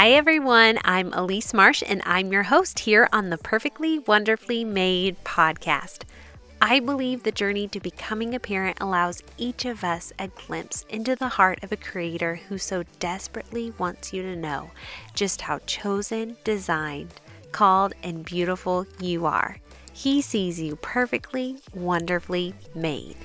Hi, 0.00 0.10
everyone. 0.10 0.78
I'm 0.84 1.12
Elise 1.12 1.52
Marsh, 1.52 1.82
and 1.84 2.02
I'm 2.06 2.30
your 2.30 2.44
host 2.44 2.78
here 2.78 3.08
on 3.12 3.30
the 3.30 3.36
Perfectly 3.36 3.98
Wonderfully 3.98 4.64
Made 4.64 5.16
podcast. 5.24 6.04
I 6.62 6.78
believe 6.78 7.24
the 7.24 7.32
journey 7.32 7.66
to 7.66 7.80
becoming 7.80 8.32
a 8.32 8.38
parent 8.38 8.78
allows 8.80 9.24
each 9.38 9.64
of 9.64 9.82
us 9.82 10.12
a 10.20 10.28
glimpse 10.28 10.86
into 10.88 11.16
the 11.16 11.26
heart 11.26 11.64
of 11.64 11.72
a 11.72 11.76
creator 11.76 12.36
who 12.36 12.58
so 12.58 12.84
desperately 13.00 13.72
wants 13.76 14.12
you 14.12 14.22
to 14.22 14.36
know 14.36 14.70
just 15.14 15.40
how 15.40 15.58
chosen, 15.66 16.36
designed, 16.44 17.14
called, 17.50 17.92
and 18.04 18.24
beautiful 18.24 18.86
you 19.00 19.26
are. 19.26 19.56
He 19.92 20.22
sees 20.22 20.60
you 20.60 20.76
perfectly, 20.76 21.56
wonderfully 21.74 22.54
made. 22.72 23.16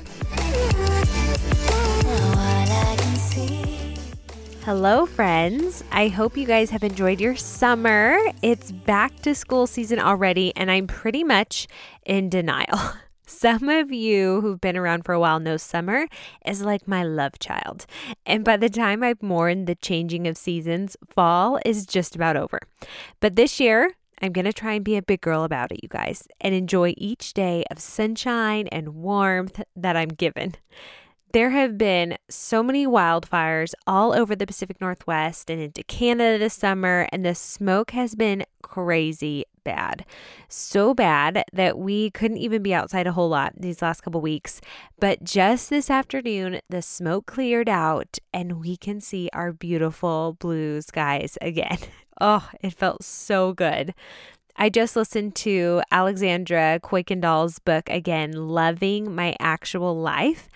Hello, 4.66 5.06
friends. 5.06 5.84
I 5.92 6.08
hope 6.08 6.38
you 6.38 6.48
guys 6.48 6.70
have 6.70 6.86
enjoyed 6.86 7.20
your 7.20 7.36
summer. 7.36 8.18
It's 8.42 8.72
back 8.72 9.14
to 9.24 9.36
school 9.36 9.68
season 9.68 10.00
already, 10.00 10.54
and 10.56 10.72
I'm 10.72 10.88
pretty 10.88 11.26
much 11.26 11.68
in 12.06 12.30
denial. 12.30 12.80
Some 13.28 13.68
of 13.68 13.92
you 13.92 14.40
who've 14.40 14.62
been 14.62 14.78
around 14.78 15.04
for 15.04 15.12
a 15.12 15.20
while 15.20 15.42
know 15.42 15.58
summer 15.58 16.08
is 16.46 16.62
like 16.62 16.88
my 16.88 17.04
love 17.04 17.40
child. 17.40 17.86
And 18.26 18.46
by 18.46 18.56
the 18.56 18.70
time 18.70 19.04
I've 19.04 19.22
mourned 19.22 19.68
the 19.68 19.76
changing 19.76 20.28
of 20.28 20.38
seasons, 20.38 20.96
fall 21.14 21.60
is 21.66 21.86
just 21.86 22.16
about 22.16 22.38
over. 22.38 22.60
But 23.20 23.36
this 23.36 23.60
year, 23.60 23.92
I'm 24.22 24.32
going 24.32 24.46
to 24.46 24.54
try 24.54 24.76
and 24.76 24.86
be 24.86 24.96
a 24.96 25.02
big 25.02 25.20
girl 25.20 25.44
about 25.44 25.74
it, 25.74 25.84
you 25.84 25.90
guys, 25.90 26.26
and 26.40 26.56
enjoy 26.56 26.94
each 26.96 27.34
day 27.34 27.66
of 27.70 27.80
sunshine 27.80 28.70
and 28.70 28.96
warmth 28.96 29.62
that 29.76 29.98
I'm 29.98 30.08
given. 30.08 30.56
There 31.34 31.50
have 31.50 31.80
been 31.80 32.16
so 32.30 32.62
many 32.62 32.86
wildfires 32.86 33.74
all 33.88 34.14
over 34.14 34.36
the 34.36 34.46
Pacific 34.46 34.80
Northwest 34.80 35.50
and 35.50 35.60
into 35.60 35.82
Canada 35.82 36.38
this 36.38 36.54
summer, 36.54 37.10
and 37.12 37.26
the 37.26 37.34
smoke 37.34 37.90
has 37.90 38.14
been 38.14 38.46
crazy 38.62 39.44
bad. 39.64 40.06
So 40.48 40.94
bad 40.94 41.44
that 41.52 41.80
we 41.80 42.12
couldn't 42.12 42.38
even 42.38 42.62
be 42.62 42.72
outside 42.72 43.08
a 43.08 43.14
whole 43.14 43.30
lot 43.30 43.54
these 43.58 43.82
last 43.82 44.02
couple 44.02 44.22
weeks. 44.22 44.62
But 45.00 45.24
just 45.24 45.72
this 45.72 45.90
afternoon, 45.90 46.62
the 46.70 46.84
smoke 46.84 47.26
cleared 47.26 47.68
out 47.68 48.20
and 48.32 48.60
we 48.60 48.78
can 48.78 49.02
see 49.02 49.28
our 49.34 49.52
beautiful 49.52 50.38
blue 50.40 50.82
skies 50.82 51.38
again. 51.42 51.80
Oh, 52.22 52.48
it 52.62 52.74
felt 52.74 53.04
so 53.04 53.54
good. 53.54 53.96
I 54.56 54.70
just 54.70 54.96
listened 54.96 55.34
to 55.38 55.82
Alexandra 55.92 56.80
Kuykendall's 56.84 57.58
book 57.58 57.90
again, 57.90 58.34
Loving 58.34 59.14
My 59.16 59.36
Actual 59.40 60.00
Life. 60.00 60.48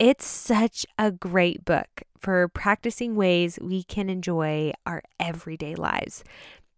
It's 0.00 0.26
such 0.26 0.84
a 0.98 1.12
great 1.12 1.64
book 1.64 2.02
for 2.18 2.48
practicing 2.48 3.14
ways 3.14 3.60
we 3.62 3.84
can 3.84 4.10
enjoy 4.10 4.72
our 4.84 5.04
everyday 5.20 5.76
lives. 5.76 6.24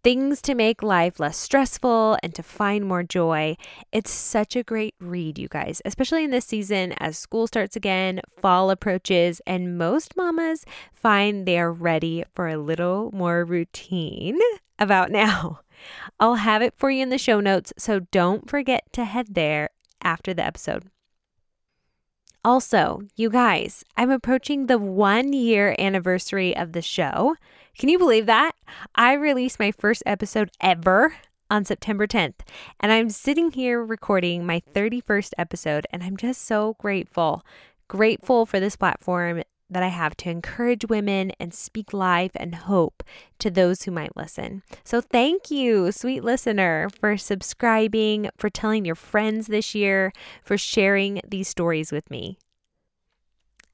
Things 0.05 0.43
to 0.43 0.55
make 0.55 0.83
life 0.83 1.19
less 1.19 1.39
stressful 1.39 2.19
and 2.23 2.35
to 2.35 2.43
find 2.43 2.85
more 2.85 3.03
joy. 3.03 3.57
It's 3.91 4.11
such 4.11 4.55
a 4.55 4.63
great 4.63 4.95
read, 5.01 5.39
you 5.39 5.49
guys, 5.49 5.81
especially 5.87 6.25
in 6.25 6.31
this 6.31 6.45
season 6.45 6.93
as 6.99 7.17
school 7.17 7.47
starts 7.47 7.75
again, 7.75 8.21
fall 8.39 8.71
approaches, 8.71 9.41
and 9.47 9.79
most 9.79 10.15
mamas 10.15 10.67
find 10.93 11.47
they 11.47 11.59
are 11.59 11.73
ready 11.73 12.23
for 12.35 12.49
a 12.49 12.59
little 12.59 13.11
more 13.15 13.47
routine 13.47 14.39
about 14.79 15.11
now. 15.11 15.61
I'll 16.21 16.35
have 16.35 16.61
it 16.61 16.75
for 16.77 16.91
you 16.91 17.03
in 17.03 17.09
the 17.09 17.17
show 17.17 17.41
notes, 17.41 17.73
so 17.79 18.01
don't 18.01 18.51
forget 18.51 18.85
to 18.93 19.07
head 19.07 19.29
there 19.31 19.71
after 20.03 20.35
the 20.35 20.45
episode. 20.45 20.91
Also, 22.47 23.03
you 23.17 23.29
guys, 23.29 23.83
I'm 23.97 24.13
approaching 24.13 24.67
the 24.67 24.79
one 24.79 25.33
year 25.33 25.75
anniversary 25.81 26.57
of 26.57 26.75
the 26.75 26.81
show. 26.81 27.35
Can 27.77 27.89
you 27.89 27.99
believe 27.99 28.27
that? 28.27 28.53
I 28.95 29.15
released 29.15 29.59
my 29.59 29.73
first 29.73 30.05
episode 30.07 30.53
ever 30.61 31.17
on 31.51 31.65
September 31.65 32.07
10th, 32.07 32.43
and 32.79 32.93
I'm 32.93 33.11
sitting 33.11 33.51
here 33.51 33.83
recording 33.83 34.47
my 34.47 34.63
31st 34.73 35.33
episode, 35.37 35.89
and 35.91 36.05
I'm 36.05 36.17
just 36.17 36.43
so 36.43 36.77
grateful. 36.79 37.45
Grateful 37.89 38.47
for 38.47 38.61
this 38.61 38.77
platform 38.77 39.43
that 39.69 39.83
I 39.83 39.89
have 39.89 40.17
to 40.19 40.31
encourage 40.31 40.85
women 40.89 41.33
and 41.41 41.53
speak 41.53 41.93
life 41.93 42.31
and 42.35 42.55
hope 42.55 43.03
to 43.41 43.51
those 43.51 43.83
who 43.83 43.91
might 43.91 44.17
listen. 44.17 44.63
So, 44.85 45.01
thank 45.01 45.51
you, 45.51 45.91
sweet 45.93 46.23
listener, 46.23 46.89
for 47.01 47.17
subscribing, 47.17 48.29
for 48.37 48.49
telling 48.49 48.85
your 48.85 48.95
friends 48.95 49.49
this 49.49 49.75
year, 49.75 50.13
for 50.43 50.57
sharing 50.57 51.21
these 51.27 51.49
stories 51.49 51.91
with 51.91 52.11
me. 52.11 52.39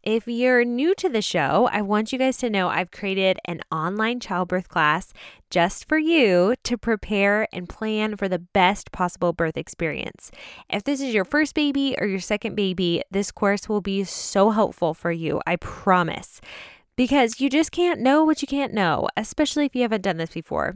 If 0.03 0.27
you're 0.27 0.65
new 0.65 0.97
to 0.97 1.09
the 1.09 1.23
show, 1.23 1.69
I 1.71 1.81
want 1.81 2.13
you 2.13 2.19
guys 2.19 2.37
to 2.39 2.51
know 2.51 2.69
I've 2.69 2.91
created 2.91 3.39
an 3.45 3.61
online 3.71 4.19
childbirth 4.19 4.69
class 4.69 5.13
just 5.49 5.89
for 5.89 5.97
you 5.97 6.57
to 6.65 6.77
prepare 6.77 7.47
and 7.53 7.69
plan 7.69 8.17
for 8.17 8.29
the 8.29 8.41
best 8.41 8.91
possible 8.91 9.33
birth 9.33 9.57
experience. 9.57 10.33
If 10.69 10.83
this 10.83 11.01
is 11.01 11.15
your 11.15 11.25
first 11.25 11.55
baby 11.55 11.95
or 12.01 12.09
your 12.09 12.19
second 12.19 12.57
baby, 12.57 13.05
this 13.13 13.31
course 13.31 13.69
will 13.69 13.81
be 13.81 14.03
so 14.03 14.51
helpful 14.51 14.93
for 14.93 15.13
you, 15.13 15.41
I 15.47 15.55
promise 15.55 16.41
because 16.97 17.41
you 17.41 17.49
just 17.49 17.71
can't 17.71 18.01
know 18.01 18.25
what 18.25 18.43
you 18.43 18.49
can't 18.49 18.75
know, 18.75 19.09
especially 19.17 19.67
if 19.67 19.75
you 19.77 19.83
haven't 19.83 20.03
done 20.03 20.17
this 20.17 20.33
before. 20.33 20.75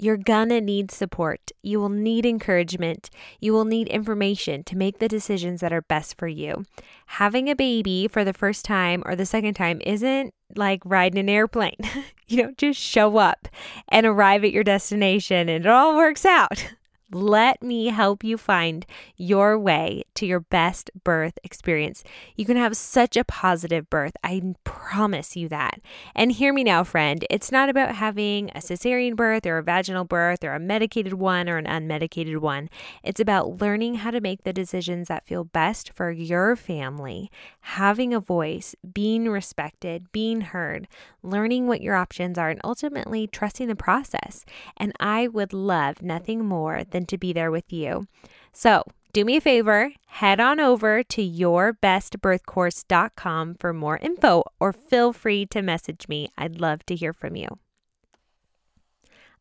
You're 0.00 0.16
gonna 0.16 0.60
need 0.60 0.92
support. 0.92 1.50
You 1.60 1.80
will 1.80 1.88
need 1.88 2.24
encouragement. 2.24 3.10
You 3.40 3.52
will 3.52 3.64
need 3.64 3.88
information 3.88 4.62
to 4.64 4.76
make 4.76 5.00
the 5.00 5.08
decisions 5.08 5.60
that 5.60 5.72
are 5.72 5.82
best 5.82 6.16
for 6.16 6.28
you. 6.28 6.64
Having 7.06 7.48
a 7.48 7.56
baby 7.56 8.06
for 8.06 8.24
the 8.24 8.32
first 8.32 8.64
time 8.64 9.02
or 9.06 9.16
the 9.16 9.26
second 9.26 9.54
time 9.54 9.80
isn't 9.84 10.32
like 10.54 10.82
riding 10.84 11.18
an 11.18 11.28
airplane. 11.28 11.76
you 12.28 12.36
don't 12.36 12.56
just 12.56 12.80
show 12.80 13.16
up 13.16 13.48
and 13.88 14.06
arrive 14.06 14.44
at 14.44 14.52
your 14.52 14.64
destination 14.64 15.48
and 15.48 15.66
it 15.66 15.68
all 15.68 15.96
works 15.96 16.24
out. 16.24 16.74
Let 17.10 17.62
me 17.62 17.86
help 17.86 18.22
you 18.22 18.36
find 18.36 18.84
your 19.16 19.58
way 19.58 20.04
to 20.14 20.26
your 20.26 20.40
best 20.40 20.90
birth 21.04 21.38
experience. 21.42 22.04
You 22.36 22.44
can 22.44 22.58
have 22.58 22.76
such 22.76 23.16
a 23.16 23.24
positive 23.24 23.88
birth. 23.88 24.12
I 24.22 24.42
promise 24.64 25.34
you 25.34 25.48
that. 25.48 25.80
And 26.14 26.32
hear 26.32 26.52
me 26.52 26.64
now, 26.64 26.84
friend. 26.84 27.24
It's 27.30 27.50
not 27.50 27.70
about 27.70 27.94
having 27.94 28.50
a 28.50 28.58
cesarean 28.58 29.16
birth 29.16 29.46
or 29.46 29.56
a 29.56 29.62
vaginal 29.62 30.04
birth 30.04 30.44
or 30.44 30.52
a 30.52 30.60
medicated 30.60 31.14
one 31.14 31.48
or 31.48 31.56
an 31.56 31.64
unmedicated 31.64 32.38
one. 32.38 32.68
It's 33.02 33.20
about 33.20 33.60
learning 33.60 33.96
how 33.96 34.10
to 34.10 34.20
make 34.20 34.44
the 34.44 34.52
decisions 34.52 35.08
that 35.08 35.26
feel 35.26 35.44
best 35.44 35.92
for 35.94 36.10
your 36.10 36.56
family, 36.56 37.30
having 37.60 38.12
a 38.12 38.20
voice, 38.20 38.74
being 38.92 39.30
respected, 39.30 40.12
being 40.12 40.42
heard, 40.42 40.86
learning 41.22 41.66
what 41.66 41.80
your 41.80 41.94
options 41.94 42.36
are, 42.36 42.50
and 42.50 42.60
ultimately 42.62 43.26
trusting 43.26 43.68
the 43.68 43.74
process. 43.74 44.44
And 44.76 44.92
I 45.00 45.26
would 45.26 45.54
love 45.54 46.02
nothing 46.02 46.44
more 46.44 46.84
than 46.84 46.97
to 47.06 47.18
be 47.18 47.32
there 47.32 47.50
with 47.50 47.72
you. 47.72 48.06
So, 48.52 48.84
do 49.12 49.24
me 49.24 49.38
a 49.38 49.40
favor, 49.40 49.90
head 50.06 50.38
on 50.38 50.60
over 50.60 51.02
to 51.02 51.22
yourbestbirthcourse.com 51.22 53.56
for 53.58 53.72
more 53.72 53.96
info 53.96 54.44
or 54.60 54.72
feel 54.72 55.12
free 55.14 55.46
to 55.46 55.62
message 55.62 56.06
me. 56.08 56.28
I'd 56.36 56.60
love 56.60 56.84
to 56.86 56.94
hear 56.94 57.14
from 57.14 57.34
you. 57.34 57.48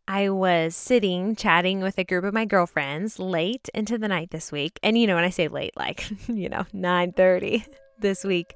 I 0.07 0.29
was 0.29 0.73
sitting 0.73 1.35
chatting 1.35 1.81
with 1.81 1.97
a 1.97 2.05
group 2.05 2.23
of 2.23 2.33
my 2.33 2.45
girlfriends 2.45 3.19
late 3.19 3.67
into 3.73 3.97
the 3.97 4.07
night 4.07 4.31
this 4.31 4.53
week. 4.53 4.79
And 4.81 4.97
you 4.97 5.05
know, 5.05 5.15
when 5.15 5.25
I 5.25 5.29
say 5.29 5.49
late, 5.49 5.75
like, 5.75 6.09
you 6.27 6.47
know, 6.47 6.65
9:30 6.73 7.65
this 7.99 8.23
week. 8.23 8.55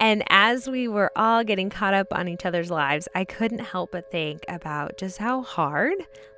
And 0.00 0.24
as 0.30 0.68
we 0.68 0.88
were 0.88 1.12
all 1.14 1.44
getting 1.44 1.70
caught 1.70 1.94
up 1.94 2.08
on 2.12 2.28
each 2.28 2.44
other's 2.44 2.70
lives, 2.70 3.06
I 3.14 3.24
couldn't 3.24 3.60
help 3.60 3.92
but 3.92 4.10
think 4.10 4.44
about 4.48 4.98
just 4.98 5.18
how 5.18 5.42
hard 5.42 5.94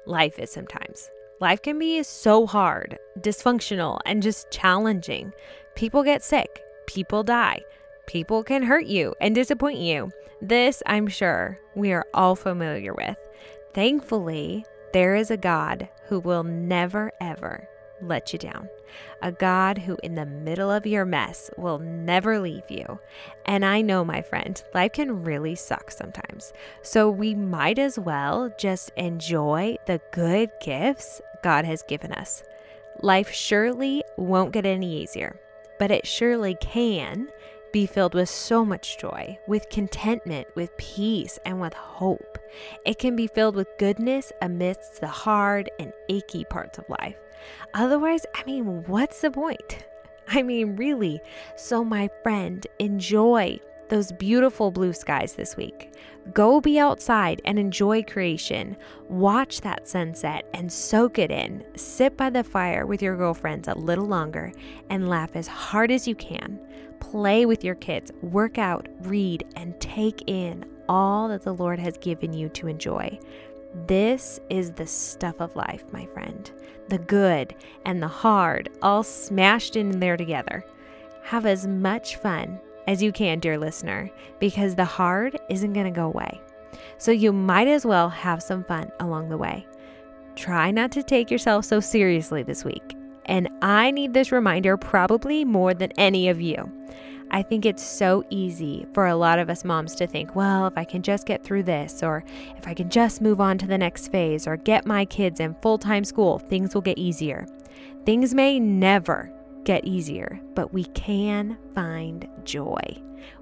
life 0.07 0.39
is 0.39 0.53
sometimes. 0.53 1.09
Life 1.43 1.63
can 1.63 1.77
be 1.77 2.05
so 2.05 2.47
hard, 2.47 3.01
dysfunctional, 3.19 3.99
and 4.07 4.23
just 4.23 4.49
challenging. 4.53 5.33
People 5.75 6.05
get 6.05 6.23
sick, 6.23 6.63
people 6.87 7.25
die, 7.25 7.65
people 8.07 8.45
can 8.45 8.63
hurt 8.63 8.87
you 8.87 9.13
and 9.21 9.35
disappoint 9.35 9.81
you. 9.81 10.13
This, 10.41 10.85
I'm 10.87 11.09
sure, 11.09 11.59
we 11.75 11.91
are 11.93 12.07
all 12.15 12.37
familiar 12.37 12.95
with. 12.95 13.17
Thankfully, 13.75 14.65
there 14.93 15.17
is 15.17 15.33
a 15.33 15.37
God 15.37 15.89
who 16.07 16.21
will 16.21 16.45
never, 16.45 17.11
ever 17.21 17.69
let 18.01 18.33
you 18.33 18.39
down. 18.39 18.69
A 19.23 19.33
God 19.33 19.79
who, 19.79 19.97
in 20.03 20.15
the 20.15 20.27
middle 20.27 20.71
of 20.71 20.87
your 20.87 21.05
mess, 21.05 21.51
will 21.57 21.79
never 21.79 22.39
leave 22.39 22.71
you. 22.71 22.99
And 23.47 23.65
I 23.65 23.81
know, 23.81 24.05
my 24.05 24.23
friend, 24.23 24.63
life 24.75 24.93
can 24.93 25.23
really 25.23 25.55
suck 25.55 25.91
sometimes. 25.91 26.53
So 26.83 27.11
we 27.11 27.35
might 27.35 27.79
as 27.79 27.99
well 27.99 28.53
just 28.59 28.91
enjoy 28.97 29.77
the 29.87 30.01
good 30.13 30.51
gifts 30.61 31.21
God 31.43 31.65
has 31.65 31.83
given 31.83 32.13
us. 32.13 32.43
Life 33.01 33.31
surely 33.31 34.05
won't 34.17 34.53
get 34.53 34.67
any 34.67 35.03
easier, 35.03 35.41
but 35.79 35.91
it 35.91 36.07
surely 36.07 36.57
can 36.61 37.29
be 37.73 37.87
filled 37.87 38.15
with 38.15 38.29
so 38.29 38.65
much 38.65 38.99
joy, 38.99 39.39
with 39.49 39.71
contentment, 39.71 40.47
with 40.55 40.77
peace, 40.77 41.39
and 41.47 41.61
with 41.61 41.73
hope. 41.73 42.39
It 42.85 42.99
can 42.99 43.17
be 43.17 43.27
filled 43.27 43.57
with 43.57 43.79
goodness 43.79 44.31
amidst 44.43 45.01
the 45.01 45.09
hard 45.09 45.71
and 45.81 45.93
achy 46.11 46.45
parts 46.45 46.79
of 46.79 46.89
life. 47.01 47.17
Otherwise, 47.75 48.27
I 48.35 48.45
mean, 48.45 48.85
what's 48.87 49.21
the 49.21 49.31
point? 49.31 49.85
I 50.29 50.43
mean, 50.43 50.77
really. 50.77 51.21
So, 51.57 51.85
my 51.85 52.09
friend, 52.23 52.67
enjoy 52.79 53.61
those 53.89 54.13
beautiful 54.13 54.71
blue 54.71 54.93
skies 54.93 55.35
this 55.35 55.57
week. 55.57 55.93
Go 56.33 56.61
be 56.61 56.79
outside 56.79 57.43
and 57.45 57.59
enjoy 57.59 58.03
creation. 58.05 58.77
Watch 59.09 59.61
that 59.61 59.87
sunset 59.87 60.47
and 60.55 60.73
soak 60.73 61.19
it 61.19 61.31
in. 61.31 61.63
Sit 61.77 62.17
by 62.17 62.31
the 62.31 62.45
fire 62.45 62.87
with 62.87 63.03
your 63.03 63.17
girlfriends 63.17 63.69
a 63.69 63.75
little 63.77 64.07
longer 64.07 64.53
and 64.89 65.09
laugh 65.09 65.35
as 65.35 65.47
hard 65.47 65.91
as 65.91 66.09
you 66.09 66.15
can. 66.15 66.59
Play 67.01 67.45
with 67.45 67.65
your 67.65 67.75
kids, 67.75 68.13
work 68.23 68.57
out, 68.57 68.89
read, 69.01 69.45
and 69.57 69.79
take 69.81 70.23
in 70.27 70.65
all 70.89 71.29
that 71.29 71.43
the 71.43 71.55
Lord 71.55 71.79
has 71.79 71.99
given 71.99 72.33
you 72.33 72.49
to 72.51 72.69
enjoy. 72.69 73.19
This 73.87 74.41
is 74.49 74.71
the 74.71 74.87
stuff 74.87 75.41
of 75.41 75.57
life, 75.57 75.85
my 75.93 76.07
friend. 76.07 76.51
The 76.93 76.99
good 76.99 77.55
and 77.87 78.03
the 78.03 78.07
hard 78.07 78.69
all 78.83 79.03
smashed 79.03 79.77
in 79.77 79.99
there 79.99 80.19
together. 80.19 80.63
Have 81.23 81.47
as 81.47 81.67
much 81.67 82.17
fun 82.17 82.61
as 82.87 83.03
you 83.03 83.13
can, 83.13 83.39
dear 83.39 83.57
listener, 83.57 84.11
because 84.41 84.75
the 84.75 84.85
hard 84.85 85.41
isn't 85.49 85.73
going 85.73 85.87
to 85.87 85.91
go 85.91 86.09
away. 86.09 86.39
So 86.99 87.11
you 87.11 87.33
might 87.33 87.67
as 87.67 87.87
well 87.87 88.11
have 88.11 88.43
some 88.43 88.63
fun 88.65 88.93
along 89.01 89.31
the 89.31 89.39
way. 89.39 89.67
Try 90.37 90.71
not 90.71 90.93
to 90.93 91.03
take 91.03 91.31
yourself 91.31 91.65
so 91.65 91.81
seriously 91.81 92.43
this 92.43 92.63
week. 92.63 92.95
And 93.25 93.49
I 93.63 93.91
need 93.91 94.13
this 94.13 94.31
reminder 94.31 94.77
probably 94.77 95.47
more 95.47 95.73
than 95.73 95.93
any 95.93 96.29
of 96.29 96.43
you. 96.43 96.71
I 97.35 97.43
think 97.43 97.65
it's 97.65 97.83
so 97.83 98.25
easy 98.29 98.87
for 98.93 99.07
a 99.07 99.17
lot 99.17 99.39
of 99.39 99.49
us 99.49 99.65
moms 99.65 99.95
to 99.97 100.07
think, 100.07 100.37
well, 100.37 100.67
if 100.67 100.77
I 100.77 100.85
can 100.85 101.03
just 101.03 101.27
get 101.27 101.43
through 101.43 101.63
this, 101.63 102.03
or 102.03 102.25
if 102.59 102.69
I 102.69 102.75
can 102.75 102.91
just 102.91 103.23
move 103.23 103.41
on 103.41 103.57
to 103.59 103.67
the 103.67 103.79
next 103.79 104.09
phase, 104.09 104.47
or 104.47 104.59
get 104.59 104.85
my 104.85 105.07
kids 105.07 105.41
in 105.41 105.57
full 105.63 105.79
time 105.79 106.05
school, 106.05 106.39
things 106.39 106.75
will 106.75 106.83
get 106.83 106.99
easier. 106.99 107.47
Things 108.05 108.35
may 108.35 108.61
never 108.61 109.33
get 109.65 109.85
easier, 109.87 110.41
but 110.55 110.75
we 110.75 110.85
can 110.85 111.57
find 111.75 112.29
joy. 112.45 112.83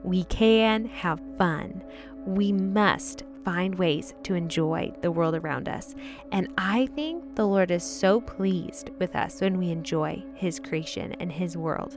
We 0.04 0.22
can 0.24 0.84
have 0.84 1.20
fun. 1.36 1.82
We 2.24 2.52
must 2.52 3.24
find 3.44 3.74
ways 3.74 4.14
to 4.22 4.34
enjoy 4.34 4.92
the 5.00 5.10
world 5.10 5.34
around 5.34 5.68
us. 5.68 5.96
And 6.30 6.48
I 6.58 6.86
think 6.94 7.34
the 7.34 7.46
Lord 7.46 7.70
is 7.70 7.82
so 7.82 8.20
pleased 8.20 8.90
with 8.98 9.16
us 9.16 9.40
when 9.40 9.58
we 9.58 9.70
enjoy 9.70 10.22
His 10.34 10.60
creation 10.60 11.14
and 11.18 11.32
His 11.32 11.56
world 11.56 11.96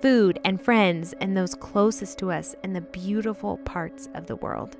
food 0.00 0.40
and 0.44 0.60
friends 0.60 1.14
and 1.20 1.36
those 1.36 1.54
closest 1.54 2.18
to 2.18 2.30
us 2.30 2.54
and 2.62 2.74
the 2.74 2.80
beautiful 2.80 3.58
parts 3.58 4.08
of 4.14 4.26
the 4.26 4.36
world. 4.36 4.76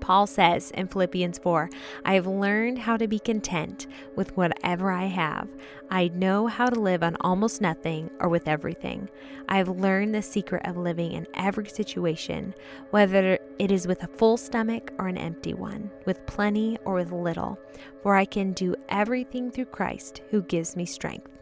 Paul 0.00 0.26
says 0.26 0.70
in 0.72 0.86
Philippians 0.86 1.38
4 1.38 1.68
I 2.04 2.14
have 2.14 2.26
learned 2.26 2.78
how 2.78 2.96
to 2.96 3.08
be 3.08 3.18
content 3.18 3.86
with 4.14 4.36
whatever 4.36 4.92
I 4.92 5.06
have. 5.06 5.48
I 5.90 6.08
know 6.08 6.46
how 6.46 6.66
to 6.66 6.78
live 6.78 7.02
on 7.02 7.16
almost 7.20 7.60
nothing 7.60 8.10
or 8.20 8.28
with 8.28 8.46
everything. 8.46 9.08
I 9.48 9.56
have 9.58 9.68
learned 9.68 10.14
the 10.14 10.22
secret 10.22 10.66
of 10.66 10.76
living 10.76 11.12
in 11.12 11.26
every 11.34 11.68
situation, 11.68 12.54
whether 12.90 13.38
it 13.58 13.70
is 13.70 13.88
with 13.88 14.02
a 14.04 14.08
full 14.08 14.36
stomach 14.36 14.92
or 14.98 15.08
an 15.08 15.18
empty 15.18 15.54
one, 15.54 15.90
with 16.04 16.24
plenty 16.26 16.78
or 16.84 16.94
with 16.94 17.10
little, 17.10 17.58
for 18.02 18.14
I 18.14 18.26
can 18.26 18.52
do 18.52 18.76
everything 18.88 19.50
through 19.50 19.66
Christ 19.66 20.22
who 20.30 20.42
gives 20.42 20.76
me 20.76 20.84
strength. 20.86 21.35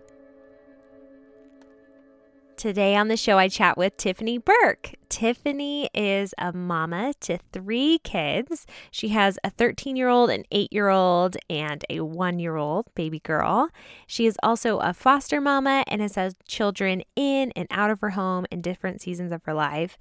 Today 2.57 2.95
on 2.95 3.09
the 3.09 3.17
show, 3.17 3.37
I 3.37 3.49
chat 3.49 3.77
with 3.77 3.97
Tiffany 3.97 4.39
Burke. 4.39 4.95
Tiffany 5.09 5.91
is 5.93 6.35
a 6.39 6.53
mama 6.53 7.13
to 7.21 7.39
three 7.53 7.99
kids. 8.05 8.67
She 8.91 9.09
has 9.09 9.39
a 9.43 9.51
13 9.51 9.97
year 9.97 10.09
old, 10.09 10.31
an 10.31 10.45
8 10.53 10.73
year 10.73 10.89
old, 10.89 11.37
and 11.51 11.85
a 11.91 12.01
1 12.01 12.39
year 12.39 12.57
old 12.57 12.87
baby 12.95 13.19
girl. 13.19 13.71
She 14.07 14.27
is 14.27 14.39
also 14.43 14.79
a 14.79 14.95
foster 14.95 15.41
mama 15.41 15.85
and 15.89 16.01
has 16.01 16.15
had 16.15 16.35
children 16.47 17.03
in 17.17 17.53
and 17.57 17.67
out 17.71 17.91
of 17.91 18.01
her 18.01 18.11
home 18.11 18.47
in 18.51 18.63
different 18.63 19.03
seasons 19.03 19.33
of 19.33 19.43
her 19.45 19.55
life. 19.55 19.99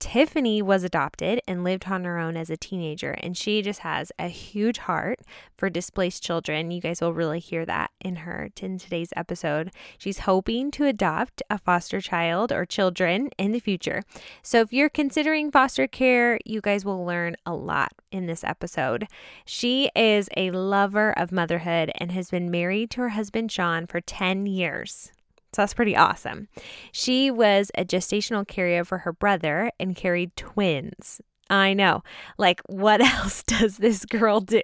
Tiffany 0.00 0.62
was 0.62 0.84
adopted 0.84 1.40
and 1.48 1.64
lived 1.64 1.88
on 1.88 2.04
her 2.04 2.18
own 2.18 2.36
as 2.36 2.50
a 2.50 2.56
teenager, 2.56 3.12
and 3.12 3.36
she 3.36 3.62
just 3.62 3.80
has 3.80 4.12
a 4.18 4.28
huge 4.28 4.78
heart 4.78 5.20
for 5.56 5.68
displaced 5.68 6.22
children. 6.22 6.70
You 6.70 6.80
guys 6.80 7.00
will 7.00 7.12
really 7.12 7.40
hear 7.40 7.66
that 7.66 7.90
in 8.00 8.16
her 8.16 8.50
in 8.60 8.78
today's 8.78 9.12
episode. 9.16 9.72
She's 9.98 10.20
hoping 10.20 10.70
to 10.72 10.86
adopt 10.86 11.42
a 11.50 11.58
foster 11.58 12.00
child 12.00 12.52
or 12.52 12.64
children 12.64 13.30
in 13.38 13.52
the 13.52 13.60
future. 13.60 14.02
So 14.42 14.60
if 14.60 14.72
you're 14.72 14.88
considering 14.88 15.50
foster 15.50 15.86
care, 15.86 16.38
you 16.44 16.60
guys 16.60 16.84
will 16.84 17.04
learn 17.04 17.36
a 17.44 17.54
lot 17.54 17.92
in 18.12 18.26
this 18.26 18.44
episode. 18.44 19.08
She 19.44 19.90
is 19.96 20.28
a 20.36 20.52
lover 20.52 21.12
of 21.18 21.32
motherhood 21.32 21.90
and 21.96 22.12
has 22.12 22.30
been 22.30 22.50
married 22.50 22.90
to 22.92 23.00
her 23.02 23.08
husband 23.10 23.50
Sean 23.50 23.86
for 23.86 24.00
10 24.00 24.46
years. 24.46 25.10
So 25.54 25.62
that's 25.62 25.74
pretty 25.74 25.96
awesome. 25.96 26.48
She 26.92 27.30
was 27.30 27.70
a 27.76 27.84
gestational 27.84 28.46
carrier 28.46 28.84
for 28.84 28.98
her 28.98 29.12
brother 29.12 29.70
and 29.80 29.96
carried 29.96 30.36
twins. 30.36 31.20
I 31.50 31.72
know. 31.72 32.02
Like, 32.36 32.60
what 32.66 33.00
else 33.14 33.42
does 33.42 33.78
this 33.78 34.04
girl 34.04 34.40
do? 34.40 34.62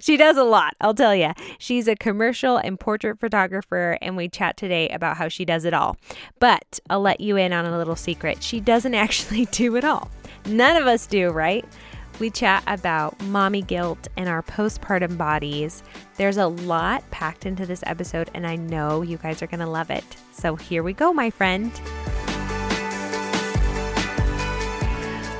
She 0.00 0.18
does 0.18 0.36
a 0.36 0.44
lot, 0.44 0.74
I'll 0.82 0.94
tell 0.94 1.14
you. 1.14 1.32
She's 1.58 1.88
a 1.88 1.96
commercial 1.96 2.58
and 2.58 2.78
portrait 2.78 3.18
photographer, 3.18 3.96
and 4.02 4.16
we 4.18 4.28
chat 4.28 4.58
today 4.58 4.88
about 4.90 5.16
how 5.16 5.28
she 5.28 5.46
does 5.46 5.64
it 5.64 5.72
all. 5.72 5.96
But 6.38 6.78
I'll 6.90 7.00
let 7.00 7.20
you 7.20 7.36
in 7.36 7.54
on 7.54 7.64
a 7.64 7.78
little 7.78 7.96
secret. 7.96 8.42
She 8.42 8.60
doesn't 8.60 8.94
actually 9.06 9.46
do 9.46 9.76
it 9.76 9.84
all. 9.84 10.10
None 10.44 10.76
of 10.76 10.86
us 10.86 11.06
do, 11.06 11.30
right? 11.30 11.64
We 12.18 12.30
chat 12.30 12.62
about 12.66 13.20
mommy 13.24 13.62
guilt 13.62 14.08
and 14.16 14.28
our 14.28 14.42
postpartum 14.42 15.18
bodies. 15.18 15.82
There's 16.16 16.36
a 16.36 16.46
lot 16.46 17.08
packed 17.10 17.46
into 17.46 17.66
this 17.66 17.82
episode, 17.86 18.30
and 18.34 18.46
I 18.46 18.56
know 18.56 19.02
you 19.02 19.16
guys 19.16 19.42
are 19.42 19.46
going 19.46 19.60
to 19.60 19.66
love 19.66 19.90
it. 19.90 20.04
So 20.32 20.54
here 20.54 20.82
we 20.82 20.92
go, 20.92 21.12
my 21.12 21.30
friend. 21.30 21.72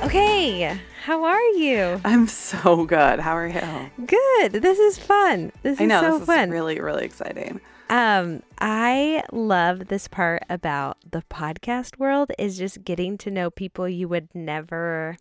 Okay, 0.03 0.77
how 1.05 1.23
are 1.23 1.41
you? 1.51 2.01
I'm 2.03 2.27
so 2.27 2.85
good. 2.85 3.19
How 3.19 3.37
are 3.37 3.47
you? 3.47 4.05
Good. 4.05 4.51
This 4.53 4.77
is 4.77 4.99
fun. 4.99 5.51
This 5.63 5.79
I 5.79 5.85
know 5.85 6.03
is 6.03 6.13
so 6.13 6.19
this 6.19 6.25
fun. 6.27 6.49
is 6.49 6.53
really 6.53 6.79
really 6.81 7.05
exciting. 7.05 7.61
Um, 7.89 8.43
I 8.59 9.23
love 9.31 9.87
this 9.87 10.07
part 10.07 10.43
about 10.49 10.97
the 11.09 11.23
podcast 11.29 11.99
world 11.99 12.31
is 12.37 12.57
just 12.57 12.83
getting 12.83 13.17
to 13.19 13.31
know 13.31 13.49
people 13.49 13.87
you 13.87 14.07
would 14.07 14.29
never 14.33 15.17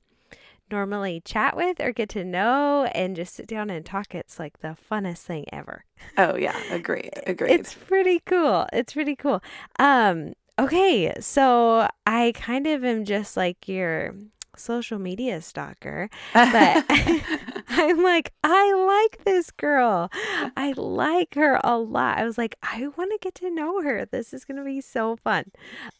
normally 0.72 1.22
chat 1.24 1.56
with 1.56 1.80
or 1.80 1.92
get 1.92 2.08
to 2.08 2.24
know 2.24 2.86
and 2.94 3.14
just 3.14 3.34
sit 3.34 3.46
down 3.46 3.70
and 3.70 3.86
talk. 3.86 4.14
It's 4.14 4.38
like 4.38 4.60
the 4.60 4.76
funnest 4.90 5.18
thing 5.18 5.44
ever. 5.52 5.84
Oh 6.18 6.36
yeah, 6.36 6.58
agreed. 6.70 7.10
Agreed. 7.26 7.52
It's 7.52 7.74
pretty 7.74 8.20
cool. 8.26 8.66
It's 8.72 8.94
pretty 8.94 9.14
cool. 9.14 9.40
Um, 9.78 10.32
okay, 10.58 11.14
so 11.20 11.88
I 12.06 12.32
kind 12.34 12.66
of 12.66 12.84
am 12.84 13.04
just 13.04 13.36
like 13.36 13.68
your 13.68 14.14
social 14.56 14.98
media 14.98 15.40
stalker, 15.40 16.10
but 16.34 16.84
I'm 17.68 18.02
like, 18.02 18.32
I 18.42 18.72
like 18.72 19.24
this 19.24 19.50
girl. 19.50 20.10
I 20.56 20.72
like 20.76 21.34
her 21.34 21.60
a 21.62 21.78
lot. 21.78 22.18
I 22.18 22.24
was 22.24 22.38
like, 22.38 22.56
I 22.62 22.88
want 22.96 23.12
to 23.12 23.18
get 23.20 23.34
to 23.36 23.50
know 23.50 23.82
her. 23.82 24.04
This 24.04 24.32
is 24.32 24.44
going 24.44 24.58
to 24.58 24.64
be 24.64 24.80
so 24.80 25.16
fun. 25.16 25.52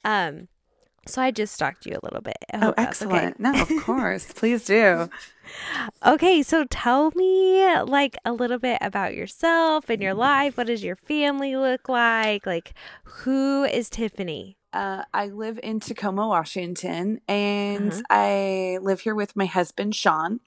Um, 0.05 0.49
so 1.07 1.21
I 1.23 1.31
just 1.31 1.55
stalked 1.55 1.87
you 1.87 1.93
a 1.93 2.03
little 2.05 2.21
bit. 2.21 2.37
I 2.53 2.57
oh, 2.67 2.75
that's 2.77 3.03
okay. 3.03 3.15
excellent. 3.17 3.41
No, 3.41 3.53
of 3.61 3.69
course. 3.83 4.33
Please 4.33 4.65
do. 4.65 5.09
Okay, 6.07 6.43
so 6.43 6.65
tell 6.71 7.11
me 7.15 7.67
like 7.83 8.17
a 8.25 8.33
little 8.33 8.59
bit 8.59 8.79
about 8.81 9.15
yourself 9.15 9.91
and 9.91 10.01
your 10.03 10.15
life. 10.15 10.57
What 10.57 10.67
does 10.69 10.83
your 10.85 10.97
family 10.97 11.57
look 11.57 11.89
like? 11.89 12.47
Like, 12.47 12.75
who 13.05 13.65
is 13.65 13.91
Tiffany? 13.91 14.57
Uh, 14.73 15.05
I 15.13 15.27
live 15.27 15.61
in 15.63 15.81
Tacoma, 15.81 16.27
Washington, 16.29 17.21
and 17.29 17.93
Uh-huh. 17.93 18.03
I 18.09 18.79
live 18.81 19.01
here 19.01 19.15
with 19.15 19.37
my 19.37 19.45
husband 19.47 19.95
Sean. 19.95 20.41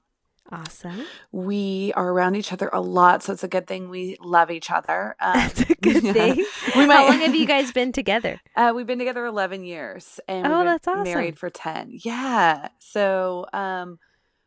Awesome. 0.52 1.04
We 1.32 1.92
are 1.96 2.08
around 2.10 2.36
each 2.36 2.52
other 2.52 2.68
a 2.72 2.80
lot, 2.80 3.22
so 3.22 3.32
it's 3.32 3.42
a 3.44 3.48
good 3.48 3.66
thing 3.66 3.88
we 3.90 4.16
love 4.20 4.50
each 4.50 4.70
other. 4.70 5.14
Um, 5.20 5.32
That's 5.34 5.60
a 5.62 5.74
good 5.74 6.04
yeah. 6.04 6.12
thing. 6.12 6.46
We 6.76 6.86
might, 6.86 6.94
How 6.96 7.08
long 7.08 7.20
have 7.20 7.34
you 7.34 7.46
guys 7.46 7.72
been 7.72 7.92
together? 7.92 8.40
Uh, 8.56 8.72
we've 8.74 8.86
been 8.86 8.98
together 8.98 9.26
11 9.26 9.64
years 9.64 10.18
and 10.28 10.46
Oh, 10.46 10.50
we've 10.50 10.58
been 10.58 10.66
that's 10.66 10.88
awesome. 10.88 11.02
married 11.04 11.38
for 11.38 11.50
10. 11.50 11.98
Yeah. 12.04 12.68
So, 12.78 13.46
um, 13.52 13.98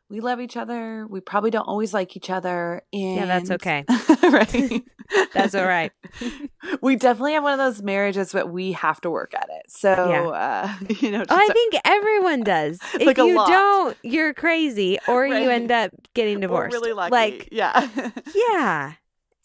we 0.10 0.20
love 0.22 0.40
each 0.42 0.58
other. 0.58 1.06
We 1.08 1.20
probably 1.22 1.52
don't 1.52 1.68
always 1.68 1.94
like 1.94 2.16
each 2.18 2.30
other. 2.30 2.82
And 2.92 3.16
Yeah, 3.16 3.26
that's 3.26 3.52
okay. 3.52 3.86
right. 4.24 4.82
That's 5.34 5.56
all 5.56 5.66
right. 5.66 5.92
we 6.84 6.96
definitely 6.96 7.34
have 7.34 7.42
one 7.42 7.54
of 7.54 7.58
those 7.58 7.82
marriages, 7.82 8.32
but 8.32 8.52
we 8.52 8.74
have 8.74 9.02
to 9.02 9.10
work 9.10 9.34
at 9.34 9.48
it. 9.50 9.64
So, 9.72 9.92
uh, 9.94 10.72
you 11.00 11.10
know, 11.10 11.24
Oh, 11.28 11.36
I 11.36 11.48
think 11.52 11.76
everyone 11.84 12.42
does. 12.42 12.78
If 12.94 13.08
Like 13.08 13.18
you 13.18 13.36
lot. 13.36 13.48
don't, 13.48 13.98
you're 14.04 14.36
crazy, 14.36 15.00
or 15.08 15.22
Right. 15.24 15.42
you 15.42 15.50
end 15.50 15.72
up 15.72 15.90
getting 16.14 16.36
we're 16.36 16.42
divorced. 16.42 16.74
really 16.74 16.94
lucky. 16.94 17.12
Like, 17.12 17.50
yeah. 17.52 17.90
yeah, 18.36 18.94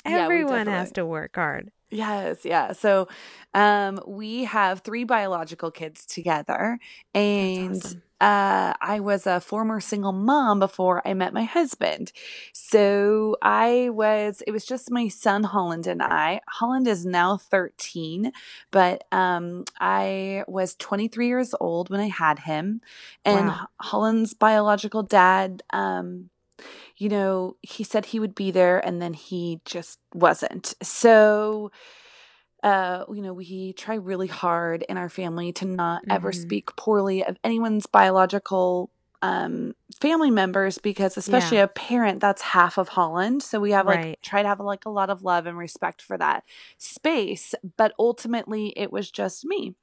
Yeah, 0.05 0.19
everyone 0.25 0.67
has 0.67 0.93
to 0.93 1.07
work 1.07 1.35
hard. 1.35 1.71
Yes, 1.91 2.45
yeah. 2.45 2.73
So 2.73 3.09
um 3.55 4.01
we 4.07 4.45
have 4.45 4.81
three 4.81 5.05
biological 5.05 5.71
kids 5.71 6.07
together 6.07 6.79
and 7.15 7.83
awesome. 7.85 8.03
uh 8.21 8.73
I 8.81 9.01
was 9.01 9.27
a 9.27 9.41
former 9.41 9.81
single 9.81 10.13
mom 10.13 10.59
before 10.59 11.07
I 11.07 11.15
met 11.15 11.33
my 11.35 11.45
husband. 11.45 12.13
So 12.53 13.37
I 13.43 13.91
was 13.93 14.43
it 14.47 14.53
was 14.53 14.65
just 14.65 14.91
my 14.91 15.09
son 15.09 15.45
Holland 15.45 15.87
and 15.87 16.03
I. 16.03 16.41
Holland 16.49 16.87
is 16.89 17.05
now 17.07 17.37
13, 17.37 18.33
but 18.71 19.05
um 19.13 19.65
I 19.81 20.45
was 20.49 20.75
23 20.77 21.27
years 21.29 21.55
old 21.61 21.91
when 21.91 22.01
I 22.01 22.09
had 22.09 22.41
him 22.41 22.81
and 23.25 23.53
Wow. 23.53 23.67
Holland's 23.81 24.35
biological 24.35 25.03
dad 25.03 25.63
um 25.73 26.31
you 26.97 27.09
know, 27.09 27.57
he 27.63 27.85
said 27.85 28.07
he 28.07 28.21
would 28.21 28.35
be 28.35 28.51
there 28.51 28.79
and 28.87 29.01
then 29.03 29.15
he 29.15 29.61
just 29.65 29.99
wasn't. 30.15 30.75
So, 30.83 31.71
uh, 32.65 33.05
you 33.15 33.23
know, 33.23 33.33
we 33.35 33.75
try 33.75 33.95
really 33.97 34.27
hard 34.27 34.83
in 34.89 34.97
our 34.97 35.09
family 35.11 35.53
to 35.55 35.67
not 35.67 36.03
ever 36.11 36.33
Mhm. 36.33 36.41
speak 36.43 36.75
poorly 36.77 37.25
of 37.25 37.37
anyone's 37.45 37.87
biological 37.87 38.91
um 39.23 39.75
family 40.01 40.31
members 40.31 40.77
because 40.79 41.17
especially 41.17 41.57
Yeah. 41.57 41.65
a 41.65 41.69
parent 41.69 42.21
that's 42.21 42.43
half 42.43 42.77
of 42.79 42.89
Holland 42.89 43.43
so 43.43 43.59
we 43.61 43.71
have 43.71 43.87
like 43.87 44.09
Right. 44.09 44.19
try 44.23 44.43
to 44.43 44.49
have 44.49 44.61
like 44.61 44.85
a 44.85 44.91
lot 44.91 45.09
of 45.09 45.23
love 45.23 45.47
and 45.47 45.57
respect 45.57 46.03
for 46.03 46.19
that 46.19 46.45
space 46.79 47.55
but 47.79 47.93
ultimately 47.99 48.73
it 48.77 48.93
was 48.93 49.11
just 49.11 49.45
me 49.47 49.75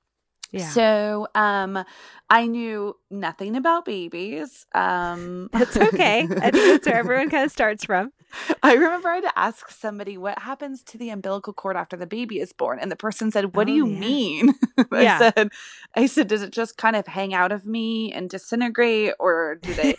Yeah. 0.51 0.69
so 0.69 1.27
um 1.33 1.83
I 2.29 2.45
knew 2.47 2.97
nothing 3.09 3.55
about 3.55 3.85
babies 3.85 4.65
um 4.75 5.49
That's 5.53 5.77
okay. 5.77 6.29
I 6.39 6.51
think 6.51 6.67
that's 6.67 6.85
where 6.87 6.97
everyone 6.97 7.29
kind 7.29 7.45
of 7.45 7.51
starts 7.51 7.85
from. 7.85 8.11
I 8.63 8.73
remember 8.73 9.09
I 9.09 9.15
had 9.15 9.23
to 9.23 9.39
ask 9.39 9.69
somebody 9.69 10.17
what 10.17 10.39
happens 10.39 10.83
to 10.83 10.97
the 10.97 11.09
umbilical 11.09 11.53
cord 11.53 11.75
after 11.75 11.97
the 11.97 12.07
baby 12.07 12.39
is 12.39 12.53
born, 12.53 12.79
and 12.79 12.91
the 12.91 12.95
person 12.95 13.31
said, 13.31 13.55
"What 13.55 13.67
do 13.67 13.73
Oh, 13.73 13.75
you 13.75 13.87
yeah. 13.87 13.99
mean?" 13.99 14.53
I 14.91 15.03
Yeah. 15.03 15.17
said, 15.17 15.49
"I 15.95 16.05
said, 16.05 16.27
does 16.27 16.41
it 16.41 16.51
just 16.51 16.77
kind 16.77 16.95
of 16.95 17.07
hang 17.07 17.33
out 17.33 17.51
of 17.51 17.65
me 17.65 18.11
and 18.13 18.29
disintegrate, 18.29 19.13
or 19.19 19.55
do 19.55 19.73
they 19.73 19.95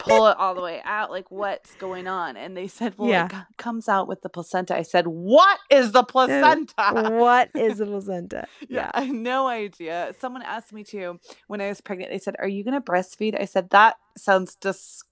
pull 0.00 0.26
it 0.28 0.36
all 0.38 0.54
the 0.54 0.62
way 0.62 0.80
out? 0.84 1.10
Like 1.10 1.30
what's 1.30 1.74
going 1.76 2.06
on?" 2.06 2.36
And 2.36 2.56
they 2.56 2.68
said, 2.68 2.94
"Well, 2.96 3.10
Yeah. 3.10 3.26
it 3.26 3.30
co- 3.30 3.42
comes 3.58 3.88
out 3.88 4.08
with 4.08 4.22
the 4.22 4.28
placenta." 4.28 4.76
I 4.76 4.82
said, 4.82 5.06
"What 5.06 5.58
is 5.70 5.92
the 5.92 6.00
oh, 6.00 6.04
placenta?" 6.04 6.92
what 7.18 7.50
is 7.54 7.78
the 7.78 7.86
placenta? 7.92 8.46
Yeah, 8.68 8.90
I 8.94 9.02
had 9.02 9.14
no 9.14 9.46
idea. 9.48 10.14
Someone 10.18 10.42
asked 10.42 10.72
me 10.72 10.84
to 10.84 11.18
when 11.46 11.60
I 11.60 11.68
was 11.68 11.80
pregnant. 11.80 12.10
They 12.12 12.18
said, 12.18 12.36
"Are 12.38 12.48
you 12.48 12.64
going 12.64 12.74
to 12.74 12.80
breastfeed?" 12.80 13.40
I 13.40 13.44
said, 13.44 13.70
"That 13.70 13.96
sounds 14.16 14.54
disgusting. 14.56 15.06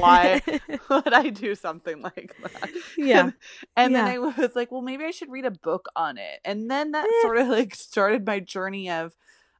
Why 0.00 0.42
would 0.90 1.12
I 1.12 1.28
do 1.30 1.54
something 1.54 2.02
like 2.02 2.34
that?" 2.42 2.70
yeah. 2.96 3.24
And, 3.24 3.34
and 3.76 3.94
then 3.94 4.06
I 4.06 4.18
was 4.18 4.54
like, 4.56 4.70
"Well, 4.72 4.82
maybe 4.82 5.04
I 5.04 5.10
should 5.10 5.30
read 5.30 5.44
a 5.44 5.50
book 5.50 5.86
on 5.96 6.18
it." 6.18 6.40
And 6.44 6.70
then 6.70 6.92
that 6.92 7.14
Eh. 7.14 7.14
sort 7.14 7.38
of 7.38 7.48
like 7.48 7.74
started 7.74 8.26
my 8.26 8.40
journey 8.40 8.90
of, 8.90 9.14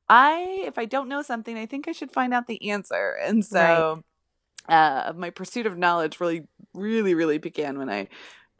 I 0.08 0.64
if 0.66 0.78
I 0.78 0.86
don't 0.86 1.08
know 1.08 1.22
something, 1.22 1.56
I 1.58 1.66
think 1.66 1.88
I 1.88 1.92
should 1.92 2.12
find 2.12 2.34
out 2.34 2.46
the 2.48 2.70
answer. 2.70 3.18
And 3.24 3.44
so, 3.44 4.04
uh, 4.68 5.12
my 5.16 5.30
pursuit 5.30 5.66
of 5.66 5.78
knowledge 5.78 6.20
really, 6.20 6.48
really, 6.74 7.14
really 7.14 7.38
began 7.38 7.78
when 7.78 7.90
I 7.90 8.08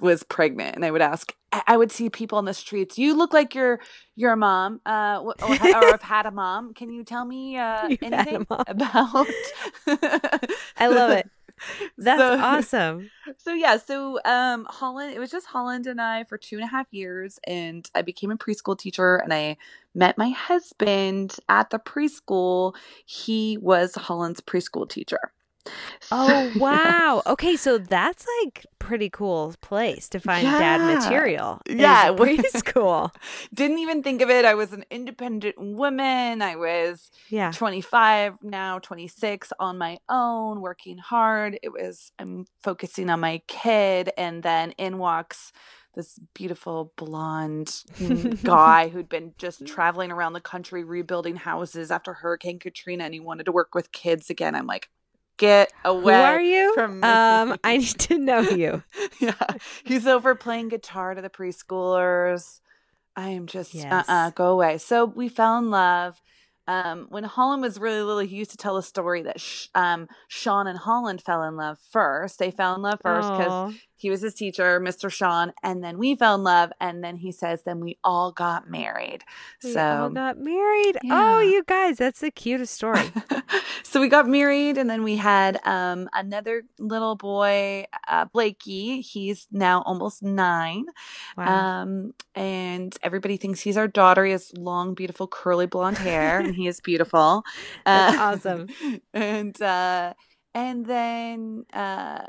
was 0.01 0.23
pregnant 0.25 0.75
and 0.75 0.85
I 0.85 0.91
would 0.91 1.03
ask 1.03 1.33
I 1.67 1.77
would 1.77 1.93
see 1.93 2.09
people 2.11 2.39
on 2.39 2.45
the 2.47 2.55
streets. 2.55 2.99
You 2.99 3.15
look 3.17 3.33
like 3.33 3.55
you're 3.55 3.79
your 4.17 4.35
mom. 4.37 4.81
Uh 4.87 5.21
or, 5.23 5.35
or 5.43 5.55
have 5.57 6.03
had 6.15 6.27
a 6.27 6.31
mom. 6.31 6.75
Can 6.75 6.91
you 6.91 7.05
tell 7.05 7.25
me 7.25 7.57
uh 7.57 7.89
You've 7.89 8.03
anything 8.03 8.47
about 8.49 9.27
I 9.87 10.89
love 10.89 11.11
it. 11.11 11.29
That's 11.99 12.19
So- 12.21 12.39
awesome. 12.41 13.11
so 13.37 13.53
yeah 13.55 13.77
so 13.77 14.19
um 14.25 14.67
holland 14.69 15.15
it 15.15 15.21
was 15.21 15.31
just 15.31 15.47
holland 15.47 15.87
and 15.87 16.01
i 16.01 16.25
for 16.25 16.37
two 16.37 16.57
and 16.57 16.65
a 16.65 16.67
half 16.67 16.87
years 16.91 17.39
and 17.47 17.89
i 17.95 18.03
became 18.03 18.33
a 18.33 18.37
preschool 18.37 18.77
teacher 18.77 19.17
and 19.17 19.33
i 19.33 19.57
met 19.95 20.19
my 20.19 20.31
husband 20.31 21.37
at 21.49 21.71
the 21.71 21.79
preschool. 21.79 22.75
He 23.05 23.59
was 23.61 23.95
holland's 23.95 24.41
preschool 24.41 24.89
teacher 24.89 25.21
Oh 26.11 26.53
wow. 26.57 27.23
Okay, 27.27 27.57
so 27.57 27.79
that's 27.79 28.27
like 28.45 28.67
pretty 28.79 29.09
cool 29.09 29.55
place 29.61 30.09
to 30.11 30.19
find 30.21 30.45
dad 30.45 30.81
material. 30.81 31.61
Yeah, 31.69 32.11
preschool. 32.17 33.11
didn't 33.55 33.79
even 33.79 34.03
think 34.03 34.21
of 34.21 34.29
it 34.31 34.45
i 34.45 34.55
was 34.55 34.73
an 34.73 34.85
independent 34.91 35.55
woman 35.59 36.43
i 36.43 36.57
was 36.57 37.11
Yeah. 37.31 37.53
25 37.53 38.35
now 38.43 38.79
26 38.81 39.53
on 39.61 39.79
my 39.79 39.99
own 40.09 40.61
working 40.61 40.99
hard 40.99 41.59
it 41.63 41.71
was 41.73 42.13
i'm 42.19 42.45
focusing 42.63 43.09
on 43.11 43.21
my 43.21 43.41
kid 43.47 44.11
and 44.19 44.43
then 44.43 44.73
in 44.73 44.99
walks 44.99 45.53
this 45.95 46.19
beautiful 46.35 46.93
blonde 46.97 47.69
mm, 48.01 48.43
guy 48.45 48.89
who'd 48.89 49.09
been 49.09 49.33
just 49.39 49.67
traveling 49.67 50.11
around 50.11 50.33
the 50.33 50.41
country 50.41 50.85
rebuilding 50.85 51.37
houses 51.37 51.91
after 51.91 52.15
hurricane 52.15 52.59
katrina 52.59 53.05
and 53.05 53.15
he 53.15 53.21
wanted 53.21 53.45
to 53.45 53.53
work 53.53 53.75
with 53.75 53.93
kids 53.93 54.29
again 54.31 54.55
i'm 54.55 54.67
like 54.67 54.89
get 55.37 55.73
away 55.85 56.15
Who 56.15 56.21
are 56.21 56.41
you? 56.41 56.73
from 56.75 57.01
me. 57.01 57.09
Um, 57.09 57.57
I 57.65 57.77
need 57.79 57.99
to 58.01 58.19
know 58.19 58.41
you. 58.41 58.83
yeah 59.21 59.35
he's 59.85 60.07
over 60.07 60.35
playing 60.35 60.69
guitar 60.69 61.15
to 61.15 61.23
the 61.23 61.31
preschoolers 61.31 62.61
i 63.17 63.29
am 63.31 63.47
just 63.47 63.75
Yes. 63.75 64.09
uh-uh 64.09 64.31
go 64.31 64.47
away 64.51 64.79
so 64.79 65.05
we 65.05 65.29
fell 65.29 65.59
in 65.59 65.71
love 65.71 66.21
um, 66.69 67.07
when 67.11 67.25
Holland 67.25 67.61
was 67.61 67.81
really 67.81 68.03
little, 68.03 68.21
he 68.21 68.37
used 68.37 68.53
to 68.53 68.57
tell 68.57 68.77
a 68.77 68.85
story 68.85 69.23
that 69.23 69.41
sh- 69.41 69.67
um, 69.75 70.07
Sean 70.29 70.69
and 70.69 70.79
Holland 70.79 71.21
fell 71.21 71.43
in 71.43 71.57
love 71.57 71.77
first. 71.91 72.39
They 72.39 72.53
fell 72.53 72.77
in 72.77 72.83
love 72.83 73.01
first 73.03 73.33
because. 73.33 73.75
He 74.03 74.11
was 74.11 74.21
his 74.21 74.35
teacher, 74.35 74.81
Mr. 74.81 75.11
Sean, 75.11 75.53
and 75.63 75.83
then 75.83 75.97
we 75.99 76.15
fell 76.17 76.35
in 76.35 76.43
love. 76.43 76.73
And 76.81 77.03
then 77.03 77.17
he 77.17 77.33
says, 77.33 77.63
then 77.65 77.81
we 77.81 77.99
all 78.05 78.33
got 78.33 78.69
married. 78.69 79.23
We 79.65 79.73
so 79.73 79.81
all 79.81 80.11
got 80.11 80.39
married. 80.39 80.99
Yeah. 81.03 81.37
Oh, 81.37 81.41
you 81.41 81.63
guys, 81.65 81.97
that's 81.99 82.21
the 82.21 82.31
cutest 82.31 82.75
story. 82.75 83.11
so 83.83 84.01
we 84.01 84.09
got 84.09 84.29
married 84.29 84.77
and 84.79 84.91
then 84.91 85.03
we 85.03 85.17
had 85.17 85.59
um, 85.67 86.09
another 86.13 86.65
little 86.79 87.15
boy 87.17 87.85
uh, 88.09 88.25
blakey 88.27 89.01
he's 89.01 89.47
now 89.53 89.83
almost 89.87 90.23
nine 90.23 90.87
Wow. 91.37 91.83
um, 91.83 92.15
and 92.35 92.97
everybody 93.03 93.37
thinks 93.37 93.61
he's 93.61 93.77
our 93.77 93.89
daughter 93.89 94.25
he 94.25 94.33
has 94.33 94.53
long 94.57 94.95
beautiful 94.95 95.27
curly 95.27 95.67
blonde 95.67 95.99
hair 95.99 96.41
and 96.41 96.55
he 96.55 96.67
is 96.67 96.81
beautiful 96.81 97.45
Uh, 97.87 98.15
awesome. 98.19 98.69
and 99.15 99.61
uh, 99.61 100.15
and 100.55 100.87
then 100.87 101.65
uh, 101.73 102.25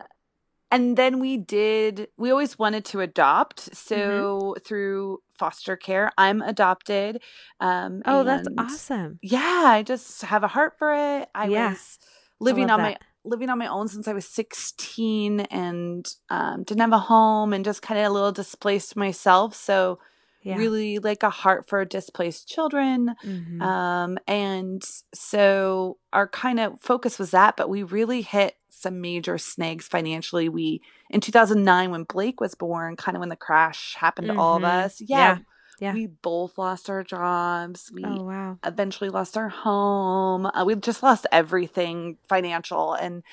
and 0.73 0.97
then 0.97 1.19
we 1.19 1.37
did 1.37 2.09
we 2.17 2.31
always 2.31 2.59
wanted 2.59 2.85
to 2.85 3.01
adopt 3.01 3.75
Mm-hmm. 3.95 4.23
so 4.27 4.55
through 4.65 5.19
foster 5.39 5.77
care 5.77 6.11
i'm 6.17 6.41
adopted 6.41 7.21
um 7.61 8.03
oh, 8.05 8.23
that's 8.23 8.47
awesome. 8.57 9.19
yeah, 9.21 9.63
I 9.67 9.83
just 9.83 10.21
have 10.23 10.43
a 10.43 10.47
heart 10.49 10.73
for 10.77 10.93
it. 10.93 11.29
I 11.33 11.47
Yeah, 11.47 11.49
was 11.49 11.97
living 12.39 12.69
love 12.69 12.71
on 12.71 12.81
my 12.81 12.97
living 13.25 13.49
on 13.49 13.57
my 13.57 13.67
own 13.67 13.87
since 13.87 14.07
I 14.07 14.13
was 14.13 14.27
16 14.27 15.41
and 15.41 16.05
um, 16.29 16.63
didn't 16.63 16.81
have 16.81 16.91
a 16.93 16.99
home 16.99 17.53
and 17.53 17.63
just 17.63 17.81
kind 17.81 17.99
of 17.99 18.07
a 18.07 18.09
little 18.09 18.31
displaced 18.33 18.95
myself. 18.97 19.55
So 19.55 19.99
Yeah. 20.41 20.57
really 20.57 20.99
like 20.99 21.23
a 21.23 21.29
heart 21.29 21.69
for 21.69 21.85
displaced 21.85 22.49
children. 22.49 23.15
Mhm. 23.23 23.65
Um, 23.65 24.17
and 24.27 24.83
so 25.13 25.97
our 26.11 26.27
kind 26.27 26.59
of 26.59 26.81
focus 26.81 27.17
was 27.17 27.31
that, 27.31 27.55
but 27.55 27.69
we 27.69 27.83
really 27.83 28.21
hit 28.21 28.55
some 28.79 29.01
major 29.01 29.37
snags 29.37 29.87
financially. 29.87 30.49
We 30.49 30.81
in 31.09 31.21
2009 31.21 31.91
when 31.91 32.03
Blake 32.03 32.39
was 32.41 32.55
born, 32.55 32.95
kind 32.95 33.15
of 33.15 33.19
when 33.19 33.29
the 33.29 33.35
crash 33.35 33.95
happened 33.95 34.27
to 34.27 34.35
all 34.37 34.57
of 34.57 34.63
Mhm. 34.63 34.85
us. 34.85 35.01
Yeah, 35.01 35.39
Yeah, 35.79 35.93
we 35.93 36.07
both 36.07 36.57
lost 36.57 36.89
our 36.89 37.03
jobs. 37.03 37.91
We 37.93 38.03
oh 38.05 38.23
wow. 38.23 38.57
eventually 38.65 39.09
lost 39.09 39.37
our 39.37 39.49
home. 39.49 40.45
Uh, 40.45 40.63
we 40.65 40.75
just 40.75 41.03
lost 41.03 41.27
everything 41.31 42.17
financial, 42.27 42.93
and 42.93 43.23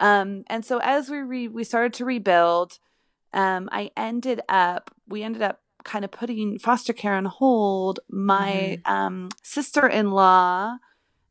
um, 0.00 0.44
and 0.48 0.64
so 0.64 0.78
as 0.82 1.08
we 1.10 1.18
re- 1.18 1.48
we 1.48 1.64
started 1.64 1.94
to 1.94 2.04
rebuild, 2.04 2.78
um, 3.32 3.68
I 3.72 3.90
ended 3.96 4.40
up 4.48 4.90
we 5.08 5.22
ended 5.22 5.42
up 5.42 5.60
kind 5.84 6.04
of 6.04 6.10
putting 6.10 6.58
foster 6.58 6.92
care 6.92 7.14
on 7.14 7.26
hold. 7.26 8.00
My 8.08 8.78
um, 8.86 9.28
sister 9.42 9.86
in 9.86 10.10
law 10.12 10.76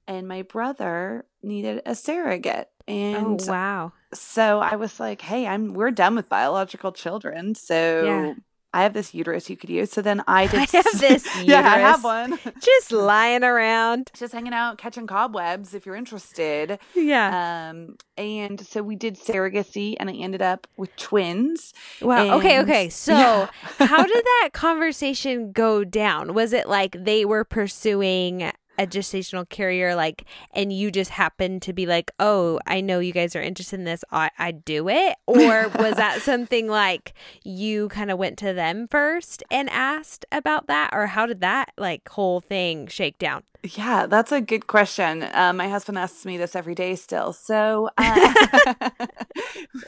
and 0.08 0.27
my 0.27 0.41
brother 0.43 1.25
needed 1.41 1.82
a 1.86 1.96
surrogate, 1.96 2.70
and 2.87 3.41
oh 3.41 3.51
wow. 3.51 3.93
so 4.13 4.59
I 4.59 4.75
was 4.75 4.99
like, 4.99 5.21
"Hey, 5.21 5.47
I'm 5.47 5.73
we're 5.73 5.91
done 5.91 6.15
with 6.15 6.29
biological 6.29 6.91
children, 6.91 7.55
so." 7.55 8.03
Yeah. 8.05 8.33
I 8.75 8.81
have 8.81 8.93
this 8.93 9.13
uterus 9.13 9.51
you 9.51 9.55
could 9.55 9.69
use. 9.69 9.91
So 9.91 10.01
then 10.01 10.23
I 10.27 10.47
did. 10.47 10.61
I 10.61 10.65
have 10.77 10.99
this 10.99 11.27
yeah, 11.45 11.59
I 11.59 11.77
have 11.77 12.03
one. 12.03 12.39
Just 12.59 12.91
lying 12.91 13.43
around. 13.43 14.09
just 14.17 14.33
hanging 14.33 14.51
out 14.51 14.79
catching 14.79 15.05
cobwebs 15.05 15.75
if 15.75 15.85
you're 15.85 15.95
interested 15.95 16.79
Yeah. 16.95 17.69
um 17.69 17.97
and 18.17 18.59
so 18.65 18.81
we 18.81 18.95
did 18.95 19.15
surrogacy 19.15 19.95
and 19.99 20.09
i 20.09 20.13
ended 20.13 20.41
up 20.41 20.65
with 20.75 20.89
twins 20.95 21.71
Wow. 22.01 22.37
Okay. 22.39 22.59
Okay. 22.61 22.89
So, 22.89 23.13
Yeah. 23.13 23.47
how 23.77 24.07
did 24.07 24.25
that 24.25 24.49
conversation 24.53 25.51
go 25.51 25.83
down? 25.83 26.33
Was 26.33 26.51
it 26.51 26.67
like 26.67 26.95
they 26.99 27.25
were 27.25 27.43
pursuing 27.43 28.51
a 28.77 28.87
gestational 28.87 29.47
carrier 29.47 29.95
like 29.95 30.25
and 30.51 30.73
you 30.73 30.91
just 30.91 31.11
happened 31.11 31.61
to 31.61 31.73
be 31.73 31.85
like 31.85 32.11
oh 32.19 32.59
i 32.65 32.81
know 32.81 32.99
you 32.99 33.13
guys 33.13 33.35
are 33.35 33.41
interested 33.41 33.79
in 33.79 33.85
this 33.85 34.03
i 34.11 34.29
i 34.39 34.51
do 34.51 34.89
it 34.89 35.15
or 35.27 35.69
was 35.79 35.95
that 35.95 36.21
something 36.23 36.67
like 36.67 37.13
you 37.43 37.87
kind 37.89 38.09
of 38.11 38.17
went 38.17 38.37
to 38.37 38.53
them 38.53 38.87
first 38.87 39.43
and 39.51 39.69
asked 39.69 40.25
about 40.31 40.67
that 40.67 40.89
or 40.93 41.07
how 41.07 41.25
did 41.25 41.41
that 41.41 41.71
like 41.77 42.07
whole 42.09 42.39
thing 42.39 42.87
shake 42.87 43.17
down 43.17 43.43
yeah, 43.65 44.07
that's 44.07 44.33
a 44.33 44.41
good 44.41 44.67
question. 44.67 45.23
Uh, 45.23 45.53
my 45.53 45.69
husband 45.69 45.97
asks 45.97 46.25
me 46.25 46.35
this 46.35 46.53
every 46.53 46.75
day 46.75 46.95
still. 46.95 47.31
So, 47.31 47.89
uh, 47.97 48.99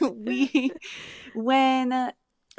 we, 0.00 0.72
when 1.34 2.10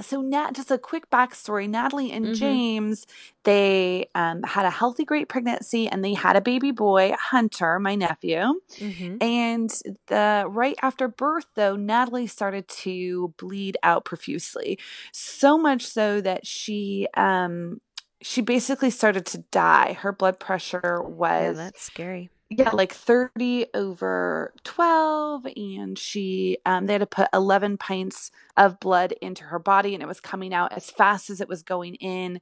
so 0.02 0.22
Nat, 0.22 0.54
just 0.54 0.72
a 0.72 0.78
quick 0.78 1.10
backstory: 1.10 1.70
Natalie 1.70 2.12
and 2.12 2.26
mm-hmm. 2.26 2.34
James, 2.34 3.08
they 3.44 4.10
um, 4.16 4.44
had 4.44 4.66
a 4.66 4.70
healthy, 4.70 5.06
great 5.06 5.30
pregnancy, 5.30 5.88
and 5.88 6.04
they 6.04 6.14
had 6.14 6.36
a 6.36 6.42
baby 6.42 6.72
boy, 6.72 7.14
Hunter, 7.20 7.80
my 7.80 7.96
nephew. 7.96 8.60
Mm-hmm. 8.76 9.18
And 9.22 9.70
the 10.08 10.46
right 10.48 10.76
after 10.82 11.08
birth, 11.08 11.48
though, 11.56 11.76
Natalie 11.76 12.28
started 12.28 12.68
to 12.68 13.34
bleed 13.38 13.78
out 13.84 14.06
profusely, 14.06 14.80
so 15.12 15.58
much 15.58 15.86
so 15.86 16.22
that 16.22 16.46
she 16.46 17.08
um, 17.16 17.82
she 18.22 18.42
basically 18.42 18.90
started 18.90 19.26
to 19.28 19.40
die. 19.52 19.94
Her 19.94 20.12
blood 20.12 20.40
pressure 20.40 21.02
was 21.02 21.58
yeah, 21.58 21.64
that's 21.64 21.82
scary 21.82 22.30
yeah 22.50 22.70
like 22.72 22.94
30 22.94 23.68
over 23.74 24.54
12 24.64 25.48
and 25.56 26.00
she 26.00 26.58
um, 26.66 26.86
they 26.86 26.94
had 26.94 27.00
to 27.00 27.06
put 27.06 27.28
11 27.34 27.78
pints 27.78 28.32
of 28.56 28.80
blood 28.80 29.14
into 29.22 29.44
her 29.46 29.60
body 29.60 29.94
and 29.94 30.02
it 30.02 30.08
was 30.08 30.20
coming 30.20 30.54
out 30.54 30.72
as 30.74 30.90
fast 30.90 31.30
as 31.30 31.42
it 31.42 31.50
was 31.50 31.64
going 31.64 31.96
in 31.96 32.40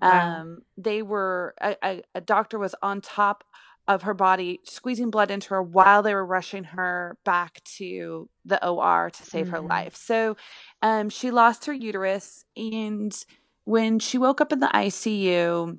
wow. 0.00 0.40
um, 0.40 0.62
they 0.76 1.02
were 1.02 1.54
a, 1.60 1.76
a, 1.82 2.02
a 2.14 2.20
doctor 2.20 2.58
was 2.58 2.74
on 2.82 3.00
top 3.00 3.44
of 3.88 4.02
her 4.02 4.14
body 4.14 4.60
squeezing 4.64 5.10
blood 5.10 5.30
into 5.30 5.50
her 5.50 5.62
while 5.62 6.02
they 6.02 6.14
were 6.14 6.24
rushing 6.24 6.64
her 6.64 7.18
back 7.24 7.62
to 7.64 8.28
the 8.44 8.64
or 8.64 9.10
to 9.10 9.22
save 9.24 9.46
mm-hmm. 9.46 9.56
her 9.56 9.60
life 9.60 9.96
so 9.96 10.36
um, 10.80 11.10
she 11.10 11.30
lost 11.30 11.66
her 11.66 11.72
uterus 11.72 12.44
and 12.56 13.24
when 13.64 13.98
she 13.98 14.18
woke 14.18 14.40
up 14.40 14.52
in 14.52 14.60
the 14.60 14.70
icu 14.74 15.78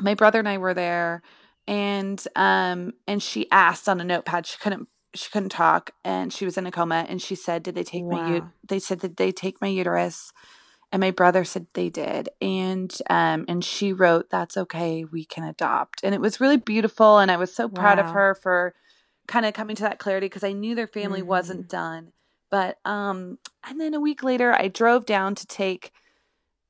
my 0.00 0.14
brother 0.14 0.40
and 0.40 0.48
i 0.48 0.58
were 0.58 0.74
there 0.74 1.22
and 1.72 2.28
um 2.36 2.92
and 3.08 3.22
she 3.22 3.50
asked 3.50 3.88
on 3.88 3.98
a 3.98 4.04
notepad 4.04 4.46
she 4.46 4.58
couldn't 4.58 4.88
she 5.14 5.30
couldn't 5.30 5.48
talk 5.48 5.92
and 6.04 6.30
she 6.30 6.44
was 6.44 6.58
in 6.58 6.66
a 6.66 6.70
coma 6.70 7.06
and 7.08 7.22
she 7.22 7.34
said 7.34 7.62
did 7.62 7.74
they 7.74 7.82
take 7.82 8.04
wow. 8.04 8.28
my 8.28 8.42
they 8.68 8.78
said 8.78 9.00
did 9.00 9.16
they 9.16 9.32
take 9.32 9.60
my 9.62 9.68
uterus 9.68 10.32
and 10.92 11.00
my 11.00 11.10
brother 11.10 11.44
said 11.44 11.66
they 11.72 11.88
did 11.88 12.28
and 12.42 12.98
um 13.08 13.46
and 13.48 13.64
she 13.64 13.90
wrote 13.90 14.28
that's 14.28 14.58
okay 14.58 15.04
we 15.04 15.24
can 15.24 15.44
adopt 15.44 16.00
and 16.04 16.14
it 16.14 16.20
was 16.20 16.40
really 16.40 16.58
beautiful 16.58 17.18
and 17.18 17.30
i 17.30 17.38
was 17.38 17.54
so 17.54 17.70
proud 17.70 17.96
wow. 17.96 18.04
of 18.04 18.10
her 18.10 18.34
for 18.34 18.74
kind 19.26 19.46
of 19.46 19.54
coming 19.54 19.74
to 19.74 19.82
that 19.82 19.98
clarity 19.98 20.26
because 20.26 20.44
i 20.44 20.52
knew 20.52 20.74
their 20.74 20.86
family 20.86 21.20
mm-hmm. 21.20 21.28
wasn't 21.28 21.70
done 21.70 22.12
but 22.50 22.76
um 22.84 23.38
and 23.66 23.80
then 23.80 23.94
a 23.94 24.00
week 24.00 24.22
later 24.22 24.52
i 24.52 24.68
drove 24.68 25.06
down 25.06 25.34
to 25.34 25.46
take 25.46 25.90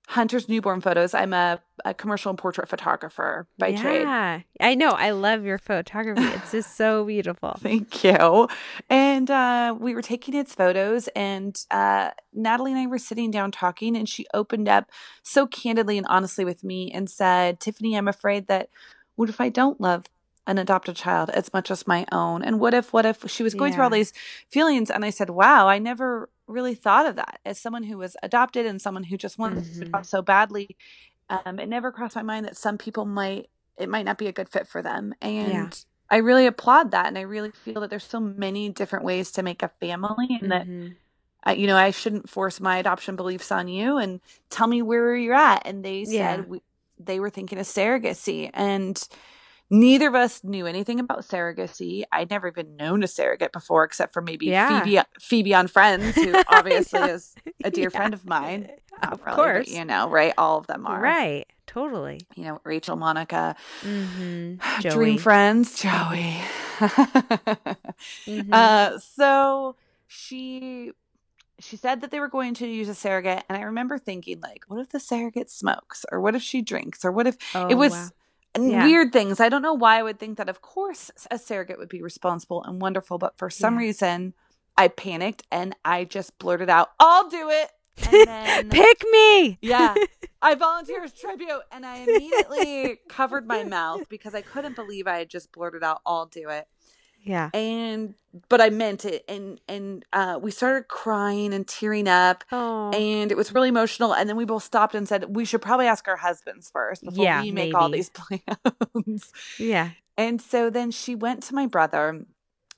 Hunter's 0.09 0.49
newborn 0.49 0.81
photos. 0.81 1.15
I'm 1.15 1.33
a, 1.33 1.61
a 1.85 1.95
commercial 1.95 2.31
and 2.31 2.39
portrait 2.39 2.69
photographer 2.69 3.47
by 3.59 3.69
yeah, 3.69 3.83
trade. 3.83 4.03
Yeah, 4.03 4.41
I 4.61 4.75
know. 4.75 4.91
I 4.91 5.11
love 5.11 5.45
your 5.45 5.59
photography. 5.59 6.25
It's 6.25 6.51
just 6.51 6.77
so 6.77 7.05
beautiful. 7.07 7.57
Thank 7.61 8.05
you. 8.05 8.49
And 8.91 9.31
uh, 9.31 9.75
we 9.79 9.95
were 9.95 10.03
taking 10.03 10.35
its 10.35 10.55
photos, 10.55 11.09
and 11.09 11.57
uh, 11.71 12.11
Natalie 12.35 12.73
and 12.73 12.81
I 12.81 12.87
were 12.87 12.99
sitting 12.99 13.31
down 13.31 13.53
talking, 13.53 13.97
and 13.97 14.09
she 14.09 14.27
opened 14.35 14.69
up 14.69 14.91
so 15.23 15.47
candidly 15.47 15.97
and 15.97 16.07
honestly 16.11 16.45
with 16.45 16.63
me 16.63 16.91
and 16.93 17.09
said, 17.09 17.61
Tiffany, 17.61 17.97
I'm 17.97 18.09
afraid 18.09 18.49
that 18.49 18.69
what 19.17 19.29
if 19.29 19.41
I 19.41 19.49
don't 19.49 19.81
love 19.81 20.07
an 20.47 20.59
adopted 20.59 20.97
child 20.97 21.31
as 21.31 21.53
much 21.53 21.71
as 21.71 21.87
my 21.87 22.05
own? 22.11 22.43
And 22.43 22.59
what 22.59 22.75
if, 22.75 22.93
what 22.93 23.07
if 23.07 23.29
she 23.31 23.43
was 23.43 23.55
going 23.55 23.73
yeah. 23.73 23.77
through 23.77 23.85
all 23.85 23.91
these 23.91 24.13
feelings? 24.49 24.91
And 24.91 25.05
I 25.05 25.11
said, 25.11 25.31
wow, 25.31 25.69
I 25.69 25.79
never 25.79 26.29
really 26.47 26.75
thought 26.75 27.07
of 27.07 27.17
that 27.17 27.41
as 27.45 27.61
someone 27.61 27.85
who 27.85 27.99
was 27.99 28.17
adopted 28.23 28.67
and 28.67 28.83
someone 28.83 29.05
who 29.05 29.17
just 29.17 29.39
wanted 29.39 29.65
mm-hmm. 29.65 29.81
to 29.81 29.87
adopt 29.87 30.07
so 30.07 30.23
badly. 30.23 30.77
Um, 31.31 31.59
it 31.59 31.69
never 31.69 31.93
crossed 31.93 32.17
my 32.17 32.23
mind 32.23 32.45
that 32.47 32.57
some 32.57 32.77
people 32.77 33.05
might, 33.05 33.49
it 33.79 33.89
might 33.89 34.05
not 34.05 34.19
be 34.19 34.27
a 34.27 34.33
good 34.33 34.49
fit 34.49 34.67
for 34.67 34.83
them. 34.83 35.15
And 35.23 35.53
yeah. 35.53 35.71
I 36.11 36.17
really 36.19 36.47
applaud 36.47 36.91
that. 36.91 37.07
And 37.07 37.17
I 37.17 37.23
really 37.23 37.53
feel 37.53 37.81
that 37.81 37.89
there's 37.89 38.05
so 38.05 38.21
many 38.21 38.69
different 38.69 39.05
ways 39.05 39.31
to 39.33 39.43
make 39.43 39.63
a 39.63 39.71
family 39.81 40.39
and 40.41 40.53
mm-hmm. 40.53 40.85
that 40.85 40.95
I, 41.45 41.55
you 41.55 41.67
know, 41.67 41.77
I 41.77 41.91
shouldn't 41.91 42.29
force 42.29 42.61
my 42.61 42.79
adoption 42.79 43.17
beliefs 43.17 43.51
on 43.51 43.69
you 43.69 43.97
and 43.97 44.21
tell 44.51 44.67
me 44.67 44.83
where 44.83 45.17
you're 45.17 45.35
at. 45.35 45.63
And 45.65 45.85
they 45.85 46.05
said 46.05 46.15
yeah. 46.41 46.45
we, 46.47 46.63
they 46.99 47.19
were 47.19 47.31
thinking 47.31 47.59
of 47.59 47.67
surrogacy. 47.67 48.51
And 48.53 49.03
Neither 49.73 50.09
of 50.09 50.15
us 50.15 50.45
knew 50.45 50.67
anything 50.67 51.01
about 51.01 51.21
surrogacy. 51.21 52.05
I'd 52.13 52.29
never 52.29 52.49
even 52.49 52.77
known 52.77 53.03
a 53.03 53.07
surrogate 53.07 53.53
before, 53.53 53.85
except 53.85 54.13
for 54.13 54.21
maybe 54.21 54.45
yeah. 54.49 54.85
Phoebe, 54.85 55.01
Phoebe 55.19 55.55
on 55.55 55.67
Friends, 55.67 56.15
who 56.15 56.35
obviously 56.49 57.01
is 57.01 57.35
a 57.65 57.71
dear 57.71 57.89
yeah. 57.91 57.97
friend 57.97 58.13
of 58.13 58.27
mine. 58.27 58.69
Not 59.03 59.15
of 59.15 59.23
really, 59.25 59.35
course, 59.35 59.69
you 59.69 59.87
know, 59.87 60.11
right? 60.11 60.35
All 60.37 60.59
of 60.59 60.67
them 60.67 60.87
are 60.87 61.01
right. 61.01 61.47
Totally. 61.67 62.21
You 62.37 62.45
know, 62.45 62.61
Rachel, 62.65 62.97
Monica, 62.97 63.57
mm-hmm. 63.81 64.81
Dream 64.91 65.17
Friends, 65.17 65.81
Joey. 65.81 66.37
mm-hmm. 66.79 68.53
uh, 68.53 68.99
so 68.99 69.77
she 70.07 70.93
she 71.61 71.79
said 71.79 72.03
that 72.03 72.11
they 72.11 72.21
were 72.21 72.29
going 72.29 72.53
to 72.53 72.67
use 72.67 72.89
a 72.89 72.95
surrogate 72.95 73.45
and 73.49 73.57
i 73.57 73.63
remember 73.63 73.97
thinking 73.97 74.41
like 74.41 74.65
what 74.67 74.81
if 74.81 74.89
the 74.89 74.99
surrogate 74.99 75.49
smokes 75.49 76.05
or 76.11 76.21
what 76.21 76.35
if 76.35 76.43
she 76.43 76.61
drinks 76.61 77.05
or 77.05 77.13
what 77.13 77.27
if 77.27 77.37
oh, 77.55 77.69
it 77.69 77.77
was 77.77 77.93
wow 77.93 78.09
yeah. 78.59 78.85
weird 78.85 79.13
things. 79.13 79.41
I 79.41 79.49
don't 79.49 79.63
know 79.63 79.75
why 79.75 79.99
I 79.99 80.03
would 80.03 80.19
think 80.19 80.39
that, 80.39 80.49
of 80.49 80.61
course, 80.61 81.11
a 81.31 81.39
surrogate 81.39 81.79
would 81.79 81.89
be 81.89 82.03
responsible 82.03 82.63
and 82.65 82.81
wonderful, 82.81 83.19
but 83.19 83.37
for 83.39 83.51
some 83.51 83.75
yeah. 83.75 83.81
reason, 83.81 84.35
I 84.77 84.89
panicked 84.89 85.45
and 85.51 85.75
I 85.85 86.05
just 86.05 86.39
blurted 86.39 86.71
out, 86.71 86.91
I'll 86.99 87.29
do 87.29 87.49
it. 87.51 87.71
Then, 88.11 88.71
Pick 88.71 89.05
me. 89.13 89.59
Yeah. 89.61 89.95
I 90.43 90.55
volunteer 90.55 91.05
as 91.05 91.13
tribute. 91.13 91.61
And 91.71 91.85
I 91.85 91.99
immediately 91.99 93.01
covered 93.09 93.47
my 93.47 93.65
mouth 93.65 94.09
because 94.09 94.35
I 94.35 94.41
couldn't 94.41 94.77
believe 94.77 95.07
I 95.07 95.19
had 95.19 95.29
just 95.29 95.53
blurted 95.53 95.85
out, 95.85 96.01
I'll 96.07 96.27
do 96.27 96.49
it. 96.49 96.67
Yeah. 97.23 97.51
And 97.55 98.15
but 98.49 98.61
I 98.61 98.71
meant 98.71 99.05
it 99.05 99.25
and 99.29 99.61
and 99.69 100.05
uh 100.13 100.39
we 100.41 100.51
started 100.51 100.89
crying 100.89 101.53
and 101.53 101.67
tearing 101.67 102.09
up 102.09 102.45
oh. 102.51 102.91
and 102.91 103.31
it 103.31 103.37
was 103.37 103.53
really 103.53 103.69
emotional 103.69 104.15
and 104.15 104.29
then 104.29 104.37
we 104.37 104.45
both 104.45 104.63
stopped 104.63 104.95
and 104.95 105.07
said 105.07 105.37
we 105.37 105.45
should 105.45 105.63
probably 105.63 105.87
ask 105.87 106.09
our 106.09 106.17
husbands 106.17 106.71
first 106.73 107.05
before 107.05 107.25
yeah, 107.25 107.43
we 107.43 107.51
make 107.51 107.67
maybe. 107.67 107.75
all 107.75 107.91
these 107.91 108.11
plans. 108.95 109.33
yeah. 109.59 109.91
And 110.17 110.41
so 110.41 110.71
then 110.71 110.91
she 110.91 111.15
went 111.15 111.43
to 111.45 111.55
my 111.55 111.67
brother 111.67 112.25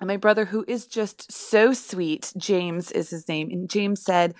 and 0.01 0.09
my 0.09 0.17
brother 0.17 0.47
who 0.47 0.65
is 0.67 0.87
just 0.87 1.31
so 1.33 1.73
sweet, 1.73 2.33
James 2.37 2.91
is 2.91 3.11
his 3.11 3.29
name, 3.29 3.51
and 3.51 3.71
James 3.71 4.03
said 4.03 4.35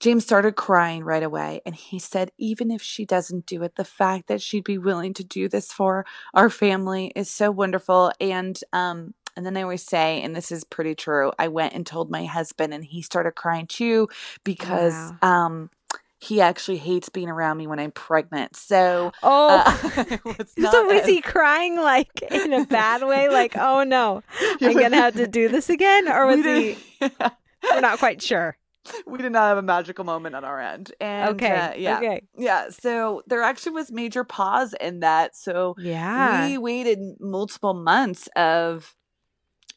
James 0.00 0.22
started 0.22 0.54
crying 0.54 1.02
right 1.02 1.24
away 1.24 1.60
and 1.66 1.74
he 1.74 1.98
said, 1.98 2.30
even 2.38 2.70
if 2.70 2.80
she 2.80 3.04
doesn't 3.04 3.46
do 3.46 3.64
it, 3.64 3.74
the 3.74 3.84
fact 3.84 4.28
that 4.28 4.40
she'd 4.40 4.62
be 4.62 4.78
willing 4.78 5.12
to 5.14 5.24
do 5.24 5.48
this 5.48 5.72
for 5.72 6.06
our 6.34 6.48
family 6.48 7.12
is 7.16 7.28
so 7.28 7.50
wonderful. 7.50 8.12
And 8.20 8.58
um, 8.72 9.14
and 9.38 9.46
then 9.46 9.56
I 9.56 9.62
always 9.62 9.84
say, 9.84 10.20
and 10.20 10.34
this 10.34 10.50
is 10.50 10.64
pretty 10.64 10.96
true, 10.96 11.30
I 11.38 11.46
went 11.46 11.72
and 11.72 11.86
told 11.86 12.10
my 12.10 12.24
husband, 12.24 12.74
and 12.74 12.84
he 12.84 13.02
started 13.02 13.36
crying 13.36 13.68
too 13.68 14.08
because 14.42 15.12
wow. 15.22 15.44
um, 15.44 15.70
he 16.18 16.40
actually 16.40 16.78
hates 16.78 17.08
being 17.08 17.28
around 17.28 17.56
me 17.56 17.68
when 17.68 17.78
I'm 17.78 17.92
pregnant. 17.92 18.56
So, 18.56 19.12
oh, 19.22 19.62
uh, 19.64 20.44
so 20.72 20.86
was 20.86 21.06
he 21.06 21.20
crying 21.20 21.76
like 21.76 22.20
in 22.22 22.52
a 22.52 22.66
bad 22.66 23.04
way? 23.06 23.28
Like, 23.28 23.56
oh 23.56 23.84
no, 23.84 24.24
I'm 24.60 24.74
gonna 24.74 24.96
have 24.96 25.14
to 25.14 25.28
do 25.28 25.48
this 25.48 25.70
again, 25.70 26.08
or 26.08 26.26
was 26.26 26.44
he? 26.44 26.76
Yeah. 27.00 27.30
We're 27.62 27.80
not 27.80 28.00
quite 28.00 28.20
sure. 28.20 28.58
We 29.06 29.18
did 29.18 29.30
not 29.30 29.48
have 29.48 29.58
a 29.58 29.62
magical 29.62 30.04
moment 30.04 30.34
on 30.34 30.44
our 30.44 30.60
end, 30.60 30.92
and 31.00 31.36
okay, 31.36 31.50
uh, 31.50 31.74
yeah, 31.76 31.98
okay. 31.98 32.22
yeah. 32.36 32.70
So 32.70 33.22
there 33.28 33.42
actually 33.42 33.72
was 33.72 33.92
major 33.92 34.24
pause 34.24 34.74
in 34.80 34.98
that. 35.00 35.36
So 35.36 35.76
yeah, 35.78 36.48
we 36.48 36.58
waited 36.58 36.98
multiple 37.20 37.74
months 37.74 38.28
of 38.34 38.96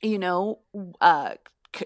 you 0.01 0.19
know, 0.19 0.59
uh, 0.99 1.35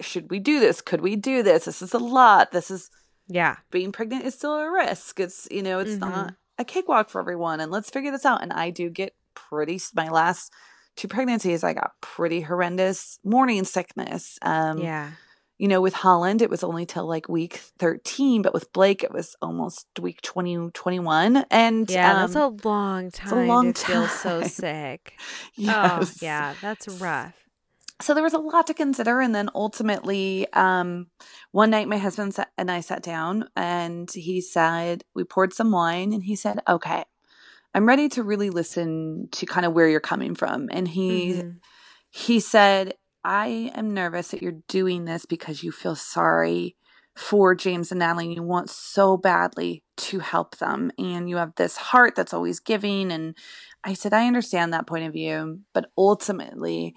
should 0.01 0.29
we 0.29 0.39
do 0.39 0.59
this? 0.59 0.81
Could 0.81 1.01
we 1.01 1.15
do 1.15 1.43
this? 1.43 1.65
This 1.65 1.81
is 1.81 1.93
a 1.93 1.99
lot. 1.99 2.51
This 2.51 2.71
is, 2.71 2.89
yeah, 3.27 3.57
being 3.71 3.91
pregnant 3.91 4.25
is 4.25 4.35
still 4.35 4.55
a 4.55 4.71
risk. 4.71 5.19
It's, 5.19 5.47
you 5.51 5.63
know, 5.63 5.79
it's 5.79 5.91
mm-hmm. 5.91 6.09
not 6.09 6.35
a 6.57 6.65
cakewalk 6.65 7.09
for 7.09 7.19
everyone. 7.19 7.59
And 7.59 7.71
let's 7.71 7.89
figure 7.89 8.11
this 8.11 8.25
out. 8.25 8.41
And 8.41 8.53
I 8.53 8.69
do 8.69 8.89
get 8.89 9.15
pretty, 9.33 9.79
my 9.93 10.09
last 10.09 10.51
two 10.95 11.07
pregnancies, 11.07 11.63
I 11.63 11.73
got 11.73 11.91
pretty 12.01 12.41
horrendous 12.41 13.19
morning 13.23 13.63
sickness. 13.63 14.39
Um, 14.41 14.79
yeah. 14.79 15.11
You 15.57 15.69
know, 15.69 15.79
with 15.79 15.93
Holland, 15.93 16.41
it 16.41 16.49
was 16.49 16.65
only 16.65 16.85
till 16.85 17.07
like 17.07 17.29
week 17.29 17.61
13, 17.79 18.41
but 18.41 18.53
with 18.53 18.73
Blake, 18.73 19.05
it 19.05 19.13
was 19.13 19.37
almost 19.41 19.87
week 20.01 20.21
20, 20.21 20.71
21. 20.71 21.45
And 21.49 21.89
yeah, 21.89 22.11
um, 22.11 22.17
that's 22.19 22.35
a 22.35 22.67
long 22.67 23.09
time. 23.09 23.37
a 23.37 23.45
long 23.45 23.71
to 23.71 23.81
time. 23.81 23.91
feel 23.93 24.07
so 24.09 24.41
sick. 24.47 25.13
yes. 25.55 26.17
Oh, 26.21 26.25
yeah, 26.25 26.55
that's 26.61 26.89
rough 26.99 27.44
so 28.01 28.13
there 28.13 28.23
was 28.23 28.33
a 28.33 28.39
lot 28.39 28.67
to 28.67 28.73
consider 28.73 29.21
and 29.21 29.33
then 29.33 29.49
ultimately 29.55 30.47
um, 30.53 31.07
one 31.51 31.69
night 31.69 31.87
my 31.87 31.97
husband 31.97 32.35
and 32.57 32.69
i 32.69 32.79
sat 32.81 33.01
down 33.01 33.47
and 33.55 34.11
he 34.13 34.41
said 34.41 35.03
we 35.13 35.23
poured 35.23 35.53
some 35.53 35.71
wine 35.71 36.13
and 36.13 36.23
he 36.23 36.35
said 36.35 36.59
okay 36.67 37.03
I'm 37.75 37.85
ready 37.85 38.07
to 38.09 38.23
really 38.23 38.49
listen 38.49 39.27
to 39.33 39.45
kind 39.45 39.65
of 39.65 39.73
where 39.73 39.89
you're 39.89 39.99
coming 39.99 40.33
from. 40.33 40.69
And 40.71 40.87
he 40.87 41.33
Mm-hmm. 41.33 41.49
he 42.09 42.39
said, 42.39 42.93
I 43.25 43.69
am 43.75 43.93
nervous 43.93 44.29
that 44.29 44.41
you're 44.41 44.61
doing 44.69 45.03
this 45.03 45.25
because 45.25 45.61
you 45.61 45.73
feel 45.73 45.95
sorry 45.95 46.77
for 47.17 47.53
James 47.53 47.91
and 47.91 47.99
Natalie. 47.99 48.27
and 48.27 48.33
You 48.33 48.43
want 48.43 48.69
so 48.69 49.17
badly 49.17 49.83
to 49.97 50.19
help 50.19 50.57
them. 50.57 50.89
And 50.97 51.29
you 51.29 51.35
have 51.35 51.55
this 51.55 51.75
heart 51.75 52.15
that's 52.15 52.33
always 52.33 52.61
giving. 52.61 53.11
And 53.11 53.35
I 53.83 53.93
said, 53.93 54.13
I 54.13 54.25
understand 54.25 54.71
that 54.71 54.87
point 54.87 55.05
of 55.05 55.11
view. 55.11 55.59
But 55.73 55.89
ultimately, 55.97 56.95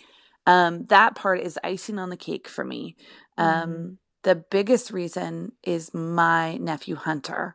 um, 0.48 0.86
that 0.86 1.14
part 1.14 1.40
is 1.40 1.58
icing 1.64 1.98
on 2.00 2.10
the 2.10 2.16
cake 2.16 2.48
for 2.48 2.64
me. 2.64 2.96
Um, 3.38 3.70
Mhm. 3.70 3.98
The 4.24 4.36
biggest 4.36 4.90
reason 4.92 5.52
is 5.64 5.94
my 5.94 6.56
nephew 6.58 6.96
Hunter. 6.96 7.54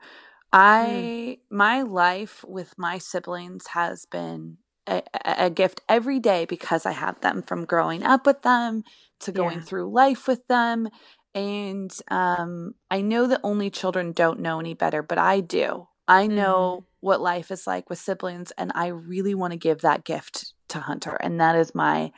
I 0.51 1.39
my 1.49 1.81
life 1.81 2.43
with 2.47 2.73
my 2.77 2.97
siblings 2.99 3.67
has 3.67 4.05
been 4.05 4.57
a, 4.87 5.03
a 5.25 5.49
gift 5.49 5.81
every 5.89 6.19
day 6.19 6.45
because 6.45 6.85
I 6.85 6.91
have 6.91 7.19
them 7.21 7.41
from 7.41 7.65
growing 7.65 8.03
up 8.03 8.25
with 8.25 8.41
them 8.43 8.83
to 9.21 9.31
going 9.31 9.59
Yeah. 9.59 9.65
through 9.65 9.91
life 9.91 10.27
with 10.27 10.45
them. 10.47 10.89
And 11.35 11.91
um, 12.09 12.75
I 12.91 13.01
know 13.01 13.27
that 13.27 13.41
only 13.43 13.69
children 13.71 14.11
don't 14.11 14.39
know 14.39 14.59
any 14.59 14.73
better, 14.75 15.01
but 15.01 15.17
I 15.17 15.39
do. 15.41 15.87
I 16.07 16.27
know 16.27 16.85
what 17.01 17.21
life 17.21 17.51
is 17.51 17.65
like 17.67 17.89
with 17.89 17.99
siblings, 17.99 18.51
and 18.57 18.71
I 18.75 18.87
really 18.87 19.33
want 19.35 19.51
to 19.53 19.57
give 19.57 19.81
that 19.81 20.03
gift 20.05 20.53
to 20.69 20.79
Hunter. 20.79 21.15
And 21.15 21.39
that 21.39 21.55
is 21.55 21.73
my 21.75 22.11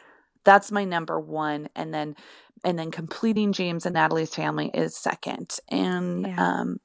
that's 0.46 0.72
my 0.72 0.86
number 0.86 1.20
one. 1.20 1.70
And 1.76 1.94
then 1.94 2.16
and 2.64 2.80
then 2.80 2.92
completing 2.92 3.54
James 3.54 3.86
and 3.86 3.94
Natalie's 3.96 4.34
family 4.34 4.72
is 4.74 4.96
second. 4.98 5.58
And 5.70 6.26
Yeah. 6.28 6.36
um 6.62 6.80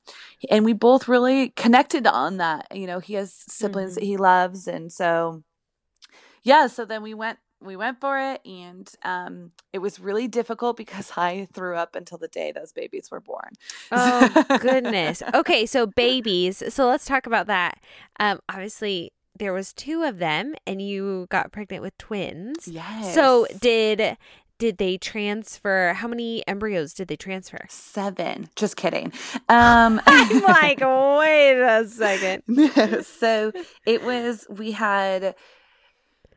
and 0.50 0.64
we 0.64 0.72
both 0.74 1.08
really 1.08 1.50
connected 1.50 2.06
on 2.06 2.38
that. 2.38 2.68
You 2.76 2.86
know, 2.86 3.00
he 3.00 3.14
has 3.14 3.34
siblings 3.48 3.92
Mhm. 3.92 3.94
that 3.96 4.04
he 4.04 4.16
loves, 4.16 4.66
and 4.68 4.92
so 4.92 5.42
yeah. 6.42 6.66
So 6.66 6.84
then 6.84 7.02
we 7.02 7.14
went 7.14 7.38
we 7.62 7.76
went 7.76 8.00
for 8.00 8.18
it, 8.18 8.40
and 8.46 8.90
um, 9.04 9.52
it 9.72 9.78
was 9.80 10.00
really 10.00 10.28
difficult 10.28 10.76
because 10.76 11.12
I 11.16 11.48
threw 11.52 11.76
up 11.76 11.94
until 11.96 12.18
the 12.18 12.28
day 12.28 12.52
those 12.52 12.72
babies 12.72 13.10
were 13.10 13.20
born. 13.20 13.52
Oh 13.92 14.34
goodness. 14.58 15.22
Okay, 15.34 15.66
so 15.66 15.86
babies. 15.86 16.62
So 16.72 16.86
let's 16.86 17.04
talk 17.06 17.26
about 17.26 17.46
that. 17.46 17.80
Um, 18.18 18.40
obviously 18.48 19.12
there 19.40 19.52
was 19.54 19.72
two 19.72 20.02
of 20.02 20.18
them, 20.18 20.54
and 20.66 20.80
you 20.80 21.26
got 21.30 21.50
pregnant 21.50 21.82
with 21.82 21.96
twins. 21.98 22.68
Yes. 22.68 23.14
So 23.14 23.46
did 23.58 24.16
did 24.58 24.76
they 24.76 24.98
transfer? 24.98 25.94
How 25.94 26.06
many 26.06 26.46
embryos 26.46 26.92
did 26.92 27.08
they 27.08 27.16
transfer? 27.16 27.66
seven. 27.70 28.50
Just 28.54 28.76
kidding. 28.76 29.12
Um, 29.48 30.00
I'm 30.06 30.42
like, 30.42 30.80
wait 30.80 31.58
a 31.58 31.88
second. 31.88 33.04
so 33.04 33.50
it 33.86 34.04
was 34.04 34.46
we 34.50 34.72
had 34.72 35.34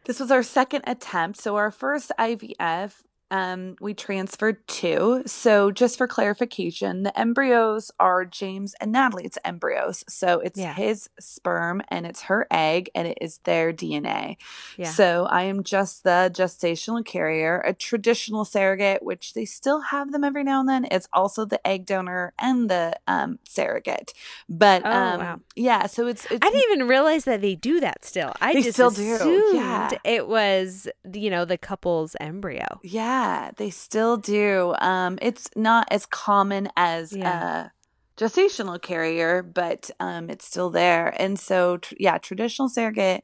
this 0.06 0.20
was 0.20 0.32
our 0.32 0.44
second 0.44 0.84
attempt 0.86 1.40
so 1.40 1.56
our 1.56 1.72
first 1.72 2.12
ivf 2.20 2.94
um, 3.38 3.76
we 3.82 3.94
transferred 3.94 4.66
two 4.68 5.24
so 5.26 5.72
just 5.72 5.98
for 5.98 6.08
clarification 6.08 7.04
the 7.04 7.20
embryos 7.20 7.90
are 8.00 8.26
james 8.26 8.76
and 8.80 8.92
natalie's 8.92 9.38
embryos 9.44 10.04
so 10.08 10.40
it's 10.40 10.60
Yeah. 10.60 10.74
his 10.76 11.10
sperm 11.20 11.82
and 11.90 12.06
it's 12.06 12.24
her 12.24 12.46
egg 12.52 12.90
and 12.96 13.08
it 13.08 13.18
is 13.22 13.40
their 13.44 13.74
dna 13.74 14.38
Yeah. 14.78 14.90
so 15.00 15.26
i 15.32 15.44
am 15.44 15.64
just 15.64 16.04
the 16.04 16.30
gestational 16.34 17.04
carrier 17.04 17.60
a 17.66 17.74
traditional 17.74 18.46
surrogate 18.46 19.02
which 19.04 19.34
they 19.34 19.46
still 19.46 19.82
have 19.82 20.12
them 20.12 20.24
every 20.24 20.44
now 20.44 20.60
and 20.60 20.70
then 20.70 20.86
it's 20.92 21.08
also 21.12 21.46
the 21.46 21.66
egg 21.66 21.86
donor 21.86 22.34
and 22.38 22.70
the 22.70 22.94
um, 23.08 23.40
surrogate 23.48 24.14
but 24.48 24.84
Oh, 24.86 24.92
um, 24.92 25.20
wow. 25.20 25.40
yeah 25.56 25.88
so 25.88 26.08
it's, 26.08 26.26
it's 26.30 26.46
I 26.46 26.50
didn't 26.52 26.72
even 26.74 26.88
realize 26.88 27.24
that 27.26 27.42
they 27.42 27.56
do 27.56 27.80
that 27.80 28.04
still. 28.06 28.34
I 28.42 28.54
just 28.54 28.74
still 28.74 28.90
do, 28.92 29.16
assumed 29.16 29.56
yeah. 29.56 29.90
it 30.04 30.28
was, 30.28 30.88
you 31.14 31.30
know, 31.30 31.46
the 31.46 31.58
couple's 31.58 32.16
embryo. 32.20 32.66
Yeah, 32.84 33.23
they 33.58 33.70
still 33.70 34.18
do. 34.18 34.76
Um, 34.80 35.18
it's 35.22 35.50
not 35.56 35.88
as 35.92 36.06
common 36.06 36.70
as 36.76 37.12
Yeah. 37.12 37.40
a 37.68 37.72
gestational 38.18 38.82
carrier, 38.82 39.44
but 39.44 39.90
um, 40.00 40.30
it's 40.30 40.46
still 40.46 40.70
there. 40.70 41.14
And 41.20 41.40
so, 41.40 41.78
tr- 41.78 41.96
yeah, 42.00 42.18
traditional 42.18 42.70
surrogate, 42.70 43.24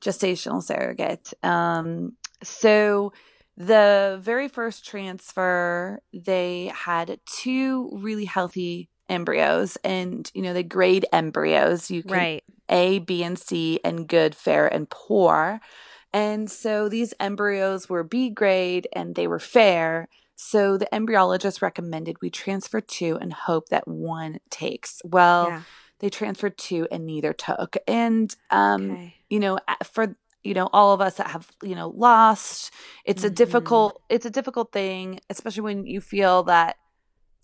gestational 0.00 0.62
surrogate. 0.62 1.32
Um, 1.42 2.16
so 2.42 3.12
the 3.56 4.18
very 4.22 4.48
first 4.48 4.84
transfer, 4.86 6.00
they 6.12 6.72
had 6.74 7.20
two 7.26 7.90
really 7.92 8.24
healthy 8.24 8.88
embryos, 9.08 9.76
and 9.84 10.30
you 10.34 10.42
know 10.42 10.52
they 10.54 10.62
grade 10.62 11.06
embryos. 11.12 11.90
You 11.90 12.02
can 12.02 12.12
Right. 12.12 12.44
A, 12.68 13.00
B, 13.00 13.22
and 13.24 13.38
C, 13.38 13.80
and 13.84 14.06
good, 14.08 14.34
fair, 14.34 14.66
and 14.72 14.88
poor. 14.88 15.60
And 16.12 16.50
so 16.50 16.88
these 16.88 17.14
embryos 17.20 17.88
were 17.88 18.02
B 18.04 18.30
grade 18.30 18.88
and 18.92 19.14
they 19.14 19.26
were 19.26 19.38
fair. 19.38 20.08
So 20.36 20.76
the 20.76 20.88
embryologist 20.92 21.60
recommended 21.62 22.16
we 22.22 22.30
transfer 22.30 22.80
two 22.80 23.16
and 23.20 23.32
hope 23.32 23.68
that 23.68 23.86
one 23.86 24.40
takes. 24.50 25.00
Well, 25.04 25.48
yeah. 25.48 25.62
they 26.00 26.08
transferred 26.10 26.56
two 26.56 26.88
and 26.90 27.04
neither 27.06 27.32
took. 27.32 27.76
And, 27.86 28.34
um, 28.50 28.90
Okay. 28.92 29.14
you 29.28 29.38
know, 29.38 29.58
for, 29.84 30.16
you 30.42 30.54
know, 30.54 30.68
all 30.72 30.92
of 30.94 31.00
us 31.02 31.16
that 31.16 31.28
have, 31.28 31.50
you 31.62 31.74
know, 31.74 31.90
lost, 31.90 32.72
it's 33.04 33.22
a 33.22 33.30
Mhm. 33.30 33.34
difficult, 33.34 34.02
it's 34.08 34.24
a 34.26 34.30
difficult 34.30 34.72
thing, 34.72 35.20
especially 35.28 35.60
when 35.62 35.84
you 35.86 36.00
feel 36.00 36.44
that 36.44 36.76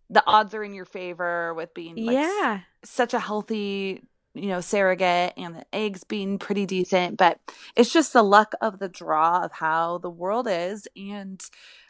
the 0.09 0.22
odds 0.26 0.55
are 0.55 0.64
in 0.64 0.72
your 0.72 0.85
favor 0.87 1.52
with 1.55 1.74
being 1.74 1.96
like 1.96 2.16
s- 2.16 2.33
yeah. 2.40 2.61
such 2.85 3.12
a 3.12 3.18
healthy 3.20 4.02
you 4.37 4.49
know 4.49 4.61
surrogate 4.61 5.33
and 5.37 5.55
the 5.57 5.64
eggs 5.72 6.05
being 6.05 6.38
pretty 6.38 6.66
decent 6.66 7.16
but 7.16 7.38
it's 7.75 7.92
just 7.92 8.12
the 8.12 8.22
luck 8.22 8.53
of 8.61 8.79
the 8.79 8.88
draw 8.88 9.42
of 9.44 9.53
how 9.53 9.99
the 9.99 10.11
world 10.11 10.46
is 10.51 10.87
and 10.96 11.42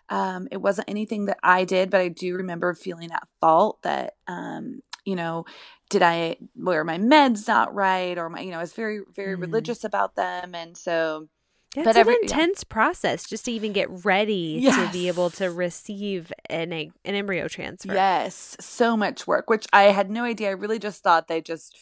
um, 0.09 0.46
it 0.52 0.59
wasn't 0.59 0.88
anything 0.88 1.26
that 1.26 1.38
i 1.42 1.64
did 1.64 1.90
but 1.90 2.00
i 2.00 2.09
do 2.09 2.37
remember 2.37 2.72
feeling 2.74 3.11
at 3.11 3.26
fault 3.40 3.82
that 3.82 4.14
um, 4.28 4.80
you 5.04 5.16
know 5.16 5.44
did 5.90 6.02
i 6.02 6.37
were 6.56 6.85
my 6.85 6.98
meds 6.98 7.46
not 7.48 7.74
right 7.74 8.16
or 8.18 8.28
my 8.28 8.40
you 8.40 8.50
know 8.50 8.59
i 8.59 8.61
was 8.61 8.72
very 8.72 9.00
very 9.14 9.37
Mhm. 9.37 9.40
religious 9.40 9.82
about 9.85 10.14
them 10.16 10.54
and 10.54 10.76
so 10.76 11.28
It's 11.74 11.85
But 11.85 11.96
an 11.96 12.00
every- 12.02 12.14
yeah. 12.14 12.20
intense 12.22 12.64
process 12.64 13.26
just 13.28 13.44
to 13.46 13.52
even 13.52 13.72
get 13.74 13.88
ready 14.04 14.62
to 14.70 14.88
be 14.92 15.09
able 15.09 15.28
to 15.30 15.50
receive 15.50 16.32
an 16.48 16.72
egg, 16.72 16.92
an 17.04 17.14
embryo 17.14 17.48
transfer. 17.48 17.92
Yes, 17.92 18.56
so 18.61 18.96
much 18.96 19.26
work, 19.26 19.50
which 19.50 19.66
I 19.74 19.85
had 19.92 20.09
no 20.11 20.24
idea. 20.24 20.48
I 20.48 20.52
really 20.52 20.78
just 20.78 21.02
thought 21.02 21.28
they 21.28 21.42
just 21.42 21.76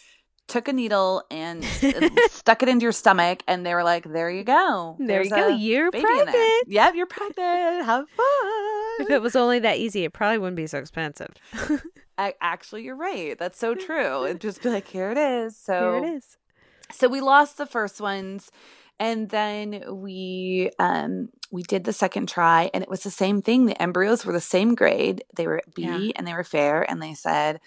took 0.49 0.69
a 0.69 0.73
needle 0.73 1.23
and 1.31 1.65
stuck 2.31 2.63
it 2.63 2.69
into 2.69 2.83
your 2.85 2.93
stomach, 2.93 3.43
and 3.49 3.65
they 3.65 3.75
were 3.75 3.83
like, 3.85 4.05
"There 4.05 4.31
you 4.31 4.45
go. 4.45 4.97
There 4.99 5.23
you 5.23 5.31
go. 5.31 5.49
You're 5.49 5.91
pregnant. 5.91 6.37
Yep, 6.69 6.95
you're 6.95 7.07
pregnant. 7.07 7.85
Have 7.87 8.09
fun." 8.09 9.01
If 9.01 9.11
it 9.11 9.23
was 9.23 9.35
only 9.37 9.59
that 9.61 9.79
easy, 9.79 10.05
it 10.05 10.13
probably 10.13 10.39
wouldn't 10.39 10.57
be 10.57 10.67
so 10.67 10.79
expensive. 10.79 11.31
A- 12.19 12.35
Actually, 12.41 12.83
you're 12.85 12.95
right. 12.97 13.37
That's 13.39 13.59
so 13.59 13.75
true. 13.75 14.25
It'd 14.25 14.41
just 14.41 14.63
be 14.63 14.69
like, 14.71 14.87
"Here 14.89 15.11
it 15.11 15.19
is." 15.19 15.57
So 15.57 16.01
Here 16.01 16.05
it 16.05 16.17
is. 16.17 16.37
so 16.93 17.09
we 17.09 17.21
lost 17.21 17.57
the 17.57 17.67
first 17.67 18.01
ones 18.01 18.51
and 19.01 19.29
then 19.31 19.83
we 19.89 20.71
um 20.79 21.29
we 21.51 21.65
did 21.65 21.83
the 21.83 21.93
second 21.93 22.29
try 22.29 22.71
and 22.73 22.85
it 22.85 22.89
was 22.89 23.03
the 23.03 23.11
same 23.11 23.43
thing 23.43 23.67
the 23.67 23.83
embryos 23.83 24.25
were 24.25 24.33
the 24.33 24.41
same 24.41 24.77
grade 24.77 25.25
they 25.37 25.49
were 25.49 25.61
b 25.75 25.83
Yeah. 25.83 26.13
and 26.15 26.25
they 26.29 26.33
were 26.33 26.45
fair 26.45 26.89
and 26.89 27.03
they 27.03 27.13
said 27.15 27.59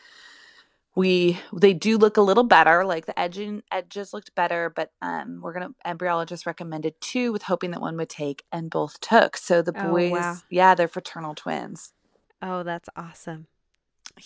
we 0.98 1.40
they 1.54 1.76
do 1.76 1.96
look 1.96 2.18
a 2.18 2.22
little 2.22 2.44
better 2.44 2.84
like 2.84 3.06
the 3.06 3.18
edging 3.20 3.62
edges 3.72 4.14
looked 4.14 4.34
better 4.34 4.72
but 4.76 4.90
um 5.04 5.40
we're 5.44 5.54
gonna 5.54 5.70
embryologist 5.86 6.48
recommended 6.48 6.96
two 7.00 7.32
with 7.32 7.44
hoping 7.44 7.70
that 7.70 7.80
one 7.80 7.96
would 7.98 8.10
take 8.10 8.44
and 8.52 8.72
both 8.72 9.00
took 9.00 9.38
so 9.38 9.62
the 9.62 9.72
Oh, 9.74 9.92
boys 9.92 10.12
wow. 10.12 10.36
yeah 10.50 10.74
they're 10.74 10.88
fraternal 10.88 11.36
twins 11.36 11.94
Oh, 12.42 12.64
that's 12.64 12.90
awesome. 12.96 13.46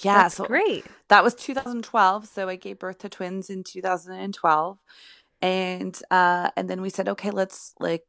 yeah 0.02 0.24
that's 0.24 0.38
so 0.38 0.46
great. 0.46 0.86
that 1.10 1.24
was 1.26 1.36
2012 1.36 2.26
so 2.28 2.48
i 2.48 2.56
gave 2.56 2.80
birth 2.80 3.00
to 3.00 3.10
twins 3.10 3.50
in 3.50 3.64
2012 3.66 4.78
and 5.42 6.00
uh 6.10 6.52
and 6.56 6.70
then 6.70 6.82
we 6.82 6.90
said 6.90 7.10
okay 7.10 7.32
let's 7.32 7.74
like 7.82 8.04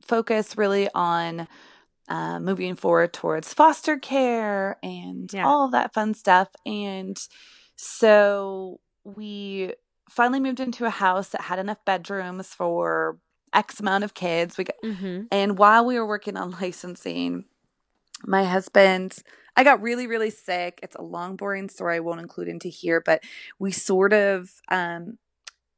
focus 0.00 0.56
really 0.56 0.88
on 0.94 1.46
uh, 2.08 2.40
moving 2.40 2.74
forward 2.74 3.12
towards 3.12 3.54
foster 3.54 3.98
care 3.98 4.76
and 4.82 5.30
Yeah. 5.32 5.46
all 5.46 5.64
of 5.66 5.72
that 5.72 5.94
fun 5.94 6.14
stuff 6.14 6.48
and 6.66 7.16
so 7.84 8.78
we 9.04 9.72
finally 10.08 10.38
moved 10.38 10.60
into 10.60 10.84
a 10.84 10.90
house 10.90 11.30
that 11.30 11.40
had 11.42 11.58
enough 11.58 11.84
bedrooms 11.84 12.48
for 12.54 13.18
x 13.52 13.80
amount 13.80 14.04
of 14.04 14.14
kids 14.14 14.56
we 14.56 14.64
got, 14.64 14.76
Mm-hmm. 14.84 15.22
and 15.32 15.58
while 15.58 15.84
we 15.84 15.98
were 15.98 16.06
working 16.06 16.36
on 16.36 16.50
licensing, 16.60 17.44
my 18.24 18.44
husband, 18.44 19.18
I 19.56 19.64
got 19.64 19.82
really, 19.82 20.06
really 20.06 20.30
sick. 20.30 20.78
It's 20.82 20.94
a 20.96 21.02
long, 21.02 21.34
boring 21.36 21.68
story 21.68 21.96
I 21.96 22.00
won't 22.00 22.20
include 22.20 22.46
into 22.48 22.68
here, 22.68 23.00
but 23.04 23.24
we 23.58 23.72
sort 23.72 24.12
of 24.12 24.50
um 24.70 25.18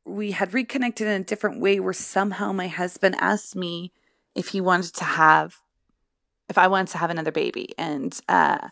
we 0.04 0.32
had 0.32 0.52
reconnected 0.52 1.06
in 1.06 1.22
a 1.22 1.24
different 1.24 1.58
way 1.60 1.80
where 1.80 1.94
somehow 1.94 2.52
my 2.52 2.68
husband 2.68 3.16
asked 3.18 3.56
me 3.56 3.90
if 4.34 4.48
he 4.48 4.60
wanted 4.60 4.92
to 4.96 5.04
have 5.04 5.56
if 6.50 6.58
I 6.58 6.66
wanted 6.68 6.88
to 6.92 6.98
have 6.98 7.08
another 7.10 7.32
baby. 7.32 7.72
And 7.78 8.12
uh, 8.28 8.68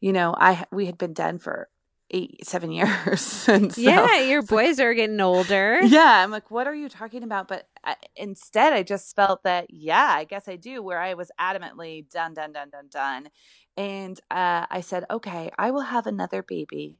you 0.00 0.12
know, 0.12 0.34
I 0.36 0.66
we 0.70 0.84
had 0.84 0.98
been 0.98 1.14
done 1.14 1.38
for 1.38 1.68
eight, 2.10 2.46
seven 2.46 2.70
years. 2.72 3.20
so, 3.20 3.68
yeah, 3.76 4.20
your 4.20 4.42
boys 4.42 4.80
are 4.80 4.94
getting 4.94 5.20
older. 5.20 5.80
yeah, 5.82 6.22
I'm 6.22 6.30
like, 6.30 6.50
what 6.50 6.66
are 6.66 6.74
you 6.74 6.88
talking 6.88 7.22
about? 7.22 7.48
But 7.48 7.68
I, 7.82 7.96
instead, 8.16 8.72
I 8.72 8.82
just 8.82 9.14
felt 9.16 9.42
that, 9.44 9.70
yeah, 9.70 10.12
I 10.14 10.24
guess 10.24 10.48
I 10.48 10.56
do, 10.56 10.82
where 10.82 11.00
I 11.00 11.14
was 11.14 11.30
adamantly 11.40 12.08
done, 12.10 12.34
done, 12.34 12.52
done, 12.52 12.70
done, 12.70 12.88
done. 12.90 13.28
And 13.76 14.20
uh, 14.30 14.66
I 14.70 14.80
said, 14.80 15.04
okay, 15.10 15.50
I 15.58 15.70
will 15.70 15.82
have 15.82 16.06
another 16.06 16.42
baby 16.42 16.98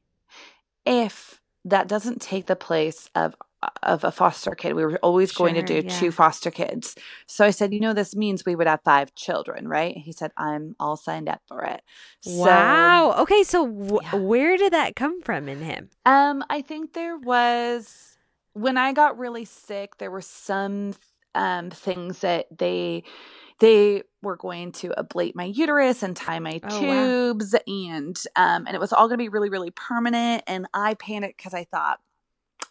if 0.85 1.41
that 1.63 1.87
doesn't 1.87 2.21
take 2.21 2.45
the 2.45 2.55
place 2.55 3.09
of 3.15 3.35
of 3.83 4.03
a 4.03 4.11
foster 4.11 4.55
kid. 4.55 4.73
We 4.73 4.85
were 4.85 4.97
always 5.01 5.31
going 5.31 5.55
to 5.55 5.63
do 5.63 5.81
yeah. 5.81 5.99
two 5.99 6.11
foster 6.11 6.51
kids. 6.51 6.95
So 7.27 7.45
I 7.45 7.51
said, 7.51 7.73
you 7.73 7.79
know, 7.79 7.93
this 7.93 8.15
means 8.15 8.45
we 8.45 8.55
would 8.55 8.67
have 8.67 8.81
five 8.83 9.13
children, 9.15 9.67
right? 9.67 9.95
He 9.97 10.11
said, 10.11 10.31
I'm 10.37 10.75
all 10.79 10.97
signed 10.97 11.29
up 11.29 11.41
for 11.47 11.63
it. 11.63 11.81
So, 12.21 12.41
Wow. 12.41 13.15
Okay, 13.19 13.43
so 13.43 13.67
w- 13.67 13.99
Yeah. 14.01 14.15
where 14.17 14.57
did 14.57 14.73
that 14.73 14.95
come 14.95 15.21
from 15.21 15.47
in 15.49 15.61
him? 15.61 15.89
Um, 16.05 16.43
I 16.49 16.61
think 16.61 16.93
there 16.93 17.17
was 17.17 18.17
when 18.53 18.77
I 18.77 18.93
got 18.93 19.17
really 19.17 19.45
sick, 19.45 19.97
there 19.97 20.11
were 20.11 20.21
some 20.21 20.93
um 21.35 21.69
things 21.69 22.19
that 22.19 22.45
they 22.57 23.03
they 23.59 24.03
were 24.21 24.37
going 24.37 24.71
to 24.71 24.89
ablate 24.97 25.35
my 25.35 25.45
uterus 25.45 26.03
and 26.03 26.15
tie 26.15 26.39
my 26.39 26.61
Oh, 26.63 26.81
wow. 26.81 27.13
tubes 27.13 27.55
and 27.67 28.17
um 28.35 28.65
and 28.67 28.75
it 28.75 28.79
was 28.79 28.93
all 28.93 29.07
going 29.07 29.17
to 29.17 29.23
be 29.23 29.29
really 29.29 29.49
really 29.49 29.71
permanent 29.71 30.43
and 30.47 30.67
I 30.73 30.93
panicked 30.95 31.41
cuz 31.43 31.53
I 31.53 31.65
thought 31.65 31.99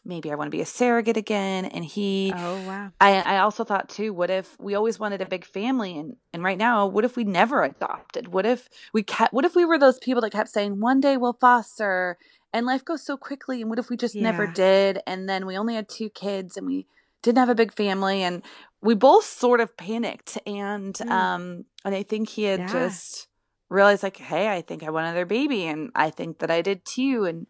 maybe 0.05 0.31
I 0.31 0.35
want 0.35 0.47
to 0.49 0.57
be 0.57 0.61
a 0.63 0.67
surrogate 0.67 1.17
again 1.17 1.65
and 1.65 1.85
he 1.85 2.33
Oh 2.35 2.61
wow. 2.61 2.91
I, 3.01 3.17
I 3.23 3.39
also 3.39 3.65
thought 3.65 3.89
too, 3.89 4.13
what 4.13 4.31
if 4.31 4.57
we 4.61 4.75
always 4.75 4.99
wanted 4.99 5.21
a 5.21 5.27
big 5.27 5.45
family 5.45 5.99
and, 5.99 6.17
and 6.33 6.43
right 6.43 6.57
now, 6.57 6.87
what 6.87 7.05
if 7.05 7.17
we 7.17 7.25
never 7.25 7.63
adopted? 7.65 8.29
What 8.29 8.47
if 8.47 8.69
we 8.93 9.03
kept 9.03 9.33
what 9.33 9.45
if 9.45 9.55
we 9.55 9.65
were 9.65 9.79
those 9.79 9.99
people 9.99 10.21
that 10.23 10.31
kept 10.31 10.49
saying, 10.51 10.81
One 10.81 11.01
day 11.01 11.17
we'll 11.17 11.37
foster 11.41 12.17
and 12.53 12.67
life 12.67 12.85
goes 12.85 13.05
so 13.05 13.17
quickly 13.17 13.61
and 13.61 13.69
what 13.69 13.79
if 13.79 13.91
we 13.91 13.97
just 13.97 14.15
never 14.15 14.47
did 14.47 15.01
and 15.07 15.29
then 15.29 15.45
we 15.47 15.57
only 15.59 15.75
had 15.75 15.89
two 15.89 16.09
kids 16.09 16.57
and 16.57 16.67
we 16.67 16.87
didn't 17.23 17.39
have 17.39 17.49
a 17.49 17.55
big 17.55 17.73
family 17.73 18.23
and 18.23 18.43
we 18.81 18.95
both 18.95 19.25
sort 19.25 19.61
of 19.61 19.77
panicked 19.77 20.39
and 20.47 20.95
Mm. 20.95 21.11
um 21.11 21.65
and 21.85 21.95
I 21.95 22.03
think 22.05 22.29
he 22.29 22.45
had 22.45 22.61
Yeah. 22.61 22.67
just 22.73 23.27
realized 23.71 24.03
like, 24.05 24.19
hey, 24.19 24.49
I 24.55 24.61
think 24.63 24.83
I 24.85 24.91
want 24.91 25.07
another 25.07 25.27
baby 25.27 25.65
and 25.67 25.91
I 25.97 26.11
think 26.11 26.39
that 26.39 26.51
I 26.51 26.63
did 26.63 26.85
too 26.85 27.25
and 27.25 27.47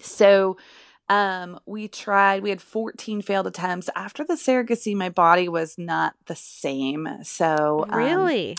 so 0.00 0.56
um 1.08 1.58
we 1.66 1.88
tried 1.88 2.42
we 2.42 2.50
had 2.50 2.60
14 2.60 3.22
failed 3.22 3.46
attempts 3.46 3.88
after 3.96 4.24
the 4.24 4.34
surrogacy 4.34 4.94
my 4.94 5.08
body 5.08 5.48
was 5.48 5.76
not 5.78 6.14
the 6.26 6.36
same 6.36 7.08
so 7.22 7.86
um, 7.90 7.96
Really? 7.98 8.56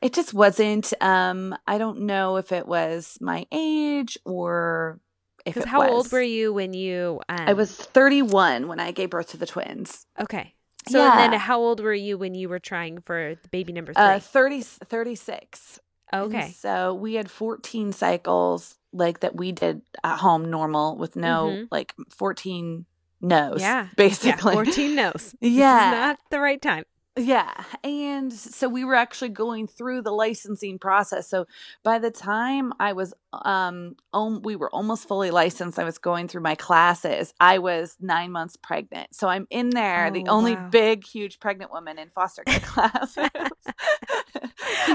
it 0.00 0.12
just 0.12 0.32
wasn't 0.32 0.92
um 1.02 1.54
i 1.66 1.78
don't 1.78 2.00
know 2.00 2.36
if 2.36 2.52
it 2.52 2.66
was 2.66 3.18
my 3.20 3.46
age 3.52 4.18
or 4.24 5.00
if 5.44 5.56
it 5.56 5.66
how 5.66 5.82
old 5.88 6.12
were 6.12 6.20
you 6.22 6.52
when 6.52 6.74
you? 6.74 7.20
Um, 7.28 7.48
i 7.48 7.52
was 7.52 7.74
31 7.74 8.68
when 8.68 8.80
i 8.80 8.90
gave 8.90 9.10
birth 9.10 9.28
to 9.30 9.36
the 9.36 9.46
twins 9.46 10.06
okay. 10.18 10.54
So 10.88 10.98
then, 10.98 11.34
how 11.34 11.60
old 11.60 11.80
were 11.80 11.92
you 11.92 12.16
when 12.16 12.34
you 12.34 12.48
were 12.48 12.58
trying 12.58 13.02
for 13.02 13.36
the 13.40 13.48
baby 13.50 13.72
number 13.72 13.92
three? 13.92 14.02
uh 14.02 14.18
30 14.18 14.62
36 14.62 15.78
And 16.12 16.24
okay. 16.24 16.50
so 16.56 16.94
we 16.94 17.14
had 17.14 17.30
14 17.30 17.92
cycles 17.92 18.76
like 18.92 19.20
that 19.20 19.36
we 19.36 19.52
did 19.52 19.82
at 20.02 20.18
home 20.18 20.50
normal 20.50 20.96
with 20.96 21.16
no 21.16 21.48
Mhm. 21.48 21.68
like 21.70 21.94
14 22.16 22.86
no's 23.20 23.60
Yeah. 23.60 23.82
Yeah. 23.84 23.88
basically 23.96 24.54
Fourteen 24.54 24.94
no's. 24.96 25.34
This 25.40 25.50
is 25.50 25.56
Yeah. 25.56 25.90
not 25.90 26.18
the 26.30 26.40
right 26.40 26.60
time. 26.60 26.84
Yeah. 27.16 27.52
And 27.84 28.32
so 28.32 28.68
we 28.68 28.84
were 28.84 28.94
actually 28.94 29.28
going 29.30 29.66
through 29.66 30.02
the 30.02 30.12
licensing 30.12 30.78
process. 30.78 31.28
So 31.28 31.46
by 31.82 31.98
the 31.98 32.10
time 32.10 32.72
I 32.80 32.92
was 32.92 33.12
um 33.32 33.94
um, 34.12 34.42
we 34.42 34.56
were 34.56 34.70
almost 34.74 35.06
fully 35.06 35.30
licensed, 35.30 35.78
I 35.78 35.84
was 35.84 35.98
going 35.98 36.26
through 36.28 36.40
my 36.42 36.54
classes. 36.56 37.32
I 37.40 37.58
was 37.58 37.96
9 38.00 38.32
months 38.32 38.56
pregnant. 38.56 39.14
So 39.14 39.28
I'm 39.28 39.46
in 39.50 39.70
there, 39.70 40.10
the 40.10 40.24
Oh, 40.26 40.34
only 40.36 40.54
wow. 40.56 40.68
big 40.70 41.04
huge 41.04 41.38
pregnant 41.40 41.72
woman 41.72 41.98
in 41.98 42.10
foster 42.10 42.42
care 42.44 42.60
classes. 42.64 43.28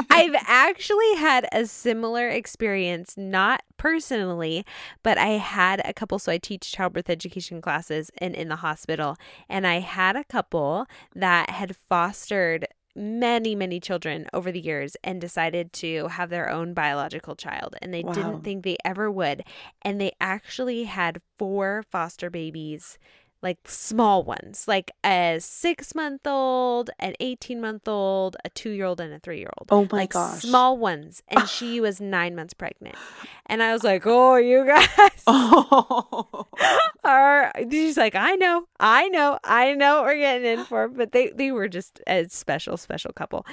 I've 0.10 0.36
actually 0.48 1.16
had 1.16 1.48
a 1.52 1.66
similar 1.66 2.28
experience, 2.30 3.16
not 3.18 3.62
personally, 3.78 4.66
but 5.04 5.18
I 5.18 5.30
had 5.38 5.82
a 5.86 5.94
couple. 5.94 6.20
So 6.20 6.32
I 6.32 6.38
teach 6.38 6.72
childbirth 6.72 7.10
education 7.10 7.62
classes 7.62 8.12
and 8.18 8.36
in 8.36 8.50
the 8.50 8.58
hospital, 8.58 9.16
and 9.50 9.66
I 9.66 9.80
had 9.80 10.16
a 10.16 10.24
couple 10.24 10.86
that 11.16 11.50
had 11.50 11.76
fostered 11.76 12.68
many, 12.96 13.56
many 13.56 13.80
children 13.80 14.28
over 14.34 14.52
the 14.52 14.60
years 14.60 14.96
and 15.04 15.20
decided 15.20 15.74
to 15.74 16.08
have 16.08 16.30
their 16.30 16.50
own 16.50 16.74
biological 16.74 17.36
child. 17.36 17.76
And 17.82 17.94
they 17.94 18.04
Wow. 18.04 18.14
didn't 18.14 18.44
think 18.44 18.64
they 18.64 18.78
ever 18.86 19.12
would. 19.12 19.44
And 19.82 20.00
they 20.00 20.14
actually 20.22 20.86
had 20.86 21.22
four 21.38 21.84
foster 21.92 22.30
babies. 22.30 22.98
Like 23.46 23.60
small 23.68 24.24
ones, 24.24 24.66
like 24.68 24.90
a 25.06 25.38
six 25.40 25.94
month 25.94 26.26
old, 26.26 26.90
an 26.98 27.14
18 27.20 27.62
month 27.62 27.88
old, 27.88 28.36
a 28.44 28.50
two 28.50 28.72
year 28.72 28.86
old, 28.86 29.00
and 29.00 29.14
a 29.14 29.20
three 29.20 29.38
year 29.38 29.52
old 29.60 29.68
oh 29.70 29.88
my 29.92 30.00
like 30.02 30.14
gosh. 30.14 30.42
small 30.42 30.78
ones. 30.78 31.22
And 31.28 31.48
she 31.56 31.80
was 31.80 32.02
nine 32.02 32.34
months 32.36 32.56
pregnant. 32.56 32.96
And 33.46 33.62
i 33.62 33.72
was 33.72 33.84
like 33.84 34.08
oh 34.08 34.38
you 34.38 34.66
guys 34.66 34.90
Oh. 35.28 36.48
are 37.04 37.52
she's 37.70 37.98
like 37.98 38.16
i 38.16 38.34
know 38.36 38.66
i 38.80 39.08
know 39.10 39.38
i 39.44 39.74
know 39.76 39.98
what 39.98 40.06
we're 40.06 40.18
getting 40.18 40.46
in 40.60 40.66
for. 40.66 40.88
But 40.88 41.12
they 41.12 41.30
they 41.30 41.52
were 41.52 41.68
just 41.68 42.02
a 42.08 42.26
special 42.30 42.78
special 42.78 43.12
couple 43.14 43.46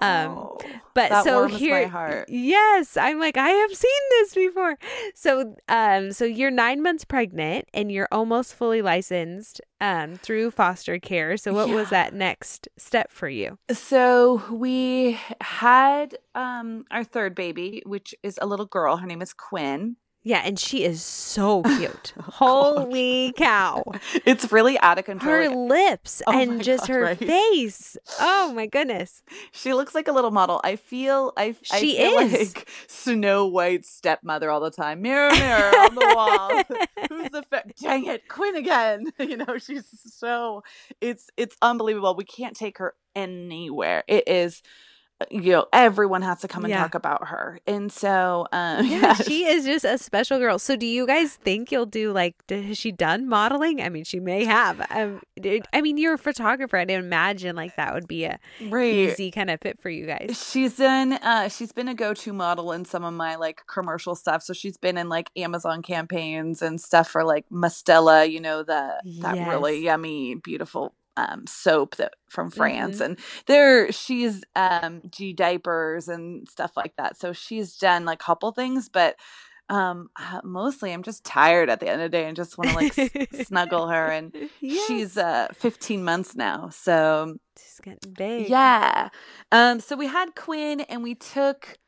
um 0.00 0.28
Oh. 0.38 0.58
but 0.94 1.10
so 1.24 1.46
here 1.58 2.24
yes 2.28 2.96
i'm 2.96 3.18
like 3.18 3.36
i 3.36 3.48
have 3.50 3.74
seen 3.74 4.00
this 4.10 4.34
before 4.34 4.76
so 5.14 5.54
um 5.68 6.12
so 6.12 6.24
you're 6.24 6.50
nine 6.50 6.82
months 6.82 7.04
pregnant 7.04 7.66
and 7.74 7.90
you're 7.90 8.08
almost 8.12 8.54
fully 8.54 8.82
licensed 8.82 9.60
um 9.80 10.16
through 10.16 10.50
foster 10.50 10.98
care 10.98 11.36
so 11.36 11.52
what 11.52 11.68
was 11.68 11.90
that 11.90 12.14
next 12.14 12.68
step 12.76 13.10
for 13.10 13.28
you 13.28 13.58
So 13.72 14.42
we 14.50 15.18
had 15.40 16.16
um 16.34 16.84
our 16.90 17.04
third 17.04 17.34
baby, 17.34 17.82
which 17.86 18.14
is 18.22 18.38
a 18.40 18.46
little 18.46 18.66
girl. 18.66 18.96
Her 18.98 19.06
name 19.06 19.22
is 19.22 19.32
Quinn. 19.32 19.96
Yeah 20.28 20.42
and 20.44 20.58
she 20.58 20.84
is 20.84 21.02
so 21.02 21.62
oh, 21.64 21.76
cute 21.78 22.12
Oh, 22.40 22.84
holy 22.84 23.32
cow 23.36 23.82
It's 24.26 24.52
really 24.52 24.78
out 24.80 24.98
of 24.98 25.04
control. 25.06 25.34
her 25.34 25.48
Like, 25.48 25.70
lips 25.72 26.22
Oh 26.26 26.32
and 26.38 26.62
just 26.62 26.86
God, 26.86 26.92
her 26.94 27.02
right? 27.02 27.18
face. 27.18 27.96
Oh 28.20 28.52
my 28.54 28.66
goodness. 28.66 29.22
she 29.52 29.72
looks 29.74 29.94
like 29.94 30.06
a 30.08 30.12
little 30.12 30.30
model. 30.30 30.60
I 30.64 30.76
feel 30.76 31.32
I, 31.36 31.54
I 31.72 31.80
She 31.80 31.96
feel 31.96 32.18
is. 32.20 32.54
like 32.54 32.68
Snow 32.86 33.46
White's 33.46 33.90
stepmother 33.90 34.50
all 34.50 34.60
the 34.60 34.70
time. 34.70 35.02
Mirror, 35.02 35.30
mirror 35.32 35.70
on 35.76 35.94
the 35.94 36.12
wall. 36.14 36.62
Who's 37.08 37.30
the 37.30 37.42
fa- 37.50 37.64
dang 37.80 38.06
it, 38.06 38.28
Quinn 38.28 38.56
again? 38.56 39.06
You 39.18 39.38
know, 39.38 39.58
she's 39.58 39.86
so 40.14 40.62
it's 41.00 41.28
it's 41.36 41.56
unbelievable. 41.62 42.14
We 42.16 42.24
can't 42.24 42.56
take 42.56 42.78
her 42.78 42.94
anywhere. 43.16 44.04
It 44.08 44.28
is 44.28 44.62
you 45.30 45.52
know, 45.52 45.66
everyone 45.72 46.22
has 46.22 46.40
to 46.40 46.48
come 46.48 46.64
and 46.64 46.70
Yeah. 46.70 46.82
talk 46.82 46.94
about 46.94 47.28
her. 47.28 47.58
And 47.66 47.90
so 47.90 48.46
um 48.52 48.86
yeah, 48.90 49.14
she 49.14 49.46
is 49.46 49.64
just 49.64 49.84
a 49.84 49.98
special 49.98 50.38
girl. 50.38 50.58
So 50.58 50.76
do 50.76 50.86
you 50.86 51.06
guys 51.06 51.34
think 51.34 51.72
you'll 51.72 51.86
do 51.86 52.12
like 52.12 52.34
has 52.48 52.78
she 52.78 52.92
done 52.92 53.28
modeling? 53.28 53.80
I 53.82 53.88
mean, 53.88 54.04
she 54.04 54.20
may 54.20 54.44
have. 54.44 54.80
Um 54.90 55.20
I 55.72 55.80
mean, 55.80 55.98
you're 55.98 56.14
a 56.14 56.18
photographer. 56.18 56.76
I'd 56.76 56.90
imagine 56.90 57.56
like 57.56 57.74
that 57.76 57.94
would 57.94 58.06
be 58.08 58.24
a 58.24 58.38
right. 58.60 58.92
easy 58.92 59.30
kind 59.30 59.50
of 59.50 59.60
fit 59.60 59.80
for 59.80 59.90
you 59.90 60.06
guys. 60.06 60.42
She's 60.50 60.74
been 60.74 61.14
uh 61.14 61.48
she's 61.48 61.72
been 61.72 61.88
a 61.88 61.94
go-to 61.94 62.32
model 62.32 62.72
in 62.72 62.84
some 62.84 63.04
of 63.04 63.12
my 63.14 63.36
like 63.36 63.62
commercial 63.66 64.14
stuff. 64.14 64.42
So 64.42 64.52
she's 64.52 64.76
been 64.76 64.96
in 64.96 65.08
like 65.08 65.30
Amazon 65.36 65.82
campaigns 65.82 66.62
and 66.62 66.80
stuff 66.80 67.08
for 67.08 67.24
like 67.24 67.44
Mustela, 67.50 68.30
you 68.30 68.40
know, 68.40 68.62
the 68.62 69.00
that 69.20 69.48
really 69.48 69.80
yummy, 69.84 70.36
beautiful 70.36 70.94
um 71.18 71.46
soap 71.46 71.96
that 71.96 72.14
from 72.30 72.50
France. 72.50 72.98
Mhm. 72.98 73.04
And 73.04 73.18
there 73.46 73.90
she's 73.92 74.44
um 74.54 75.02
G 75.10 75.32
diapers 75.32 76.08
and 76.08 76.48
stuff 76.48 76.76
like 76.76 76.94
that. 76.96 77.18
So 77.18 77.32
she's 77.32 77.76
done 77.76 78.04
like 78.04 78.20
a 78.22 78.24
couple 78.24 78.52
things, 78.52 78.88
but 78.88 79.16
um 79.68 80.08
uh, 80.16 80.40
mostly 80.44 80.92
I'm 80.92 81.02
just 81.02 81.24
tired 81.24 81.68
at 81.68 81.80
the 81.80 81.88
end 81.90 82.00
of 82.00 82.10
the 82.10 82.16
day 82.16 82.24
and 82.26 82.36
just 82.36 82.56
want 82.56 82.70
to 82.70 82.74
like 82.76 82.92
s- 82.92 83.46
snuggle 83.46 83.88
her 83.88 84.10
and 84.10 84.32
she's 84.86 85.18
uh 85.18 85.48
15 85.52 86.04
months 86.04 86.34
now. 86.34 86.68
So 86.70 87.36
she's 87.58 87.80
getting 87.82 88.12
big. 88.14 88.48
yeah. 88.48 89.08
Um 89.52 89.80
so 89.80 89.96
we 89.96 90.06
had 90.06 90.34
Quinn 90.36 90.80
and 90.82 91.02
we 91.02 91.14
took 91.16 91.78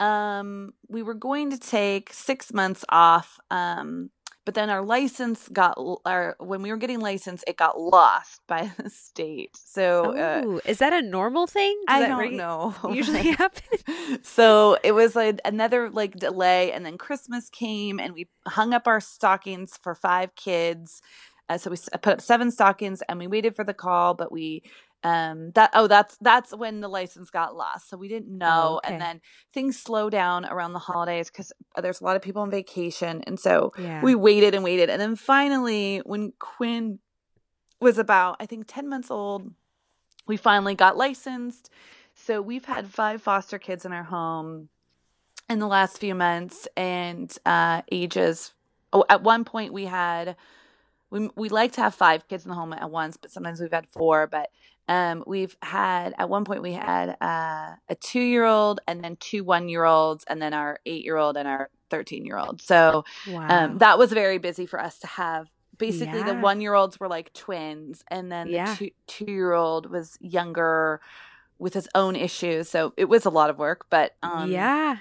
um 0.00 0.72
we 0.88 1.02
were 1.02 1.14
going 1.14 1.50
to 1.50 1.58
take 1.58 2.12
6 2.12 2.52
months 2.52 2.84
off 2.88 3.38
um 3.50 4.10
but 4.44 4.54
then 4.54 4.70
our 4.70 4.82
license 4.82 5.48
got 5.52 5.78
our 6.04 6.36
when 6.38 6.62
we 6.62 6.70
were 6.70 6.76
getting 6.76 7.00
licensed 7.00 7.44
it 7.46 7.56
got 7.56 7.78
lost 7.80 8.40
by 8.48 8.70
the 8.78 8.90
state. 8.90 9.56
So 9.56 10.16
uh 10.16 10.42
Oh, 10.44 10.60
is 10.64 10.78
that 10.78 10.92
a 10.92 11.02
normal 11.02 11.46
thing? 11.46 11.78
Does 11.86 11.96
I 11.96 12.00
that 12.00 12.08
don't 12.08 12.18
reg- 12.18 12.32
know. 12.32 12.74
Usually 12.90 13.22
happen. 13.36 14.22
so 14.22 14.76
it 14.82 14.92
was 14.92 15.14
like 15.14 15.40
another 15.44 15.90
like 15.90 16.16
delay 16.16 16.72
and 16.72 16.84
then 16.84 16.98
christmas 16.98 17.48
came 17.50 17.98
and 18.00 18.14
we 18.14 18.28
hung 18.46 18.72
up 18.74 18.86
our 18.86 19.00
stockings 19.00 19.78
for 19.82 19.94
five 19.94 20.34
kids 20.34 21.00
uh, 21.48 21.58
so 21.58 21.70
we 21.70 21.76
put 22.00 22.14
up 22.14 22.20
seven 22.20 22.50
stockings 22.50 23.02
and 23.08 23.18
we 23.18 23.26
waited 23.26 23.54
for 23.56 23.64
the 23.64 23.74
call 23.74 24.14
but 24.14 24.30
we 24.32 24.62
um 25.04 25.50
that 25.52 25.70
oh 25.74 25.86
that's 25.86 26.16
that's 26.20 26.54
when 26.54 26.80
the 26.80 26.88
license 26.88 27.28
got 27.30 27.56
lost 27.56 27.88
so 27.90 27.96
we 27.96 28.08
didn't 28.08 28.36
know 28.36 28.74
Oh, 28.74 28.80
okay. 28.84 28.92
and 28.94 29.00
then 29.02 29.20
things 29.52 29.78
slow 29.78 30.08
down 30.10 30.44
around 30.44 30.72
the 30.74 30.78
holidays 30.78 31.28
because 31.30 31.52
there's 31.80 32.00
a 32.00 32.04
lot 32.04 32.14
of 32.16 32.22
people 32.22 32.42
on 32.42 32.50
vacation 32.50 33.22
and 33.26 33.38
so 33.40 33.72
Yeah. 33.78 34.02
we 34.02 34.14
waited 34.14 34.54
and 34.54 34.62
waited 34.62 34.90
and 34.90 35.00
then 35.00 35.16
finally 35.16 35.98
when 36.04 36.32
quinn 36.38 36.98
was 37.80 37.98
about 37.98 38.36
i 38.38 38.46
think 38.46 38.66
10 38.68 38.88
months 38.88 39.10
old 39.10 39.50
we 40.26 40.36
finally 40.36 40.74
got 40.76 40.96
licensed 40.96 41.68
so 42.14 42.40
we've 42.40 42.66
had 42.66 42.86
five 42.86 43.20
foster 43.22 43.58
kids 43.58 43.84
in 43.84 43.92
our 43.92 44.04
home 44.04 44.68
in 45.50 45.58
the 45.58 45.66
last 45.66 45.98
few 45.98 46.14
months 46.14 46.68
and 46.76 47.36
uh 47.44 47.82
ages 47.90 48.52
oh 48.92 49.04
at 49.08 49.22
one 49.22 49.44
point 49.44 49.72
we 49.72 49.86
had 49.86 50.36
we 51.10 51.28
we 51.36 51.48
like 51.48 51.72
to 51.72 51.80
have 51.80 51.94
five 51.94 52.26
kids 52.28 52.44
in 52.44 52.50
the 52.50 52.54
home 52.54 52.72
at 52.72 52.90
once 52.90 53.16
but 53.16 53.30
sometimes 53.32 53.60
we've 53.60 53.72
had 53.72 53.88
four 53.88 54.26
but 54.28 54.48
um 54.88 55.22
we've 55.26 55.56
had 55.62 56.12
at 56.18 56.28
one 56.28 56.44
point 56.44 56.62
we 56.62 56.72
had 56.72 57.16
uh, 57.20 57.74
a 57.88 57.94
two 58.00 58.20
year 58.20 58.44
old 58.44 58.80
and 58.88 59.02
then 59.02 59.16
two 59.16 59.44
one 59.44 59.68
year 59.68 59.84
olds 59.84 60.24
and 60.28 60.40
then 60.42 60.52
our 60.52 60.78
eight 60.86 61.04
year 61.04 61.16
old 61.16 61.36
and 61.36 61.46
our 61.46 61.70
13 61.90 62.24
year 62.24 62.38
old 62.38 62.60
so 62.62 63.04
wow. 63.28 63.46
um 63.48 63.78
that 63.78 63.98
was 63.98 64.12
very 64.12 64.38
busy 64.38 64.66
for 64.66 64.80
us 64.80 64.98
to 64.98 65.06
have 65.06 65.48
basically 65.78 66.22
the 66.22 66.34
one 66.34 66.60
year 66.60 66.74
olds 66.74 66.98
were 67.00 67.08
like 67.08 67.32
twins 67.32 68.02
and 68.08 68.30
then 68.30 68.48
Yeah. 68.48 68.70
the 68.72 68.76
two 68.76 68.90
two 69.06 69.30
year 69.32 69.52
old 69.52 69.90
was 69.90 70.16
younger 70.20 71.00
with 71.58 71.74
his 71.74 71.88
own 71.94 72.16
issues 72.16 72.68
so 72.68 72.92
it 72.96 73.06
was 73.06 73.24
a 73.24 73.30
lot 73.30 73.50
of 73.50 73.58
work 73.58 73.86
but 73.90 74.16
um 74.22 74.50
yeah. 74.50 74.96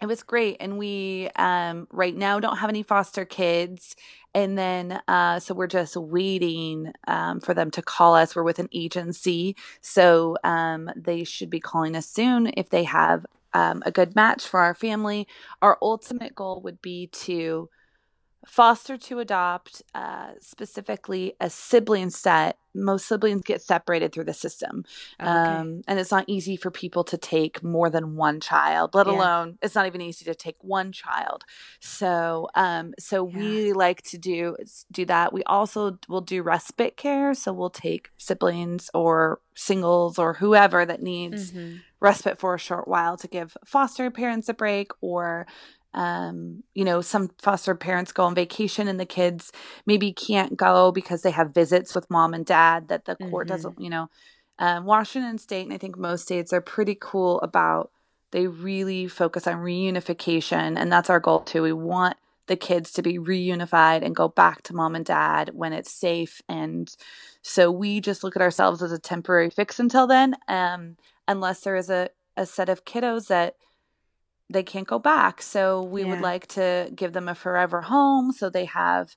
It 0.00 0.06
was 0.06 0.22
great 0.22 0.56
and 0.60 0.78
we 0.78 1.28
um 1.36 1.86
right 1.92 2.16
now 2.16 2.40
don't 2.40 2.56
have 2.58 2.70
any 2.70 2.82
foster 2.82 3.24
kids 3.24 3.94
and 4.34 4.56
then 4.56 5.00
uh 5.08 5.38
so 5.38 5.54
we're 5.54 5.66
just 5.66 5.96
waiting 5.96 6.92
um 7.06 7.40
for 7.40 7.54
them 7.54 7.70
to 7.70 7.82
call 7.82 8.14
us. 8.14 8.34
We're 8.34 8.42
with 8.42 8.58
an 8.58 8.68
agency 8.72 9.56
so 9.80 10.36
um 10.44 10.90
they 10.96 11.24
should 11.24 11.50
be 11.50 11.60
calling 11.60 11.96
us 11.96 12.08
soon 12.08 12.52
if 12.56 12.70
they 12.70 12.84
have 12.84 13.26
um, 13.52 13.82
a 13.84 13.90
good 13.90 14.14
match 14.14 14.46
for 14.46 14.60
our 14.60 14.74
family. 14.74 15.26
Our 15.60 15.76
ultimate 15.82 16.36
goal 16.36 16.60
would 16.62 16.80
be 16.80 17.08
to 17.08 17.68
foster 18.46 18.96
to 18.96 19.18
adopt 19.18 19.82
uh, 19.94 20.30
specifically 20.40 21.34
a 21.40 21.50
sibling 21.50 22.10
set 22.10 22.56
most 22.72 23.06
siblings 23.08 23.42
get 23.42 23.60
separated 23.60 24.12
through 24.12 24.24
the 24.24 24.32
system 24.32 24.84
Okay. 25.20 25.28
um, 25.28 25.82
and 25.88 25.98
it's 25.98 26.12
not 26.12 26.24
easy 26.28 26.56
for 26.56 26.70
people 26.70 27.02
to 27.02 27.18
take 27.18 27.62
more 27.64 27.90
than 27.90 28.14
one 28.16 28.38
child 28.40 28.94
let 28.94 29.06
Yeah. 29.06 29.12
alone 29.12 29.58
it's 29.60 29.74
not 29.74 29.86
even 29.86 30.00
easy 30.00 30.24
to 30.24 30.34
take 30.34 30.56
one 30.60 30.92
child 30.92 31.44
so 31.80 32.48
um 32.54 32.94
so 32.98 33.24
Yeah. 33.26 33.38
we 33.38 33.72
like 33.72 34.02
to 34.02 34.18
do 34.18 34.56
do 34.92 35.04
that 35.06 35.32
we 35.32 35.42
also 35.44 35.98
will 36.08 36.20
do 36.20 36.42
respite 36.42 36.96
care 36.96 37.34
so 37.34 37.52
we'll 37.52 37.70
take 37.70 38.10
siblings 38.16 38.88
or 38.94 39.40
singles 39.54 40.18
or 40.18 40.34
whoever 40.34 40.86
that 40.86 41.02
needs 41.02 41.50
Mhm. 41.52 41.80
respite 42.00 42.38
for 42.38 42.54
a 42.54 42.58
short 42.58 42.86
while 42.88 43.16
to 43.16 43.28
give 43.28 43.56
foster 43.66 44.10
parents 44.10 44.48
a 44.48 44.54
break 44.54 44.92
or 45.00 45.46
um 45.94 46.62
you 46.74 46.84
know 46.84 47.00
some 47.00 47.30
foster 47.42 47.74
parents 47.74 48.12
go 48.12 48.24
on 48.24 48.34
vacation 48.34 48.86
and 48.88 49.00
the 49.00 49.06
kids 49.06 49.50
maybe 49.86 50.12
can't 50.12 50.56
go 50.56 50.92
because 50.92 51.22
they 51.22 51.30
have 51.32 51.52
visits 51.54 51.94
with 51.94 52.08
mom 52.10 52.32
and 52.32 52.46
dad 52.46 52.88
that 52.88 53.04
the 53.06 53.16
court 53.16 53.46
Mhm. 53.46 53.48
doesn't 53.48 53.80
you 53.80 53.90
know 53.90 54.08
um, 54.58 54.84
washington 54.84 55.38
state 55.38 55.64
and 55.64 55.72
i 55.72 55.78
think 55.78 55.98
most 55.98 56.22
states 56.22 56.52
are 56.52 56.60
pretty 56.60 56.96
cool 57.00 57.40
about 57.40 57.90
they 58.32 58.46
really 58.46 59.08
focus 59.08 59.46
on 59.48 59.56
reunification 59.56 60.78
and 60.78 60.92
that's 60.92 61.10
our 61.10 61.20
goal 61.20 61.40
too 61.40 61.62
we 61.62 61.72
want 61.72 62.16
the 62.46 62.56
kids 62.56 62.92
to 62.92 63.02
be 63.02 63.18
reunified 63.18 64.04
and 64.04 64.14
go 64.16 64.28
back 64.28 64.62
to 64.62 64.74
mom 64.74 64.94
and 64.94 65.04
dad 65.04 65.50
when 65.54 65.72
it's 65.72 65.92
safe 65.92 66.40
and 66.48 66.96
so 67.42 67.70
we 67.70 68.00
just 68.00 68.22
look 68.22 68.36
at 68.36 68.42
ourselves 68.42 68.82
as 68.82 68.92
a 68.92 68.98
temporary 68.98 69.50
fix 69.50 69.78
until 69.80 70.06
then 70.06 70.36
um, 70.48 70.96
unless 71.26 71.60
there 71.60 71.76
is 71.76 71.90
a, 71.90 72.10
a 72.36 72.46
set 72.46 72.68
of 72.68 72.84
kiddos 72.84 73.28
that 73.28 73.54
they 74.50 74.62
can't 74.62 74.86
go 74.86 74.98
back. 74.98 75.40
So 75.42 75.82
we 75.82 76.04
would 76.04 76.20
like 76.20 76.46
to 76.48 76.90
give 76.94 77.12
them 77.12 77.28
a 77.28 77.34
forever 77.34 77.82
home 77.82 78.32
so 78.32 78.50
they 78.50 78.64
have 78.66 79.14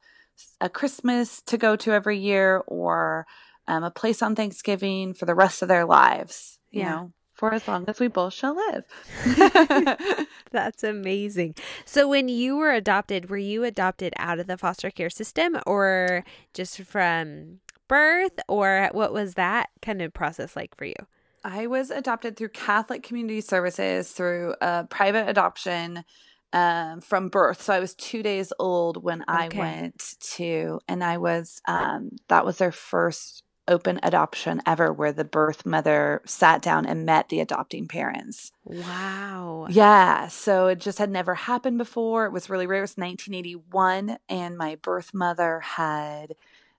a 0.61 0.69
Christmas 0.69 1.41
to 1.47 1.57
go 1.57 1.75
to 1.75 1.91
every 1.91 2.17
year 2.19 2.63
or 2.67 3.25
um, 3.67 3.83
a 3.83 3.91
place 3.91 4.21
on 4.21 4.35
Thanksgiving 4.35 5.13
for 5.13 5.25
the 5.25 5.35
rest 5.35 5.61
of 5.61 5.67
their 5.67 5.85
lives, 5.85 6.59
you 6.71 6.81
Yeah. 6.81 6.89
know, 6.91 7.11
for 7.33 7.53
as 7.53 7.67
long 7.67 7.85
as 7.87 7.99
we 7.99 8.07
both 8.07 8.33
shall 8.33 8.55
live. 8.55 8.83
That's 10.51 10.83
amazing. 10.83 11.55
So, 11.85 12.07
when 12.07 12.29
you 12.29 12.55
were 12.57 12.71
adopted, 12.71 13.29
were 13.29 13.37
you 13.37 13.63
adopted 13.63 14.13
out 14.17 14.39
of 14.39 14.47
the 14.47 14.57
foster 14.57 14.91
care 14.91 15.09
system 15.09 15.57
or 15.65 16.23
just 16.53 16.81
from 16.81 17.59
birth, 17.87 18.39
or 18.47 18.89
what 18.91 19.13
was 19.13 19.33
that 19.35 19.69
kind 19.81 20.01
of 20.01 20.13
process 20.13 20.55
like 20.55 20.75
for 20.77 20.85
you? 20.85 20.95
I 21.43 21.67
was 21.67 21.91
adopted 21.91 22.37
through 22.37 22.49
Catholic 22.49 23.03
Community 23.03 23.41
Services 23.41 24.11
through 24.11 24.55
a 24.61 24.85
private 24.89 25.27
adoption 25.27 26.05
um, 26.53 27.01
from 27.01 27.29
birth. 27.29 27.61
So 27.61 27.73
I 27.73 27.79
was 27.79 27.95
two 27.95 28.23
days 28.23 28.53
old 28.59 29.03
when 29.03 29.23
I 29.27 29.47
Okay. 29.47 29.57
went 29.57 30.15
to, 30.35 30.79
and 30.87 31.03
I 31.03 31.17
was, 31.17 31.61
um, 31.67 32.11
that 32.29 32.45
was 32.45 32.57
their 32.59 32.71
first 32.71 33.43
open 33.67 33.99
adoption 34.03 34.61
ever 34.65 34.91
where 34.91 35.13
the 35.13 35.23
birth 35.23 35.65
mother 35.65 36.21
sat 36.25 36.61
down 36.61 36.85
and 36.85 37.05
met 37.05 37.29
the 37.29 37.39
adopting 37.39 37.87
parents. 37.87 38.51
Wow. 38.65 39.67
Yeah. 39.69 40.27
So 40.27 40.67
it 40.67 40.79
just 40.79 40.97
had 40.99 41.09
never 41.09 41.33
happened 41.33 41.77
before. 41.77 42.25
It 42.25 42.31
was 42.31 42.49
really 42.49 42.67
rare. 42.67 42.79
It 42.79 42.81
was 42.83 42.97
1981. 42.97 44.17
And 44.29 44.57
my 44.57 44.75
birth 44.75 45.13
mother 45.13 45.61
had 45.61 46.35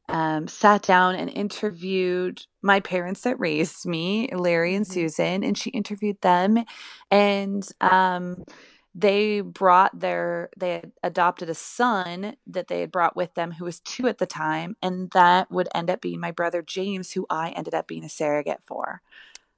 um, 0.09 0.49
sat 0.49 0.83
down 0.83 1.15
and 1.17 1.31
interviewed 1.31 2.43
my 2.63 2.81
parents 2.81 3.23
that 3.23 3.39
raised 3.41 3.87
me, 3.87 4.29
Larry 4.33 4.75
and 4.75 4.87
Mhm. 4.87 4.87
Susan, 4.87 5.43
and 5.45 5.57
she 5.57 5.71
interviewed 5.71 6.21
them. 6.21 6.65
And 7.11 7.67
um, 7.81 8.45
they 8.95 9.41
brought 9.41 9.99
their, 9.99 10.51
they 10.57 10.73
had 10.75 10.93
adopted 11.03 11.49
a 11.51 11.55
son 11.55 12.37
that 12.47 12.69
they 12.69 12.81
had 12.81 12.93
brought 12.93 13.17
with 13.17 13.35
them 13.35 13.53
who 13.53 13.65
was 13.65 13.81
two 13.81 14.07
at 14.09 14.19
the 14.19 14.27
time. 14.27 14.77
And 14.83 15.11
that 15.13 15.51
would 15.51 15.69
end 15.75 15.91
up 15.91 16.01
being 16.01 16.21
my 16.21 16.31
brother 16.31 16.63
James, 16.63 17.13
who 17.13 17.27
I 17.31 17.51
ended 17.51 17.75
up 17.75 17.87
being 17.89 18.05
a 18.05 18.09
surrogate 18.09 18.63
for. 18.65 19.01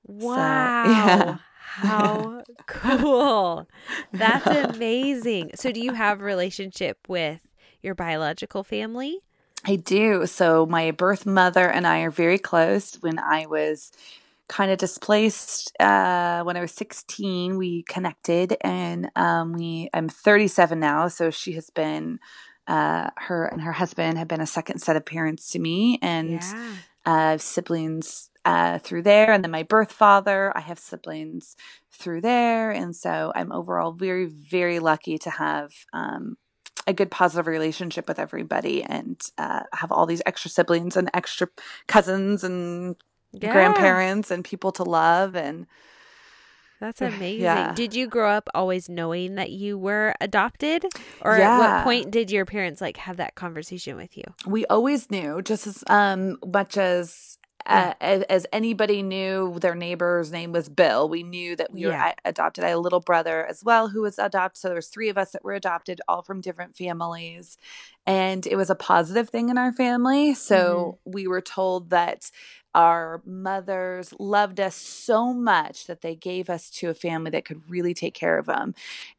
Wow. 0.05 0.71
yeah. 0.83 1.39
How 1.59 2.45
cool. 2.67 3.69
That's 4.13 4.51
amazing. 4.51 5.53
So, 5.55 5.73
do 5.73 5.81
you 5.81 5.93
have 5.95 6.21
a 6.21 6.25
relationship 6.25 6.99
with 7.09 7.41
your 7.83 7.95
biological 7.95 8.65
family? 8.65 9.21
I 9.65 9.77
do. 9.77 10.27
So 10.27 10.67
my 10.67 10.91
birth 10.93 11.27
mother 11.27 11.69
and 11.69 11.87
I 11.87 12.01
are 12.01 12.11
very 12.11 12.39
close. 12.39 12.95
When 12.97 13.19
I 13.19 13.47
was 13.47 13.93
kind 14.49 14.71
of 14.71 14.79
displaced, 14.79 15.73
uh, 15.81 16.43
when 16.45 16.57
I 16.57 16.61
was 16.61 16.73
16, 16.73 17.57
we 17.57 17.83
connected, 17.83 18.57
and 18.61 19.11
um, 19.17 19.53
we. 19.53 19.91
I'm 19.93 20.09
37 20.09 20.79
now, 20.79 21.09
so 21.09 21.31
she 21.31 21.53
has 21.53 21.71
been. 21.71 22.19
Uh, 22.69 23.11
her 23.17 23.47
and 23.47 23.63
her 23.63 23.71
husband 23.71 24.19
have 24.19 24.27
been 24.27 24.41
a 24.41 24.47
second 24.47 24.81
set 24.81 24.97
of 24.97 25.05
parents 25.05 25.53
to 25.53 25.59
me, 25.61 26.01
and 26.03 26.31
yeah. 26.31 26.75
uh, 27.05 27.39
siblings 27.39 28.31
uh, 28.45 28.79
through 28.79 29.03
there, 29.03 29.33
and 29.33 29.45
then 29.45 29.53
my 29.53 29.63
birth 29.63 29.93
father. 29.93 30.53
I 30.57 30.61
have 30.61 30.79
siblings 30.79 31.57
through 31.93 32.23
there, 32.23 32.71
and 32.73 32.95
so 32.95 33.33
I'm 33.35 33.53
overall 33.53 33.93
very, 33.93 34.27
very 34.27 34.81
lucky 34.81 35.19
to 35.19 35.31
have 35.31 35.73
um, 35.93 36.37
a 36.87 36.93
good, 36.93 37.11
positive 37.11 37.47
relationship 37.47 38.07
with 38.09 38.19
everybody, 38.19 38.83
and 38.83 39.21
uh, 39.39 39.63
have 39.73 39.91
all 39.93 40.07
these 40.07 40.23
extra 40.27 40.51
siblings 40.51 40.97
and 40.97 41.11
extra 41.15 41.49
cousins 41.87 42.45
and 42.45 42.97
Yeah. 43.33 43.51
grandparents 43.53 44.31
and 44.31 44.45
people 44.45 44.73
to 44.73 44.83
love, 44.85 45.35
and 45.37 45.67
That's 46.79 47.01
amazing. 47.01 47.41
Yeah. 47.43 47.73
Did 47.75 47.95
you 47.95 48.07
grow 48.07 48.31
up 48.31 48.49
always 48.55 48.89
knowing 48.91 49.37
that 49.37 49.51
you 49.51 49.79
were 49.79 50.15
adopted? 50.21 50.85
Or 51.23 51.39
at 51.39 51.59
what 51.59 51.85
point 51.85 52.11
did 52.11 52.31
your 52.31 52.45
parents 52.45 52.83
like 52.83 52.99
have 52.99 53.17
that 53.17 53.35
conversation 53.35 53.97
with 53.97 54.17
you? 54.17 54.25
we 54.47 54.67
always 54.67 55.11
knew 55.11 55.41
just 55.43 55.67
as 55.67 55.83
um 55.89 56.37
much 56.47 56.77
as 56.77 57.36
uh, 57.67 57.95
as, 58.01 58.23
as 58.25 58.47
anybody 58.53 59.03
knew 59.03 59.59
their 59.61 59.75
neighbor's 59.75 60.33
name 60.33 60.53
was 60.53 60.69
bill. 60.69 61.09
We 61.09 61.23
knew 61.23 61.57
that 61.57 61.73
we 61.73 61.85
were 61.85 61.93
Yeah. 61.93 62.13
a- 62.25 62.29
adopted. 62.31 62.65
I 62.65 62.69
had 62.69 62.77
a 62.77 62.81
little 62.81 63.01
brother 63.01 63.47
as 63.47 63.65
well 63.65 63.89
who 63.89 64.03
was 64.03 64.19
adopted. 64.19 64.59
So 64.61 64.69
there 64.69 64.77
was 64.77 64.89
three 64.89 65.09
of 65.09 65.19
us 65.19 65.33
that 65.33 65.45
were 65.45 65.55
adopted 65.55 66.01
all 66.09 66.23
from 66.23 66.41
different 66.41 66.77
families. 66.77 67.59
And 68.07 68.47
it 68.47 68.57
was 68.57 68.71
a 68.71 68.75
positive 68.77 69.31
thing 69.31 69.49
in 69.49 69.59
our 69.59 69.73
family. 69.73 70.35
So 70.35 70.99
we 71.05 71.27
were 71.27 71.41
told 71.41 71.91
that 71.91 72.31
our 72.77 73.23
mothers 73.25 74.13
loved 74.21 74.61
us 74.61 74.77
so 74.77 75.33
much 75.33 75.87
that 75.87 76.03
they 76.03 76.15
gave 76.15 76.51
us 76.51 76.69
to 76.69 76.91
a 76.91 76.95
family 76.95 77.31
that 77.31 77.47
could 77.47 77.63
really 77.71 77.95
take 77.95 78.15
care 78.15 78.39
of 78.39 78.45
them 78.47 78.75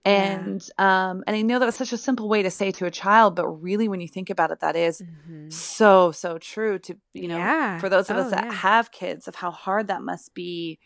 Yeah. 0.05 0.11
and 0.13 0.69
um 0.77 1.23
and 1.25 1.35
i 1.35 1.41
know 1.41 1.57
that 1.59 1.65
was 1.65 1.75
such 1.75 1.91
a 1.91 1.97
simple 1.97 2.29
way 2.29 2.43
to 2.43 2.51
say 2.51 2.69
to 2.71 2.85
a 2.85 2.91
child 2.91 3.35
but 3.35 3.47
really 3.47 3.87
when 3.89 3.99
you 3.99 4.07
think 4.07 4.29
about 4.29 4.51
it 4.51 4.59
that 4.59 4.75
is 4.75 5.01
Mhm. 5.01 5.51
so 5.51 6.11
so 6.11 6.37
true 6.37 6.77
to 6.79 6.95
you 7.13 7.27
know 7.27 7.37
Yeah. 7.39 7.79
for 7.79 7.89
those 7.89 8.09
of 8.11 8.17
Oh, 8.17 8.21
us 8.21 8.31
that 8.31 8.45
yeah. 8.45 8.53
have 8.53 8.91
kids 8.91 9.27
of 9.27 9.35
how 9.35 9.51
hard 9.51 9.87
that 9.87 10.03
must 10.03 10.33
be 10.35 10.77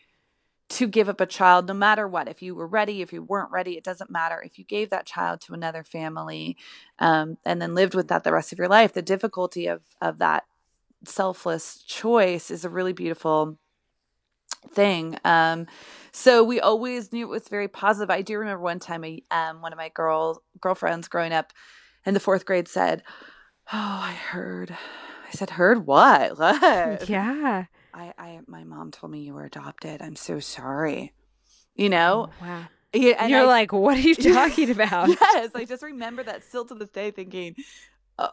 to 0.70 0.86
give 0.86 1.08
up 1.10 1.20
a 1.20 1.26
child 1.26 1.68
no 1.68 1.74
matter 1.74 2.08
what 2.08 2.28
if 2.28 2.40
you 2.40 2.54
were 2.54 2.66
ready 2.66 3.02
if 3.02 3.12
you 3.12 3.22
weren't 3.22 3.50
ready 3.52 3.76
it 3.76 3.84
doesn't 3.84 4.10
matter 4.10 4.40
if 4.42 4.58
you 4.58 4.64
gave 4.64 4.88
that 4.88 5.04
child 5.04 5.40
to 5.42 5.52
another 5.52 5.84
family 5.84 6.56
um, 6.98 7.36
and 7.44 7.60
then 7.60 7.74
lived 7.74 7.94
with 7.94 8.08
that 8.08 8.24
the 8.24 8.32
rest 8.32 8.52
of 8.52 8.58
your 8.58 8.68
life 8.68 8.94
the 8.94 9.02
difficulty 9.02 9.66
of 9.66 9.82
of 10.00 10.16
that 10.18 10.44
selfless 11.04 11.82
choice 11.82 12.50
is 12.50 12.64
a 12.64 12.70
really 12.70 12.92
beautiful 12.92 13.58
thing. 14.72 15.18
Um, 15.24 15.66
so 16.12 16.44
we 16.44 16.60
always 16.60 17.12
knew 17.12 17.26
it 17.26 17.30
was 17.30 17.48
very 17.48 17.68
positive. 17.68 18.10
I 18.10 18.22
do 18.22 18.38
remember 18.38 18.62
one 18.62 18.78
time, 18.78 19.04
I, 19.04 19.20
um, 19.30 19.60
one 19.62 19.72
of 19.72 19.78
my 19.78 19.88
girl 19.90 20.42
girlfriends 20.60 21.08
growing 21.08 21.32
up 21.32 21.52
in 22.04 22.14
the 22.14 22.20
fourth 22.20 22.44
grade 22.44 22.68
said, 22.68 23.02
"Oh, 23.72 24.00
I 24.02 24.12
heard." 24.12 24.70
I 24.70 25.30
said, 25.32 25.50
"Heard 25.50 25.86
what? 25.86 26.38
What?" 26.38 27.08
Yeah. 27.08 27.64
I, 27.94 28.14
I, 28.16 28.40
my 28.46 28.64
mom 28.64 28.90
told 28.90 29.12
me 29.12 29.20
you 29.20 29.34
were 29.34 29.44
adopted. 29.44 30.00
I'm 30.00 30.16
so 30.16 30.40
sorry. 30.40 31.12
You 31.74 31.88
know. 31.88 32.30
Oh, 32.30 32.44
wow. 32.44 32.68
Yeah, 32.94 33.14
and 33.18 33.30
you're 33.30 33.40
I, 33.40 33.46
like, 33.46 33.72
what 33.72 33.96
are 33.96 34.00
you 34.00 34.14
talking 34.32 34.70
about? 34.70 35.08
yes, 35.08 35.50
I 35.54 35.64
just 35.64 35.82
remember 35.82 36.22
that 36.22 36.44
still 36.44 36.66
to 36.66 36.74
this 36.74 36.90
day, 36.90 37.10
thinking, 37.10 37.54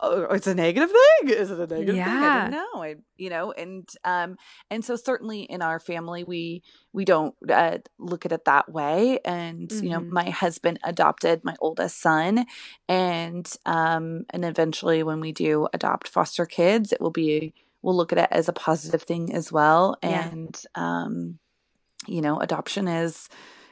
oh, 0.01 0.23
it's 0.31 0.47
a 0.47 0.55
negative 0.55 0.89
thing. 0.89 1.29
Is 1.29 1.51
it 1.51 1.59
a 1.59 1.67
negative 1.67 1.95
yeah. 1.95 2.05
thing? 2.05 2.23
I 2.23 2.41
don't 2.41 2.51
know. 2.51 2.83
I, 2.83 2.95
you 3.17 3.29
know, 3.29 3.51
and 3.51 3.87
um, 4.03 4.37
and 4.69 4.83
so 4.83 4.95
certainly 4.95 5.41
in 5.41 5.61
our 5.61 5.79
family, 5.79 6.23
we 6.23 6.63
we 6.93 7.05
don't 7.05 7.35
uh, 7.49 7.77
look 7.97 8.25
at 8.25 8.31
it 8.31 8.45
that 8.45 8.71
way. 8.71 9.19
And 9.25 9.69
mm-hmm. 9.69 9.83
you 9.83 9.89
know, 9.91 9.99
mm-hmm. 9.99 10.13
my 10.13 10.29
husband 10.29 10.79
adopted 10.83 11.43
my 11.43 11.55
oldest 11.59 12.01
son, 12.01 12.45
and 12.87 13.51
um, 13.65 14.25
and 14.29 14.45
eventually, 14.45 15.03
when 15.03 15.19
we 15.19 15.31
do 15.31 15.67
adopt 15.73 16.07
foster 16.07 16.45
kids, 16.45 16.91
it 16.91 17.01
will 17.01 17.11
be 17.11 17.53
we'll 17.81 17.95
look 17.95 18.11
at 18.11 18.17
it 18.17 18.29
as 18.31 18.49
a 18.49 18.53
positive 18.53 19.03
thing 19.03 19.33
as 19.33 19.51
well. 19.51 19.97
Yeah. 20.03 20.29
And 20.29 20.63
um, 20.75 21.39
you 22.07 22.21
know, 22.21 22.39
adoption 22.39 22.87
is 22.87 23.29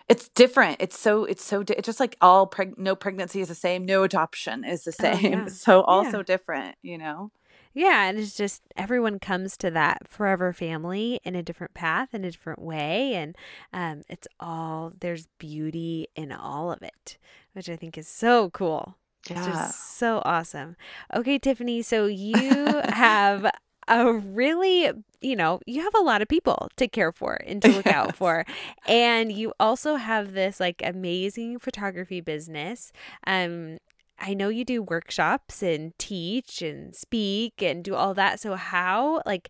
it's 0.09 0.29
different. 0.29 0.77
It's 0.79 0.97
so 0.97 1.25
it's 1.25 1.43
so 1.43 1.63
di- 1.63 1.75
it's 1.75 1.85
just 1.85 1.99
like 1.99 2.15
all 2.21 2.47
preg- 2.47 2.77
no 2.77 2.95
pregnancy 2.95 3.41
is 3.41 3.49
the 3.49 3.55
same, 3.55 3.85
no 3.85 4.03
adoption 4.03 4.63
is 4.63 4.83
the 4.83 4.91
same. 4.91 5.15
Oh, 5.15 5.43
yeah. 5.43 5.47
So 5.49 5.81
also 5.81 6.17
yeah. 6.17 6.23
different, 6.23 6.75
you 6.81 6.97
know. 6.97 7.31
Yeah, 7.73 8.05
and 8.05 8.17
it's 8.17 8.35
just 8.35 8.63
everyone 8.75 9.19
comes 9.19 9.55
to 9.57 9.69
that 9.71 10.07
forever 10.07 10.51
family 10.53 11.19
in 11.23 11.35
a 11.35 11.43
different 11.43 11.73
path 11.73 12.13
in 12.13 12.25
a 12.25 12.31
different 12.31 12.59
way 12.59 13.13
and 13.13 13.35
um 13.71 14.01
it's 14.09 14.27
all 14.39 14.93
there's 14.99 15.27
beauty 15.37 16.07
in 16.15 16.31
all 16.31 16.71
of 16.71 16.81
it, 16.81 17.17
which 17.53 17.69
I 17.69 17.75
think 17.75 17.97
is 17.97 18.07
so 18.07 18.49
cool. 18.49 18.95
It's 19.29 19.31
yeah. 19.31 19.45
just 19.45 19.97
so 19.97 20.21
awesome. 20.25 20.75
Okay, 21.13 21.37
Tiffany, 21.37 21.81
so 21.81 22.05
you 22.07 22.81
have 22.89 23.49
a 23.87 24.13
really, 24.13 24.91
you 25.21 25.35
know, 25.35 25.59
you 25.65 25.81
have 25.81 25.95
a 25.95 26.03
lot 26.03 26.21
of 26.21 26.27
people 26.27 26.69
to 26.77 26.87
care 26.87 27.11
for 27.11 27.35
and 27.45 27.61
to 27.63 27.69
look 27.69 27.85
yes. 27.85 27.95
out 27.95 28.15
for. 28.15 28.45
And 28.87 29.31
you 29.31 29.53
also 29.59 29.95
have 29.95 30.33
this 30.33 30.59
like 30.59 30.81
amazing 30.83 31.59
photography 31.59 32.21
business. 32.21 32.91
Um, 33.25 33.77
I 34.19 34.33
know 34.33 34.49
you 34.49 34.65
do 34.65 34.81
workshops 34.81 35.61
and 35.61 35.97
teach 35.99 36.61
and 36.61 36.95
speak 36.95 37.61
and 37.61 37.83
do 37.83 37.95
all 37.95 38.13
that. 38.15 38.39
So 38.39 38.55
how 38.55 39.21
like 39.25 39.49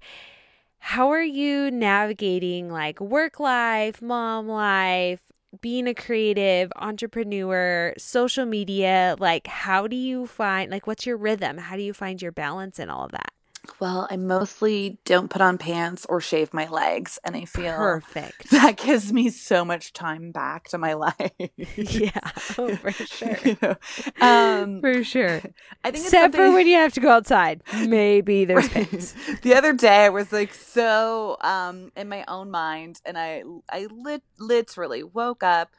how 0.79 1.09
are 1.09 1.23
you 1.23 1.71
navigating 1.71 2.69
like 2.69 2.99
work 2.99 3.39
life, 3.39 4.01
mom 4.01 4.47
life, 4.47 5.21
being 5.61 5.87
a 5.87 5.93
creative 5.93 6.71
entrepreneur, 6.75 7.93
social 7.97 8.45
media? 8.45 9.15
Like 9.19 9.47
how 9.47 9.87
do 9.87 9.95
you 9.95 10.27
find 10.27 10.69
like 10.69 10.85
what's 10.85 11.05
your 11.05 11.17
rhythm? 11.17 11.57
How 11.57 11.75
do 11.75 11.81
you 11.81 11.93
find 11.93 12.21
your 12.21 12.31
balance 12.31 12.77
in 12.79 12.89
all 12.89 13.05
of 13.05 13.11
that? 13.11 13.31
Well, 13.79 14.07
I 14.09 14.17
mostly 14.17 14.99
don't 15.05 15.29
put 15.29 15.41
on 15.41 15.57
pants 15.57 16.05
or 16.09 16.19
shave 16.21 16.53
my 16.53 16.67
legs, 16.67 17.19
and 17.23 17.35
I 17.35 17.45
feel 17.45 17.75
perfect. 17.75 18.49
That 18.51 18.77
gives 18.77 19.13
me 19.13 19.29
so 19.29 19.63
much 19.63 19.93
time 19.93 20.31
back 20.31 20.67
to 20.69 20.77
my 20.77 20.93
life. 20.93 21.31
yeah, 21.75 22.09
oh, 22.57 22.75
for 22.75 22.91
sure. 22.91 23.37
you 23.43 23.57
know? 23.61 23.75
um, 24.21 24.81
for 24.81 25.03
sure. 25.03 25.41
I 25.83 25.91
think 25.91 26.05
except 26.05 26.35
for 26.35 26.51
when 26.51 26.67
you 26.67 26.75
have 26.77 26.93
to 26.93 26.99
go 26.99 27.09
outside, 27.09 27.61
maybe 27.85 28.45
there's 28.45 28.69
pants. 28.69 29.13
the 29.41 29.53
other 29.53 29.73
day, 29.73 30.05
I 30.05 30.09
was 30.09 30.31
like 30.31 30.53
so 30.53 31.37
um, 31.41 31.91
in 31.95 32.09
my 32.09 32.23
own 32.27 32.51
mind, 32.51 33.01
and 33.05 33.17
I 33.17 33.43
I 33.71 33.87
lit- 33.91 34.23
literally 34.39 35.03
woke 35.03 35.43
up, 35.43 35.69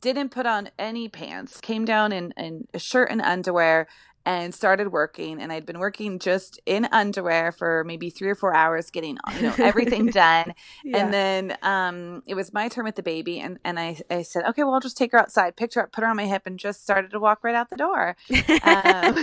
didn't 0.00 0.30
put 0.30 0.46
on 0.46 0.70
any 0.78 1.08
pants, 1.08 1.60
came 1.60 1.84
down 1.84 2.12
in 2.12 2.32
in 2.36 2.66
a 2.74 2.78
shirt 2.78 3.10
and 3.10 3.20
underwear 3.22 3.86
and 4.28 4.54
started 4.54 4.92
working 4.92 5.40
and 5.40 5.50
I'd 5.50 5.64
been 5.64 5.78
working 5.78 6.18
just 6.18 6.60
in 6.66 6.86
underwear 6.92 7.50
for 7.50 7.82
maybe 7.84 8.10
3 8.10 8.28
or 8.28 8.34
4 8.34 8.54
hours 8.54 8.90
getting 8.90 9.16
you 9.34 9.42
know 9.42 9.54
everything 9.56 10.06
done 10.10 10.52
yeah. 10.84 10.98
and 10.98 11.14
then 11.14 11.56
um 11.62 12.22
it 12.26 12.34
was 12.34 12.52
my 12.52 12.68
turn 12.68 12.84
with 12.84 12.96
the 12.96 13.02
baby 13.02 13.40
and 13.40 13.58
and 13.64 13.80
I 13.80 13.96
I 14.10 14.20
said 14.20 14.44
okay 14.44 14.64
well 14.64 14.74
I'll 14.74 14.80
just 14.80 14.98
take 14.98 15.12
her 15.12 15.18
outside 15.18 15.56
picked 15.56 15.74
her 15.74 15.84
up 15.84 15.92
put 15.92 16.04
her 16.04 16.10
on 16.10 16.16
my 16.16 16.26
hip 16.26 16.42
and 16.44 16.58
just 16.58 16.82
started 16.82 17.10
to 17.12 17.18
walk 17.18 17.42
right 17.42 17.54
out 17.54 17.70
the 17.70 17.76
door 17.76 18.16
um, 18.64 19.14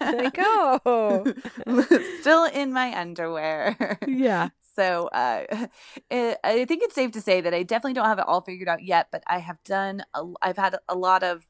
like 0.16 0.36
oh 0.38 1.26
still 2.20 2.44
in 2.44 2.72
my 2.72 2.98
underwear 2.98 3.98
yeah 4.06 4.48
so 4.74 5.08
uh, 5.08 5.66
it, 6.08 6.38
I 6.42 6.64
think 6.64 6.84
it's 6.84 6.94
safe 6.94 7.10
to 7.10 7.20
say 7.20 7.40
that 7.40 7.52
I 7.52 7.64
definitely 7.64 7.94
don't 7.94 8.06
have 8.06 8.20
it 8.20 8.28
all 8.28 8.42
figured 8.42 8.68
out 8.68 8.80
yet, 8.80 9.08
but 9.10 9.24
I 9.26 9.38
have 9.38 9.60
done. 9.64 10.04
A, 10.14 10.22
I've 10.40 10.56
had 10.56 10.76
a 10.88 10.94
lot 10.94 11.24
of 11.24 11.48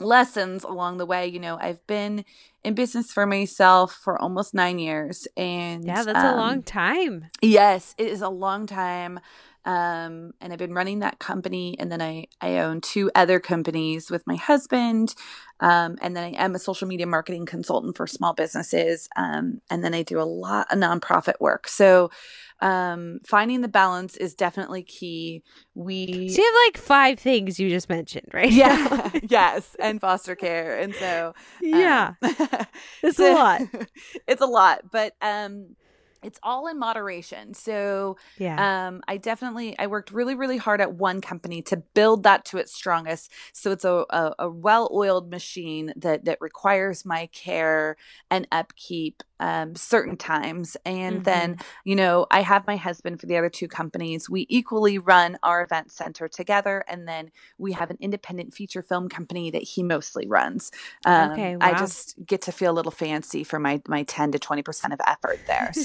lessons 0.00 0.64
along 0.64 0.98
the 0.98 1.06
way. 1.06 1.26
You 1.26 1.40
know, 1.40 1.58
I've 1.60 1.86
been 1.86 2.24
in 2.66 2.74
business 2.74 3.12
for 3.12 3.26
myself 3.26 3.92
for 3.92 4.20
almost 4.20 4.52
nine 4.52 4.80
years. 4.80 5.28
And 5.36 5.84
yeah, 5.84 6.02
that's 6.02 6.18
um, 6.18 6.34
a 6.34 6.36
long 6.36 6.62
time. 6.64 7.26
Yes, 7.40 7.94
it 7.96 8.08
is 8.08 8.22
a 8.22 8.28
long 8.28 8.66
time. 8.66 9.20
Um, 9.64 10.32
and 10.40 10.52
I've 10.52 10.58
been 10.58 10.74
running 10.74 10.98
that 10.98 11.20
company. 11.20 11.76
And 11.78 11.90
then 11.92 12.02
I, 12.02 12.26
I 12.40 12.58
own 12.58 12.80
two 12.80 13.10
other 13.14 13.38
companies 13.38 14.10
with 14.10 14.26
my 14.26 14.34
husband. 14.34 15.14
Um, 15.60 15.96
and 16.02 16.16
then 16.16 16.24
I 16.24 16.44
am 16.44 16.56
a 16.56 16.58
social 16.58 16.88
media 16.88 17.06
marketing 17.06 17.46
consultant 17.46 17.96
for 17.96 18.08
small 18.08 18.34
businesses. 18.34 19.08
Um, 19.16 19.60
and 19.70 19.84
then 19.84 19.94
I 19.94 20.02
do 20.02 20.20
a 20.20 20.22
lot 20.22 20.66
of 20.72 20.78
nonprofit 20.78 21.34
work. 21.40 21.68
So 21.68 22.10
um, 22.60 23.20
finding 23.26 23.60
the 23.60 23.68
balance 23.68 24.16
is 24.16 24.34
definitely 24.34 24.82
key. 24.82 25.42
We 25.74 26.28
so 26.28 26.40
you 26.40 26.44
have 26.44 26.66
like 26.66 26.78
five 26.78 27.18
things 27.18 27.60
you 27.60 27.68
just 27.68 27.88
mentioned, 27.88 28.28
right? 28.32 28.50
Yeah, 28.50 29.10
yes, 29.28 29.76
and 29.78 30.00
foster 30.00 30.34
care, 30.34 30.78
and 30.78 30.94
so 30.94 31.34
yeah, 31.60 32.14
um, 32.22 32.48
it's 33.02 33.18
a 33.18 33.32
lot. 33.32 33.62
it's 34.26 34.42
a 34.42 34.46
lot, 34.46 34.90
but 34.90 35.14
um, 35.20 35.76
it's 36.26 36.40
all 36.42 36.66
in 36.66 36.78
moderation. 36.78 37.54
So 37.54 38.16
yeah, 38.36 38.88
um, 38.88 39.02
I 39.06 39.16
definitely 39.16 39.78
I 39.78 39.86
worked 39.86 40.10
really 40.10 40.34
really 40.34 40.56
hard 40.56 40.80
at 40.80 40.94
one 40.94 41.20
company 41.20 41.62
to 41.62 41.76
build 41.76 42.24
that 42.24 42.44
to 42.46 42.58
its 42.58 42.72
strongest. 42.72 43.32
So 43.52 43.70
it's 43.70 43.84
a, 43.84 44.04
a, 44.10 44.34
a 44.40 44.50
well 44.50 44.90
oiled 44.92 45.30
machine 45.30 45.92
that 45.96 46.24
that 46.24 46.38
requires 46.40 47.04
my 47.04 47.26
care 47.26 47.96
and 48.30 48.48
upkeep 48.50 49.22
um, 49.40 49.74
certain 49.74 50.16
times. 50.16 50.76
And 50.84 51.16
mm-hmm. 51.16 51.24
then, 51.24 51.58
you 51.84 51.94
know, 51.94 52.26
I 52.30 52.40
have 52.42 52.66
my 52.66 52.76
husband 52.76 53.20
for 53.20 53.26
the 53.26 53.36
other 53.36 53.50
two 53.50 53.68
companies. 53.68 54.30
We 54.30 54.46
equally 54.48 54.98
run 54.98 55.38
our 55.42 55.62
event 55.62 55.90
center 55.90 56.28
together. 56.28 56.84
And 56.88 57.06
then 57.06 57.30
we 57.58 57.72
have 57.72 57.90
an 57.90 57.98
independent 58.00 58.54
feature 58.54 58.82
film 58.82 59.08
company 59.08 59.50
that 59.50 59.62
he 59.62 59.82
mostly 59.82 60.26
runs. 60.26 60.70
Um, 61.04 61.32
okay, 61.32 61.56
wow. 61.56 61.66
I 61.66 61.78
just 61.78 62.16
get 62.24 62.42
to 62.42 62.52
feel 62.52 62.72
a 62.72 62.74
little 62.74 62.92
fancy 62.92 63.44
for 63.44 63.58
my, 63.58 63.82
my 63.86 64.04
10 64.04 64.32
to 64.32 64.38
20% 64.38 64.92
of 64.92 65.00
effort 65.06 65.40
there. 65.46 65.70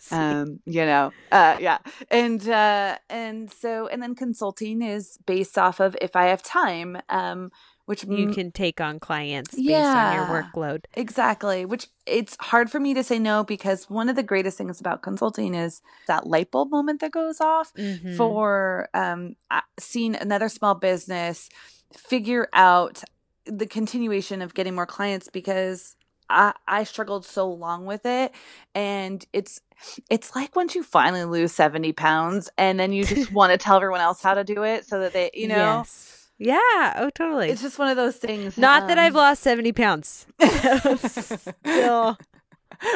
So, 0.00 0.16
um, 0.16 0.60
you 0.64 0.84
know, 0.84 1.12
uh, 1.32 1.56
yeah. 1.60 1.78
And, 2.10 2.46
uh, 2.48 2.98
and 3.08 3.50
so, 3.50 3.86
and 3.88 4.02
then 4.02 4.14
consulting 4.14 4.82
is 4.82 5.18
based 5.26 5.58
off 5.58 5.80
of 5.80 5.96
if 6.00 6.16
I 6.16 6.26
have 6.26 6.42
time. 6.42 6.98
Um, 7.08 7.50
which 7.86 8.04
you 8.04 8.30
can 8.30 8.50
take 8.50 8.80
on 8.80 8.98
clients 8.98 9.50
based 9.50 9.62
yeah, 9.62 10.10
on 10.10 10.14
your 10.14 10.42
workload. 10.42 10.84
Exactly. 10.94 11.66
Which 11.66 11.88
it's 12.06 12.34
hard 12.40 12.70
for 12.70 12.80
me 12.80 12.94
to 12.94 13.02
say 13.04 13.18
no 13.18 13.44
because 13.44 13.90
one 13.90 14.08
of 14.08 14.16
the 14.16 14.22
greatest 14.22 14.56
things 14.56 14.80
about 14.80 15.02
consulting 15.02 15.54
is 15.54 15.82
that 16.06 16.26
light 16.26 16.50
bulb 16.50 16.70
moment 16.70 17.00
that 17.02 17.10
goes 17.10 17.42
off 17.42 17.74
mm-hmm. 17.74 18.16
for 18.16 18.88
um, 18.94 19.36
seeing 19.78 20.16
another 20.16 20.48
small 20.48 20.74
business 20.74 21.50
figure 21.92 22.48
out 22.54 23.04
the 23.44 23.66
continuation 23.66 24.40
of 24.40 24.54
getting 24.54 24.74
more 24.74 24.86
clients 24.86 25.28
because 25.28 25.96
I, 26.30 26.54
I 26.66 26.84
struggled 26.84 27.24
so 27.24 27.50
long 27.50 27.86
with 27.86 28.06
it 28.06 28.32
and 28.74 29.24
it's 29.32 29.60
it's 30.08 30.34
like 30.34 30.56
once 30.56 30.74
you 30.74 30.82
finally 30.82 31.24
lose 31.24 31.52
70 31.52 31.92
pounds 31.92 32.48
and 32.56 32.78
then 32.78 32.92
you 32.92 33.04
just 33.04 33.32
want 33.32 33.52
to 33.52 33.58
tell 33.58 33.76
everyone 33.76 34.00
else 34.00 34.22
how 34.22 34.34
to 34.34 34.44
do 34.44 34.62
it 34.62 34.86
so 34.86 35.00
that 35.00 35.12
they 35.12 35.30
you 35.34 35.48
know 35.48 35.56
yes 35.56 36.14
yeah. 36.38 36.94
Oh, 36.96 37.10
totally. 37.14 37.48
It's 37.48 37.62
just 37.62 37.78
one 37.78 37.88
of 37.88 37.96
those 37.96 38.16
things. 38.16 38.58
Not 38.58 38.82
um, 38.82 38.88
that 38.88 38.98
I've 38.98 39.12
um, 39.12 39.18
lost 39.18 39.42
70 39.42 39.72
pounds. 39.72 40.26
Still. 40.96 42.18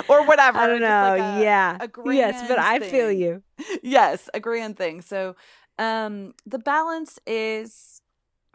Or 0.08 0.26
whatever. 0.26 0.58
I 0.58 0.66
don't 0.66 0.80
know. 0.80 1.16
Like 1.16 1.20
a, 1.20 1.42
yeah. 1.42 1.78
A 1.80 2.14
yes, 2.14 2.48
but 2.48 2.58
I 2.58 2.78
thing. 2.78 2.90
feel 2.90 3.12
you. 3.12 3.42
Yes, 3.82 4.28
a 4.34 4.40
grand 4.40 4.76
thing. 4.76 5.02
So 5.02 5.36
um 5.78 6.34
the 6.46 6.58
balance 6.58 7.20
is 7.26 8.02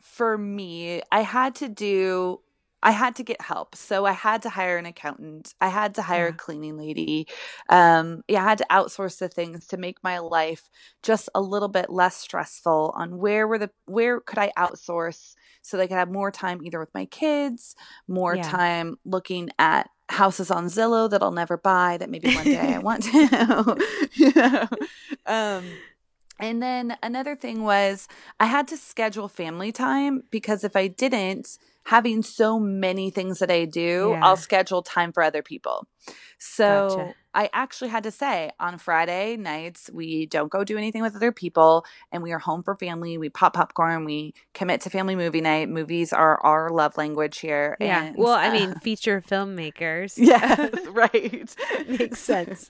for 0.01 0.37
me, 0.37 1.01
I 1.11 1.21
had 1.21 1.55
to 1.55 1.69
do 1.69 2.41
I 2.83 2.91
had 2.91 3.15
to 3.15 3.23
get 3.23 3.41
help. 3.41 3.75
So 3.75 4.05
I 4.05 4.11
had 4.11 4.41
to 4.43 4.49
hire 4.49 4.77
an 4.77 4.85
accountant. 4.85 5.55
I 5.59 5.69
had 5.69 5.95
to 5.95 6.01
hire 6.01 6.25
yeah. 6.25 6.33
a 6.33 6.33
cleaning 6.33 6.77
lady. 6.77 7.27
Um, 7.69 8.23
yeah, 8.27 8.41
I 8.41 8.49
had 8.49 8.57
to 8.59 8.65
outsource 8.69 9.17
the 9.17 9.29
things 9.29 9.65
to 9.67 9.77
make 9.77 10.03
my 10.03 10.19
life 10.19 10.69
just 11.01 11.29
a 11.33 11.41
little 11.41 11.69
bit 11.69 11.89
less 11.89 12.17
stressful 12.17 12.93
on 12.95 13.17
where 13.17 13.47
were 13.47 13.57
the 13.57 13.71
where 13.85 14.19
could 14.19 14.37
I 14.37 14.51
outsource 14.57 15.33
so 15.61 15.77
they 15.77 15.87
could 15.87 15.97
have 15.97 16.11
more 16.11 16.29
time 16.29 16.61
either 16.63 16.79
with 16.79 16.93
my 16.93 17.05
kids, 17.05 17.75
more 18.07 18.35
yeah. 18.35 18.43
time 18.43 18.97
looking 19.05 19.49
at 19.57 19.89
houses 20.09 20.51
on 20.51 20.65
Zillow 20.65 21.09
that 21.09 21.23
I'll 21.23 21.31
never 21.31 21.57
buy 21.57 21.97
that 21.97 22.09
maybe 22.09 22.35
one 22.35 22.43
day 22.43 22.75
I 22.75 22.77
want 22.79 23.03
to. 23.03 23.77
you 24.13 24.33
know? 24.35 24.67
um, 25.25 25.63
And 26.39 26.61
then 26.61 26.97
another 27.01 27.35
thing 27.35 27.63
was 27.63 28.09
I 28.39 28.47
had 28.47 28.67
to 28.67 28.77
schedule 28.77 29.29
family 29.29 29.71
time 29.71 30.23
because 30.29 30.65
if 30.65 30.75
I 30.75 30.87
didn't, 30.87 31.57
having 31.83 32.23
so 32.23 32.59
many 32.59 33.09
things 33.09 33.39
that 33.39 33.51
I 33.51 33.65
do, 33.65 34.09
Yeah. 34.11 34.21
I'll 34.23 34.37
schedule 34.37 34.81
time 34.81 35.11
for 35.11 35.21
other 35.23 35.41
people. 35.41 35.87
So 36.37 36.87
Gotcha. 36.89 37.15
I 37.33 37.49
actually 37.53 37.89
had 37.89 38.03
to 38.03 38.11
say 38.11 38.51
on 38.59 38.77
Friday 38.77 39.37
nights, 39.37 39.89
we 39.93 40.25
don't 40.25 40.51
go 40.51 40.63
do 40.63 40.77
anything 40.77 41.01
with 41.01 41.15
other 41.15 41.31
people 41.31 41.85
and 42.11 42.21
we 42.21 42.31
are 42.31 42.39
home 42.39 42.63
for 42.63 42.75
family. 42.75 43.17
We 43.17 43.29
pop 43.29 43.53
popcorn, 43.53 44.03
we 44.05 44.33
commit 44.53 44.81
to 44.81 44.89
family 44.89 45.15
movie 45.15 45.41
night. 45.41 45.69
Movies 45.69 46.11
are 46.13 46.39
our 46.41 46.69
love 46.69 46.97
language 46.97 47.39
here. 47.39 47.77
Yeah. 47.79 48.03
And, 48.03 48.17
Well, 48.17 48.33
I 48.33 48.49
uh, 48.49 48.53
mean, 48.59 48.75
feature 48.81 49.23
filmmakers. 49.27 50.13
Yeah. 50.17 50.69
right. 50.91 51.55
Makes 51.87 52.19
sense. 52.19 52.69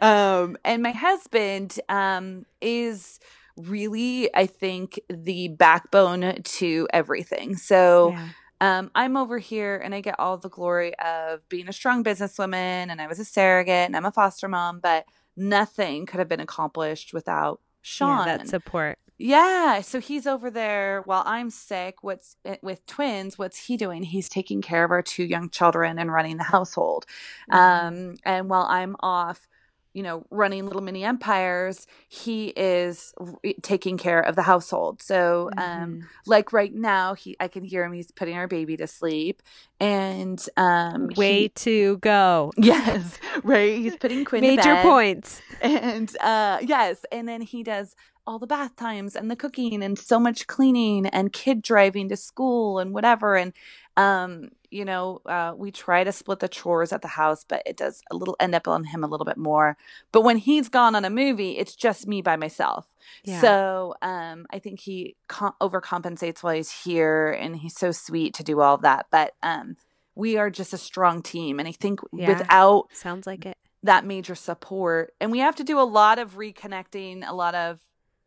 um, 0.00 0.56
and 0.64 0.82
my 0.82 0.90
husband 0.92 1.78
um, 1.88 2.44
is 2.60 3.20
really, 3.56 4.34
I 4.34 4.46
think, 4.46 5.00
the 5.08 5.48
backbone 5.48 6.42
to 6.42 6.88
everything. 6.92 7.56
So 7.56 8.10
Yeah. 8.10 8.28
um, 8.60 8.90
I'm 8.94 9.16
over 9.16 9.38
here 9.38 9.76
and 9.76 9.94
I 9.94 10.00
get 10.00 10.18
all 10.18 10.38
the 10.38 10.48
glory 10.48 10.94
of 10.98 11.46
being 11.48 11.68
a 11.68 11.72
strong 11.72 12.02
businesswoman 12.04 12.88
and 12.90 13.00
I 13.00 13.06
was 13.06 13.18
a 13.18 13.24
surrogate 13.24 13.86
and 13.86 13.96
I'm 13.96 14.04
a 14.06 14.12
foster 14.12 14.48
mom, 14.48 14.80
but 14.80 15.04
nothing 15.36 16.06
could 16.06 16.18
have 16.18 16.28
been 16.28 16.40
accomplished 16.40 17.12
without 17.12 17.60
Sean. 17.82 18.26
Yeah, 18.26 18.36
that 18.38 18.48
support. 18.48 18.98
Yeah, 19.16 19.80
so 19.80 20.00
he's 20.00 20.26
over 20.26 20.50
there 20.50 21.02
while 21.04 21.22
I'm 21.24 21.48
sick. 21.50 22.02
What's 22.02 22.36
eh, 22.44 22.56
with 22.62 22.84
twins? 22.86 23.38
What's 23.38 23.66
he 23.66 23.76
doing? 23.76 24.02
He's 24.02 24.28
taking 24.28 24.60
care 24.60 24.82
of 24.84 24.90
our 24.90 25.02
two 25.02 25.22
young 25.24 25.50
children 25.50 25.98
and 26.00 26.12
running 26.12 26.36
the 26.36 26.42
household. 26.44 27.06
Mhm. 27.52 27.56
Um, 27.56 28.14
and 28.24 28.50
while 28.50 28.66
I'm 28.68 28.96
off, 29.00 29.46
you 29.94 30.02
know, 30.02 30.26
running 30.30 30.66
little 30.66 30.82
mini 30.82 31.04
empires, 31.04 31.86
he 32.08 32.48
is 32.48 33.14
r- 33.18 33.34
taking 33.62 33.96
care 33.96 34.20
of 34.20 34.34
the 34.36 34.42
household. 34.42 35.00
So, 35.00 35.50
um, 35.56 35.64
Mhm. 35.64 36.02
like 36.26 36.52
right 36.52 36.74
now, 36.74 37.14
he 37.14 37.36
I 37.40 37.48
can 37.48 37.64
hear 37.64 37.84
him. 37.84 37.92
He's 37.92 38.10
putting 38.10 38.36
our 38.36 38.48
baby 38.48 38.76
to 38.76 38.86
sleep, 38.86 39.40
and 39.80 40.44
um, 40.56 41.08
he- 41.10 41.14
way 41.18 41.48
to 41.48 41.98
go. 41.98 42.52
yes, 42.58 43.18
right. 43.42 43.76
He's 43.78 43.96
putting 43.96 44.24
Quinn 44.24 44.42
to 44.42 44.48
Major 44.56 44.82
points. 44.82 45.40
and 45.62 46.14
uh 46.20 46.58
yes 46.62 47.04
and 47.12 47.26
then 47.28 47.40
he 47.40 47.62
does 47.62 47.94
all 48.26 48.38
the 48.38 48.46
bath 48.46 48.74
times 48.76 49.14
and 49.16 49.30
the 49.30 49.36
cooking 49.36 49.82
and 49.82 49.98
so 49.98 50.18
much 50.18 50.46
cleaning 50.46 51.06
and 51.06 51.32
kid 51.32 51.60
driving 51.62 52.08
to 52.08 52.16
school 52.16 52.78
and 52.78 52.92
whatever 52.94 53.36
and 53.36 53.52
um 53.96 54.48
you 54.70 54.84
know 54.84 55.20
uh 55.26 55.52
we 55.56 55.70
try 55.70 56.02
to 56.02 56.10
split 56.12 56.40
the 56.40 56.48
chores 56.48 56.92
at 56.92 57.02
the 57.02 57.08
house 57.08 57.44
but 57.46 57.62
it 57.66 57.76
does 57.76 58.02
a 58.10 58.16
little 58.16 58.36
end 58.40 58.54
up 58.54 58.66
on 58.66 58.84
him 58.84 59.04
a 59.04 59.06
little 59.06 59.24
bit 59.24 59.36
more 59.36 59.76
but 60.12 60.22
when 60.22 60.36
he's 60.36 60.68
gone 60.68 60.94
on 60.94 61.04
a 61.04 61.10
movie 61.10 61.52
it's 61.58 61.76
just 61.76 62.06
me 62.08 62.20
by 62.22 62.36
myself 62.36 62.88
Yeah. 63.24 63.40
so 63.40 63.94
um 64.02 64.46
i 64.50 64.58
think 64.58 64.80
he 64.80 65.16
com- 65.28 65.54
overcompensates 65.60 66.42
while 66.42 66.54
he's 66.54 66.70
here 66.84 67.30
and 67.30 67.56
he's 67.56 67.76
so 67.76 67.92
sweet 67.92 68.34
to 68.34 68.42
do 68.42 68.60
all 68.60 68.74
of 68.74 68.82
that 68.82 69.06
but 69.10 69.34
um 69.42 69.76
we 70.16 70.36
are 70.36 70.50
just 70.50 70.72
a 70.72 70.78
strong 70.78 71.22
team 71.22 71.58
and 71.58 71.68
i 71.68 71.72
think 71.72 72.00
Yeah. 72.12 72.28
without 72.28 72.88
Sounds 72.92 73.26
like 73.26 73.46
it. 73.46 73.56
that 73.82 74.04
major 74.04 74.34
support 74.34 75.14
and 75.20 75.30
we 75.30 75.38
have 75.38 75.56
to 75.56 75.64
do 75.64 75.78
a 75.78 75.82
lot 75.84 76.18
of 76.18 76.34
reconnecting 76.36 77.28
a 77.28 77.34
lot 77.34 77.54
of 77.54 77.80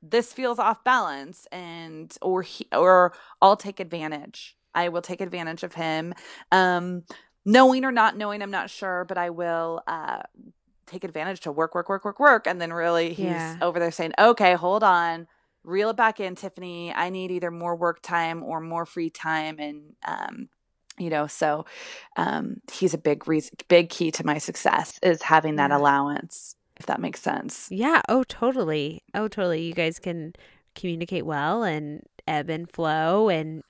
this 0.03 0.31
feels 0.31 0.59
off 0.59 0.83
balance 0.83 1.47
and 1.51 2.15
or 2.21 2.43
he, 2.43 2.67
or 2.71 3.13
I'll 3.41 3.57
take 3.57 3.79
advantage 3.79 4.55
I 4.81 4.89
will 4.89 5.01
take 5.01 5.21
advantage 5.21 5.63
of 5.63 5.73
him 5.73 6.13
um 6.51 7.03
knowing 7.45 7.83
or 7.85 7.91
not 7.91 8.17
knowing 8.17 8.41
I'm 8.41 8.51
not 8.59 8.69
sure 8.69 9.05
but 9.09 9.17
I 9.17 9.29
will 9.31 9.81
uh 9.87 10.21
take 10.85 11.03
advantage 11.03 11.41
to 11.41 11.51
work 11.51 11.75
work 11.75 11.89
work 11.89 12.05
work 12.05 12.19
work 12.19 12.47
and 12.47 12.61
then 12.61 12.71
really 12.71 13.09
he's 13.09 13.25
Yeah. 13.25 13.55
over 13.61 13.79
there 13.79 13.91
saying 13.91 14.13
okay 14.17 14.53
hold 14.53 14.83
on 14.83 15.27
reel 15.63 15.89
it 15.89 15.97
back 15.97 16.19
in 16.19 16.35
Tiffany 16.35 16.93
I 16.93 17.09
need 17.09 17.31
either 17.31 17.51
more 17.51 17.75
work 17.75 18.01
time 18.01 18.43
or 18.43 18.61
more 18.61 18.85
free 18.85 19.09
time 19.09 19.55
and 19.59 19.95
um 20.07 20.49
you 20.97 21.09
know 21.09 21.27
so 21.27 21.65
um 22.15 22.57
he's 22.71 22.93
a 22.93 22.97
big 22.97 23.27
reason 23.27 23.55
big 23.67 23.89
key 23.89 24.11
to 24.11 24.25
my 24.25 24.37
success 24.37 24.97
is 25.03 25.21
having 25.23 25.55
that 25.57 25.71
Yeah. 25.71 25.77
allowance 25.77 26.55
if 26.79 26.85
that 26.85 27.01
makes 27.01 27.21
sense 27.21 27.67
Yeah. 27.69 28.01
Oh, 28.07 28.23
totally. 28.23 29.01
Oh, 29.13 29.27
totally. 29.27 29.61
You 29.63 29.73
guys 29.73 29.99
can 29.99 30.33
communicate 30.75 31.25
well 31.25 31.63
and 31.63 32.03
ebb 32.27 32.49
and 32.49 32.71
flow 32.71 33.29
and 33.29 33.63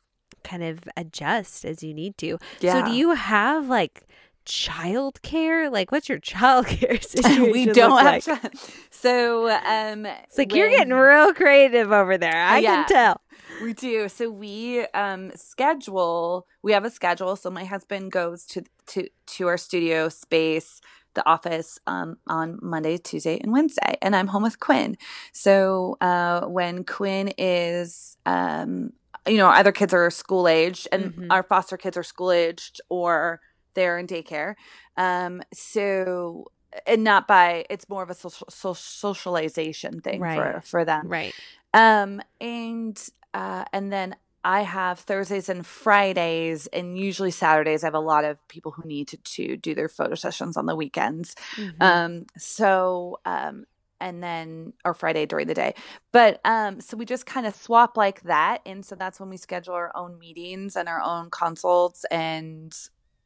kind 0.44 0.64
of 0.64 0.80
adjust 0.96 1.66
as 1.66 1.84
you 1.84 1.94
need 1.94 2.18
to. 2.20 2.38
So, 2.62 2.82
do 2.82 2.92
you 2.92 3.12
have 3.12 3.68
like 3.68 4.04
childcare? 4.46 5.72
Like, 5.72 5.92
what's 5.92 6.10
your 6.10 6.20
childcare 6.34 7.04
situation? 7.16 7.52
we 7.52 7.66
don't 7.66 7.92
like? 7.92 8.26
have 8.26 8.42
to 8.42 8.52
so 8.90 9.50
um 9.50 10.06
It's 10.06 10.38
like 10.38 10.54
you're 10.54 10.70
getting 10.70 10.94
real 10.94 11.34
creative 11.34 11.92
over 11.92 12.18
there. 12.18 12.46
I 12.46 12.62
Yeah. 12.62 12.86
can 12.86 12.86
tell. 12.88 13.22
We 13.60 13.74
do. 13.74 14.08
So 14.10 14.30
we 14.30 14.82
um 14.88 15.32
schedule 15.36 16.48
we 16.64 16.72
have 16.74 16.86
a 16.86 16.90
schedule. 16.90 17.36
So 17.36 17.50
my 17.50 17.66
husband 17.66 18.12
goes 18.12 18.46
to 18.48 18.64
to 18.88 19.08
to 19.28 19.48
our 19.48 19.58
studio 19.58 20.10
space, 20.10 20.80
the 21.16 21.26
office 21.28 21.80
um 21.88 22.18
on 22.28 22.60
Monday, 22.62 22.98
Tuesday, 22.98 23.40
and 23.40 23.52
Wednesday. 23.52 23.98
And 24.02 24.16
I'm 24.16 24.28
home 24.28 24.44
with 24.44 24.60
Quinn. 24.60 24.98
So 25.32 25.98
uh 26.02 26.42
when 26.46 26.84
Quinn 26.84 27.34
is 27.38 28.18
um 28.26 28.92
you 29.28 29.38
know, 29.38 29.48
either 29.50 29.72
kids 29.72 29.94
are 29.94 30.10
school 30.10 30.48
aged 30.48 30.88
and 30.92 31.14
Mhm. 31.14 31.28
our 31.30 31.44
foster 31.44 31.78
kids 31.78 31.98
are 31.98 32.04
school 32.04 32.32
aged 32.32 32.82
or 32.90 33.40
they're 33.74 33.98
in 34.00 34.08
daycare. 34.08 34.56
Um 34.98 35.42
so 35.54 36.52
and 36.86 37.04
not 37.04 37.28
by 37.28 37.66
it's 37.70 37.88
more 37.90 38.04
of 38.04 38.10
a 38.10 38.14
social, 38.14 38.48
social 38.50 38.76
socialization 38.76 40.02
thing 40.02 40.20
for 40.20 40.26
Right. 40.26 40.64
for 40.64 40.86
them. 40.86 41.08
Right. 41.08 41.34
Um, 41.74 42.22
and 42.42 42.98
uh, 43.34 43.66
and 43.74 43.92
then 43.92 44.16
I 44.44 44.62
have 44.62 45.00
Thursdays 45.00 45.50
and 45.50 45.66
Fridays, 45.66 46.68
and 46.68 46.98
usually 46.98 47.32
Saturdays. 47.32 47.84
I 47.84 47.88
have 47.88 47.94
a 47.94 48.00
lot 48.00 48.24
of 48.24 48.38
people 48.48 48.72
who 48.72 48.84
need 48.88 49.08
to, 49.10 49.18
to 49.18 49.58
do 49.58 49.76
their 49.76 49.90
photo 49.90 50.16
sessions 50.16 50.56
on 50.58 50.66
the 50.66 50.76
weekends. 50.76 51.36
Mhm. 51.58 51.76
Um, 51.82 52.26
so 52.38 53.20
um, 53.26 53.66
and 54.00 54.24
then 54.24 54.74
or 54.86 54.94
Friday 54.94 55.26
during 55.26 55.48
the 55.48 55.54
day. 55.54 55.74
But 56.12 56.40
um, 56.46 56.82
so 56.82 56.98
we 56.98 57.06
just 57.06 57.26
kind 57.26 57.46
of 57.46 57.56
swap 57.56 57.98
like 57.98 58.22
that, 58.24 58.62
and 58.66 58.86
so 58.86 58.96
that's 58.96 59.20
when 59.20 59.30
we 59.30 59.38
schedule 59.38 59.74
our 59.74 59.92
own 59.96 60.18
meetings 60.20 60.76
and 60.76 60.88
our 60.90 61.02
own 61.02 61.30
consults 61.30 62.06
and 62.12 62.74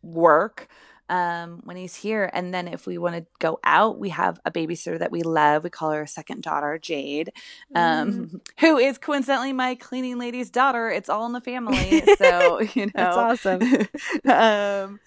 work 0.03 0.67
um 1.09 1.59
when 1.65 1.76
he's 1.76 1.93
here 1.93 2.30
and 2.34 2.53
then 2.53 2.67
if 2.67 2.88
we 2.88 2.97
want 2.97 3.15
to 3.15 3.26
go 3.39 3.59
out 3.63 3.99
we 3.99 4.09
have 4.09 4.39
a 4.45 4.51
babysitter 4.51 4.97
that 4.97 5.11
we 5.11 5.22
love 5.24 5.63
we 5.63 5.69
call 5.69 5.91
her 5.91 6.07
second 6.07 6.41
daughter 6.41 6.80
jade 6.82 7.32
um 7.76 7.91
Mm. 8.32 8.41
who 8.61 8.78
is 8.78 8.97
coincidentally 8.97 9.51
my 9.53 9.76
cleaning 9.76 10.17
lady's 10.17 10.49
daughter 10.49 10.89
it's 10.89 11.09
all 11.09 11.26
in 11.26 11.34
the 11.34 11.41
family 11.41 12.01
so 12.17 12.61
you 12.61 12.86
know 12.88 12.91
That's 12.95 13.45
awesome. 13.45 13.61
um 14.26 14.99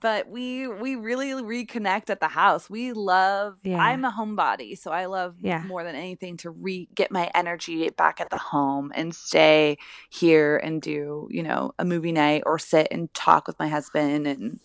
but 0.00 0.28
we 0.28 0.66
we 0.68 0.94
really 0.96 1.30
reconnect 1.42 2.10
at 2.10 2.20
the 2.20 2.28
house 2.28 2.68
we 2.70 2.92
love 2.92 3.56
Yeah. 3.62 3.78
i'm 3.78 4.04
a 4.04 4.10
homebody 4.10 4.76
so 4.78 4.90
i 4.90 5.06
love 5.06 5.36
Yeah. 5.40 5.62
more 5.66 5.84
than 5.84 5.94
anything 5.94 6.36
to 6.38 6.50
re 6.50 6.88
get 6.94 7.10
my 7.10 7.30
energy 7.34 7.88
back 7.90 8.20
at 8.20 8.30
the 8.30 8.38
home 8.38 8.92
and 8.94 9.14
stay 9.14 9.78
here 10.10 10.56
and 10.58 10.80
do 10.82 11.28
you 11.30 11.42
know 11.42 11.72
a 11.78 11.84
movie 11.84 12.12
night 12.12 12.42
or 12.46 12.58
sit 12.58 12.88
and 12.90 13.12
talk 13.14 13.46
with 13.46 13.58
my 13.58 13.68
husband 13.68 14.26
and 14.26 14.60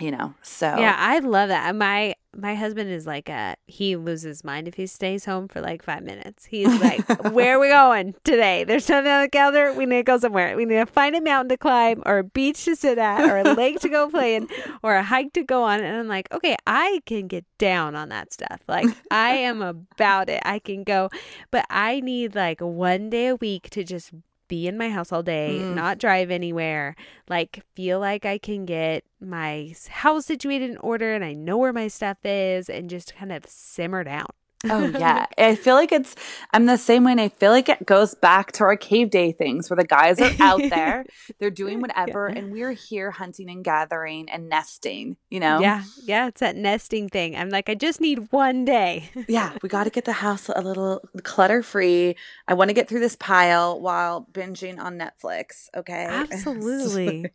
you 0.00 0.10
know 0.10 0.34
so 0.42 0.66
Yeah, 0.78 0.94
I 0.98 1.18
love 1.20 1.48
that. 1.48 1.74
My 1.74 2.14
my 2.36 2.54
husband 2.54 2.90
is 2.90 3.06
like 3.06 3.28
a 3.28 3.56
he 3.66 3.96
loses 3.96 4.24
his 4.24 4.44
mind 4.44 4.68
if 4.68 4.74
he 4.74 4.86
stays 4.86 5.24
home 5.24 5.48
for 5.48 5.60
like 5.60 5.82
five 5.82 6.02
minutes. 6.02 6.44
He's 6.44 6.68
like, 6.80 7.00
"Where 7.32 7.56
are 7.56 7.60
we 7.60 7.68
going 7.80 8.14
today? 8.22 8.64
There's 8.64 8.88
nothing 8.88 9.10
on 9.10 9.22
the 9.22 9.28
calendar. 9.28 9.72
We 9.72 9.86
need 9.86 9.96
to 9.96 10.02
go 10.04 10.18
somewhere. 10.18 10.56
We 10.56 10.64
need 10.64 10.76
to 10.76 10.86
find 10.86 11.16
a 11.16 11.20
mountain 11.20 11.48
to 11.48 11.56
climb, 11.56 12.02
or 12.06 12.18
a 12.18 12.24
beach 12.24 12.64
to 12.66 12.76
sit 12.76 12.98
at, 12.98 13.28
or 13.28 13.38
a 13.38 13.54
lake 13.54 13.80
to 13.80 13.88
go 13.88 14.08
play 14.08 14.36
in, 14.36 14.46
or 14.82 14.94
a 14.94 15.02
hike 15.02 15.32
to 15.32 15.42
go 15.42 15.64
on." 15.64 15.80
And 15.82 15.96
I'm 15.96 16.06
like, 16.08 16.32
"Okay, 16.32 16.54
I 16.66 17.00
can 17.06 17.26
get 17.26 17.44
down 17.58 17.96
on 17.96 18.10
that 18.10 18.32
stuff. 18.32 18.60
Like 18.68 18.86
I 19.10 19.30
am 19.30 19.62
about 19.62 20.28
it. 20.28 20.40
I 20.44 20.58
can 20.60 20.84
go, 20.84 21.08
but 21.50 21.64
I 21.70 22.00
need 22.00 22.34
like 22.34 22.60
one 22.60 23.10
day 23.10 23.28
a 23.28 23.36
week 23.36 23.70
to 23.70 23.82
just." 23.84 24.12
Be 24.48 24.66
in 24.66 24.78
my 24.78 24.88
house 24.90 25.12
all 25.12 25.22
day, 25.22 25.58
Mm. 25.62 25.74
not 25.74 25.98
drive 25.98 26.30
anywhere, 26.30 26.96
like 27.28 27.62
feel 27.74 28.00
like 28.00 28.24
I 28.24 28.38
can 28.38 28.64
get 28.64 29.04
my 29.20 29.74
house 29.88 30.26
situated 30.26 30.70
in 30.70 30.78
order 30.78 31.14
and 31.14 31.22
I 31.24 31.34
know 31.34 31.58
where 31.58 31.72
my 31.72 31.88
stuff 31.88 32.18
is 32.24 32.68
and 32.70 32.88
just 32.88 33.14
kind 33.14 33.30
of 33.30 33.44
simmer 33.46 34.04
down. 34.04 34.26
Oh 34.64 34.86
yeah 34.98 35.26
i 35.38 35.54
feel 35.54 35.74
like 35.76 35.92
it's 35.92 36.16
i'm 36.52 36.66
the 36.66 36.76
same 36.76 37.04
way 37.04 37.12
and 37.12 37.20
i 37.20 37.28
feel 37.28 37.52
like 37.52 37.68
it 37.68 37.86
goes 37.86 38.14
back 38.16 38.50
to 38.50 38.64
our 38.64 38.76
cave 38.76 39.08
day 39.10 39.30
things 39.30 39.70
where 39.70 39.76
the 39.76 39.84
guys 39.84 40.20
are 40.20 40.32
out 40.40 40.60
there 40.70 41.04
they're 41.38 41.50
doing 41.50 41.80
whatever 41.80 42.26
and 42.26 42.50
we're 42.50 42.72
here 42.72 43.12
hunting 43.12 43.48
and 43.50 43.62
gathering 43.64 44.28
and 44.28 44.48
nesting 44.48 45.16
you 45.30 45.38
know 45.38 45.60
Yeah, 45.60 45.84
yeah, 46.04 46.26
it's 46.28 46.40
that 46.40 46.56
nesting 46.56 47.08
thing. 47.08 47.36
I'm 47.36 47.50
like, 47.50 47.68
I 47.68 47.74
just 47.74 48.00
need 48.00 48.32
one 48.32 48.64
day. 48.64 49.10
yeah, 49.28 49.52
we 49.62 49.68
got 49.68 49.84
to 49.84 49.90
get 49.90 50.04
the 50.04 50.12
house 50.12 50.48
a 50.48 50.60
little 50.60 51.02
clutter 51.22 51.62
free. 51.62 52.16
I 52.46 52.54
want 52.54 52.70
to 52.70 52.74
get 52.74 52.88
through 52.88 53.00
this 53.00 53.16
pile 53.16 53.78
while 53.80 54.26
binging 54.32 54.78
on 54.78 54.98
Netflix. 54.98 55.68
Okay. 55.76 56.06
Absolutely. 56.08 57.30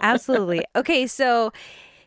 Absolutely. 0.00 0.64
Okay, 0.74 1.06
so 1.06 1.52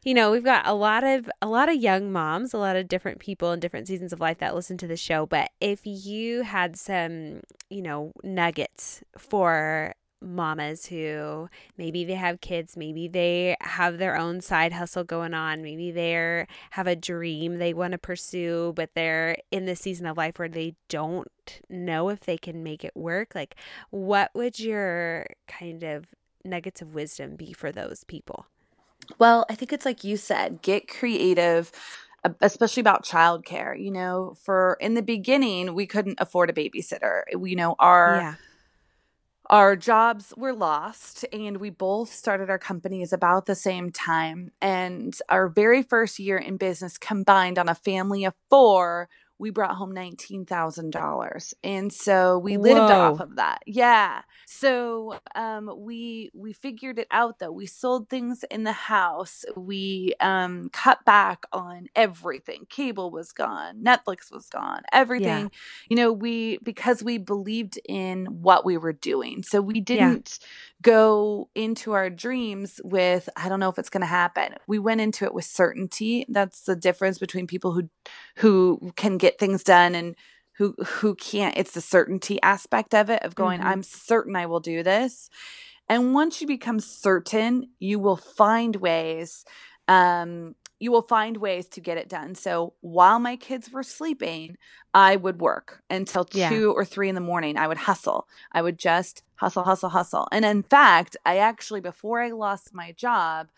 you 0.05 0.13
know, 0.13 0.31
we've 0.31 0.43
got 0.43 0.67
a 0.67 0.73
lot 0.73 1.03
of 1.03 1.29
a 1.41 1.47
lot 1.47 1.67
of 1.67 1.75
young 1.75 2.11
moms, 2.11 2.53
a 2.53 2.59
lot 2.59 2.75
of 2.75 2.87
different 2.87 3.19
people 3.19 3.51
in 3.51 3.59
different 3.59 3.87
seasons 3.87 4.13
of 4.13 4.19
life 4.19 4.37
that 4.37 4.53
listen 4.55 4.77
to 4.77 4.87
the 4.87 4.95
show, 4.95 5.25
but 5.25 5.49
if 5.59 5.81
you 5.83 6.43
had 6.43 6.77
some, 6.77 7.41
you 7.69 7.81
know, 7.81 8.13
nuggets 8.23 9.03
for 9.17 9.95
mamas 10.21 10.85
who 10.85 11.49
maybe 11.77 12.05
they 12.05 12.13
have 12.13 12.39
kids, 12.39 12.77
maybe 12.77 13.07
they 13.07 13.55
have 13.61 13.97
their 13.97 14.15
own 14.15 14.41
side 14.41 14.73
hustle 14.73 15.03
going 15.03 15.33
on, 15.33 15.63
maybe 15.63 15.89
they 15.89 16.45
have 16.71 16.85
a 16.87 16.95
dream 16.95 17.57
they 17.57 17.73
want 17.73 17.93
to 17.93 17.97
pursue, 17.97 18.73
but 18.75 18.91
they're 18.93 19.37
in 19.51 19.65
the 19.65 19.75
season 19.75 20.05
of 20.05 20.17
life 20.17 20.37
where 20.37 20.47
they 20.47 20.75
don't 20.87 21.61
know 21.67 22.09
if 22.09 22.21
they 22.21 22.37
can 22.37 22.61
make 22.63 22.85
it 22.85 22.95
work. 22.95 23.33
Like, 23.33 23.55
what 23.89 24.29
would 24.35 24.59
your 24.59 25.25
kind 25.47 25.83
of 25.83 26.05
nuggets 26.43 26.81
of 26.81 26.93
wisdom 26.93 27.35
be 27.35 27.53
for 27.53 27.71
those 27.71 28.03
people? 28.03 28.45
Well, 29.19 29.45
I 29.49 29.55
think 29.55 29.73
it's 29.73 29.85
like 29.85 30.03
you 30.03 30.17
said, 30.17 30.61
get 30.61 30.87
creative 30.87 31.71
especially 32.41 32.81
about 32.81 33.05
childcare. 33.05 33.79
You 33.79 33.91
know, 33.91 34.35
for 34.43 34.77
in 34.79 34.95
the 34.95 35.03
beginning, 35.03 35.75
we 35.75 35.85
couldn't 35.85 36.17
afford 36.19 36.49
a 36.49 36.53
babysitter. 36.53 37.21
You 37.31 37.55
know, 37.55 37.75
our 37.79 38.17
yeah 38.17 38.35
our 39.49 39.75
jobs 39.75 40.33
were 40.35 40.53
lost 40.53 41.25
and 41.31 41.57
we 41.57 41.69
both 41.69 42.11
started 42.11 42.49
our 42.49 42.57
companies 42.57 43.13
about 43.13 43.45
the 43.45 43.55
same 43.55 43.91
time 43.91 44.51
and 44.61 45.15
our 45.29 45.47
very 45.47 45.83
first 45.83 46.17
year 46.17 46.37
in 46.37 46.57
business 46.57 46.97
combined 46.97 47.59
on 47.59 47.69
a 47.69 47.75
family 47.75 48.25
of 48.25 48.33
four 48.49 49.07
we 49.38 49.49
brought 49.49 49.75
home 49.75 49.93
$19,000. 49.93 51.53
And 51.63 51.91
so 51.91 52.39
we 52.39 52.57
lived 52.57 52.79
Whoa. 52.79 53.11
off 53.11 53.19
of 53.19 53.36
that. 53.36 53.63
Yeah. 53.65 54.21
So 54.45 55.19
um, 55.36 55.69
we 55.77 56.29
we 56.33 56.53
figured 56.53 56.99
it 56.99 57.07
out 57.11 57.39
though. 57.39 57.51
We 57.51 57.65
sold 57.65 58.09
things 58.09 58.45
in 58.49 58.63
the 58.63 58.71
house. 58.71 59.43
We 59.57 60.13
um, 60.21 60.69
cut 60.71 61.03
back 61.03 61.45
on 61.51 61.88
everything. 61.95 62.65
Cable 62.69 63.11
was 63.11 63.31
gone. 63.31 63.83
Netflix 63.83 64.31
was 64.31 64.47
gone. 64.47 64.83
Everything. 64.93 65.43
Yeah. 65.43 65.49
You 65.89 65.95
know, 65.97 66.11
we 66.13 66.59
because 66.63 67.03
we 67.03 67.17
believed 67.17 67.79
in 67.88 68.25
what 68.27 68.65
we 68.65 68.77
were 68.77 68.93
doing. 68.93 69.43
So 69.43 69.61
we 69.61 69.81
didn't 69.81 70.39
yeah. 70.39 70.47
go 70.81 71.49
into 71.55 71.93
our 71.93 72.09
dreams 72.09 72.79
with 72.83 73.27
I 73.36 73.49
don't 73.49 73.59
know 73.59 73.69
if 73.69 73.79
it's 73.79 73.89
going 73.89 74.01
to 74.01 74.07
happen. 74.07 74.55
We 74.67 74.79
went 74.79 75.01
into 75.01 75.25
it 75.25 75.33
with 75.33 75.45
certainty. 75.45 76.25
That's 76.29 76.61
the 76.61 76.75
difference 76.75 77.17
between 77.17 77.47
people 77.47 77.73
who 77.73 77.89
who 78.38 78.93
can 78.95 79.17
get 79.17 79.24
things 79.39 79.63
done 79.63 79.95
and 79.95 80.15
who 80.57 80.73
who 80.86 81.15
can't 81.15 81.57
it's 81.57 81.71
the 81.71 81.82
certainty 81.82 82.41
aspect 82.41 82.93
of 82.93 83.09
it 83.09 83.21
of 83.23 83.36
going 83.36 83.59
mm-hmm. 83.59 83.67
i'm 83.67 83.84
certain 83.84 84.36
i 84.36 84.45
will 84.45 84.59
do 84.59 84.84
this. 84.84 85.30
And 85.88 86.15
once 86.15 86.41
you 86.41 86.47
become 86.47 86.80
certain 86.80 87.69
you 87.80 87.99
will 87.99 88.17
find 88.17 88.76
ways 88.78 89.45
um 89.88 90.55
you 90.80 90.91
will 90.91 91.03
find 91.03 91.38
ways 91.38 91.69
to 91.69 91.80
get 91.80 91.97
it 91.97 92.09
done. 92.09 92.36
So 92.36 92.73
while 92.82 93.17
my 93.17 93.36
kids 93.36 93.71
were 93.71 93.84
sleeping 93.84 94.57
i 94.93 95.15
would 95.15 95.41
work 95.41 95.82
until 95.89 96.28
yeah. 96.32 96.49
2 96.49 96.71
or 96.73 96.86
3 96.86 97.09
in 97.09 97.15
the 97.15 97.21
morning. 97.21 97.57
I 97.57 97.67
would 97.67 97.78
hustle. 97.78 98.28
I 98.51 98.61
would 98.61 98.80
just 98.80 99.23
hustle 99.36 99.63
hustle 99.63 99.89
hustle. 99.89 100.28
And 100.32 100.45
in 100.45 100.63
fact 100.63 101.17
i 101.26 101.38
actually 101.38 101.82
before 101.82 102.21
i 102.21 102.32
lost 102.32 102.73
my 102.73 102.91
job 102.93 103.49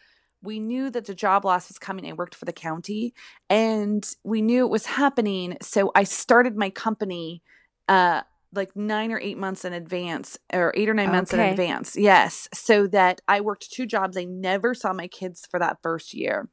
we 0.47 0.59
knew 0.59 0.89
that 0.89 1.05
the 1.05 1.13
job 1.13 1.43
loss 1.45 1.67
was 1.67 1.77
coming. 1.77 2.09
I 2.09 2.13
worked 2.13 2.33
for 2.33 2.45
the 2.45 2.53
county 2.53 3.13
and 3.49 4.09
we 4.23 4.41
knew 4.41 4.65
it 4.65 4.69
was 4.69 4.85
happening. 4.85 5.57
So 5.61 5.91
I 5.93 6.03
started 6.05 6.55
my 6.55 6.69
company 6.69 7.43
uh 7.87 8.21
like 8.53 8.75
nine 8.75 9.11
or 9.11 9.19
eight 9.19 9.37
months 9.37 9.65
in 9.65 9.73
advance 9.73 10.37
or 10.53 10.73
eight 10.75 10.87
or 10.87 10.93
nine 10.93 11.11
months 11.11 11.33
in 11.33 11.39
advance. 11.39 11.97
Yes. 11.97 12.47
So 12.53 12.87
that 12.87 13.19
I 13.27 13.41
worked 13.41 13.69
two 13.71 13.85
jobs. 13.85 14.15
I 14.15 14.23
never 14.23 14.73
saw 14.73 14.93
my 14.93 15.07
kids 15.07 15.45
for 15.51 15.59
that 15.59 15.77
first 15.83 16.13
year. 16.13 16.49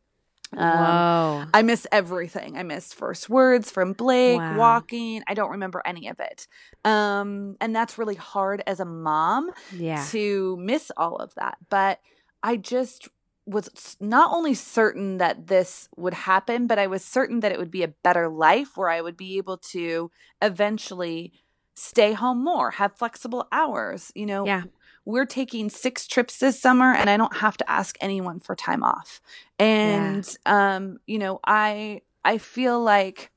Um, 0.57 1.51
I 1.55 1.63
miss 1.63 1.87
everything. 1.91 2.57
I 2.57 2.63
missed 2.63 2.95
first 2.95 3.29
words 3.29 3.71
from 3.71 3.93
Blake, 3.93 4.39
wow. 4.39 4.59
walking. 4.59 5.23
I 5.27 5.35
don't 5.35 5.51
remember 5.51 5.83
any 5.85 6.09
of 6.09 6.21
it. 6.21 6.47
Um, 6.85 7.57
and 7.61 7.75
that's 7.75 7.97
really 7.97 8.15
hard 8.15 8.63
as 8.67 8.81
a 8.81 8.85
mom 8.85 9.51
yeah. 9.73 10.05
to 10.11 10.57
miss 10.61 10.91
all 10.97 11.17
of 11.17 11.35
that. 11.37 11.59
But 11.71 12.01
I 12.43 12.57
just 12.57 13.09
was 13.47 13.97
not 14.01 14.33
only 14.33 14.55
certain 14.55 15.19
that 15.19 15.49
this 15.49 15.89
would 15.97 16.15
happen, 16.15 16.67
but 16.67 16.79
I 16.79 16.87
was 16.87 17.05
certain 17.05 17.41
that 17.41 17.53
it 17.53 17.59
would 17.59 17.71
be 17.71 17.83
a 17.83 17.89
better 17.89 18.29
life 18.29 18.77
where 18.77 18.89
I 18.89 19.01
would 19.01 19.17
be 19.17 19.37
able 19.37 19.59
to 19.59 20.11
eventually 20.41 21.33
stay 21.75 22.13
home 22.13 22.43
more, 22.43 22.73
have 22.73 22.97
flexible 22.97 23.47
hours. 23.53 24.11
You 24.15 24.27
know, 24.27 24.47
yeah. 24.47 24.63
we're 25.05 25.27
taking 25.27 25.69
six 25.69 26.07
trips 26.07 26.39
this 26.39 26.59
summer 26.61 26.95
and 26.95 27.11
I 27.11 27.17
don't 27.17 27.37
have 27.37 27.57
to 27.59 27.71
ask 27.71 27.97
anyone 28.01 28.41
for 28.41 28.55
time 28.55 28.83
off. 28.83 29.21
And 29.59 30.27
yeah. 30.47 30.77
um, 30.77 30.99
you 31.07 31.19
know, 31.19 31.41
I 31.47 32.03
I 32.25 32.39
feel 32.39 32.81
like 32.83 33.31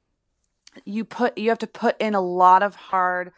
you 0.85 1.03
put 1.03 1.37
you 1.37 1.49
have 1.49 1.59
to 1.59 1.67
put 1.67 1.99
in 1.99 2.15
a 2.15 2.21
lot 2.21 2.63
of 2.63 2.75
hard 2.75 3.33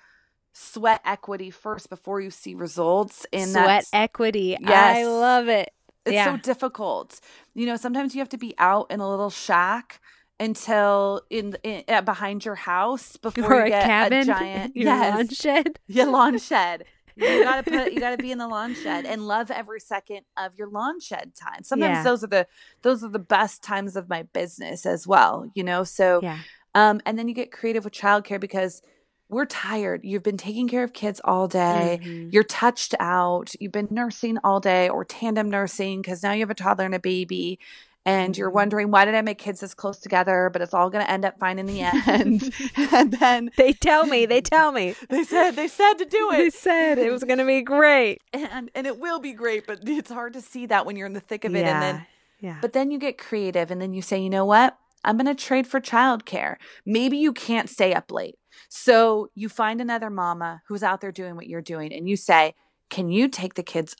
sweat 0.53 1.01
equity 1.05 1.49
first 1.49 1.89
before 1.89 2.19
you 2.19 2.29
see 2.29 2.53
results 2.53 3.25
in 3.31 3.47
sweat 3.47 3.85
equity. 3.93 4.57
Yes. 4.59 4.97
I 4.97 5.05
love 5.05 5.47
it. 5.47 5.71
It's 6.05 6.13
yeah. 6.13 6.25
so 6.25 6.37
difficult. 6.37 7.19
You 7.53 7.65
know, 7.65 7.75
sometimes 7.75 8.15
you 8.15 8.19
have 8.19 8.29
to 8.29 8.37
be 8.37 8.55
out 8.57 8.89
in 8.89 8.99
a 8.99 9.09
little 9.09 9.29
shack 9.29 10.01
until 10.39 11.21
in, 11.29 11.57
in 11.63 11.83
uh, 11.87 12.01
behind 12.01 12.45
your 12.45 12.55
house 12.55 13.17
before 13.21 13.53
or 13.53 13.65
you 13.65 13.71
get 13.71 13.83
a, 13.83 13.87
cabin, 13.87 14.19
a 14.19 14.25
giant 14.39 14.75
your 14.75 14.85
yes, 14.85 15.15
lawn 15.15 15.29
shed. 15.29 15.79
Your 15.87 16.05
lawn 16.05 16.39
shed. 16.39 16.85
you 17.15 17.43
gotta 17.43 17.63
put 17.63 17.91
you 17.91 17.99
gotta 17.99 18.17
be 18.17 18.31
in 18.31 18.37
the 18.37 18.47
lawn 18.47 18.73
shed 18.73 19.05
and 19.05 19.27
love 19.27 19.51
every 19.51 19.81
second 19.81 20.21
of 20.37 20.55
your 20.55 20.69
lawn 20.69 21.01
shed 21.01 21.33
time. 21.35 21.63
Sometimes 21.63 21.97
yeah. 21.97 22.03
those 22.03 22.23
are 22.23 22.27
the 22.27 22.47
those 22.81 23.03
are 23.03 23.09
the 23.09 23.19
best 23.19 23.61
times 23.61 23.97
of 23.97 24.07
my 24.07 24.23
business 24.23 24.85
as 24.85 25.05
well. 25.05 25.51
You 25.53 25.65
know, 25.65 25.83
so 25.83 26.21
yeah. 26.23 26.39
um, 26.75 27.01
and 27.05 27.19
then 27.19 27.27
you 27.27 27.33
get 27.33 27.51
creative 27.51 27.83
with 27.83 27.93
childcare 27.93 28.39
because 28.39 28.81
we're 29.29 29.45
tired. 29.45 30.01
You've 30.03 30.23
been 30.23 30.37
taking 30.37 30.67
care 30.67 30.83
of 30.83 30.91
kids 30.91 31.21
all 31.23 31.47
day. 31.47 31.99
Mm-hmm. 32.01 32.29
You're 32.31 32.43
touched 32.43 32.95
out. 32.99 33.53
You've 33.59 33.71
been 33.71 33.87
nursing 33.91 34.39
all 34.43 34.59
day 34.59 34.89
or 34.89 35.05
tandem 35.05 35.49
nursing 35.49 36.01
because 36.01 36.23
now 36.23 36.31
you 36.31 36.39
have 36.41 36.49
a 36.49 36.55
toddler 36.55 36.85
and 36.85 36.95
a 36.95 36.99
baby. 36.99 37.59
And 38.05 38.35
you're 38.35 38.49
mm-hmm. 38.49 38.55
wondering 38.55 38.91
why 38.91 39.05
did 39.05 39.13
I 39.13 39.21
make 39.21 39.37
kids 39.37 39.59
this 39.59 39.75
close 39.75 39.99
together? 39.99 40.49
But 40.51 40.63
it's 40.63 40.73
all 40.73 40.89
going 40.89 41.05
to 41.05 41.11
end 41.11 41.25
up 41.25 41.37
fine 41.39 41.59
in 41.59 41.67
the 41.67 41.81
end. 42.07 42.51
and 42.75 43.13
then 43.13 43.51
they 43.55 43.73
tell 43.73 44.07
me, 44.07 44.25
they 44.25 44.41
tell 44.41 44.71
me, 44.71 44.95
they 45.09 45.23
said 45.23 45.51
they 45.51 45.67
said 45.67 45.93
to 45.95 46.05
do 46.05 46.31
it. 46.31 46.37
They 46.37 46.49
said 46.49 46.97
it 46.97 47.11
was 47.11 47.23
going 47.23 47.37
to 47.37 47.45
be 47.45 47.61
great, 47.61 48.21
and 48.33 48.71
and 48.73 48.87
it 48.87 48.99
will 48.99 49.19
be 49.19 49.33
great. 49.33 49.67
But 49.67 49.81
it's 49.83 50.09
hard 50.09 50.33
to 50.33 50.41
see 50.41 50.65
that 50.67 50.87
when 50.87 50.95
you're 50.95 51.07
in 51.07 51.13
the 51.13 51.19
thick 51.19 51.45
of 51.45 51.55
it. 51.55 51.59
Yeah. 51.59 51.73
And 51.73 51.83
then 51.83 52.07
yeah. 52.39 52.57
But 52.61 52.73
then 52.73 52.89
you 52.89 52.97
get 52.97 53.19
creative, 53.19 53.69
and 53.69 53.79
then 53.79 53.93
you 53.93 54.01
say, 54.01 54.17
you 54.19 54.29
know 54.29 54.45
what? 54.45 54.77
I'm 55.03 55.17
going 55.17 55.27
to 55.27 55.35
trade 55.35 55.67
for 55.67 55.79
childcare. 55.79 56.55
Maybe 56.85 57.17
you 57.17 57.31
can't 57.31 57.69
stay 57.69 57.93
up 57.93 58.11
late. 58.11 58.38
So 58.67 59.29
you 59.35 59.49
find 59.49 59.81
another 59.81 60.09
mama 60.09 60.61
who's 60.67 60.83
out 60.83 61.01
there 61.01 61.11
doing 61.11 61.35
what 61.35 61.47
you're 61.47 61.61
doing 61.61 61.93
and 61.93 62.09
you 62.09 62.15
say, 62.15 62.55
Can 62.89 63.09
you 63.09 63.27
take 63.27 63.53
the 63.53 63.63
kids, 63.63 63.95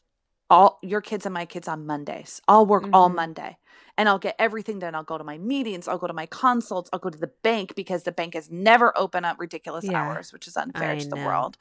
all 0.50 0.80
your 0.82 1.02
kids 1.02 1.26
and 1.26 1.34
my 1.34 1.46
kids 1.46 1.68
on 1.68 1.86
Mondays? 1.86 2.42
I'll 2.48 2.66
work 2.66 2.84
mm-hmm. 2.84 2.96
all 2.96 3.10
Monday 3.10 3.58
and 3.98 4.08
I'll 4.08 4.20
get 4.20 4.36
everything 4.40 4.80
done. 4.80 4.96
I'll 4.96 5.04
go 5.04 5.18
to 5.18 5.24
my 5.24 5.38
meetings, 5.38 5.88
I'll 5.88 5.98
go 5.98 6.08
to 6.08 6.14
my 6.14 6.26
consults, 6.26 6.90
I'll 6.94 7.00
go 7.00 7.10
to 7.10 7.18
the 7.18 7.32
bank 7.44 7.76
because 7.76 8.04
the 8.04 8.12
bank 8.12 8.34
has 8.34 8.50
never 8.50 8.98
open 8.98 9.26
up 9.26 9.38
ridiculous 9.40 9.86
yeah, 9.86 10.02
hours, 10.02 10.32
which 10.32 10.48
is 10.48 10.56
unfair 10.56 10.92
I 10.92 11.00
to 11.00 11.10
know. 11.10 11.16
the 11.18 11.26
world. 11.26 11.58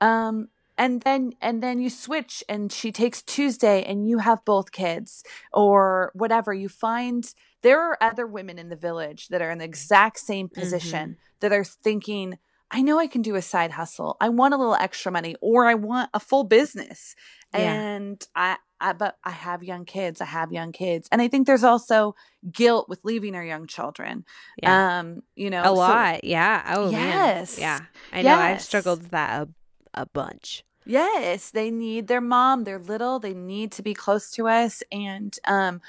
Um, 0.00 0.48
and 0.76 1.02
then 1.02 1.34
and 1.40 1.62
then 1.62 1.80
you 1.80 1.90
switch 1.90 2.42
and 2.48 2.72
she 2.72 2.90
takes 2.90 3.22
Tuesday 3.22 3.82
and 3.84 4.08
you 4.08 4.18
have 4.18 4.44
both 4.44 4.72
kids 4.72 5.22
or 5.52 6.10
whatever. 6.14 6.52
You 6.52 6.68
find 6.68 7.32
there 7.64 7.80
are 7.80 7.98
other 8.00 8.26
women 8.26 8.58
in 8.58 8.68
the 8.68 8.76
village 8.76 9.28
that 9.28 9.40
are 9.40 9.50
in 9.50 9.58
the 9.58 9.64
exact 9.64 10.18
same 10.18 10.48
position 10.48 11.08
mm-hmm. 11.10 11.36
that 11.40 11.52
are 11.52 11.64
thinking, 11.64 12.38
I 12.70 12.82
know 12.82 12.98
I 12.98 13.06
can 13.06 13.22
do 13.22 13.36
a 13.36 13.42
side 13.42 13.70
hustle. 13.70 14.18
I 14.20 14.28
want 14.28 14.52
a 14.52 14.58
little 14.58 14.74
extra 14.74 15.10
money 15.10 15.34
or 15.40 15.64
I 15.64 15.74
want 15.74 16.10
a 16.12 16.20
full 16.20 16.44
business. 16.44 17.16
Yeah. 17.54 17.72
And 17.72 18.22
I, 18.36 18.58
I, 18.80 18.92
but 18.92 19.16
I 19.24 19.30
have 19.30 19.64
young 19.64 19.86
kids. 19.86 20.20
I 20.20 20.26
have 20.26 20.52
young 20.52 20.72
kids. 20.72 21.08
And 21.10 21.22
I 21.22 21.28
think 21.28 21.46
there's 21.46 21.64
also 21.64 22.14
guilt 22.52 22.86
with 22.88 23.00
leaving 23.02 23.34
our 23.34 23.44
young 23.44 23.66
children. 23.66 24.26
Yeah. 24.62 24.98
Um, 24.98 25.22
you 25.34 25.48
know, 25.48 25.62
a 25.64 25.72
lot. 25.72 26.22
yeah. 26.24 26.74
Oh, 26.76 26.90
yes. 26.90 27.58
Man. 27.58 27.62
Yeah. 27.62 27.80
I 28.12 28.22
know. 28.22 28.28
Yes. 28.28 28.40
I've 28.40 28.62
struggled 28.62 29.02
with 29.02 29.10
that 29.12 29.48
a, 29.94 30.02
a 30.02 30.06
bunch. 30.06 30.64
Yes, 30.84 31.50
they 31.50 31.70
need 31.70 32.08
their 32.08 32.20
mom. 32.20 32.64
They're 32.64 32.78
little. 32.78 33.18
They 33.18 33.32
need 33.32 33.72
to 33.72 33.82
be 33.82 33.94
close 33.94 34.30
to 34.32 34.48
us. 34.48 34.82
And 34.92 35.34
um, 35.46 35.80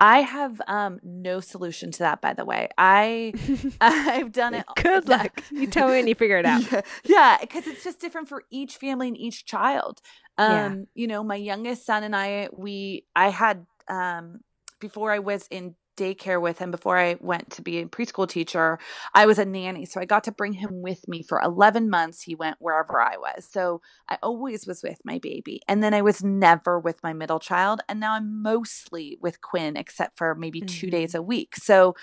I 0.00 0.20
have 0.20 0.60
um 0.66 0.98
no 1.02 1.40
solution 1.40 1.90
to 1.92 1.98
that 2.00 2.20
by 2.20 2.34
the 2.34 2.44
way. 2.44 2.68
I 2.76 3.32
I've 3.80 4.32
done 4.32 4.54
it 4.54 4.66
Good 4.76 5.08
luck. 5.08 5.42
You 5.50 5.66
tell 5.66 5.88
me 5.88 5.94
when 5.94 6.06
you 6.06 6.14
figure 6.14 6.38
it 6.38 6.46
out. 6.46 6.62
yeah, 7.04 7.38
because 7.40 7.66
yeah, 7.66 7.72
it's 7.72 7.84
just 7.84 8.00
different 8.00 8.28
for 8.28 8.44
each 8.50 8.76
family 8.76 9.08
and 9.08 9.16
each 9.16 9.44
child. 9.44 10.00
Um 10.38 10.50
yeah. 10.50 10.84
you 10.94 11.06
know, 11.06 11.22
my 11.22 11.36
youngest 11.36 11.86
son 11.86 12.02
and 12.02 12.14
I 12.14 12.48
we 12.52 13.04
I 13.14 13.28
had 13.30 13.66
um 13.88 14.40
before 14.80 15.12
I 15.12 15.20
was 15.20 15.46
in 15.50 15.74
daycare 15.96 16.40
with 16.40 16.58
him 16.58 16.70
before 16.70 16.98
I 16.98 17.16
went 17.20 17.50
to 17.52 17.62
be 17.62 17.78
a 17.78 17.86
preschool 17.86 18.28
teacher. 18.28 18.78
I 19.14 19.26
was 19.26 19.38
a 19.38 19.44
nanny. 19.44 19.84
So 19.84 20.00
I 20.00 20.04
got 20.04 20.24
to 20.24 20.32
bring 20.32 20.54
him 20.54 20.82
with 20.82 21.06
me 21.08 21.22
for 21.22 21.40
11 21.40 21.90
months. 21.90 22.22
He 22.22 22.34
went 22.34 22.56
wherever 22.60 23.00
I 23.00 23.16
was. 23.16 23.48
So 23.50 23.80
I 24.08 24.18
always 24.22 24.66
was 24.66 24.82
with 24.82 25.00
my 25.04 25.18
baby. 25.18 25.60
And 25.68 25.82
then 25.82 25.94
I 25.94 26.02
was 26.02 26.22
never 26.22 26.78
with 26.78 27.02
my 27.02 27.12
middle 27.12 27.40
child. 27.40 27.80
And 27.88 28.00
now 28.00 28.14
I'm 28.14 28.42
mostly 28.42 29.18
with 29.20 29.40
Quinn, 29.40 29.76
except 29.76 30.18
for 30.18 30.34
maybe 30.34 30.60
mm-hmm. 30.60 30.66
two 30.66 30.90
days 30.90 31.14
a 31.14 31.22
week. 31.22 31.56
So, 31.56 31.94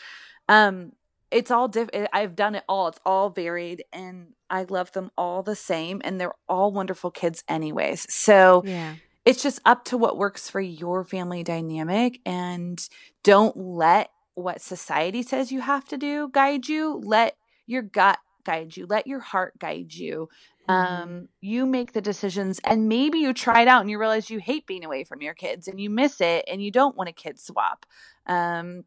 um, 0.47 0.93
it's 1.29 1.49
all 1.49 1.69
different. 1.69 2.09
I've 2.11 2.35
done 2.35 2.55
it 2.55 2.65
all. 2.67 2.89
It's 2.89 2.99
all 3.05 3.29
varied 3.29 3.85
and 3.93 4.33
I 4.49 4.63
love 4.63 4.91
them 4.91 5.11
all 5.17 5.43
the 5.43 5.55
same 5.55 6.01
and 6.03 6.19
they're 6.19 6.35
all 6.49 6.73
wonderful 6.73 7.09
kids 7.09 7.41
anyways. 7.47 8.13
So, 8.13 8.63
yeah 8.65 8.95
it's 9.25 9.43
just 9.43 9.59
up 9.65 9.85
to 9.85 9.97
what 9.97 10.17
works 10.17 10.49
for 10.49 10.61
your 10.61 11.03
family 11.03 11.43
dynamic 11.43 12.19
and 12.25 12.87
don't 13.23 13.55
let 13.55 14.09
what 14.33 14.61
society 14.61 15.21
says 15.21 15.51
you 15.51 15.61
have 15.61 15.85
to 15.85 15.97
do 15.97 16.29
guide 16.29 16.67
you. 16.67 16.99
Let 17.03 17.35
your 17.67 17.83
gut 17.83 18.19
guide 18.43 18.75
you. 18.75 18.85
Let 18.87 19.07
your 19.07 19.19
heart 19.19 19.59
guide 19.59 19.93
you. 19.93 20.29
Mm-hmm. 20.69 21.03
um 21.03 21.27
you 21.41 21.65
make 21.65 21.93
the 21.93 22.01
decisions 22.01 22.59
and 22.63 22.87
maybe 22.87 23.17
you 23.17 23.33
try 23.33 23.63
it 23.63 23.67
out 23.67 23.81
and 23.81 23.89
you 23.89 23.99
realize 23.99 24.29
you 24.29 24.39
hate 24.39 24.67
being 24.67 24.85
away 24.85 25.03
from 25.03 25.21
your 25.21 25.33
kids 25.33 25.67
and 25.67 25.81
you 25.81 25.89
miss 25.89 26.21
it 26.21 26.45
and 26.47 26.61
you 26.63 26.69
don't 26.69 26.95
want 26.95 27.09
a 27.09 27.13
kid 27.13 27.39
swap. 27.39 27.85
Um 28.27 28.85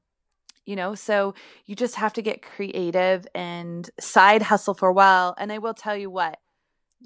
you 0.64 0.76
know 0.76 0.94
so 0.94 1.34
you 1.66 1.74
just 1.74 1.96
have 1.96 2.12
to 2.14 2.22
get 2.22 2.42
creative 2.42 3.26
and 3.34 3.90
side 4.00 4.42
hustle 4.42 4.74
for 4.74 4.88
a 4.88 4.92
while 4.92 5.34
and 5.36 5.52
i 5.52 5.58
will 5.58 5.74
tell 5.74 5.96
you 5.96 6.08
what 6.08 6.38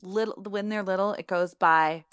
little 0.02 0.40
when 0.48 0.68
they're 0.68 0.82
little 0.82 1.12
it 1.14 1.26
goes 1.26 1.54
by 1.54 2.04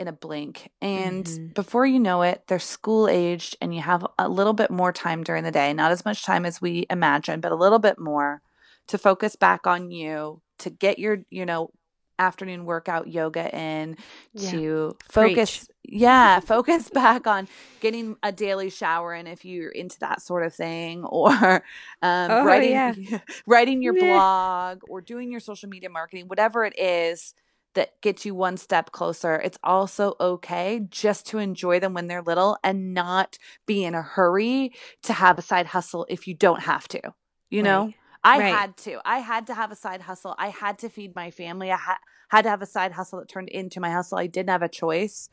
in 0.00 0.08
a 0.08 0.12
blink. 0.12 0.70
And 0.80 1.24
mm-hmm. 1.24 1.46
before 1.48 1.84
you 1.84 2.00
know 2.00 2.22
it, 2.22 2.44
they're 2.46 2.58
school 2.58 3.06
aged 3.06 3.56
and 3.60 3.74
you 3.74 3.82
have 3.82 4.04
a 4.18 4.30
little 4.30 4.54
bit 4.54 4.70
more 4.70 4.92
time 4.92 5.22
during 5.22 5.44
the 5.44 5.50
day. 5.50 5.74
Not 5.74 5.92
as 5.92 6.06
much 6.06 6.24
time 6.24 6.46
as 6.46 6.60
we 6.60 6.86
imagine, 6.88 7.40
but 7.40 7.52
a 7.52 7.56
little 7.56 7.78
bit 7.78 7.98
more 7.98 8.40
to 8.86 8.96
focus 8.96 9.36
back 9.36 9.66
on 9.66 9.90
you, 9.90 10.40
to 10.60 10.70
get 10.70 10.98
your, 10.98 11.18
you 11.28 11.44
know, 11.44 11.70
afternoon 12.18 12.64
workout 12.64 13.08
yoga 13.08 13.54
in, 13.54 13.98
yeah. 14.32 14.50
to 14.50 14.96
focus. 15.08 15.58
Preach. 15.58 15.66
Yeah, 15.92 16.38
focus 16.54 16.88
back 16.88 17.26
on 17.26 17.48
getting 17.80 18.14
a 18.22 18.30
daily 18.30 18.70
shower 18.70 19.12
in 19.12 19.26
if 19.26 19.44
you're 19.44 19.72
into 19.72 19.98
that 20.00 20.22
sort 20.22 20.46
of 20.46 20.54
thing, 20.54 21.04
or 21.04 21.64
um, 22.00 22.30
oh, 22.30 22.44
writing 22.44 22.70
yeah. 22.70 23.18
writing 23.44 23.82
your 23.82 23.94
blog, 23.94 24.82
or 24.88 25.00
doing 25.00 25.32
your 25.32 25.40
social 25.40 25.68
media 25.68 25.90
marketing, 25.90 26.28
whatever 26.28 26.64
it 26.64 26.78
is 26.78 27.34
that 27.74 28.00
gets 28.00 28.24
you 28.24 28.34
one 28.34 28.56
step 28.56 28.92
closer. 28.92 29.36
It's 29.36 29.58
also 29.62 30.14
okay 30.20 30.80
just 30.90 31.26
to 31.28 31.38
enjoy 31.38 31.80
them 31.80 31.94
when 31.94 32.06
they're 32.06 32.22
little 32.22 32.58
and 32.64 32.94
not 32.94 33.38
be 33.66 33.84
in 33.84 33.94
a 33.94 34.02
hurry 34.02 34.72
to 35.02 35.12
have 35.12 35.38
a 35.38 35.42
side 35.42 35.66
hustle 35.66 36.06
if 36.08 36.26
you 36.26 36.34
don't 36.34 36.60
have 36.60 36.88
to. 36.88 37.00
You 37.48 37.62
know, 37.62 37.84
right. 37.86 37.94
I 38.22 38.38
right. 38.38 38.54
had 38.54 38.76
to. 38.78 39.00
I 39.04 39.18
had 39.18 39.46
to 39.48 39.54
have 39.54 39.72
a 39.72 39.76
side 39.76 40.02
hustle. 40.02 40.34
I 40.38 40.48
had 40.48 40.78
to 40.80 40.88
feed 40.88 41.16
my 41.16 41.30
family. 41.30 41.72
I 41.72 41.76
ha- 41.76 41.98
had 42.28 42.42
to 42.42 42.50
have 42.50 42.62
a 42.62 42.66
side 42.66 42.92
hustle 42.92 43.18
that 43.18 43.28
turned 43.28 43.48
into 43.48 43.80
my 43.80 43.90
hustle. 43.90 44.18
I 44.18 44.28
didn't 44.28 44.50
have 44.50 44.62
a 44.62 44.68
choice. 44.68 45.28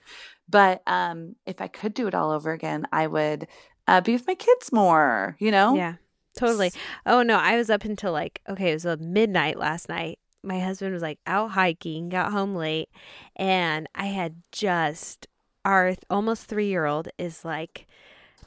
But 0.49 0.81
um, 0.87 1.35
if 1.45 1.61
I 1.61 1.67
could 1.67 1.93
do 1.93 2.07
it 2.07 2.15
all 2.15 2.31
over 2.31 2.53
again, 2.53 2.87
I 2.91 3.05
would 3.05 3.47
uh, 3.87 4.01
be 4.01 4.13
with 4.13 4.25
my 4.25 4.35
kids 4.35 4.71
more, 4.71 5.35
you 5.39 5.51
know? 5.51 5.75
Yeah. 5.75 5.95
Totally. 6.35 6.71
Oh 7.05 7.23
no, 7.23 7.37
I 7.37 7.57
was 7.57 7.69
up 7.69 7.83
until 7.83 8.11
like 8.11 8.41
okay, 8.47 8.71
it 8.71 8.75
was 8.75 8.85
a 8.85 8.97
midnight 8.97 9.57
last 9.57 9.89
night 9.89 10.19
my 10.47 10.59
husband 10.59 10.93
was 10.93 11.03
like 11.03 11.19
out 11.27 11.51
hiking, 11.51 12.09
got 12.09 12.31
home 12.31 12.55
late, 12.55 12.89
and 13.35 13.87
I 13.93 14.07
had 14.07 14.41
just 14.51 15.27
our 15.65 15.95
almost 16.09 16.45
three 16.45 16.67
year 16.67 16.85
old 16.85 17.09
is 17.17 17.43
like 17.43 17.87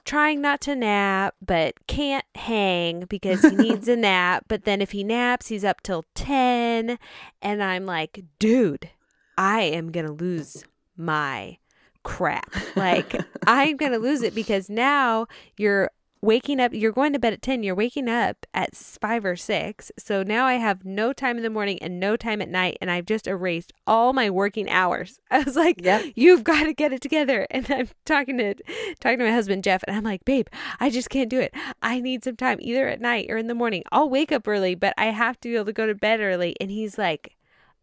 trying 0.04 0.40
not 0.40 0.60
to 0.62 0.74
nap, 0.74 1.34
but 1.44 1.86
can't 1.86 2.24
hang 2.34 3.04
because 3.08 3.42
he 3.42 3.54
needs 3.54 3.86
a 3.88 3.96
nap. 3.96 4.46
But 4.48 4.64
then 4.64 4.80
if 4.80 4.92
he 4.92 5.04
naps, 5.04 5.48
he's 5.48 5.64
up 5.64 5.82
till 5.82 6.04
10. 6.14 6.98
And 7.42 7.62
I'm 7.62 7.86
like, 7.86 8.24
dude, 8.38 8.90
I 9.36 9.62
am 9.62 9.92
going 9.92 10.06
to 10.06 10.12
lose 10.12 10.64
my 10.96 11.58
crap. 12.02 12.54
Like, 12.76 13.14
I'm 13.46 13.76
going 13.76 13.92
to 13.92 13.98
lose 13.98 14.22
it 14.22 14.34
because 14.34 14.70
now 14.70 15.26
you're 15.56 15.90
waking 16.22 16.60
up 16.60 16.74
you're 16.74 16.92
going 16.92 17.12
to 17.12 17.18
bed 17.18 17.32
at 17.32 17.40
10 17.40 17.62
you're 17.62 17.74
waking 17.74 18.08
up 18.08 18.44
at 18.52 18.76
5 18.76 19.24
or 19.24 19.36
6 19.36 19.92
so 19.98 20.22
now 20.22 20.44
i 20.44 20.54
have 20.54 20.84
no 20.84 21.12
time 21.14 21.38
in 21.38 21.42
the 21.42 21.48
morning 21.48 21.78
and 21.80 21.98
no 21.98 22.14
time 22.14 22.42
at 22.42 22.48
night 22.48 22.76
and 22.80 22.90
i've 22.90 23.06
just 23.06 23.26
erased 23.26 23.72
all 23.86 24.12
my 24.12 24.28
working 24.28 24.68
hours. 24.68 25.18
I 25.30 25.40
was 25.40 25.56
like 25.56 25.80
yep. 25.82 26.04
you've 26.14 26.44
got 26.44 26.64
to 26.64 26.74
get 26.74 26.92
it 26.92 27.00
together. 27.00 27.46
And 27.50 27.66
i'm 27.70 27.88
talking 28.04 28.38
to 28.38 28.54
talking 29.00 29.18
to 29.18 29.24
my 29.24 29.32
husband 29.32 29.64
jeff 29.64 29.82
and 29.86 29.96
i'm 29.96 30.04
like 30.04 30.24
babe 30.24 30.46
i 30.78 30.90
just 30.90 31.10
can't 31.10 31.30
do 31.30 31.40
it. 31.40 31.54
I 31.82 32.00
need 32.00 32.24
some 32.24 32.36
time 32.36 32.58
either 32.60 32.86
at 32.88 33.00
night 33.00 33.26
or 33.30 33.36
in 33.36 33.46
the 33.46 33.54
morning. 33.54 33.82
I'll 33.90 34.08
wake 34.08 34.32
up 34.32 34.46
early 34.46 34.74
but 34.74 34.94
i 34.98 35.06
have 35.06 35.40
to 35.40 35.48
be 35.48 35.56
able 35.56 35.66
to 35.66 35.72
go 35.72 35.86
to 35.86 35.94
bed 35.94 36.20
early. 36.20 36.54
And 36.60 36.70
he's 36.70 36.98
like 36.98 37.36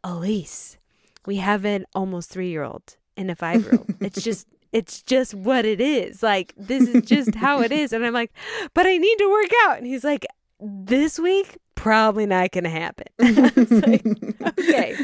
elise 0.04 0.78
we 1.26 1.38
have 1.38 1.66
an 1.66 1.86
almost 1.94 2.30
three 2.30 2.50
year 2.50 2.64
old 2.64 2.98
and 3.16 3.30
a 3.30 3.36
five 3.36 3.64
year 3.64 3.74
old 3.74 3.94
it's 4.00 4.22
just 4.22 4.48
it's 4.72 5.02
just 5.02 5.34
what 5.34 5.66
it 5.66 5.82
is. 5.82 6.24
Like, 6.24 6.54
this 6.58 6.88
is 6.88 7.06
just 7.06 7.36
how 7.36 7.62
it 7.62 7.72
is. 7.72 7.94
And 7.94 8.06
I'm 8.06 8.14
like, 8.14 8.32
but 8.74 8.86
I 8.86 8.98
need 8.98 9.18
to 9.18 9.30
work 9.30 9.52
out. 9.66 9.78
And 9.78 9.88
he's 9.88 10.04
like, 10.04 10.26
this 10.60 11.20
week, 11.20 11.58
probably 11.76 12.26
not 12.26 12.52
going 12.52 12.64
to 12.64 12.70
happen. 12.70 13.08
like, 13.20 14.06
okay. 14.60 14.98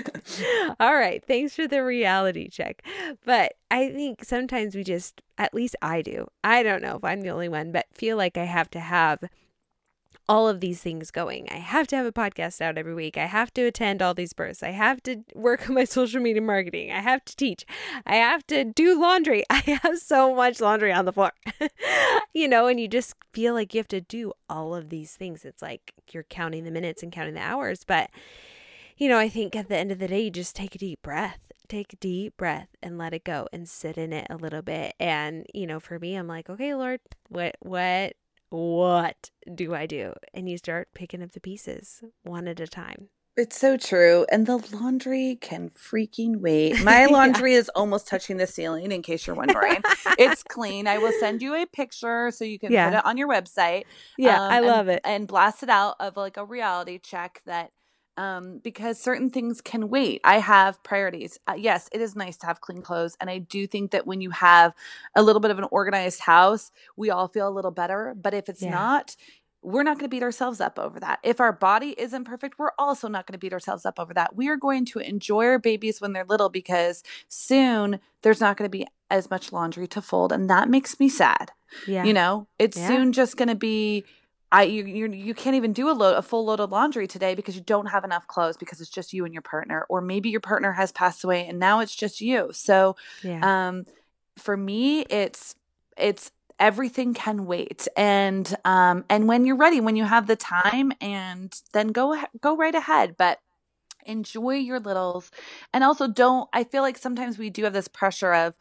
All 0.80 0.96
right. 0.96 1.24
Thanks 1.26 1.56
for 1.56 1.68
the 1.68 1.84
reality 1.84 2.50
check. 2.50 2.84
But 3.26 3.54
I 3.72 3.90
think 3.90 4.24
sometimes 4.24 4.76
we 4.76 4.84
just, 4.84 5.22
at 5.38 5.54
least 5.54 5.76
I 5.82 6.02
do, 6.02 6.28
I 6.44 6.64
don't 6.64 6.82
know 6.82 6.96
if 6.98 7.04
I'm 7.04 7.22
the 7.22 7.30
only 7.30 7.50
one, 7.50 7.72
but 7.72 7.86
feel 7.94 8.18
like 8.18 8.38
I 8.38 8.46
have 8.46 8.70
to 8.72 8.80
have 8.80 9.20
all 10.28 10.48
of 10.48 10.62
these 10.62 10.82
things 10.82 11.12
going. 11.12 11.48
I 11.50 11.58
have 11.58 11.88
to 11.88 11.96
have 11.96 12.06
a 12.06 12.12
podcast 12.12 12.62
out 12.62 12.78
every 12.78 12.94
week. 12.94 13.18
I 13.18 13.26
have 13.26 13.54
to 13.56 13.64
attend 13.64 14.02
all 14.02 14.14
these 14.14 14.34
births. 14.34 14.64
I 14.64 14.70
have 14.70 15.04
to 15.04 15.24
work 15.36 15.68
on 15.68 15.76
my 15.76 15.84
social 15.86 16.22
media 16.22 16.42
marketing. 16.42 16.92
I 16.92 17.02
have 17.02 17.26
to 17.26 17.36
teach. 17.36 17.66
I 18.06 18.16
have 18.16 18.46
to 18.48 18.64
do 18.64 19.00
laundry. 19.00 19.44
I 19.50 19.80
have 19.84 20.00
so 20.00 20.34
much 20.34 20.62
laundry 20.62 20.94
on 20.94 21.06
the 21.06 21.14
floor. 21.14 21.34
you 22.34 22.48
know, 22.48 22.68
and 22.68 22.80
you 22.80 22.88
just 22.88 23.16
feel 23.34 23.54
like 23.54 23.74
you 23.74 23.80
have 23.80 23.88
to 23.90 24.02
do 24.02 24.34
all 24.50 24.74
of 24.74 24.90
these 24.90 25.16
things. 25.16 25.44
It's 25.44 25.62
like 25.62 25.94
you're 26.12 26.24
counting 26.24 26.64
the 26.64 26.72
minutes 26.72 27.04
and 27.04 27.12
counting 27.12 27.34
the 27.34 27.42
hours. 27.42 27.84
But, 27.86 28.10
you 28.98 29.10
know, 29.10 29.18
I 29.18 29.28
think 29.28 29.56
at 29.56 29.68
the 29.68 29.78
end 29.78 29.92
of 29.92 30.00
the 30.00 30.08
day, 30.08 30.22
you 30.22 30.32
just 30.32 30.56
take 30.56 30.76
a 30.76 30.80
deep 30.80 31.02
breath 31.02 31.40
take 31.70 31.94
a 31.94 31.96
deep 31.96 32.36
breath 32.36 32.68
and 32.84 32.98
let 32.98 33.14
it 33.14 33.24
go 33.24 33.48
and 33.54 33.68
sit 33.68 33.98
in 33.98 34.12
it 34.12 34.28
a 34.30 34.36
little 34.36 34.62
bit 34.62 34.94
and 35.00 35.46
you 35.54 35.66
know 35.66 35.80
for 35.80 35.98
me 35.98 36.14
i'm 36.14 36.28
like 36.28 36.50
okay 36.50 36.76
lord 36.76 37.00
what 37.30 37.56
what 37.62 38.14
what 38.54 39.32
do 39.56 39.74
I 39.74 39.88
do? 39.88 40.14
And 40.32 40.48
you 40.48 40.60
start 40.60 40.90
picking 40.94 41.24
up 41.24 41.32
the 41.32 41.40
pieces 41.40 42.04
one 42.22 42.48
at 42.48 42.60
a 42.60 42.68
time. 42.68 43.10
It's 43.36 43.58
so 43.58 43.78
true. 43.78 44.28
And 44.32 44.46
the 44.46 44.58
laundry 44.72 45.40
can 45.42 45.72
freaking 45.72 46.38
wait. 46.38 46.80
My 46.84 47.08
laundry 47.08 47.54
yeah. 47.54 47.60
is 47.60 47.70
almost 47.70 48.08
touching 48.08 48.38
the 48.38 48.46
ceiling, 48.46 48.92
in 48.92 49.02
case 49.02 49.26
you're 49.26 49.36
wondering. 49.36 49.82
it's 50.20 50.44
clean. 50.44 50.88
I 50.88 51.00
will 51.00 51.14
send 51.20 51.42
you 51.42 51.56
a 51.56 51.66
picture 51.66 52.30
so 52.30 52.46
you 52.46 52.60
can 52.60 52.72
yeah. 52.72 52.90
put 52.90 52.98
it 53.00 53.06
on 53.08 53.18
your 53.18 53.28
website. 53.28 53.86
Yeah, 54.20 54.40
um, 54.40 54.52
I 54.52 54.60
love 54.60 54.88
and, 54.88 54.98
it. 54.98 55.02
And 55.04 55.28
blast 55.28 55.64
it 55.64 55.70
out 55.70 55.96
of 56.00 56.16
like 56.16 56.38
a 56.38 56.46
reality 56.46 57.00
check 57.00 57.42
that 57.48 57.72
um, 58.18 58.60
because 58.64 59.00
certain 59.00 59.30
things 59.30 59.62
can 59.62 59.90
wait. 59.90 60.22
I 60.24 60.40
have 60.40 60.82
priorities. 60.84 61.40
Uh, 61.48 61.56
yes, 61.58 61.90
it 61.92 62.02
is 62.02 62.16
nice 62.16 62.38
to 62.38 62.46
have 62.46 62.62
clean 62.62 62.82
clothes. 62.82 63.18
And 63.20 63.30
I 63.30 63.40
do 63.40 63.68
think 63.68 63.92
that 63.92 64.06
when 64.06 64.22
you 64.22 64.30
have 64.32 64.74
a 65.16 65.24
little 65.24 65.40
bit 65.40 65.52
of 65.52 65.60
an 65.60 65.66
organized 65.72 66.22
house, 66.22 66.72
we 66.96 67.10
all 67.10 67.28
feel 67.28 67.48
a 67.48 67.52
little 67.52 67.72
better. 67.72 68.14
But 68.20 68.34
if 68.34 68.50
it's 68.50 68.62
yeah. 68.62 68.72
not, 68.72 69.16
we're 69.64 69.84
not 69.84 69.98
going 69.98 70.06
to 70.06 70.10
beat 70.10 70.24
ourselves 70.24 70.60
up 70.60 70.78
over 70.78 71.00
that. 71.00 71.20
If 71.24 71.40
our 71.40 71.54
body 71.54 71.96
isn't 71.98 72.26
perfect, 72.26 72.60
we're 72.60 72.72
also 72.78 73.08
not 73.08 73.26
going 73.26 73.34
to 73.34 73.40
beat 73.40 73.54
ourselves 73.54 73.86
up 73.86 74.00
over 74.00 74.14
that. 74.14 74.36
We 74.36 74.50
are 74.50 74.58
going 74.58 74.86
to 74.86 75.00
enjoy 75.00 75.46
our 75.46 75.60
babies 75.60 76.02
when 76.02 76.14
they're 76.14 76.26
little 76.26 76.50
because 76.50 77.04
soon 77.30 78.00
there's 78.22 78.42
not 78.42 78.58
going 78.58 78.70
to 78.70 78.78
be 78.78 78.86
as 79.10 79.30
much 79.30 79.54
laundry 79.54 79.88
to 79.88 80.02
fold. 80.02 80.32
And 80.32 80.50
that 80.50 80.70
makes 80.70 81.00
me 81.00 81.08
sad. 81.08 81.52
Yeah. 81.88 82.04
You 82.04 82.14
know, 82.14 82.48
it's 82.60 82.78
yeah. 82.78 82.88
soon 82.88 83.14
just 83.14 83.38
going 83.38 83.48
to 83.48 83.56
be 83.56 84.04
I 84.54 84.64
you 84.64 84.86
you 84.86 85.12
you 85.12 85.34
can't 85.34 85.56
even 85.56 85.74
do 85.74 85.90
a 85.90 85.94
load 85.94 86.16
a 86.16 86.22
full 86.22 86.46
load 86.46 86.60
of 86.60 86.72
laundry 86.72 87.08
today 87.08 87.34
because 87.34 87.56
you 87.56 87.62
don't 87.62 87.88
have 87.88 88.04
enough 88.04 88.28
clothes 88.28 88.56
because 88.56 88.80
it's 88.80 88.90
just 88.90 89.12
you 89.12 89.26
and 89.26 89.34
your 89.34 89.42
partner 89.42 89.86
or 89.90 90.00
maybe 90.00 90.30
your 90.30 90.42
partner 90.42 90.72
has 90.74 90.92
passed 90.92 91.24
away 91.24 91.48
and 91.48 91.60
now 91.60 91.80
it's 91.80 91.96
just 91.96 92.22
you. 92.22 92.52
So 92.54 92.96
yeah. 93.24 93.40
um 93.42 93.86
for 94.38 94.56
me 94.56 95.02
it's 95.02 95.56
it's 95.98 96.32
everything 96.60 97.16
can 97.16 97.48
wait 97.48 97.88
and 97.98 98.56
um 98.64 99.04
and 99.10 99.28
when 99.28 99.46
you're 99.46 99.58
ready 99.58 99.82
when 99.82 99.96
you 99.96 100.04
have 100.04 100.28
the 100.28 100.36
time 100.36 100.92
and 101.02 101.60
then 101.74 101.88
go 101.88 102.16
go 102.40 102.56
right 102.56 102.76
ahead 102.76 103.16
but 103.18 103.40
enjoy 104.06 104.54
your 104.56 104.80
littles 104.80 105.32
and 105.74 105.84
also 105.84 106.08
don't 106.08 106.48
I 106.54 106.64
feel 106.64 106.84
like 106.84 107.00
sometimes 107.00 107.40
we 107.40 107.50
do 107.50 107.64
have 107.64 107.74
this 107.74 107.88
pressure 107.88 108.34
of 108.34 108.54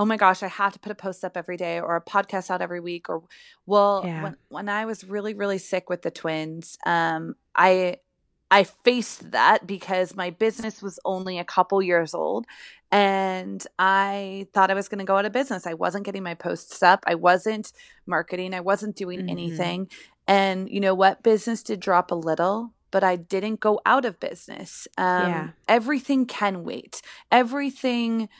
oh 0.00 0.06
my 0.06 0.16
gosh, 0.16 0.42
I 0.42 0.48
have 0.48 0.72
to 0.72 0.78
put 0.78 0.90
a 0.90 0.94
post 0.94 1.26
up 1.26 1.36
every 1.36 1.58
day 1.58 1.78
or 1.78 1.94
a 1.94 2.00
podcast 2.00 2.50
out 2.50 2.62
every 2.62 2.80
week. 2.80 3.10
Or, 3.10 3.22
well, 3.66 4.00
yeah. 4.02 4.22
when, 4.22 4.36
when 4.48 4.68
I 4.70 4.86
was 4.86 5.04
really, 5.04 5.34
really 5.34 5.58
sick 5.58 5.90
with 5.90 6.00
the 6.00 6.10
twins, 6.10 6.78
um, 6.86 7.36
I, 7.54 7.98
I 8.50 8.64
faced 8.64 9.32
that 9.32 9.66
because 9.66 10.16
my 10.16 10.30
business 10.30 10.80
was 10.80 10.98
only 11.04 11.38
a 11.38 11.44
couple 11.44 11.82
years 11.82 12.14
old 12.14 12.46
and 12.90 13.62
I 13.78 14.46
thought 14.54 14.70
I 14.70 14.74
was 14.74 14.88
going 14.88 15.00
to 15.00 15.04
go 15.04 15.18
out 15.18 15.26
of 15.26 15.32
business. 15.32 15.66
I 15.66 15.74
wasn't 15.74 16.06
getting 16.06 16.22
my 16.22 16.34
posts 16.34 16.82
up. 16.82 17.04
I 17.06 17.14
wasn't 17.16 17.70
marketing. 18.06 18.54
I 18.54 18.60
wasn't 18.60 18.96
doing 18.96 19.18
mm-hmm. 19.20 19.28
anything. 19.28 19.90
And 20.26 20.70
you 20.70 20.80
know 20.80 20.94
what? 20.94 21.22
Business 21.22 21.62
did 21.62 21.78
drop 21.78 22.10
a 22.10 22.14
little, 22.14 22.72
but 22.90 23.04
I 23.04 23.16
didn't 23.16 23.60
go 23.60 23.82
out 23.84 24.06
of 24.06 24.18
business. 24.18 24.88
Um, 24.96 25.28
yeah. 25.28 25.48
Everything 25.68 26.24
can 26.24 26.64
wait. 26.64 27.02
Everything 27.30 28.30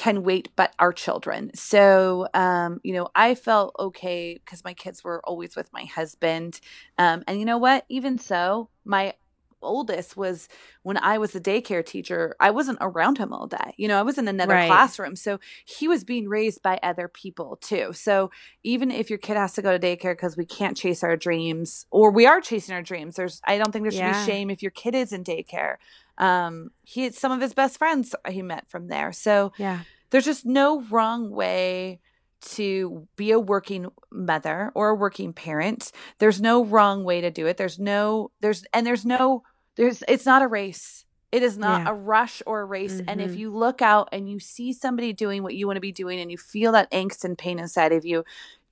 can 0.00 0.22
wait 0.22 0.48
but 0.56 0.72
our 0.78 0.94
children. 0.94 1.50
So, 1.54 2.26
um, 2.32 2.80
you 2.82 2.94
know, 2.94 3.08
I 3.14 3.34
felt 3.34 3.76
okay 3.78 4.40
because 4.42 4.64
my 4.64 4.72
kids 4.72 5.04
were 5.04 5.20
always 5.24 5.54
with 5.54 5.70
my 5.74 5.84
husband. 5.84 6.58
Um, 6.96 7.22
and 7.28 7.38
you 7.38 7.44
know 7.44 7.58
what? 7.58 7.84
Even 7.90 8.16
so, 8.16 8.70
my 8.86 9.12
oldest 9.60 10.16
was 10.16 10.48
when 10.84 10.96
I 10.96 11.18
was 11.18 11.34
a 11.34 11.40
daycare 11.40 11.84
teacher, 11.84 12.34
I 12.40 12.50
wasn't 12.50 12.78
around 12.80 13.18
him 13.18 13.34
all 13.34 13.46
day. 13.46 13.74
You 13.76 13.88
know, 13.88 13.98
I 13.98 14.02
was 14.02 14.16
in 14.16 14.26
another 14.26 14.54
right. 14.54 14.68
classroom. 14.68 15.16
So 15.16 15.38
he 15.66 15.86
was 15.86 16.02
being 16.02 16.30
raised 16.30 16.62
by 16.62 16.80
other 16.82 17.06
people 17.06 17.58
too. 17.60 17.92
So 17.92 18.30
even 18.62 18.90
if 18.90 19.10
your 19.10 19.18
kid 19.18 19.36
has 19.36 19.52
to 19.52 19.62
go 19.62 19.76
to 19.76 19.78
daycare 19.78 20.14
because 20.14 20.34
we 20.34 20.46
can't 20.46 20.78
chase 20.78 21.04
our 21.04 21.14
dreams 21.14 21.84
or 21.90 22.10
we 22.10 22.24
are 22.24 22.40
chasing 22.40 22.74
our 22.74 22.80
dreams, 22.80 23.16
there's 23.16 23.42
I 23.44 23.58
don't 23.58 23.70
think 23.70 23.82
there 23.82 23.92
should 23.92 23.98
yeah. 23.98 24.24
be 24.24 24.32
shame 24.32 24.48
if 24.48 24.62
your 24.62 24.70
kid 24.70 24.94
is 24.94 25.12
in 25.12 25.24
daycare. 25.24 25.76
Um 26.20 26.70
he 26.84 27.02
had 27.02 27.14
some 27.14 27.32
of 27.32 27.40
his 27.40 27.54
best 27.54 27.78
friends 27.78 28.14
he 28.28 28.42
met 28.42 28.70
from 28.70 28.86
there. 28.86 29.12
So 29.12 29.52
yeah. 29.58 29.80
There's 30.10 30.24
just 30.24 30.44
no 30.44 30.82
wrong 30.82 31.30
way 31.30 32.00
to 32.40 33.06
be 33.16 33.30
a 33.30 33.38
working 33.38 33.88
mother 34.10 34.72
or 34.74 34.90
a 34.90 34.94
working 34.94 35.32
parent. 35.32 35.92
There's 36.18 36.40
no 36.40 36.64
wrong 36.64 37.04
way 37.04 37.20
to 37.20 37.30
do 37.30 37.46
it. 37.46 37.56
There's 37.56 37.78
no 37.78 38.30
there's 38.40 38.64
and 38.72 38.86
there's 38.86 39.04
no 39.04 39.42
there's 39.76 40.02
it's 40.08 40.26
not 40.26 40.42
a 40.42 40.48
race. 40.48 41.04
It 41.32 41.44
is 41.44 41.56
not 41.56 41.82
yeah. 41.82 41.90
a 41.90 41.94
rush 41.94 42.42
or 42.44 42.60
a 42.60 42.64
race. 42.64 42.94
Mm-hmm. 42.94 43.08
And 43.08 43.20
if 43.20 43.30
mm-hmm. 43.30 43.40
you 43.40 43.56
look 43.56 43.82
out 43.82 44.08
and 44.10 44.28
you 44.28 44.40
see 44.40 44.72
somebody 44.72 45.12
doing 45.12 45.44
what 45.44 45.54
you 45.54 45.66
want 45.66 45.76
to 45.76 45.80
be 45.80 45.92
doing 45.92 46.18
and 46.18 46.30
you 46.30 46.36
feel 46.38 46.72
that 46.72 46.90
angst 46.90 47.24
and 47.24 47.38
pain 47.38 47.60
inside 47.60 47.92
of 47.92 48.04
you, 48.04 48.24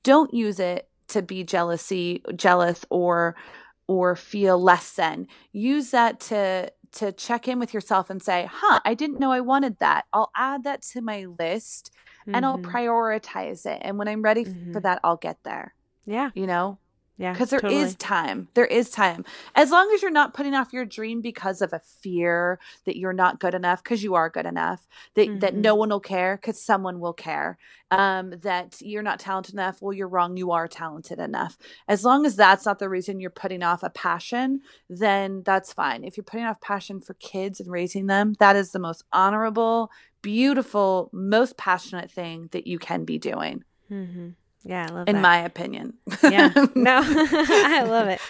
don't 0.03 0.35
use 0.35 0.59
it 0.59 0.89
to 1.09 1.23
be 1.23 1.45
jealousy, 1.45 2.23
jealous 2.35 2.85
or 2.91 3.37
or 3.87 4.17
feel 4.17 4.61
less 4.61 4.93
than. 4.95 5.27
Use 5.53 5.93
that 5.93 6.21
to 6.21 6.71
to 6.93 7.13
check 7.13 7.49
in 7.49 7.59
with 7.59 7.75
yourself 7.75 8.11
and 8.11 8.23
say, 8.23 8.49
"Huh, 8.51 8.81
I 8.85 8.95
didn't 8.95 9.21
know 9.21 9.33
I 9.33 9.41
wanted 9.41 9.79
that. 9.79 10.07
I'll 10.13 10.31
add 10.37 10.65
that 10.65 10.83
to 10.93 11.01
my 11.01 11.27
list 11.39 11.91
mm-hmm. 12.23 12.35
and 12.35 12.47
I'll 12.47 12.59
mm-hmm. 12.59 12.71
prioritize 12.71 13.67
it. 13.67 13.81
And 13.83 13.99
when 13.99 14.09
I'm 14.09 14.23
ready 14.23 14.45
mm-hmm. 14.45 14.73
for 14.73 14.81
that, 14.81 15.01
I'll 15.05 15.17
get 15.17 15.39
there." 15.45 15.75
Yeah. 16.07 16.31
You 16.35 16.47
know? 16.47 16.79
Yeah. 17.19 17.33
Because 17.33 17.51
there 17.51 17.61
totally. 17.61 17.83
is 17.83 17.97
time. 17.97 18.47
There 18.55 18.65
is 18.65 18.91
time. 18.91 19.25
As 19.57 19.73
long 19.73 19.91
as 19.93 20.03
you're 20.03 20.11
not 20.11 20.35
putting 20.35 20.55
off 20.55 20.73
your 20.73 20.85
dream 20.85 21.21
because 21.21 21.61
of 21.61 21.73
a 21.73 21.81
fear 21.81 22.61
that 22.85 22.97
you're 22.97 23.13
not 23.13 23.41
good 23.41 23.55
enough, 23.55 23.83
because 23.83 24.05
you 24.05 24.15
are 24.15 24.31
good 24.31 24.47
enough, 24.47 24.87
that, 25.15 25.29
mm-hmm. 25.29 25.39
that 25.41 25.57
no 25.57 25.75
one 25.75 25.89
will 25.89 25.99
care, 25.99 26.37
because 26.37 26.63
someone 26.63 27.01
will 27.01 27.13
care, 27.13 27.59
um, 27.91 28.35
that 28.43 28.81
you're 28.81 29.03
not 29.03 29.19
talented 29.19 29.55
enough. 29.55 29.83
Well, 29.83 29.93
you're 29.93 30.07
wrong. 30.07 30.37
You 30.37 30.53
are 30.53 30.69
talented 30.69 31.19
enough. 31.19 31.59
As 31.89 32.05
long 32.05 32.25
as 32.25 32.37
that's 32.37 32.65
not 32.65 32.79
the 32.79 32.89
reason 32.89 33.19
you're 33.19 33.31
putting 33.31 33.65
off 33.65 33.83
a 33.83 33.91
passion, 33.91 34.61
then 34.89 35.43
that's 35.45 35.73
fine. 35.73 36.05
If 36.05 36.17
you're 36.17 36.23
putting 36.23 36.47
off 36.47 36.61
passion 36.61 37.01
for 37.01 37.15
kids 37.15 37.59
and 37.59 37.69
raising 37.69 38.07
them, 38.07 38.35
that 38.39 38.55
is 38.55 38.71
the 38.71 38.79
most 38.79 39.03
honorable, 39.13 39.91
beautiful, 40.23 41.11
most 41.13 41.57
passionate 41.57 42.13
thing 42.13 42.49
that 42.53 42.69
you 42.69 42.79
can 42.79 43.05
be 43.05 43.19
doing. 43.19 43.65
Mm-hmm. 43.91 44.29
Yeah, 44.65 44.87
I 44.89 44.93
love 44.93 45.09
in 45.09 45.17
that. 45.17 45.23
my 45.23 45.39
opinion. 45.39 45.95
yeah. 46.23 46.53
No, 46.75 47.01
I 47.05 47.85
love 47.85 48.09
it. 48.09 48.21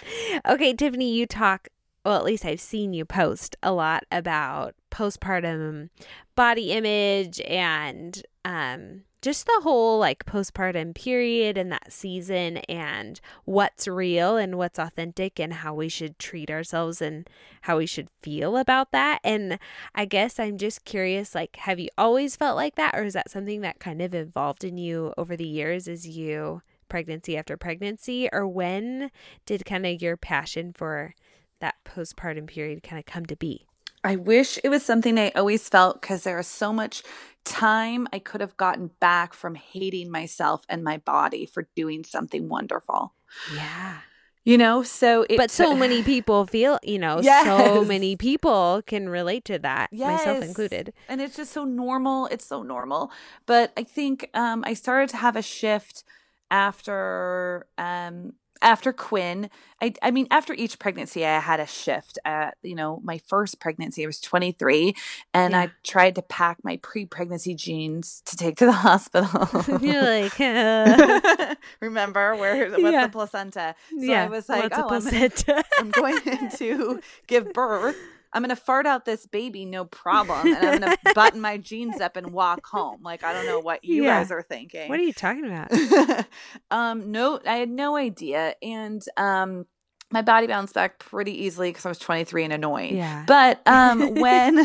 Okay, 0.47 0.73
Tiffany, 0.73 1.11
you 1.13 1.25
talk, 1.25 1.67
well, 2.05 2.17
at 2.17 2.23
least 2.23 2.45
I've 2.45 2.61
seen 2.61 2.93
you 2.93 3.05
post 3.05 3.55
a 3.63 3.71
lot 3.71 4.03
about 4.11 4.75
postpartum 4.91 5.89
body 6.35 6.71
image 6.71 7.41
and 7.41 8.21
um 8.45 9.03
just 9.21 9.45
the 9.45 9.59
whole 9.63 9.99
like 9.99 10.25
postpartum 10.25 10.95
period 10.95 11.57
and 11.57 11.71
that 11.71 11.91
season 11.91 12.57
and 12.69 13.19
what's 13.45 13.87
real 13.87 14.37
and 14.37 14.57
what's 14.57 14.79
authentic 14.79 15.39
and 15.39 15.53
how 15.53 15.73
we 15.73 15.89
should 15.89 16.17
treat 16.19 16.49
ourselves 16.49 17.01
and 17.01 17.29
how 17.61 17.77
we 17.77 17.85
should 17.85 18.09
feel 18.21 18.57
about 18.57 18.91
that. 18.91 19.19
And 19.23 19.59
I 19.93 20.05
guess 20.05 20.39
I'm 20.39 20.57
just 20.57 20.85
curious 20.85 21.35
like 21.35 21.57
have 21.57 21.79
you 21.79 21.89
always 21.97 22.35
felt 22.35 22.55
like 22.55 22.75
that 22.75 22.95
or 22.95 23.03
is 23.03 23.13
that 23.13 23.29
something 23.29 23.61
that 23.61 23.79
kind 23.79 24.01
of 24.01 24.15
evolved 24.15 24.63
in 24.63 24.77
you 24.77 25.13
over 25.17 25.35
the 25.35 25.47
years 25.47 25.87
as 25.87 26.07
you 26.07 26.61
pregnancy 26.87 27.37
after 27.37 27.55
pregnancy 27.55 28.29
or 28.31 28.47
when 28.47 29.11
did 29.45 29.65
kind 29.65 29.85
of 29.85 30.01
your 30.01 30.17
passion 30.17 30.73
for 30.73 31.13
that 31.59 31.75
postpartum 31.85 32.47
period 32.47 32.83
kind 32.83 32.99
of 32.99 33.05
come 33.05 33.25
to 33.25 33.35
be? 33.35 33.65
I 34.03 34.15
wish 34.15 34.57
it 34.63 34.69
was 34.69 34.83
something 34.85 35.19
I 35.19 35.31
always 35.35 35.67
felt 35.67 36.01
because 36.01 36.23
there 36.23 36.39
is 36.39 36.47
so 36.47 36.71
much 36.71 37.03
time 37.49 38.07
I 38.13 38.19
could 38.19 38.41
have 38.41 38.55
gotten 38.57 38.91
back 38.99 39.33
from 39.33 39.55
hating 39.55 40.11
myself 40.11 40.63
and 40.69 40.83
my 40.83 40.97
body 40.97 41.45
for 41.45 41.67
doing 41.75 42.03
something 42.03 42.47
wonderful. 42.47 43.13
Yeah. 43.53 43.97
You 44.45 44.57
know, 44.57 44.83
so 44.83 45.25
it, 45.29 45.37
But 45.37 45.51
so 45.51 45.75
many 45.75 46.01
people 46.13 46.45
feel, 46.45 46.79
you 46.81 46.97
know, 46.97 47.19
yes. 47.21 47.45
so 47.45 47.83
many 47.83 48.15
people 48.15 48.81
can 48.85 49.09
relate 49.09 49.45
to 49.45 49.59
that, 49.59 49.89
yes. 49.91 50.25
myself 50.25 50.43
included. 50.43 50.93
And 51.07 51.21
it's 51.21 51.35
just 51.35 51.51
so 51.51 51.65
normal. 51.65 52.27
It's 52.27 52.45
so 52.45 52.63
normal. 52.63 53.11
But 53.45 53.71
I 53.77 53.83
think 53.83 54.29
um 54.33 54.63
I 54.65 54.73
started 54.73 55.09
to 55.09 55.17
have 55.17 55.35
a 55.35 55.41
shift 55.41 56.03
after 56.49 57.67
um 57.77 58.33
after 58.61 58.91
Quinn, 58.91 59.49
I, 59.81 59.93
I 60.01 60.11
mean, 60.11 60.27
after 60.31 60.53
each 60.53 60.79
pregnancy, 60.79 61.25
I 61.25 61.39
had 61.39 61.59
a 61.59 61.65
shift. 61.65 62.19
At 62.25 62.57
you 62.61 62.75
know, 62.75 62.99
my 63.03 63.19
first 63.27 63.59
pregnancy, 63.59 64.03
I 64.03 64.07
was 64.07 64.19
23, 64.19 64.93
and 65.33 65.51
yeah. 65.51 65.61
I 65.61 65.71
tried 65.83 66.15
to 66.15 66.21
pack 66.21 66.57
my 66.63 66.77
pre-pregnancy 66.77 67.55
jeans 67.55 68.21
to 68.25 68.35
take 68.35 68.57
to 68.57 68.65
the 68.65 68.71
hospital. 68.89 69.79
You're 69.81 70.01
like, 70.01 70.39
uh... 70.39 71.55
remember 71.79 72.35
where 72.35 72.69
what's 72.69 72.81
yeah. 72.81 73.07
the 73.07 73.11
placenta? 73.11 73.75
So 73.89 74.03
yeah, 74.03 74.25
I 74.25 74.27
was 74.27 74.49
like, 74.49 74.71
oh, 74.75 74.89
I'm, 74.89 75.31
I'm 75.77 75.91
going 75.91 76.49
to 76.57 76.99
give 77.27 77.53
birth 77.53 77.97
I'm 78.31 78.43
gonna 78.43 78.55
fart 78.55 78.85
out 78.85 79.05
this 79.05 79.25
baby, 79.25 79.65
no 79.65 79.85
problem, 79.85 80.47
and 80.47 80.57
I'm 80.57 80.79
gonna 80.79 80.97
button 81.15 81.41
my 81.41 81.57
jeans 81.57 81.99
up 81.99 82.15
and 82.15 82.31
walk 82.31 82.65
home. 82.67 83.01
Like 83.01 83.23
I 83.23 83.33
don't 83.33 83.45
know 83.45 83.59
what 83.59 83.83
you 83.83 84.03
yeah. 84.03 84.19
guys 84.19 84.31
are 84.31 84.43
thinking. 84.43 84.87
What 84.89 84.99
are 84.99 85.03
you 85.03 85.13
talking 85.13 85.45
about? 85.45 86.25
um, 86.71 87.11
no, 87.11 87.39
I 87.45 87.57
had 87.57 87.69
no 87.69 87.95
idea, 87.95 88.55
and 88.61 89.01
um, 89.17 89.65
my 90.11 90.21
body 90.21 90.47
bounced 90.47 90.73
back 90.73 90.99
pretty 90.99 91.45
easily 91.45 91.69
because 91.69 91.85
I 91.85 91.89
was 91.89 91.99
23 91.99 92.45
and 92.45 92.53
annoying. 92.53 92.97
Yeah. 92.97 93.23
But 93.27 93.61
um, 93.67 94.15
when 94.15 94.59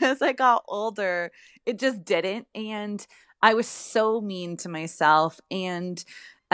as 0.00 0.22
I 0.22 0.32
got 0.36 0.64
older, 0.68 1.30
it 1.66 1.78
just 1.78 2.04
didn't, 2.04 2.46
and 2.54 3.04
I 3.42 3.54
was 3.54 3.68
so 3.68 4.20
mean 4.20 4.56
to 4.58 4.68
myself, 4.68 5.40
and 5.50 6.02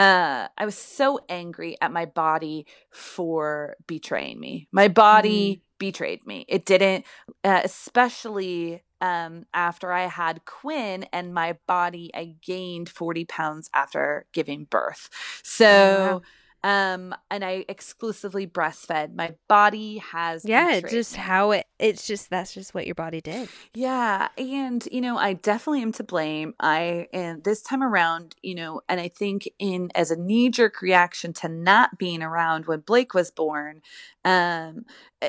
uh, 0.01 0.47
I 0.57 0.65
was 0.65 0.75
so 0.75 1.19
angry 1.29 1.77
at 1.79 1.91
my 1.91 2.05
body 2.05 2.65
for 2.89 3.75
betraying 3.85 4.39
me. 4.39 4.67
My 4.71 4.87
body 4.87 5.57
mm. 5.57 5.61
betrayed 5.77 6.25
me. 6.25 6.43
It 6.47 6.65
didn't, 6.65 7.05
uh, 7.43 7.61
especially 7.63 8.81
um, 8.99 9.45
after 9.53 9.91
I 9.91 10.07
had 10.07 10.45
Quinn 10.45 11.05
and 11.13 11.35
my 11.35 11.55
body, 11.67 12.09
I 12.15 12.33
gained 12.41 12.89
40 12.89 13.25
pounds 13.25 13.69
after 13.75 14.25
giving 14.33 14.63
birth. 14.63 15.07
So, 15.43 15.67
oh, 15.67 16.13
wow 16.15 16.21
um 16.63 17.13
and 17.29 17.43
i 17.43 17.65
exclusively 17.67 18.45
breastfed. 18.45 19.15
My 19.15 19.35
body 19.47 19.97
has 19.97 20.45
yeah 20.45 20.79
just 20.81 21.15
how 21.15 21.51
it 21.51 21.65
it's 21.79 22.05
just 22.05 22.29
that's 22.29 22.53
just 22.53 22.73
what 22.73 22.85
your 22.85 22.95
body 22.95 23.21
did. 23.21 23.49
Yeah 23.73 24.27
and 24.37 24.87
you 24.91 25.01
know 25.01 25.17
i 25.17 25.33
definitely 25.33 25.81
am 25.81 25.91
to 25.93 26.03
blame. 26.03 26.53
I 26.59 27.07
and 27.13 27.43
this 27.43 27.61
time 27.61 27.83
around 27.83 28.35
you 28.41 28.55
know 28.55 28.81
and 28.87 28.99
i 28.99 29.07
think 29.07 29.49
in 29.59 29.91
as 29.95 30.11
a 30.11 30.15
knee-jerk 30.15 30.81
reaction 30.81 31.33
to 31.33 31.49
not 31.49 31.97
being 31.97 32.21
around 32.21 32.65
when 32.65 32.81
blake 32.81 33.13
was 33.13 33.31
born 33.31 33.81
um 34.25 34.85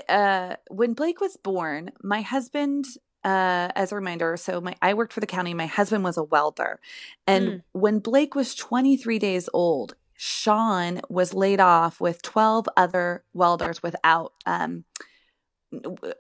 uh 0.09 0.57
when 0.71 0.95
blake 0.95 1.21
was 1.21 1.37
born 1.37 1.93
my 2.03 2.21
husband 2.21 2.87
uh, 3.25 3.69
as 3.77 3.93
a 3.93 3.95
reminder, 3.95 4.37
so 4.37 4.61
my 4.61 4.75
I 4.83 4.95
worked 4.95 5.13
for 5.13 5.21
the 5.21 5.27
county. 5.27 5.55
My 5.55 5.67
husband 5.67 6.03
was 6.03 6.17
a 6.17 6.25
welder, 6.25 6.81
and 7.27 7.49
mm. 7.49 7.63
when 7.73 8.01
Blake 8.01 8.35
was 8.35 8.55
23 8.55 9.19
days 9.19 9.49
old, 9.53 9.95
Sean 10.25 11.01
was 11.09 11.35
laid 11.35 11.59
off 11.59 12.01
with 12.01 12.23
12 12.23 12.69
other 12.77 13.25
welders 13.35 13.83
without 13.83 14.33
um 14.47 14.85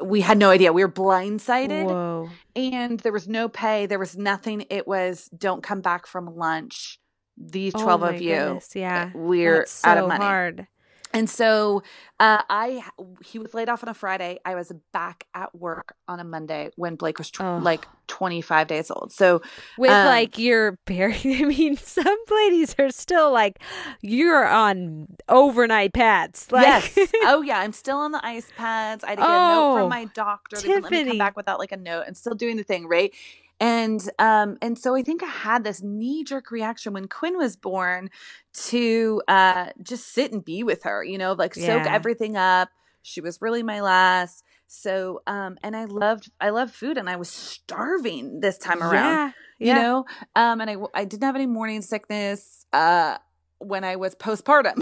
we 0.02 0.22
had 0.22 0.38
no 0.38 0.50
idea. 0.50 0.72
We 0.72 0.82
were 0.82 0.90
blindsided. 0.90 1.84
Whoa. 1.84 2.28
And 2.56 2.98
there 2.98 3.12
was 3.12 3.28
no 3.28 3.48
pay. 3.48 3.86
There 3.86 4.00
was 4.00 4.16
nothing. 4.16 4.64
It 4.70 4.88
was 4.88 5.26
don't 5.26 5.62
come 5.62 5.82
back 5.82 6.08
from 6.08 6.36
lunch. 6.36 6.98
These 7.36 7.74
12 7.74 8.02
oh 8.02 8.06
of 8.06 8.20
you. 8.20 8.34
Goodness, 8.34 8.70
yeah. 8.74 9.12
We're 9.14 9.66
so 9.66 9.88
out 9.88 9.98
of 9.98 10.08
money. 10.08 10.24
hard. 10.24 10.66
And 11.12 11.28
so 11.28 11.82
uh, 12.20 12.42
I 12.48 12.84
he 13.24 13.38
was 13.38 13.54
laid 13.54 13.68
off 13.68 13.82
on 13.82 13.88
a 13.88 13.94
Friday. 13.94 14.38
I 14.44 14.54
was 14.54 14.72
back 14.92 15.24
at 15.34 15.54
work 15.54 15.94
on 16.08 16.20
a 16.20 16.24
Monday 16.24 16.70
when 16.76 16.96
Blake 16.96 17.18
was 17.18 17.30
tw- 17.30 17.40
Oh. 17.42 17.58
like 17.62 17.86
25 18.08 18.66
days 18.68 18.90
old. 18.90 19.10
So 19.12 19.40
With 19.78 19.90
Um, 19.90 20.06
like 20.06 20.38
your 20.38 20.78
very, 20.86 21.16
I 21.24 21.44
mean, 21.44 21.76
some 21.76 22.16
ladies 22.30 22.74
are 22.78 22.90
still 22.90 23.32
like, 23.32 23.58
you're 24.02 24.46
on 24.46 25.08
overnight 25.28 25.92
pads. 25.94 26.46
Like, 26.52 26.66
yes, 26.96 27.08
oh 27.22 27.42
yeah, 27.42 27.58
I'm 27.58 27.72
still 27.72 27.96
on 27.98 28.12
the 28.12 28.24
ice 28.24 28.50
pads. 28.56 29.02
I 29.04 29.10
had 29.10 29.16
to 29.16 29.22
get 29.22 29.28
a 29.30 29.32
note 29.32 29.72
Oh, 29.72 29.76
from 29.78 29.88
my 29.88 30.04
doctor. 30.06 30.56
They 30.60 30.80
let 30.80 30.90
me 30.92 31.04
come 31.06 31.18
back 31.18 31.36
without 31.36 31.58
like 31.58 31.72
a 31.72 31.76
note, 31.76 32.04
and 32.06 32.16
still 32.16 32.34
doing 32.34 32.56
the 32.56 32.64
thing 32.64 32.86
right. 32.86 33.12
And 33.60 34.00
um 34.18 34.56
and 34.60 34.78
so 34.78 34.94
I 34.96 35.02
think 35.02 35.22
I 35.22 35.26
had 35.26 35.64
this 35.64 35.82
knee 35.82 36.24
jerk 36.24 36.50
reaction 36.50 36.92
when 36.92 37.08
Quinn 37.08 37.36
was 37.38 37.56
born 37.56 38.10
to 38.54 39.22
uh 39.28 39.70
just 39.82 40.12
sit 40.12 40.32
and 40.32 40.44
be 40.44 40.62
with 40.62 40.82
her, 40.84 41.04
you 41.04 41.18
know, 41.18 41.32
like 41.32 41.54
soak 41.54 41.86
Yeah. 41.86 41.94
everything 41.94 42.36
up. 42.36 42.70
She 43.02 43.20
was 43.20 43.40
really 43.40 43.62
my 43.62 43.80
last. 43.80 44.44
So 44.66 45.22
um 45.26 45.58
and 45.62 45.76
I 45.76 45.84
loved 45.84 46.30
I 46.40 46.50
loved 46.50 46.74
food 46.74 46.98
and 46.98 47.08
I 47.08 47.16
was 47.16 47.28
starving 47.28 48.40
this 48.40 48.58
time 48.58 48.82
around 48.82 49.20
yeah, 49.20 49.30
you 49.60 49.66
yeah. 49.66 49.82
know 49.82 50.04
um 50.34 50.60
and 50.60 50.70
i 50.70 50.76
i 50.94 51.04
didn't 51.04 51.22
have 51.24 51.36
any 51.36 51.46
morning 51.46 51.82
sickness 51.82 52.66
uh 52.72 53.16
when 53.64 53.84
i 53.84 53.96
was 53.96 54.14
postpartum 54.14 54.76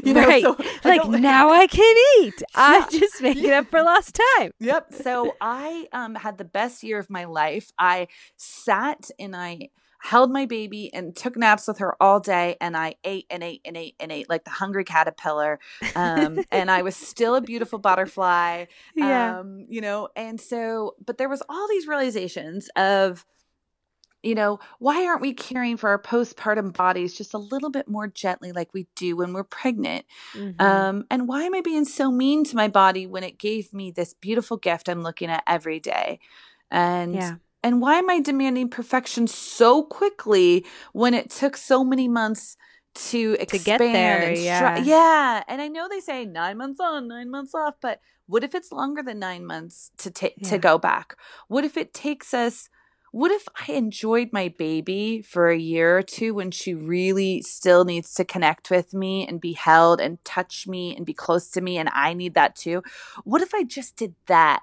you 0.04 0.12
know 0.14 0.26
Right. 0.26 0.42
so 0.42 0.56
like 0.84 1.06
now 1.08 1.50
I 1.50 1.66
can 1.66 1.94
eat. 2.20 2.42
Yeah. 2.56 2.86
just 2.90 3.22
making 3.22 3.50
up 3.52 3.66
for 3.70 3.82
lost 3.82 4.18
time. 4.38 4.50
yep 4.60 4.92
so 4.92 5.34
i 5.40 5.86
um 5.92 6.14
had 6.14 6.38
the 6.38 6.44
best 6.44 6.82
year 6.82 6.98
of 6.98 7.08
my 7.10 7.24
life 7.24 7.70
i 7.78 8.08
sat 8.36 9.10
and 9.18 9.34
i 9.36 9.68
held 10.02 10.30
my 10.30 10.46
baby 10.46 10.92
and 10.94 11.16
took 11.16 11.36
naps 11.36 11.66
with 11.66 11.78
her 11.78 12.00
all 12.00 12.20
day 12.20 12.56
and 12.60 12.76
i 12.76 12.94
ate 13.02 13.26
and 13.30 13.42
ate 13.42 13.60
and 13.64 13.76
ate 13.76 13.94
and 13.98 14.12
ate 14.12 14.28
like 14.28 14.44
the 14.44 14.50
hungry 14.50 14.84
caterpillar 14.84 15.58
um 15.96 16.38
and 16.52 16.70
i 16.70 16.82
was 16.82 16.94
still 16.94 17.34
a 17.34 17.40
beautiful 17.40 17.78
butterfly 17.78 18.66
Yeah. 18.94 19.40
um 19.40 19.66
you 19.68 19.80
know 19.80 20.08
and 20.14 20.40
so 20.40 20.94
but 21.04 21.18
there 21.18 21.28
was 21.28 21.42
all 21.48 21.66
these 21.68 21.86
realizations 21.88 22.68
of 22.76 23.24
you 24.26 24.34
know 24.34 24.58
why 24.80 25.06
aren't 25.06 25.20
we 25.22 25.32
caring 25.32 25.76
for 25.76 25.88
our 25.88 26.02
postpartum 26.02 26.72
bodies 26.72 27.14
just 27.16 27.32
a 27.32 27.38
little 27.38 27.70
bit 27.70 27.88
more 27.88 28.08
gently 28.08 28.50
like 28.52 28.74
we 28.74 28.86
do 28.96 29.16
when 29.16 29.32
we're 29.32 29.44
pregnant 29.44 30.04
Mhm. 30.34 30.60
um 30.60 31.04
and 31.10 31.28
why 31.28 31.44
am 31.44 31.54
i 31.54 31.60
being 31.60 31.84
so 31.84 32.10
mean 32.10 32.44
to 32.44 32.56
my 32.56 32.68
body 32.68 33.06
when 33.06 33.22
it 33.22 33.38
gave 33.38 33.72
me 33.72 33.90
this 33.90 34.14
beautiful 34.14 34.56
gift 34.56 34.88
i'm 34.88 35.02
looking 35.02 35.30
at 35.30 35.44
every 35.46 35.78
day 35.78 36.18
and 36.70 37.14
yeah. 37.14 37.34
and 37.62 37.80
why 37.80 37.94
am 37.96 38.10
i 38.10 38.20
demanding 38.20 38.68
perfection 38.68 39.26
so 39.26 39.82
quickly 39.82 40.66
when 40.92 41.14
it 41.14 41.30
took 41.30 41.56
so 41.56 41.84
many 41.84 42.08
months 42.08 42.56
to 42.94 43.36
expand 43.38 43.64
get 43.64 43.78
there, 43.78 44.22
and 44.22 44.38
yeah. 44.38 44.78
yeah 44.78 45.42
and 45.48 45.60
i 45.60 45.68
know 45.68 45.86
they 45.88 46.00
say 46.00 46.24
nine 46.24 46.56
months 46.56 46.80
on 46.80 47.06
nine 47.06 47.30
months 47.30 47.54
off 47.54 47.74
but 47.80 48.00
what 48.26 48.42
if 48.42 48.54
it's 48.54 48.72
longer 48.72 49.02
than 49.02 49.18
nine 49.18 49.44
months 49.46 49.90
to 49.98 50.10
take 50.10 50.34
Yeah. 50.38 50.48
to 50.50 50.58
go 50.58 50.78
back 50.78 51.16
what 51.48 51.64
if 51.64 51.76
it 51.76 51.92
takes 51.94 52.32
us 52.34 52.68
what 53.16 53.30
if 53.30 53.48
i 53.66 53.72
enjoyed 53.72 54.30
my 54.30 54.46
baby 54.58 55.22
for 55.22 55.48
a 55.48 55.56
year 55.56 55.96
or 55.96 56.02
two 56.02 56.34
when 56.34 56.50
she 56.50 56.74
really 56.74 57.40
still 57.40 57.86
needs 57.86 58.12
to 58.12 58.26
connect 58.26 58.70
with 58.70 58.92
me 58.92 59.26
and 59.26 59.40
be 59.40 59.54
held 59.54 60.02
and 60.02 60.22
touch 60.22 60.66
me 60.66 60.94
and 60.94 61.06
be 61.06 61.14
close 61.14 61.50
to 61.50 61.62
me 61.62 61.78
and 61.78 61.88
i 61.94 62.12
need 62.12 62.34
that 62.34 62.54
too? 62.54 62.82
What 63.24 63.40
if 63.40 63.54
i 63.54 63.64
just 63.64 63.96
did 63.96 64.14
that 64.26 64.62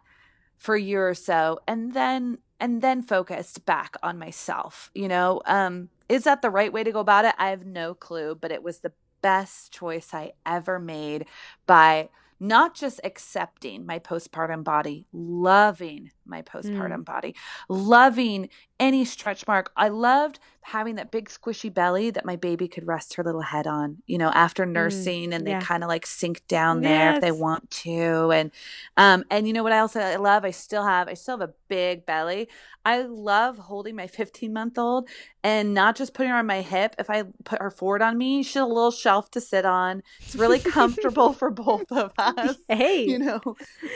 for 0.55 0.75
a 0.75 0.81
year 0.81 1.09
or 1.09 1.15
so 1.15 1.61
and 1.67 1.95
then 1.95 2.37
and 2.59 2.83
then 2.83 3.01
focused 3.01 3.65
back 3.65 3.95
on 4.03 4.19
myself 4.19 4.91
you 4.93 5.07
know? 5.07 5.41
Um 5.47 5.89
is 6.07 6.25
that 6.25 6.43
the 6.43 6.51
right 6.51 6.71
way 6.71 6.83
to 6.83 6.91
go 6.91 6.99
about 6.99 7.25
it? 7.25 7.33
I 7.39 7.49
have 7.49 7.65
no 7.65 7.95
clue 7.95 8.37
but 8.39 8.51
it 8.51 8.61
was 8.61 8.79
the 8.79 8.93
best 9.23 9.73
choice 9.73 10.13
i 10.13 10.33
ever 10.45 10.77
made 10.77 11.25
by 11.65 12.09
not 12.39 12.75
just 12.75 12.99
accepting 13.05 13.85
my 13.85 13.97
postpartum 13.97 14.63
body 14.63 15.07
loving 15.13 16.11
my 16.25 16.41
postpartum 16.41 17.03
body 17.05 17.35
loving 17.69 18.49
any 18.79 19.05
stretch 19.05 19.45
mark 19.47 19.71
i 19.75 19.87
loved 19.87 20.39
having 20.61 20.95
that 20.95 21.11
big 21.11 21.29
squishy 21.29 21.73
belly 21.73 22.09
that 22.09 22.25
my 22.25 22.35
baby 22.35 22.67
could 22.67 22.87
rest 22.87 23.15
her 23.15 23.23
little 23.23 23.41
head 23.41 23.67
on 23.67 23.97
you 24.05 24.17
know 24.17 24.29
after 24.29 24.65
nursing 24.65 25.33
and 25.33 25.47
yeah. 25.47 25.59
they 25.59 25.65
kind 25.65 25.83
of 25.83 25.89
like 25.89 26.05
sink 26.05 26.45
down 26.47 26.81
there 26.81 27.15
if 27.15 27.21
they 27.21 27.31
want 27.31 27.69
to 27.69 28.31
and 28.31 28.51
um, 28.97 29.23
and 29.29 29.47
you 29.47 29.53
know 29.53 29.63
what 29.63 29.73
else 29.73 29.95
I 29.95 30.15
love? 30.17 30.45
I 30.45 30.51
still 30.51 30.85
have, 30.85 31.07
I 31.07 31.13
still 31.13 31.37
have 31.37 31.49
a 31.49 31.53
big 31.67 32.05
belly. 32.05 32.47
I 32.85 33.01
love 33.03 33.57
holding 33.57 33.95
my 33.95 34.07
15 34.23 34.53
month 34.53 34.77
old 34.77 35.09
and 35.43 35.73
not 35.73 35.95
just 35.95 36.13
putting 36.13 36.31
her 36.31 36.37
on 36.37 36.45
my 36.45 36.61
hip. 36.61 36.95
If 36.99 37.09
I 37.09 37.23
put 37.43 37.61
her 37.61 37.71
forward 37.71 38.01
on 38.01 38.17
me, 38.17 38.43
she 38.43 38.59
has 38.59 38.65
a 38.65 38.67
little 38.67 38.91
shelf 38.91 39.31
to 39.31 39.41
sit 39.41 39.65
on. 39.65 40.03
It's 40.21 40.35
really 40.35 40.59
comfortable 40.77 41.33
for 41.33 41.49
both 41.49 41.91
of 41.91 42.11
us. 42.17 42.57
Hey. 42.67 43.05
You 43.05 43.19
know, 43.19 43.41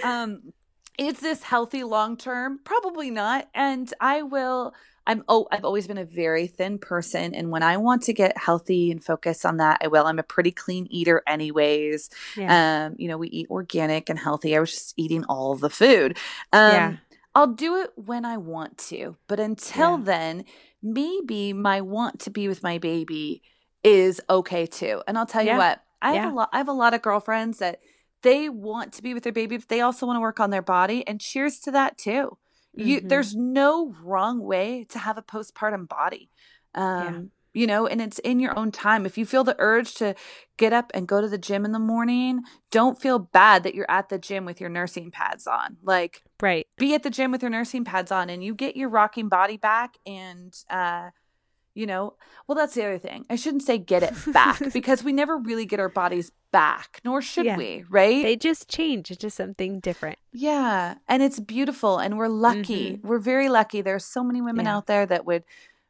um, 0.04 0.54
is 0.98 1.20
this 1.20 1.43
healthy 1.43 1.84
long 1.84 2.18
term? 2.18 2.60
Probably 2.64 3.12
not. 3.12 3.48
And 3.54 3.91
I 4.00 4.22
will. 4.24 4.74
I'm 5.06 5.24
oh, 5.30 5.48
I've 5.52 5.64
always 5.64 5.88
been 5.88 5.98
a 5.98 6.04
very 6.04 6.48
thin 6.48 6.80
person, 6.80 7.34
and 7.34 7.50
when 7.50 7.64
I 7.64 7.78
want 7.78 8.04
to 8.04 8.14
get 8.14 8.38
healthy 8.38 8.91
and 8.91 9.02
focus 9.02 9.45
on 9.45 9.58
that, 9.58 9.78
I 9.82 9.88
will. 9.88 10.06
I'm 10.06 10.20
a 10.20 10.24
pretty 10.24 10.52
clean 10.52 10.86
eater, 10.89 11.24
anyways. 11.26 12.10
yeah. 12.36 12.88
Um, 12.88 12.95
you 12.98 13.08
know, 13.08 13.18
we 13.18 13.30
eat 13.30 13.48
organic 13.50 14.10
and 14.10 14.20
healthy. 14.20 14.56
I 14.56 14.60
was 14.60 14.72
just 14.72 14.93
eating 14.98 15.24
all 15.26 15.56
the 15.56 15.70
food. 15.70 16.18
Um, 16.52 16.72
Yeah. 16.74 16.93
I'll 17.36 17.48
do 17.48 17.78
it 17.78 17.91
when 17.95 18.26
I 18.26 18.38
want 18.38 18.78
to, 18.89 19.16
but 19.28 19.39
until 19.39 19.98
Yeah. 20.00 20.04
then, 20.04 20.45
maybe 20.82 21.54
my 21.54 21.82
want 21.82 22.20
to 22.22 22.30
be 22.32 22.48
with 22.48 22.64
my 22.64 22.78
baby 22.80 23.43
is 23.84 24.20
okay 24.30 24.66
too. 24.66 25.04
And 25.08 25.18
I'll 25.18 25.26
tell 25.28 25.43
you 25.43 25.54
what, 25.58 25.84
I 26.02 26.14
have 26.14 26.32
a 26.32 26.36
lot. 26.36 26.50
I 26.52 26.58
have 26.58 26.68
a 26.68 26.74
lot 26.74 26.93
of 26.93 27.02
girlfriends 27.02 27.60
that 27.60 27.80
they 28.24 28.49
want 28.49 28.93
to 28.93 29.03
be 29.03 29.13
with 29.13 29.24
their 29.24 29.34
baby, 29.34 29.57
but 29.57 29.70
they 29.70 29.82
also 29.82 30.05
want 30.05 30.18
to 30.18 30.22
work 30.22 30.39
on 30.39 30.49
their 30.49 30.61
body. 30.61 31.05
And 31.07 31.22
cheers 31.22 31.59
to 31.61 31.72
that 31.72 31.97
too. 31.97 32.38
You, 32.74 33.01
Mhm. 33.01 33.09
there's 33.09 33.36
no 33.36 33.93
wrong 34.03 34.39
way 34.39 34.86
to 34.89 34.99
have 34.99 35.18
a 35.18 35.22
postpartum 35.22 35.88
body. 35.88 36.30
Um, 36.76 37.32
you 37.53 37.65
know, 37.65 37.88
and 37.88 37.99
it's 38.01 38.20
in 38.20 38.39
your 38.39 38.57
own 38.57 38.72
time. 38.72 39.05
If 39.07 39.18
you 39.18 39.26
feel 39.26 39.43
the 39.43 39.55
urge 39.57 39.95
to 39.95 40.13
get 40.57 40.74
up 40.74 40.91
and 40.93 41.07
go 41.07 41.22
to 41.22 41.28
the 41.28 41.39
gym 41.39 41.65
in 41.65 41.72
the 41.72 41.80
morning, 41.80 42.41
don't 42.70 43.01
feel 43.01 43.18
bad 43.18 43.63
that 43.63 43.74
you're 43.74 43.89
at 43.89 44.09
the 44.09 44.20
gym 44.20 44.45
with 44.45 44.61
your 44.61 44.70
nursing 44.70 45.09
pads 45.09 45.47
on. 45.47 45.78
Like, 45.82 46.22
Right. 46.39 46.68
be 46.78 46.93
at 46.93 47.01
the 47.01 47.09
gym 47.09 47.32
with 47.32 47.41
your 47.41 47.49
nursing 47.49 47.84
pads 47.84 48.11
on 48.11 48.30
and 48.30 48.43
you 48.43 48.53
get 48.53 48.76
your 48.76 48.89
rocking 48.89 49.28
body 49.28 49.57
back 49.57 49.95
and 50.05 50.53
uh 50.70 51.09
you 51.78 51.86
know 51.86 52.14
well 52.48 52.56
that's 52.56 52.74
the 52.74 52.84
other 52.84 52.98
thing 52.98 53.26
i 53.30 53.36
shouldn't 53.36 53.64
say 53.64 53.78
get 53.78 54.04
it 54.04 54.14
back 54.34 54.60
because 54.74 55.04
we 55.04 55.14
never 55.14 55.38
really 55.38 55.66
get 55.66 55.80
our 55.80 55.90
bodies 55.90 56.32
back 56.52 57.00
nor 57.06 57.22
should 57.22 57.46
Yeah. 57.46 57.58
we 57.58 57.84
right 57.90 58.24
They 58.24 58.36
just 58.36 58.68
change 58.70 59.12
into 59.12 59.30
something 59.30 59.80
different. 59.80 60.18
yeah 60.34 60.96
and 61.08 61.22
it's 61.22 61.40
beautiful 61.40 61.98
and 62.00 62.18
we're 62.18 62.30
lucky 62.30 63.00
we're 63.04 63.20
very 63.20 63.50
lucky 63.50 63.82
there's 63.82 64.06
so 64.06 64.24
many 64.24 64.42
women 64.42 64.66
Mm-hmm. 64.66 64.68
Yeah. 64.72 64.78
out 64.78 64.88
there 64.88 65.06
that 65.06 65.26
would 65.26 65.44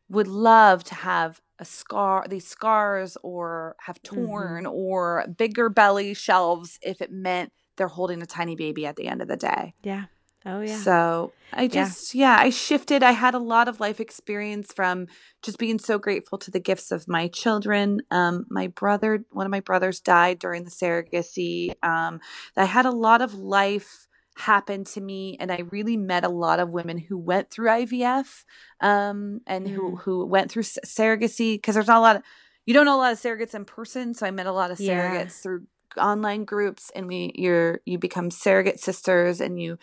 would 0.10 0.28
love 0.28 0.84
to 0.86 0.96
have 0.96 1.42
a 1.60 1.66
scar 1.66 2.26
these 2.30 2.48
scars 2.48 3.18
or 3.24 3.76
have 3.82 4.02
Mm-hmm. 4.04 4.26
torn 4.26 4.66
or 4.66 5.26
bigger 5.38 5.70
belly 5.70 6.14
shelves 6.14 6.80
if 6.82 7.02
it 7.02 7.12
meant 7.12 7.52
they're 7.78 7.88
holding 7.88 8.22
a 8.22 8.26
tiny 8.26 8.56
baby 8.56 8.86
at 8.86 8.96
the 8.96 9.08
end 9.08 9.22
of 9.22 9.28
the 9.28 9.38
day 9.38 9.74
Yeah. 9.84 10.06
Oh 10.48 10.62
yeah. 10.62 10.82
so 10.82 11.34
I 11.54 11.68
just, 11.68 12.14
yeah. 12.14 12.36
I 12.39 12.50
shifted. 12.50 13.04
I 13.04 13.12
had 13.12 13.34
a 13.34 13.39
lot 13.39 13.68
of 13.68 13.80
life 13.80 14.00
experience 14.00 14.72
from 14.74 15.08
just 15.41 15.58
being 15.58 15.80
so 15.80 15.98
grateful 15.98 16.38
to 16.39 16.52
the 16.52 16.60
gifts 16.60 16.91
of 16.91 17.08
my 17.08 17.28
children. 17.30 18.02
Um, 18.12 18.45
my 18.50 18.68
brother, 18.68 19.24
one 19.32 19.45
of 19.45 19.52
my 19.52 19.62
brothers 19.62 20.00
died 20.00 20.39
during 20.39 20.66
the 20.66 20.72
surrogacy. 20.72 21.72
Um, 21.84 22.20
I 22.56 22.66
had 22.66 22.86
a 22.86 22.91
lot 22.91 23.22
of 23.22 23.34
life 23.34 24.08
happen 24.38 24.84
to 24.84 25.02
me, 25.02 25.36
and 25.39 25.52
I 25.52 25.64
really 25.72 25.98
met 25.98 26.24
a 26.24 26.30
lot 26.30 26.60
of 26.60 26.70
women 26.70 26.98
who 26.98 27.18
went 27.18 27.50
through 27.50 27.70
IVF 27.70 28.43
um, 28.82 29.39
and 29.48 29.68
who 29.68 29.95
Mm. 29.98 30.02
who 30.04 30.26
went 30.26 30.52
through 30.52 30.64
surrogacy 30.64 31.56
because 31.56 31.76
there's 31.76 31.88
not 31.88 31.98
a 31.98 32.02
lot 32.02 32.16
of 32.18 32.22
you 32.66 32.74
don't 32.74 32.86
know 32.86 32.98
a 32.98 33.04
lot 33.04 33.14
of 33.14 33.20
surrogates 33.20 33.56
in 33.56 33.66
person. 33.66 34.14
So 34.14 34.26
I 34.28 34.32
met 34.32 34.45
a 34.45 34.52
lot 34.52 34.70
of 34.72 34.80
Yeah. 34.80 35.24
surrogates 35.24 35.41
through 35.41 35.66
online 35.98 36.45
groups 36.45 36.91
and 36.95 37.08
we 37.08 37.32
you're 37.36 37.82
you 37.86 37.98
become 37.98 38.32
surrogate 38.32 38.80
sisters 38.80 39.41
and 39.41 39.62
you 39.62 39.78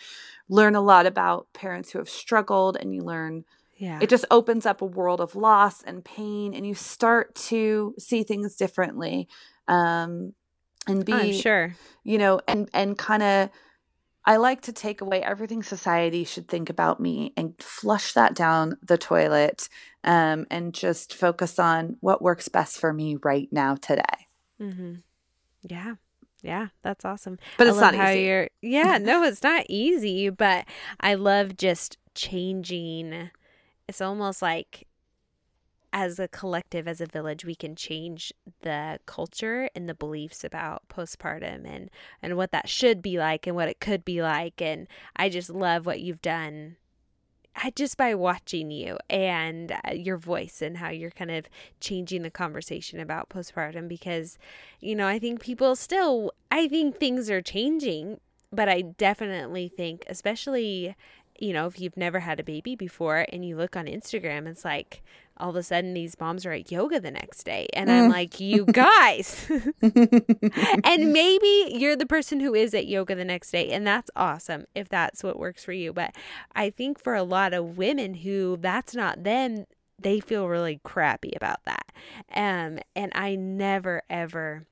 learn 0.49 0.75
a 0.75 0.81
lot 0.81 1.05
about 1.05 1.47
parents 1.53 1.91
who 1.91 1.99
have 1.99 2.09
struggled 2.09 2.77
and 2.77 2.93
you 2.93 3.01
learn 3.01 3.43
yeah. 3.77 3.99
it 4.01 4.09
just 4.09 4.25
opens 4.31 4.65
up 4.65 4.81
a 4.81 4.85
world 4.85 5.19
of 5.19 5.35
loss 5.35 5.81
and 5.83 6.05
pain 6.05 6.53
and 6.53 6.65
you 6.65 6.73
start 6.73 7.35
to 7.35 7.93
see 7.97 8.23
things 8.23 8.55
differently 8.55 9.27
um 9.67 10.33
and 10.87 11.05
be 11.05 11.13
I'm 11.13 11.33
sure. 11.33 11.75
you 12.03 12.17
know 12.17 12.39
and 12.47 12.69
and 12.73 12.97
kind 12.97 13.23
of 13.23 13.49
I 14.27 14.37
like 14.37 14.61
to 14.61 14.73
take 14.73 15.01
away 15.01 15.21
everything 15.21 15.61
society 15.61 16.23
should 16.23 16.47
think 16.47 16.71
about 16.71 16.99
me 16.99 17.31
and 17.37 17.53
flush 17.59 18.13
that 18.13 18.33
down 18.33 18.77
the 18.81 18.97
toilet 18.97 19.69
um, 20.03 20.47
and 20.49 20.73
just 20.73 21.13
focus 21.13 21.59
on 21.59 21.97
what 21.99 22.23
works 22.23 22.47
best 22.47 22.79
for 22.79 22.91
me 22.91 23.17
right 23.23 23.47
now 23.51 23.75
today. 23.75 24.27
Mm-hmm. 24.59 24.95
Yeah. 25.61 25.95
Yeah, 26.45 26.67
that's 26.83 27.03
awesome. 27.03 27.39
But 27.57 27.67
I 27.67 27.69
it's 27.71 27.79
not 27.79 27.95
how 27.95 28.11
easy. 28.11 28.21
You're, 28.21 28.49
yeah, 28.61 28.99
no, 28.99 29.23
it's 29.23 29.41
not 29.41 29.65
easy, 29.67 30.29
but 30.29 30.65
I 30.99 31.15
love 31.15 31.57
just 31.57 31.97
changing. 32.13 33.31
It's 33.87 33.99
almost 33.99 34.43
like 34.43 34.87
as 35.91 36.19
a 36.19 36.27
collective, 36.27 36.87
as 36.87 37.01
a 37.01 37.07
village, 37.07 37.45
we 37.45 37.55
can 37.55 37.75
change 37.75 38.31
the 38.61 38.99
culture 39.07 39.69
and 39.73 39.89
the 39.89 39.95
beliefs 39.95 40.43
about 40.43 40.83
postpartum 40.87 41.65
and, 41.65 41.89
and 42.21 42.37
what 42.37 42.51
that 42.51 42.69
should 42.69 43.01
be 43.01 43.17
like 43.17 43.47
and 43.47 43.55
what 43.55 43.69
it 43.69 43.79
could 43.79 44.05
be 44.05 44.21
like. 44.21 44.61
And 44.61 44.87
I 45.15 45.29
just 45.29 45.49
love 45.49 45.85
what 45.85 46.01
you've 46.01 46.21
done 46.21 46.75
just 47.75 47.97
by 47.97 48.13
watching 48.13 48.71
you 48.71 48.97
and 49.09 49.71
uh, 49.71 49.91
your 49.93 50.17
voice 50.17 50.61
and 50.61 50.77
how 50.77 50.89
you're 50.89 51.11
kind 51.11 51.31
of 51.31 51.47
changing 51.79 52.21
the 52.21 52.29
conversation 52.29 52.99
about 52.99 53.29
postpartum 53.29 53.87
because 53.87 54.37
you 54.79 54.95
know 54.95 55.07
I 55.07 55.19
think 55.19 55.39
people 55.39 55.75
still 55.75 56.31
I 56.51 56.67
think 56.67 56.97
things 56.97 57.29
are 57.29 57.41
changing 57.41 58.19
but 58.51 58.69
I 58.69 58.81
definitely 58.81 59.67
think 59.67 60.05
especially 60.07 60.95
you 61.39 61.53
know 61.53 61.65
if 61.67 61.79
you've 61.79 61.97
never 61.97 62.19
had 62.19 62.39
a 62.39 62.43
baby 62.43 62.75
before 62.75 63.25
and 63.31 63.45
you 63.45 63.55
look 63.55 63.75
on 63.75 63.85
Instagram 63.85 64.47
it's 64.47 64.65
like 64.65 65.01
all 65.37 65.49
of 65.49 65.55
a 65.55 65.63
sudden 65.63 65.93
these 65.93 66.19
moms 66.19 66.45
are 66.45 66.51
at 66.51 66.71
yoga 66.71 66.99
the 66.99 67.11
next 67.11 67.43
day. 67.43 67.67
And 67.73 67.91
i'm 67.91 68.09
mm. 68.09 68.13
like 68.13 68.39
you 68.39 68.65
guys. 68.71 69.49
And 70.83 71.11
maybe 71.11 71.77
you're 71.77 71.95
the 71.95 72.05
person 72.05 72.39
who 72.39 72.53
is 72.53 72.73
at 72.73 72.87
yoga 72.87 73.15
the 73.15 73.25
next 73.25 73.51
day 73.51 73.69
and 73.71 73.85
that's 73.85 74.09
awesome 74.15 74.65
if 74.75 74.87
that's 74.89 75.23
what 75.23 75.39
works 75.39 75.63
for 75.63 75.73
you. 75.73 75.93
But 75.93 76.15
i 76.55 76.69
think 76.69 77.01
for 77.01 77.15
a 77.15 77.23
lot 77.23 77.53
of 77.53 77.77
women 77.77 78.15
who 78.15 78.57
that's 78.59 78.95
not 78.95 79.23
them 79.23 79.65
they 79.99 80.19
feel 80.19 80.47
really 80.47 80.79
crappy 80.83 81.33
about 81.35 81.63
that. 81.65 81.91
Um 82.33 82.79
and 82.95 83.11
i 83.15 83.35
never 83.35 84.03
ever 84.09 84.65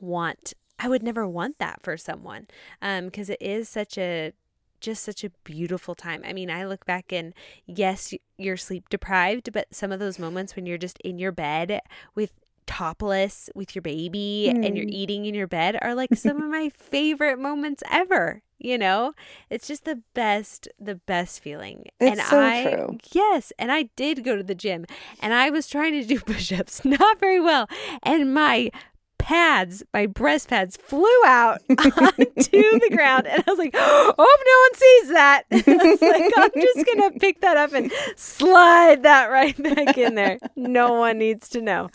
want 0.00 0.54
I 0.78 0.88
would 0.88 1.02
never 1.02 1.26
want 1.26 1.58
that 1.58 1.80
for 1.82 1.96
someone 1.96 2.46
um 2.82 3.06
because 3.06 3.30
it 3.30 3.40
is 3.40 3.68
such 3.68 3.98
a 3.98 4.32
just 4.80 5.02
such 5.02 5.24
a 5.24 5.30
beautiful 5.44 5.94
time. 5.94 6.22
I 6.24 6.32
mean, 6.32 6.50
I 6.50 6.64
look 6.64 6.86
back 6.86 7.12
and 7.12 7.34
yes, 7.66 8.14
you're 8.36 8.56
sleep 8.56 8.88
deprived, 8.88 9.52
but 9.52 9.66
some 9.72 9.92
of 9.92 10.00
those 10.00 10.18
moments 10.18 10.56
when 10.56 10.66
you're 10.66 10.78
just 10.78 10.98
in 11.00 11.18
your 11.18 11.32
bed 11.32 11.80
with 12.14 12.32
topless 12.68 13.48
with 13.54 13.74
your 13.74 13.82
baby 13.82 14.52
mm. 14.52 14.64
and 14.64 14.76
you're 14.76 14.86
mm. 14.86 14.92
eating 14.92 15.24
in 15.24 15.34
your 15.34 15.46
bed 15.46 15.78
are 15.80 15.94
like 15.94 16.14
some 16.14 16.40
of 16.40 16.48
my 16.50 16.68
favorite 16.68 17.38
moments 17.38 17.82
ever. 17.90 18.42
You 18.60 18.76
know, 18.76 19.12
it's 19.50 19.68
just 19.68 19.84
the 19.84 20.02
best, 20.14 20.66
the 20.80 20.96
best 20.96 21.40
feeling. 21.40 21.84
It's 22.00 22.18
and 22.18 22.28
so 22.28 22.40
I, 22.40 22.64
true. 22.64 22.98
yes, 23.12 23.52
and 23.56 23.70
I 23.70 23.84
did 23.94 24.24
go 24.24 24.34
to 24.36 24.42
the 24.42 24.54
gym 24.54 24.84
and 25.20 25.32
I 25.32 25.50
was 25.50 25.68
trying 25.68 25.92
to 25.92 26.04
do 26.04 26.18
push 26.26 26.52
ups, 26.52 26.84
not 26.84 27.20
very 27.20 27.40
well. 27.40 27.68
And 28.02 28.34
my 28.34 28.72
pads, 29.18 29.82
my 29.92 30.06
breast 30.06 30.48
pads 30.48 30.76
flew 30.76 31.24
out 31.26 31.60
onto 31.68 32.18
the 32.18 32.90
ground. 32.94 33.26
And 33.26 33.44
I 33.46 33.50
was 33.50 33.58
like, 33.58 33.74
oh, 33.74 34.14
no 34.18 34.58
one 34.64 34.74
sees 34.74 35.08
that. 35.12 35.42
I 35.52 35.90
was 35.90 36.00
like, 36.00 36.32
I'm 36.36 36.62
just 36.62 36.86
going 36.86 37.12
to 37.12 37.18
pick 37.18 37.40
that 37.42 37.56
up 37.56 37.72
and 37.72 37.92
slide 38.16 39.02
that 39.02 39.26
right 39.26 39.60
back 39.62 39.98
in 39.98 40.14
there. 40.14 40.38
No 40.56 40.94
one 40.94 41.18
needs 41.18 41.48
to 41.50 41.60
know. 41.60 41.90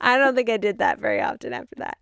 I 0.00 0.18
don't 0.18 0.34
think 0.34 0.50
I 0.50 0.58
did 0.58 0.78
that 0.78 1.00
very 1.00 1.22
often 1.22 1.54
after 1.54 1.76
that. 1.76 1.98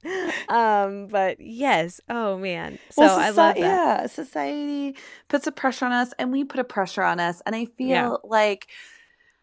Um, 0.49 1.07
but 1.07 1.41
yes, 1.41 2.01
oh 2.09 2.37
man. 2.37 2.79
So 2.91 3.03
well, 3.03 3.19
I 3.19 3.31
love 3.31 3.55
that. 3.55 3.59
Yeah, 3.59 4.07
society 4.07 4.97
puts 5.29 5.47
a 5.47 5.53
pressure 5.53 5.87
on 5.87 5.93
us 5.93 6.13
and 6.19 6.33
we 6.33 6.45
put 6.45 6.59
a 6.59 6.65
pressure 6.65 7.03
on 7.03 7.21
us. 7.21 7.43
And 7.47 7.55
I 7.55 7.67
feel 7.67 7.89
yeah. 7.89 8.17
like 8.25 8.69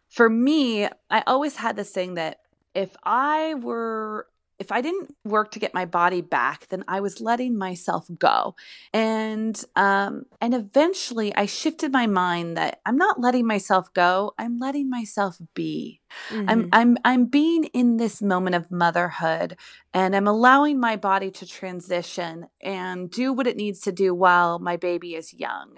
for 0.10 0.30
me, 0.30 0.88
I 1.10 1.24
always 1.26 1.56
had 1.56 1.76
this 1.76 1.92
thing 1.92 2.16
that 2.16 2.40
if 2.76 2.96
I 3.04 3.56
were 3.56 4.28
if 4.60 4.74
I 4.74 4.82
didn't 4.82 5.16
work 5.24 5.52
to 5.52 5.60
get 5.60 5.74
my 5.74 5.86
body 5.86 6.20
back, 6.20 6.68
then 6.68 6.84
I 6.88 7.00
was 7.00 7.22
letting 7.22 7.58
myself 7.58 8.08
go. 8.20 8.56
And 8.94 9.62
um 9.76 10.26
and 10.42 10.54
eventually 10.54 11.34
I 11.34 11.46
shifted 11.46 11.94
my 11.94 12.08
mind 12.08 12.58
that 12.58 12.82
I'm 12.86 12.98
not 12.98 13.20
letting 13.22 13.48
myself 13.48 13.92
go, 13.94 14.34
I'm 14.38 14.60
letting 14.60 14.90
myself 14.90 15.38
be. 15.54 16.02
Mm-hmm. 16.30 16.50
I'm 16.50 16.70
I'm 16.74 16.98
I'm 17.06 17.26
being 17.26 17.66
in 17.66 17.98
this 17.98 18.22
moment 18.22 18.56
of 18.56 18.70
motherhood 18.70 19.56
and 19.94 20.14
I'm 20.14 20.28
allowing 20.28 20.80
my 20.80 20.98
body 20.98 21.32
to 21.32 21.48
transition 21.48 22.48
and 22.62 23.10
do 23.10 23.32
what 23.32 23.48
it 23.48 23.56
needs 23.56 23.80
to 23.82 23.94
do 23.94 24.14
while 24.14 24.60
my 24.60 24.76
baby 24.76 25.16
is 25.16 25.34
young. 25.34 25.78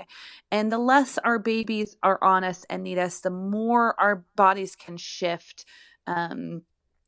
And 0.52 0.72
the 0.72 0.80
less 0.80 1.20
our 1.20 1.38
babies 1.38 1.96
are 2.02 2.20
honest 2.24 2.66
and 2.68 2.84
need 2.84 2.98
us, 2.98 3.20
the 3.20 3.30
more 3.30 4.00
our 4.02 4.26
bodies 4.36 4.76
can 4.76 4.98
shift 4.98 5.66
um 6.08 6.64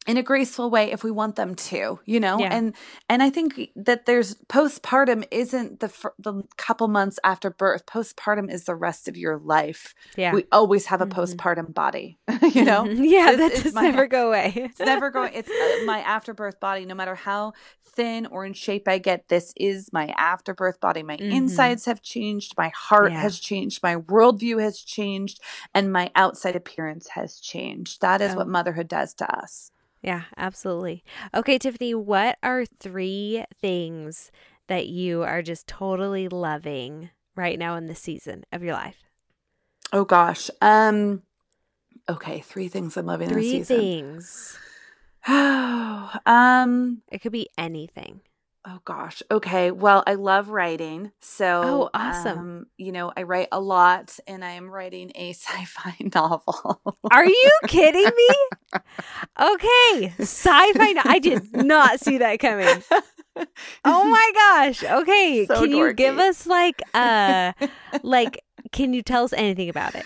in 0.07 0.17
a 0.17 0.23
graceful 0.23 0.69
way 0.69 0.91
if 0.91 1.03
we 1.03 1.11
want 1.11 1.35
them 1.35 1.55
to 1.55 1.99
you 2.05 2.19
know 2.19 2.39
yeah. 2.39 2.49
and 2.51 2.75
and 3.09 3.23
i 3.23 3.29
think 3.29 3.69
that 3.75 4.05
there's 4.05 4.35
postpartum 4.47 5.25
isn't 5.31 5.79
the 5.79 6.11
the 6.19 6.43
couple 6.57 6.87
months 6.87 7.19
after 7.23 7.49
birth 7.49 7.85
postpartum 7.85 8.51
is 8.51 8.65
the 8.65 8.75
rest 8.75 9.07
of 9.07 9.17
your 9.17 9.37
life 9.37 9.93
yeah 10.17 10.33
we 10.33 10.45
always 10.51 10.87
have 10.87 11.01
a 11.01 11.05
mm-hmm. 11.05 11.19
postpartum 11.19 11.73
body 11.73 12.17
you 12.53 12.63
know 12.63 12.85
yeah 12.85 13.31
it's, 13.31 13.37
that 13.37 13.51
it's 13.51 13.63
just 13.63 13.75
my, 13.75 13.81
never 13.83 14.07
go 14.07 14.27
away 14.27 14.53
it's 14.55 14.79
never 14.79 15.09
going 15.09 15.31
it's 15.33 15.49
uh, 15.49 15.85
my 15.85 15.99
afterbirth 15.99 16.59
body 16.59 16.85
no 16.85 16.95
matter 16.95 17.15
how 17.15 17.53
thin 17.85 18.25
or 18.27 18.45
in 18.45 18.53
shape 18.53 18.87
i 18.87 18.97
get 18.97 19.27
this 19.29 19.53
is 19.55 19.89
my 19.93 20.07
afterbirth 20.17 20.79
body 20.79 21.03
my 21.03 21.17
mm-hmm. 21.17 21.31
insides 21.31 21.85
have 21.85 22.01
changed 22.01 22.53
my 22.57 22.69
heart 22.69 23.11
yeah. 23.11 23.21
has 23.21 23.39
changed 23.39 23.81
my 23.83 23.95
worldview 23.95 24.61
has 24.61 24.79
changed 24.79 25.39
and 25.73 25.91
my 25.91 26.11
outside 26.15 26.55
appearance 26.55 27.09
has 27.09 27.39
changed 27.39 28.01
that 28.01 28.21
is 28.21 28.33
oh. 28.33 28.37
what 28.37 28.47
motherhood 28.47 28.87
does 28.87 29.13
to 29.13 29.37
us 29.37 29.71
yeah, 30.03 30.23
absolutely. 30.37 31.03
Okay, 31.33 31.57
Tiffany, 31.57 31.95
what 31.95 32.37
are 32.43 32.65
three 32.65 33.45
things 33.59 34.31
that 34.67 34.87
you 34.87 35.23
are 35.23 35.41
just 35.41 35.65
totally 35.65 36.27
loving 36.27 37.09
right 37.35 37.57
now 37.57 37.75
in 37.75 37.87
the 37.87 37.95
season 37.95 38.43
of 38.51 38.61
your 38.61 38.73
life? 38.73 38.97
Oh 39.93 40.03
gosh. 40.03 40.49
Um 40.61 41.23
okay, 42.09 42.41
three 42.41 42.67
things 42.67 42.97
I'm 42.97 43.05
loving 43.05 43.29
three 43.29 43.53
in 43.53 43.59
the 43.61 43.65
season. 43.65 43.77
things. 43.77 44.57
Oh, 45.27 46.11
um 46.25 47.01
it 47.09 47.19
could 47.19 47.31
be 47.31 47.47
anything. 47.57 48.21
Oh 48.65 48.79
gosh. 48.85 49.21
Okay. 49.29 49.71
Well, 49.71 50.03
I 50.07 50.13
love 50.13 50.49
writing. 50.49 51.11
So, 51.19 51.61
oh, 51.63 51.89
awesome. 51.93 52.39
Um, 52.39 52.65
you 52.77 52.93
know, 52.93 53.11
I 53.15 53.23
write 53.23 53.49
a 53.51 53.59
lot 53.59 54.17
and 54.25 54.43
I 54.43 54.51
am 54.51 54.69
writing 54.69 55.11
a 55.15 55.29
sci-fi 55.33 55.95
novel. 56.15 56.97
Are 57.11 57.25
you 57.25 57.51
kidding 57.67 58.09
me? 58.15 58.37
Okay. 59.39 60.13
Sci-fi 60.19 60.93
no- 60.93 61.01
I 61.05 61.19
did 61.19 61.55
not 61.55 61.99
see 61.99 62.17
that 62.17 62.39
coming. 62.39 62.83
Oh 63.85 64.09
my 64.09 64.31
gosh. 64.33 64.83
Okay. 64.83 65.45
So 65.47 65.61
can 65.61 65.69
dorky. 65.71 65.77
you 65.77 65.93
give 65.93 66.17
us 66.17 66.47
like 66.47 66.81
uh 66.93 67.53
like 68.03 68.43
can 68.71 68.93
you 68.93 69.01
tell 69.01 69.23
us 69.23 69.33
anything 69.33 69.69
about 69.69 69.93
it? 69.95 70.05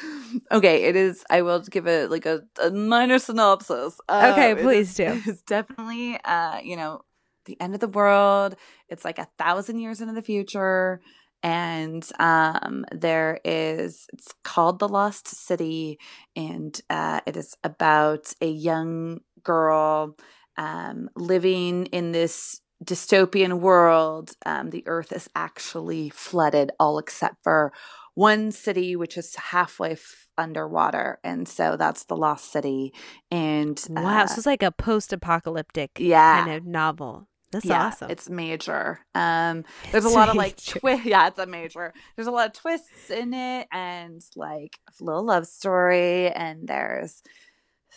Okay, 0.52 0.84
it 0.84 0.96
is 0.96 1.24
I 1.30 1.42
will 1.42 1.60
give 1.62 1.88
it 1.88 2.12
like 2.12 2.26
a, 2.26 2.42
a 2.62 2.72
minor 2.72 3.20
synopsis. 3.20 4.00
Uh, 4.10 4.32
okay, 4.34 4.56
please 4.62 4.94
do. 4.96 5.22
It's 5.26 5.42
definitely 5.44 6.20
uh, 6.26 6.60
you 6.60 6.76
know, 6.76 7.02
the 7.48 7.60
end 7.60 7.74
of 7.74 7.80
the 7.80 7.88
world. 7.88 8.56
It's 8.88 9.04
like 9.04 9.18
a 9.18 9.28
thousand 9.40 9.80
years 9.80 10.00
into 10.00 10.14
the 10.14 10.22
future. 10.22 11.02
And 11.44 12.08
um, 12.20 12.86
there 12.92 13.40
is, 13.44 14.08
it's 14.14 14.28
called 14.44 14.80
The 14.80 14.88
Lost 14.88 15.28
City. 15.28 15.98
And 16.36 16.80
uh, 16.90 17.22
it 17.26 17.36
is 17.36 17.56
about 17.64 18.34
a 18.42 18.48
young 18.48 19.20
girl 19.44 20.16
um, 20.58 21.10
living 21.16 21.88
in 21.88 22.12
this 22.12 22.62
dystopian 22.84 23.60
world. 23.60 24.32
Um, 24.46 24.70
the 24.70 24.84
earth 24.88 25.12
is 25.12 25.30
actually 25.36 26.10
flooded, 26.10 26.72
all 26.80 27.00
except 27.00 27.44
for 27.44 27.72
one 28.14 28.52
city, 28.52 28.96
which 28.96 29.18
is 29.18 29.36
halfway 29.36 29.92
f- 29.92 30.30
underwater. 30.38 31.20
And 31.24 31.48
so 31.48 31.78
that's 31.78 32.06
the 32.06 32.16
Lost 32.16 32.52
City. 32.52 32.94
And 33.30 33.82
wow, 33.90 34.24
uh, 34.24 34.28
so 34.28 34.38
it's 34.38 34.46
like 34.46 34.64
a 34.64 34.72
post 34.72 35.14
apocalyptic 35.14 35.92
yeah. 36.00 36.44
kind 36.44 36.58
of 36.58 36.66
novel. 36.66 37.30
That's 37.52 37.66
yeah, 37.66 37.86
awesome. 37.88 38.12
It's 38.12 38.30
major. 38.30 39.00
Um, 39.16 39.64
there's 39.92 40.04
it's 40.04 40.14
a 40.14 40.16
lot 40.16 40.28
major. 40.28 40.32
of 40.32 40.38
like 40.38 40.64
twist. 40.64 41.06
Yeah, 41.06 41.28
it's 41.28 41.40
a 41.40 41.46
major. 41.46 41.94
There's 42.16 42.28
a 42.28 42.32
lot 42.32 42.48
of 42.48 42.54
twists 42.54 43.10
in 43.10 43.34
it, 43.34 43.68
and 43.72 44.22
like 44.36 44.78
a 44.88 45.04
little 45.04 45.24
love 45.24 45.48
story, 45.48 46.30
and 46.30 46.68
there's, 46.68 47.24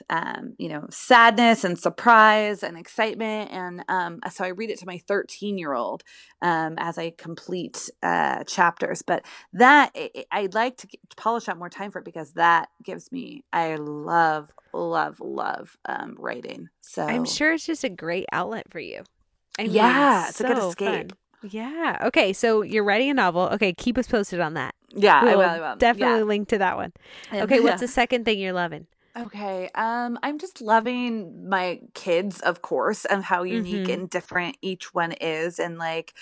um, 0.08 0.54
you 0.56 0.68
know, 0.68 0.86
sadness 0.90 1.64
and 1.64 1.76
surprise 1.76 2.62
and 2.62 2.78
excitement, 2.78 3.50
and 3.50 3.84
um, 3.88 4.20
so 4.30 4.44
I 4.44 4.48
read 4.48 4.70
it 4.70 4.78
to 4.80 4.86
my 4.86 4.98
13 4.98 5.58
year 5.58 5.74
old, 5.74 6.04
um, 6.42 6.76
as 6.78 6.96
I 6.96 7.10
complete 7.10 7.90
uh 8.04 8.44
chapters. 8.44 9.02
But 9.02 9.24
that 9.52 9.96
I'd 10.30 10.54
like 10.54 10.76
to 10.78 10.88
polish 11.16 11.48
out 11.48 11.58
more 11.58 11.68
time 11.68 11.90
for 11.90 11.98
it 11.98 12.04
because 12.04 12.34
that 12.34 12.68
gives 12.84 13.10
me. 13.10 13.42
I 13.52 13.74
love, 13.74 14.52
love, 14.72 15.18
love 15.18 15.76
um 15.86 16.14
writing. 16.20 16.68
So 16.82 17.02
I'm 17.02 17.24
sure 17.24 17.52
it's 17.52 17.66
just 17.66 17.82
a 17.82 17.88
great 17.88 18.26
outlet 18.30 18.70
for 18.70 18.78
you. 18.78 19.02
I 19.60 19.64
mean, 19.64 19.72
yeah, 19.72 20.28
it's 20.28 20.38
so 20.38 20.44
a 20.44 20.48
good 20.48 20.68
escape. 20.68 21.12
Fun. 21.12 21.50
Yeah. 21.50 21.98
Okay. 22.02 22.32
So 22.32 22.62
you're 22.62 22.84
writing 22.84 23.10
a 23.10 23.14
novel. 23.14 23.42
Okay. 23.52 23.72
Keep 23.72 23.98
us 23.98 24.06
posted 24.06 24.40
on 24.40 24.54
that. 24.54 24.74
Yeah, 24.94 25.22
we'll 25.22 25.32
I 25.32 25.36
will. 25.36 25.44
I 25.44 25.70
will. 25.70 25.76
Definitely 25.76 26.18
yeah. 26.18 26.24
link 26.24 26.48
to 26.48 26.58
that 26.58 26.76
one. 26.76 26.92
Okay. 27.32 27.60
What's 27.60 27.80
the 27.80 27.88
second 27.88 28.24
thing 28.24 28.38
you're 28.38 28.52
loving? 28.52 28.86
Okay. 29.16 29.68
Um, 29.74 30.18
I'm 30.22 30.38
just 30.38 30.60
loving 30.60 31.48
my 31.48 31.80
kids, 31.94 32.40
of 32.40 32.62
course, 32.62 33.04
and 33.04 33.24
how 33.24 33.42
unique 33.42 33.84
mm-hmm. 33.84 33.92
and 33.92 34.10
different 34.10 34.56
each 34.62 34.94
one 34.94 35.12
is. 35.12 35.58
And 35.58 35.78
like, 35.78 36.14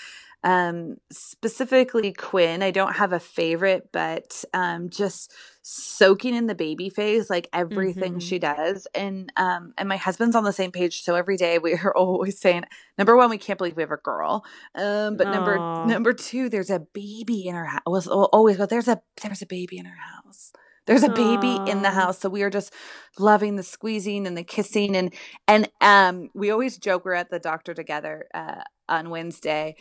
Um, 0.45 0.97
specifically 1.11 2.13
Quinn, 2.13 2.63
I 2.63 2.71
don't 2.71 2.95
have 2.95 3.13
a 3.13 3.19
favorite, 3.21 3.89
but 3.93 4.45
um, 4.55 4.89
just 4.89 5.33
soaking 5.63 6.35
in 6.35 6.47
the 6.47 6.55
baby 6.55 6.89
phase, 6.91 7.29
like 7.29 7.49
everything 7.53 8.19
Mhm. 8.19 8.23
she 8.23 8.39
does. 8.39 8.87
And 8.95 9.33
um, 9.37 9.75
and 9.77 9.89
my 9.89 9.97
husband's 9.97 10.37
on 10.37 10.45
the 10.45 10.53
same 10.53 10.71
page. 10.73 11.03
So 11.03 11.15
every 11.17 11.37
day 11.37 11.59
we 11.59 11.75
are 11.75 11.93
always 11.97 12.41
saying, 12.41 12.65
number 12.97 13.17
one, 13.17 13.31
we 13.31 13.39
can't 13.39 13.59
believe 13.59 13.77
we 13.77 13.83
have 13.83 13.91
a 13.91 13.97
girl. 13.97 14.45
Um, 14.75 15.17
but 15.17 15.29
number 15.29 15.67
number 15.83 16.13
two, 16.13 16.49
there's 16.49 16.71
a 16.71 16.81
baby 16.81 17.47
in 17.47 17.55
our 17.55 17.65
house. 17.67 18.07
We'll 18.07 18.29
always 18.33 18.57
go, 18.57 18.67
there's 18.67 18.89
a 18.89 19.01
there's 19.23 19.43
a 19.43 19.47
baby 19.47 19.79
in 19.79 19.87
our 19.87 19.97
house. 20.25 20.53
There's 20.87 21.03
a 21.03 21.11
baby 21.11 21.55
in 21.67 21.83
the 21.83 21.91
house. 21.91 22.19
So 22.21 22.29
we 22.31 22.43
are 22.43 22.51
just 22.51 22.73
loving 23.19 23.57
the 23.57 23.63
squeezing 23.63 24.27
and 24.27 24.37
the 24.37 24.45
kissing 24.45 24.97
and 24.97 25.13
and 25.47 25.69
um 25.81 26.31
we 26.35 26.51
always 26.51 26.79
joke 26.79 27.05
we're 27.05 27.13
at 27.15 27.31
the 27.31 27.39
doctor 27.39 27.75
together 27.75 28.27
uh 28.35 28.63
on 28.89 29.11
Wednesday 29.11 29.77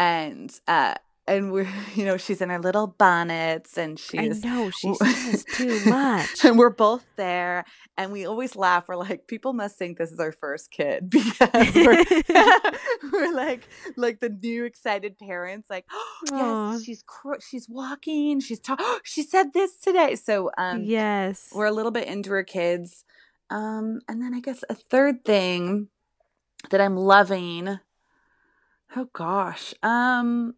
and 0.00 0.58
uh 0.66 0.94
and 1.26 1.52
we're 1.52 1.68
you 1.94 2.04
know 2.04 2.16
she's 2.16 2.40
in 2.40 2.48
her 2.48 2.58
little 2.58 2.86
bonnets 2.86 3.76
and 3.78 3.98
she's 3.98 4.44
I 4.44 4.48
know 4.48 4.70
she 4.70 4.94
says 4.94 5.44
too 5.44 5.80
much. 5.86 6.44
and 6.44 6.58
we're 6.58 6.70
both 6.70 7.04
there 7.16 7.64
and 7.98 8.10
we 8.10 8.24
always 8.26 8.56
laugh 8.56 8.88
we're 8.88 8.96
like 8.96 9.26
people 9.28 9.52
must 9.52 9.76
think 9.76 9.98
this 9.98 10.10
is 10.10 10.18
our 10.18 10.32
first 10.32 10.70
kid 10.70 11.10
because 11.10 11.74
we're, 11.74 12.04
we're 13.12 13.34
like 13.34 13.68
like 13.96 14.20
the 14.20 14.30
new 14.30 14.64
excited 14.64 15.18
parents 15.18 15.68
like 15.68 15.84
Aw. 16.32 16.72
yes 16.72 16.82
she's 16.82 17.04
cr- 17.06 17.40
she's 17.46 17.68
walking 17.68 18.40
she's 18.40 18.58
ta- 18.60 19.00
she 19.04 19.22
said 19.22 19.52
this 19.52 19.78
today 19.78 20.16
so 20.16 20.50
um 20.56 20.82
yes. 20.82 21.50
we're 21.54 21.66
a 21.66 21.72
little 21.72 21.92
bit 21.92 22.08
into 22.08 22.30
her 22.30 22.42
kids 22.42 23.04
um 23.50 24.00
and 24.08 24.22
then 24.22 24.32
i 24.34 24.40
guess 24.40 24.64
a 24.70 24.74
third 24.74 25.24
thing 25.24 25.88
that 26.70 26.80
i'm 26.80 26.96
loving 26.96 27.78
oh 28.96 29.08
gosh 29.12 29.74
um 29.82 30.54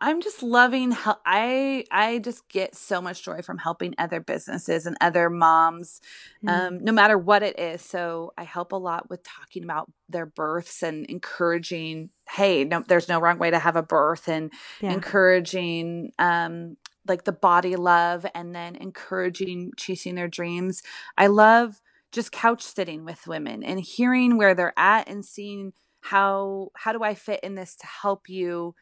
i'm 0.00 0.20
just 0.20 0.42
loving 0.42 0.90
how 0.92 1.16
i 1.26 1.84
i 1.90 2.18
just 2.18 2.48
get 2.48 2.74
so 2.74 3.00
much 3.00 3.22
joy 3.22 3.42
from 3.42 3.58
helping 3.58 3.94
other 3.98 4.20
businesses 4.20 4.86
and 4.86 4.96
other 5.00 5.28
moms 5.30 6.00
Mm. 6.42 6.50
um, 6.50 6.84
no 6.84 6.92
matter 6.92 7.18
what 7.18 7.42
it 7.42 7.58
is. 7.58 7.82
So 7.82 8.32
I 8.38 8.44
help 8.44 8.72
a 8.72 8.76
lot 8.76 9.10
with 9.10 9.22
talking 9.22 9.62
about 9.62 9.92
their 10.08 10.24
births 10.24 10.82
and 10.82 11.04
encouraging, 11.06 12.10
hey, 12.30 12.64
no, 12.64 12.82
there's 12.86 13.08
no 13.08 13.20
wrong 13.20 13.38
way 13.38 13.50
to 13.50 13.58
have 13.58 13.76
a 13.76 13.82
birth, 13.82 14.26
and 14.26 14.50
yeah. 14.80 14.92
encouraging 14.94 16.12
um, 16.18 16.78
like 17.06 17.24
the 17.24 17.32
body 17.32 17.76
love, 17.76 18.24
and 18.34 18.54
then 18.54 18.76
encouraging 18.76 19.72
chasing 19.76 20.14
their 20.14 20.28
dreams. 20.28 20.82
I 21.18 21.26
love 21.26 21.82
just 22.10 22.32
couch 22.32 22.62
sitting 22.62 23.04
with 23.04 23.26
women 23.26 23.62
and 23.62 23.78
hearing 23.80 24.38
where 24.38 24.54
they're 24.54 24.78
at 24.78 25.08
and 25.08 25.24
seeing 25.24 25.74
how 26.00 26.68
how 26.76 26.92
do 26.92 27.02
I 27.02 27.14
fit 27.14 27.40
in 27.42 27.54
this 27.54 27.76
to 27.76 27.86
help 27.86 28.28
you 28.28 28.74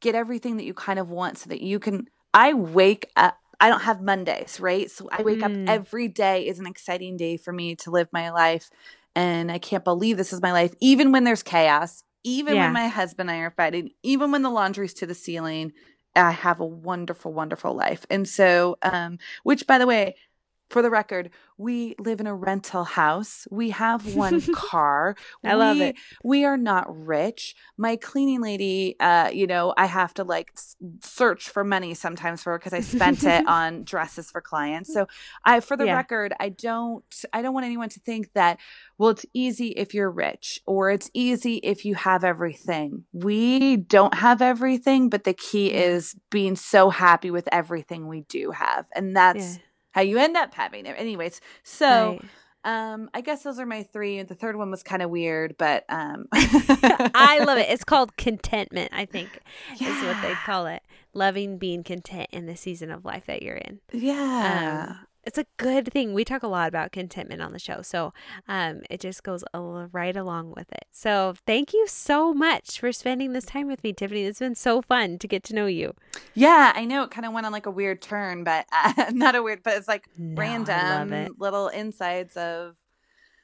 get 0.00 0.14
everything 0.14 0.56
that 0.56 0.64
you 0.64 0.74
kind 0.74 0.98
of 0.98 1.10
want 1.10 1.38
so 1.38 1.48
that 1.50 1.60
you 1.62 1.78
can 1.78 2.06
I 2.32 2.52
wake 2.54 3.10
up 3.16 3.38
I 3.60 3.68
don't 3.68 3.82
have 3.82 4.02
Mondays, 4.02 4.58
right? 4.60 4.90
So 4.90 5.08
I 5.12 5.22
wake 5.22 5.40
Mm. 5.40 5.44
up 5.44 5.52
every 5.68 6.08
day 6.08 6.46
is 6.46 6.58
an 6.58 6.66
exciting 6.66 7.16
day 7.16 7.36
for 7.36 7.52
me 7.52 7.76
to 7.76 7.90
live 7.90 8.08
my 8.12 8.30
life. 8.30 8.68
And 9.14 9.50
I 9.50 9.58
can't 9.58 9.84
believe 9.84 10.16
this 10.16 10.32
is 10.32 10.42
my 10.42 10.52
life, 10.52 10.74
even 10.80 11.12
when 11.12 11.22
there's 11.24 11.42
chaos, 11.44 12.02
even 12.24 12.56
Yeah. 12.56 12.64
when 12.64 12.72
my 12.72 12.88
husband 12.88 13.30
and 13.30 13.38
I 13.38 13.42
are 13.42 13.52
fighting, 13.52 13.90
even 14.02 14.32
when 14.32 14.42
the 14.42 14.50
laundry's 14.50 14.92
to 14.94 15.06
the 15.06 15.14
ceiling. 15.14 15.72
I 16.16 16.30
have 16.32 16.60
a 16.60 16.66
wonderful, 16.66 17.32
wonderful 17.32 17.74
life. 17.74 18.06
And 18.10 18.28
so, 18.28 18.76
um, 18.82 19.18
which 19.42 19.66
by 19.66 19.78
the 19.78 19.86
way, 19.86 20.16
for 20.70 20.82
the 20.82 20.90
record, 20.90 21.30
we 21.56 21.94
live 21.98 22.20
in 22.20 22.26
a 22.26 22.34
rental 22.34 22.82
house. 22.84 23.46
We 23.50 23.70
have 23.70 24.14
one 24.16 24.40
car. 24.54 25.14
I 25.44 25.54
love 25.54 25.80
it. 25.80 25.96
We 26.24 26.44
are 26.44 26.56
not 26.56 26.86
rich. 27.06 27.54
My 27.76 27.96
cleaning 27.96 28.40
lady, 28.40 28.96
uh, 28.98 29.30
you 29.32 29.46
know, 29.46 29.72
I 29.76 29.86
have 29.86 30.14
to 30.14 30.24
like 30.24 30.50
s- 30.56 30.74
search 31.02 31.48
for 31.48 31.62
money 31.62 31.94
sometimes 31.94 32.42
for 32.42 32.58
because 32.58 32.72
I 32.72 32.80
spent 32.80 33.22
it 33.24 33.46
on 33.48 33.84
dresses 33.84 34.30
for 34.30 34.40
clients. 34.40 34.92
So, 34.92 35.06
I, 35.44 35.60
for 35.60 35.76
the 35.76 35.84
Yeah. 35.86 35.94
record, 35.94 36.34
I 36.40 36.48
don't, 36.48 37.04
I 37.32 37.42
don't 37.42 37.54
want 37.54 37.66
anyone 37.66 37.90
to 37.90 38.00
think 38.00 38.32
that, 38.32 38.58
well, 38.98 39.10
it's 39.10 39.26
easy 39.32 39.68
if 39.68 39.94
you're 39.94 40.10
rich 40.10 40.60
or 40.66 40.90
it's 40.90 41.10
easy 41.14 41.56
if 41.56 41.84
you 41.84 41.94
have 41.94 42.24
everything. 42.24 43.04
We 43.12 43.76
don't 43.76 44.14
have 44.14 44.42
everything, 44.42 45.08
but 45.08 45.24
the 45.24 45.34
key 45.34 45.72
is 45.72 46.16
being 46.30 46.56
so 46.56 46.90
happy 46.90 47.30
with 47.30 47.48
everything 47.52 48.08
we 48.08 48.22
do 48.22 48.50
have, 48.50 48.86
and 48.94 49.14
that's 49.14 49.56
Yeah. 49.56 49.62
How 49.94 50.00
you 50.02 50.18
end 50.18 50.36
up 50.36 50.52
having 50.54 50.86
it. 50.86 50.94
Anyways, 50.98 51.40
so. 51.62 52.18
Right. 52.20 52.20
Um, 52.66 53.10
I 53.12 53.20
guess 53.20 53.42
those 53.42 53.58
are 53.58 53.66
my 53.66 53.82
three. 53.82 54.22
The 54.22 54.34
third 54.34 54.56
one 54.56 54.70
was 54.70 54.82
kind 54.82 55.02
of 55.02 55.10
weird, 55.10 55.54
but 55.58 55.84
um 55.90 56.28
I 56.32 57.44
love 57.46 57.58
it. 57.58 57.66
It's 57.74 57.84
called 57.84 58.16
contentment, 58.16 58.88
I 58.94 59.04
think, 59.04 59.28
is 59.78 60.02
what 60.02 60.22
they 60.22 60.32
call 60.46 60.64
it. 60.64 60.82
Loving 61.12 61.58
being 61.58 61.84
content 61.84 62.30
in 62.32 62.46
the 62.46 62.56
season 62.56 62.90
of 62.90 63.04
life 63.04 63.26
that 63.26 63.42
you're 63.42 63.56
in. 63.56 63.80
Yeah. 63.92 64.86
Um, 64.88 65.06
it's 65.26 65.38
a 65.38 65.46
good 65.56 65.92
thing. 65.92 66.14
We 66.14 66.24
talk 66.24 66.42
a 66.42 66.46
lot 66.48 66.68
about 66.68 66.92
contentment 66.92 67.42
on 67.42 67.52
the 67.52 67.58
show. 67.58 67.82
So 67.82 68.12
um, 68.48 68.82
it 68.90 69.00
just 69.00 69.22
goes 69.22 69.44
right 69.54 70.16
along 70.16 70.52
with 70.56 70.70
it. 70.72 70.86
So 70.90 71.34
thank 71.46 71.72
you 71.72 71.86
so 71.88 72.32
much 72.34 72.78
for 72.80 72.92
spending 72.92 73.32
this 73.32 73.44
time 73.44 73.66
with 73.66 73.82
me, 73.82 73.92
Tiffany. 73.92 74.24
It's 74.24 74.38
been 74.38 74.54
so 74.54 74.82
fun 74.82 75.18
to 75.18 75.28
get 75.28 75.42
to 75.44 75.54
know 75.54 75.66
you. 75.66 75.94
yeah, 76.34 76.72
I 76.74 76.84
know 76.84 77.02
it 77.02 77.10
kind 77.10 77.26
of 77.26 77.32
went 77.32 77.46
on 77.46 77.52
like 77.52 77.66
a 77.66 77.70
weird 77.70 78.02
turn, 78.02 78.44
but 78.44 78.66
uh, 78.72 79.06
not 79.12 79.34
a 79.34 79.42
weird, 79.42 79.62
but 79.62 79.76
it's 79.76 79.88
like 79.88 80.06
No, 80.18 80.40
random 80.40 81.12
it. 81.12 81.32
little 81.38 81.68
insights 81.68 82.36
of 82.36 82.76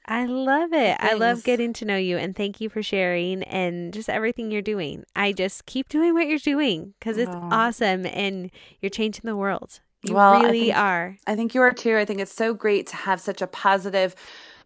I 0.07 0.27
love 0.27 0.73
it. 0.73 0.97
I 0.99 1.15
love 1.15 1.45
getting 1.45 1.73
to 1.75 1.85
know 1.85 1.97
you 1.97 2.17
and 2.17 2.35
thank 2.35 2.61
you 2.61 2.69
for 2.69 2.83
sharing 2.83 3.43
and 3.45 3.93
just 3.93 4.09
everything 4.09 4.51
you're 4.51 4.63
doing. 4.63 5.05
I 5.15 5.33
just 5.33 5.67
keep 5.67 5.89
doing 5.89 6.15
what 6.15 6.27
you're 6.27 6.39
doing 6.39 6.95
because 6.99 7.17
it's 7.17 7.31
Aw. 7.35 7.49
awesome 7.53 8.07
and 8.07 8.51
you're 8.81 8.91
changing 8.91 9.23
the 9.25 9.37
world. 9.37 9.81
You 10.03 10.15
Well, 10.15 10.33
I 10.35 10.43
really 10.45 10.61
think- 10.67 10.77
are. 10.79 11.17
I 11.27 11.37
think 11.37 11.55
you 11.55 11.61
are 11.61 11.73
too. 11.73 11.97
I 11.99 12.05
think 12.05 12.21
it's 12.21 12.33
so 12.35 12.55
great 12.55 12.87
to 12.89 12.97
have 12.97 13.21
such 13.21 13.43
a 13.43 13.47
positive 13.47 14.15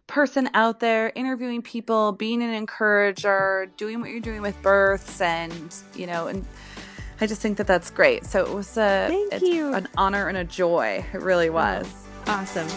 person 0.07 0.49
out 0.53 0.79
there 0.79 1.11
interviewing 1.15 1.61
people, 1.61 2.13
being 2.13 2.41
an 2.41 2.51
encourager, 2.51 3.67
doing 3.75 3.99
what 3.99 4.11
you're 4.11 4.19
doing 4.21 4.41
with 4.41 4.59
births, 4.61 5.19
and 5.19 5.75
you 5.93 6.07
know, 6.07 6.27
and 6.27 6.45
I 7.19 7.27
just 7.27 7.41
think 7.41 7.57
that 7.57 7.67
that's 7.67 7.89
great. 7.91 8.25
So 8.25 8.45
it 8.45 8.53
was 8.53 8.77
a 8.77 9.07
Thank 9.09 9.33
it's 9.33 9.43
you. 9.43 9.73
an 9.73 9.87
honor 9.97 10.27
and 10.29 10.37
a 10.37 10.43
joy. 10.45 11.03
It 11.13 11.21
really 11.21 11.49
was. 11.49 11.85
Awesome. 12.27 12.67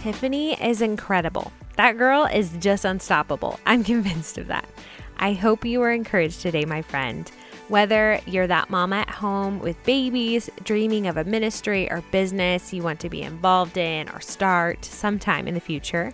Tiffany 0.00 0.54
is 0.62 0.80
incredible. 0.82 1.52
That 1.76 1.98
girl 1.98 2.24
is 2.26 2.50
just 2.58 2.84
unstoppable. 2.84 3.58
I'm 3.66 3.82
convinced 3.92 4.38
of 4.38 4.46
that. 4.48 4.66
I 5.18 5.32
hope 5.32 5.64
you 5.64 5.80
were 5.80 5.90
encouraged 5.92 6.40
today, 6.40 6.64
my 6.64 6.82
friend. 6.82 7.30
Whether 7.68 8.20
you're 8.26 8.46
that 8.46 8.68
mom 8.68 8.92
at 8.92 9.08
home 9.08 9.58
with 9.58 9.82
babies, 9.84 10.50
dreaming 10.64 11.06
of 11.06 11.16
a 11.16 11.24
ministry 11.24 11.90
or 11.90 12.02
business 12.10 12.74
you 12.74 12.82
want 12.82 13.00
to 13.00 13.08
be 13.08 13.22
involved 13.22 13.78
in 13.78 14.10
or 14.10 14.20
start 14.20 14.84
sometime 14.84 15.48
in 15.48 15.54
the 15.54 15.60
future, 15.60 16.12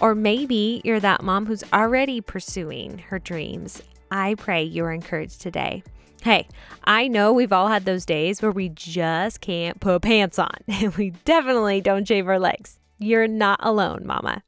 or 0.00 0.16
maybe 0.16 0.80
you're 0.84 0.98
that 0.98 1.22
mom 1.22 1.46
who's 1.46 1.62
already 1.72 2.20
pursuing 2.20 2.98
her 2.98 3.20
dreams, 3.20 3.80
I 4.10 4.34
pray 4.34 4.64
you're 4.64 4.90
encouraged 4.90 5.40
today. 5.40 5.84
Hey, 6.22 6.48
I 6.82 7.06
know 7.06 7.32
we've 7.32 7.52
all 7.52 7.68
had 7.68 7.84
those 7.84 8.04
days 8.04 8.42
where 8.42 8.50
we 8.50 8.68
just 8.68 9.40
can't 9.40 9.78
put 9.78 10.02
pants 10.02 10.36
on, 10.36 10.56
and 10.68 10.96
we 10.96 11.10
definitely 11.24 11.80
don't 11.80 12.08
shave 12.08 12.26
our 12.26 12.40
legs. 12.40 12.80
You're 12.98 13.28
not 13.28 13.60
alone, 13.62 14.02
mama. 14.04 14.42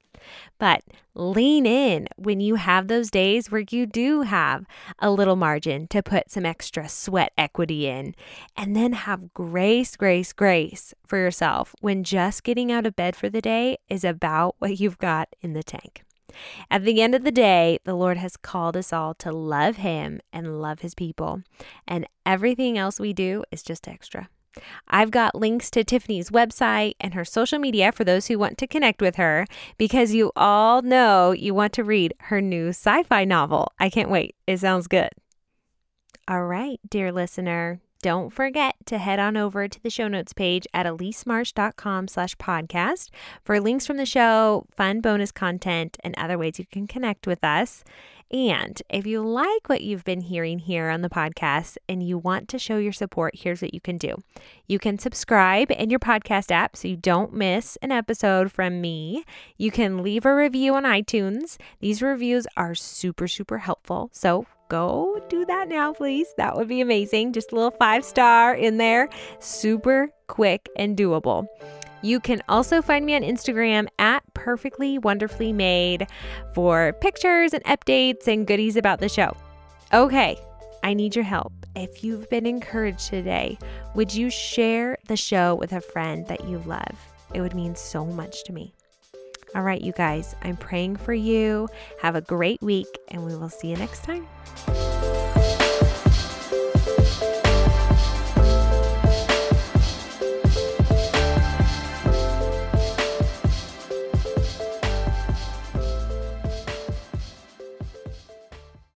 But 0.61 0.85
lean 1.15 1.65
in 1.65 2.07
when 2.16 2.39
you 2.39 2.57
have 2.57 2.87
those 2.87 3.11
days 3.11 3.51
where 3.51 3.65
you 3.70 3.87
do 3.87 4.23
have 4.23 4.66
a 4.99 5.11
little 5.11 5.35
margin 5.35 5.89
to 5.89 6.03
put 6.03 6.31
some 6.31 6.45
extra 6.45 6.87
sweat 6.87 7.32
equity 7.37 7.89
in, 7.89 8.15
and 8.57 8.77
then 8.77 8.93
have 8.93 9.32
grace, 9.32 9.97
grace, 9.97 10.32
grace 10.35 10.95
for 11.07 11.16
yourself 11.16 11.74
when 11.81 12.05
just 12.05 12.45
getting 12.45 12.70
out 12.70 12.87
of 12.87 12.95
bed 12.95 13.16
for 13.16 13.31
the 13.31 13.41
day 13.41 13.78
is 13.89 14.05
about 14.05 14.55
what 14.59 14.78
you've 14.78 14.99
got 14.99 15.31
in 15.41 15.55
the 15.55 15.62
tank. 15.62 16.05
At 16.70 16.85
the 16.85 17.01
end 17.01 17.15
of 17.15 17.24
the 17.24 17.32
day, 17.32 17.78
the 17.85 17.95
Lord 17.95 18.19
has 18.19 18.37
called 18.37 18.77
us 18.77 18.93
all 18.93 19.15
to 19.15 19.32
love 19.32 19.77
Him 19.77 20.20
and 20.31 20.61
love 20.61 20.81
His 20.81 20.95
people, 20.95 21.43
and 21.89 22.07
everything 22.27 22.77
else 22.77 23.01
we 23.01 23.15
do 23.15 23.45
is 23.51 23.62
just 23.62 23.89
extra. 23.89 24.28
I've 24.89 25.11
got 25.11 25.35
links 25.35 25.71
to 25.73 25.85
Tiffany's 25.85 26.31
website 26.31 26.95
and 27.01 27.15
her 27.15 27.25
social 27.25 27.59
media 27.59 27.93
for 27.93 28.05
those 28.05 28.27
who 28.27 28.39
want 28.39 28.59
to 28.59 28.67
connect 28.67 29.01
with 29.01 29.17
her 29.17 29.47
because 29.79 30.15
you 30.15 30.33
all 30.37 30.83
know 30.83 31.33
you 31.33 31.55
want 31.55 31.73
to 31.75 31.85
read 31.85 32.15
her 32.21 32.41
new 32.41 32.69
sci 32.69 33.03
fi 33.05 33.25
novel. 33.25 33.73
I 33.79 33.91
can't 33.91 34.11
wait. 34.11 34.35
It 34.47 34.59
sounds 34.59 34.87
good. 34.87 35.11
All 36.29 36.45
right, 36.45 36.79
dear 36.89 37.11
listener, 37.11 37.81
don't 38.03 38.31
forget 38.31 38.77
to 38.87 38.99
head 38.99 39.19
on 39.19 39.37
over 39.37 39.69
to 39.69 39.83
the 39.83 39.91
show 39.91 40.09
notes 40.09 40.33
page 40.33 40.67
at 40.73 40.87
elisemarsh.com 40.87 42.09
slash 42.09 42.35
podcast 42.37 43.11
for 43.45 43.61
links 43.61 43.87
from 43.87 43.99
the 43.99 44.07
show, 44.07 44.65
fun 44.71 45.01
bonus 45.01 45.33
content, 45.33 45.99
and 46.03 46.15
other 46.17 46.39
ways 46.39 46.59
you 46.59 46.65
can 46.71 46.87
connect 46.87 47.27
with 47.27 47.45
us. 47.45 47.85
And 48.31 48.81
if 48.89 49.07
you 49.07 49.23
like 49.23 49.69
what 49.69 49.81
you've 49.81 50.05
been 50.05 50.20
hearing 50.20 50.61
here 50.61 50.89
on 50.89 51.02
the 51.02 51.09
podcast 51.09 51.77
and 51.89 52.02
you 52.02 52.16
want 52.16 52.48
to 52.48 52.59
show 52.59 52.78
your 52.78 52.93
support, 52.93 53.35
here's 53.36 53.61
what 53.61 53.74
you 53.74 53.81
can 53.81 53.98
do. 53.98 54.16
You 54.69 54.78
can 54.78 54.98
subscribe 54.98 55.70
in 55.73 55.90
your 55.90 55.98
podcast 55.98 56.52
app 56.52 56.77
so 56.77 56.86
you 56.86 56.97
don't 56.97 57.32
miss 57.32 57.77
an 57.82 57.90
episode 57.90 58.52
from 58.52 58.81
me. 58.81 59.24
You 59.57 59.73
can 59.73 60.02
leave 60.02 60.24
a 60.24 60.35
review 60.35 60.74
on 60.74 60.85
iTunes. 60.85 61.57
These 61.81 62.02
reviews 62.02 62.47
are 62.57 62.74
super, 62.74 63.27
super 63.27 63.59
helpful. 63.59 64.11
So 64.12 64.47
go 64.69 65.20
do 65.28 65.44
that 65.47 65.69
now, 65.69 65.93
please. 65.93 66.28
That 66.36 66.57
would 66.57 66.69
be 66.69 66.81
amazing. 66.81 67.32
Just 67.32 67.51
a 67.51 67.57
little 67.57 67.73
five 67.73 68.05
star 68.05 68.55
in 68.55 68.77
there. 68.77 69.09
Super 69.40 70.11
quick 70.28 70.69
and 70.77 70.97
doable. 70.97 71.47
You 72.03 72.21
can 72.21 72.43
also 72.49 72.81
find 72.83 73.05
me 73.05 73.15
on 73.15 73.23
Instagram 73.23 73.89
at 73.99 74.23
perfectly 74.35 74.99
wonderfully 74.99 75.53
made 75.53 76.07
for 76.55 76.95
pictures 77.01 77.53
and 77.53 77.63
updates 77.65 78.27
and 78.27 78.47
goodies 78.47 78.77
about 78.77 79.01
the 79.01 79.09
show. 79.09 79.37
Okay, 79.93 80.39
I 80.83 80.95
need 80.95 81.15
your 81.15 81.25
help. 81.25 81.53
If 81.77 82.03
you've 82.03 82.29
been 82.31 82.47
encouraged 82.47 83.09
today, 83.09 83.59
would 83.95 84.15
you 84.15 84.31
share 84.31 84.97
the 85.07 85.17
show 85.17 85.55
with 85.55 85.73
a 85.73 85.81
friend 85.81 86.27
that 86.27 86.49
you 86.49 86.59
love? 86.67 86.99
It 87.35 87.41
would 87.41 87.55
mean 87.55 87.77
so 87.77 88.05
much 88.05 88.45
to 88.45 88.53
me. 88.53 88.75
All 89.55 89.63
right, 89.63 89.81
you 89.81 89.93
guys, 89.93 90.35
I'm 90.43 90.57
praying 90.57 90.97
for 90.97 91.13
you. 91.13 91.69
Have 92.01 92.15
a 92.15 92.21
great 92.21 92.63
week, 92.63 92.99
and 93.09 93.25
we 93.25 93.35
will 93.37 93.49
see 93.49 93.69
you 93.69 93.77
next 93.77 94.05
time. 94.05 94.27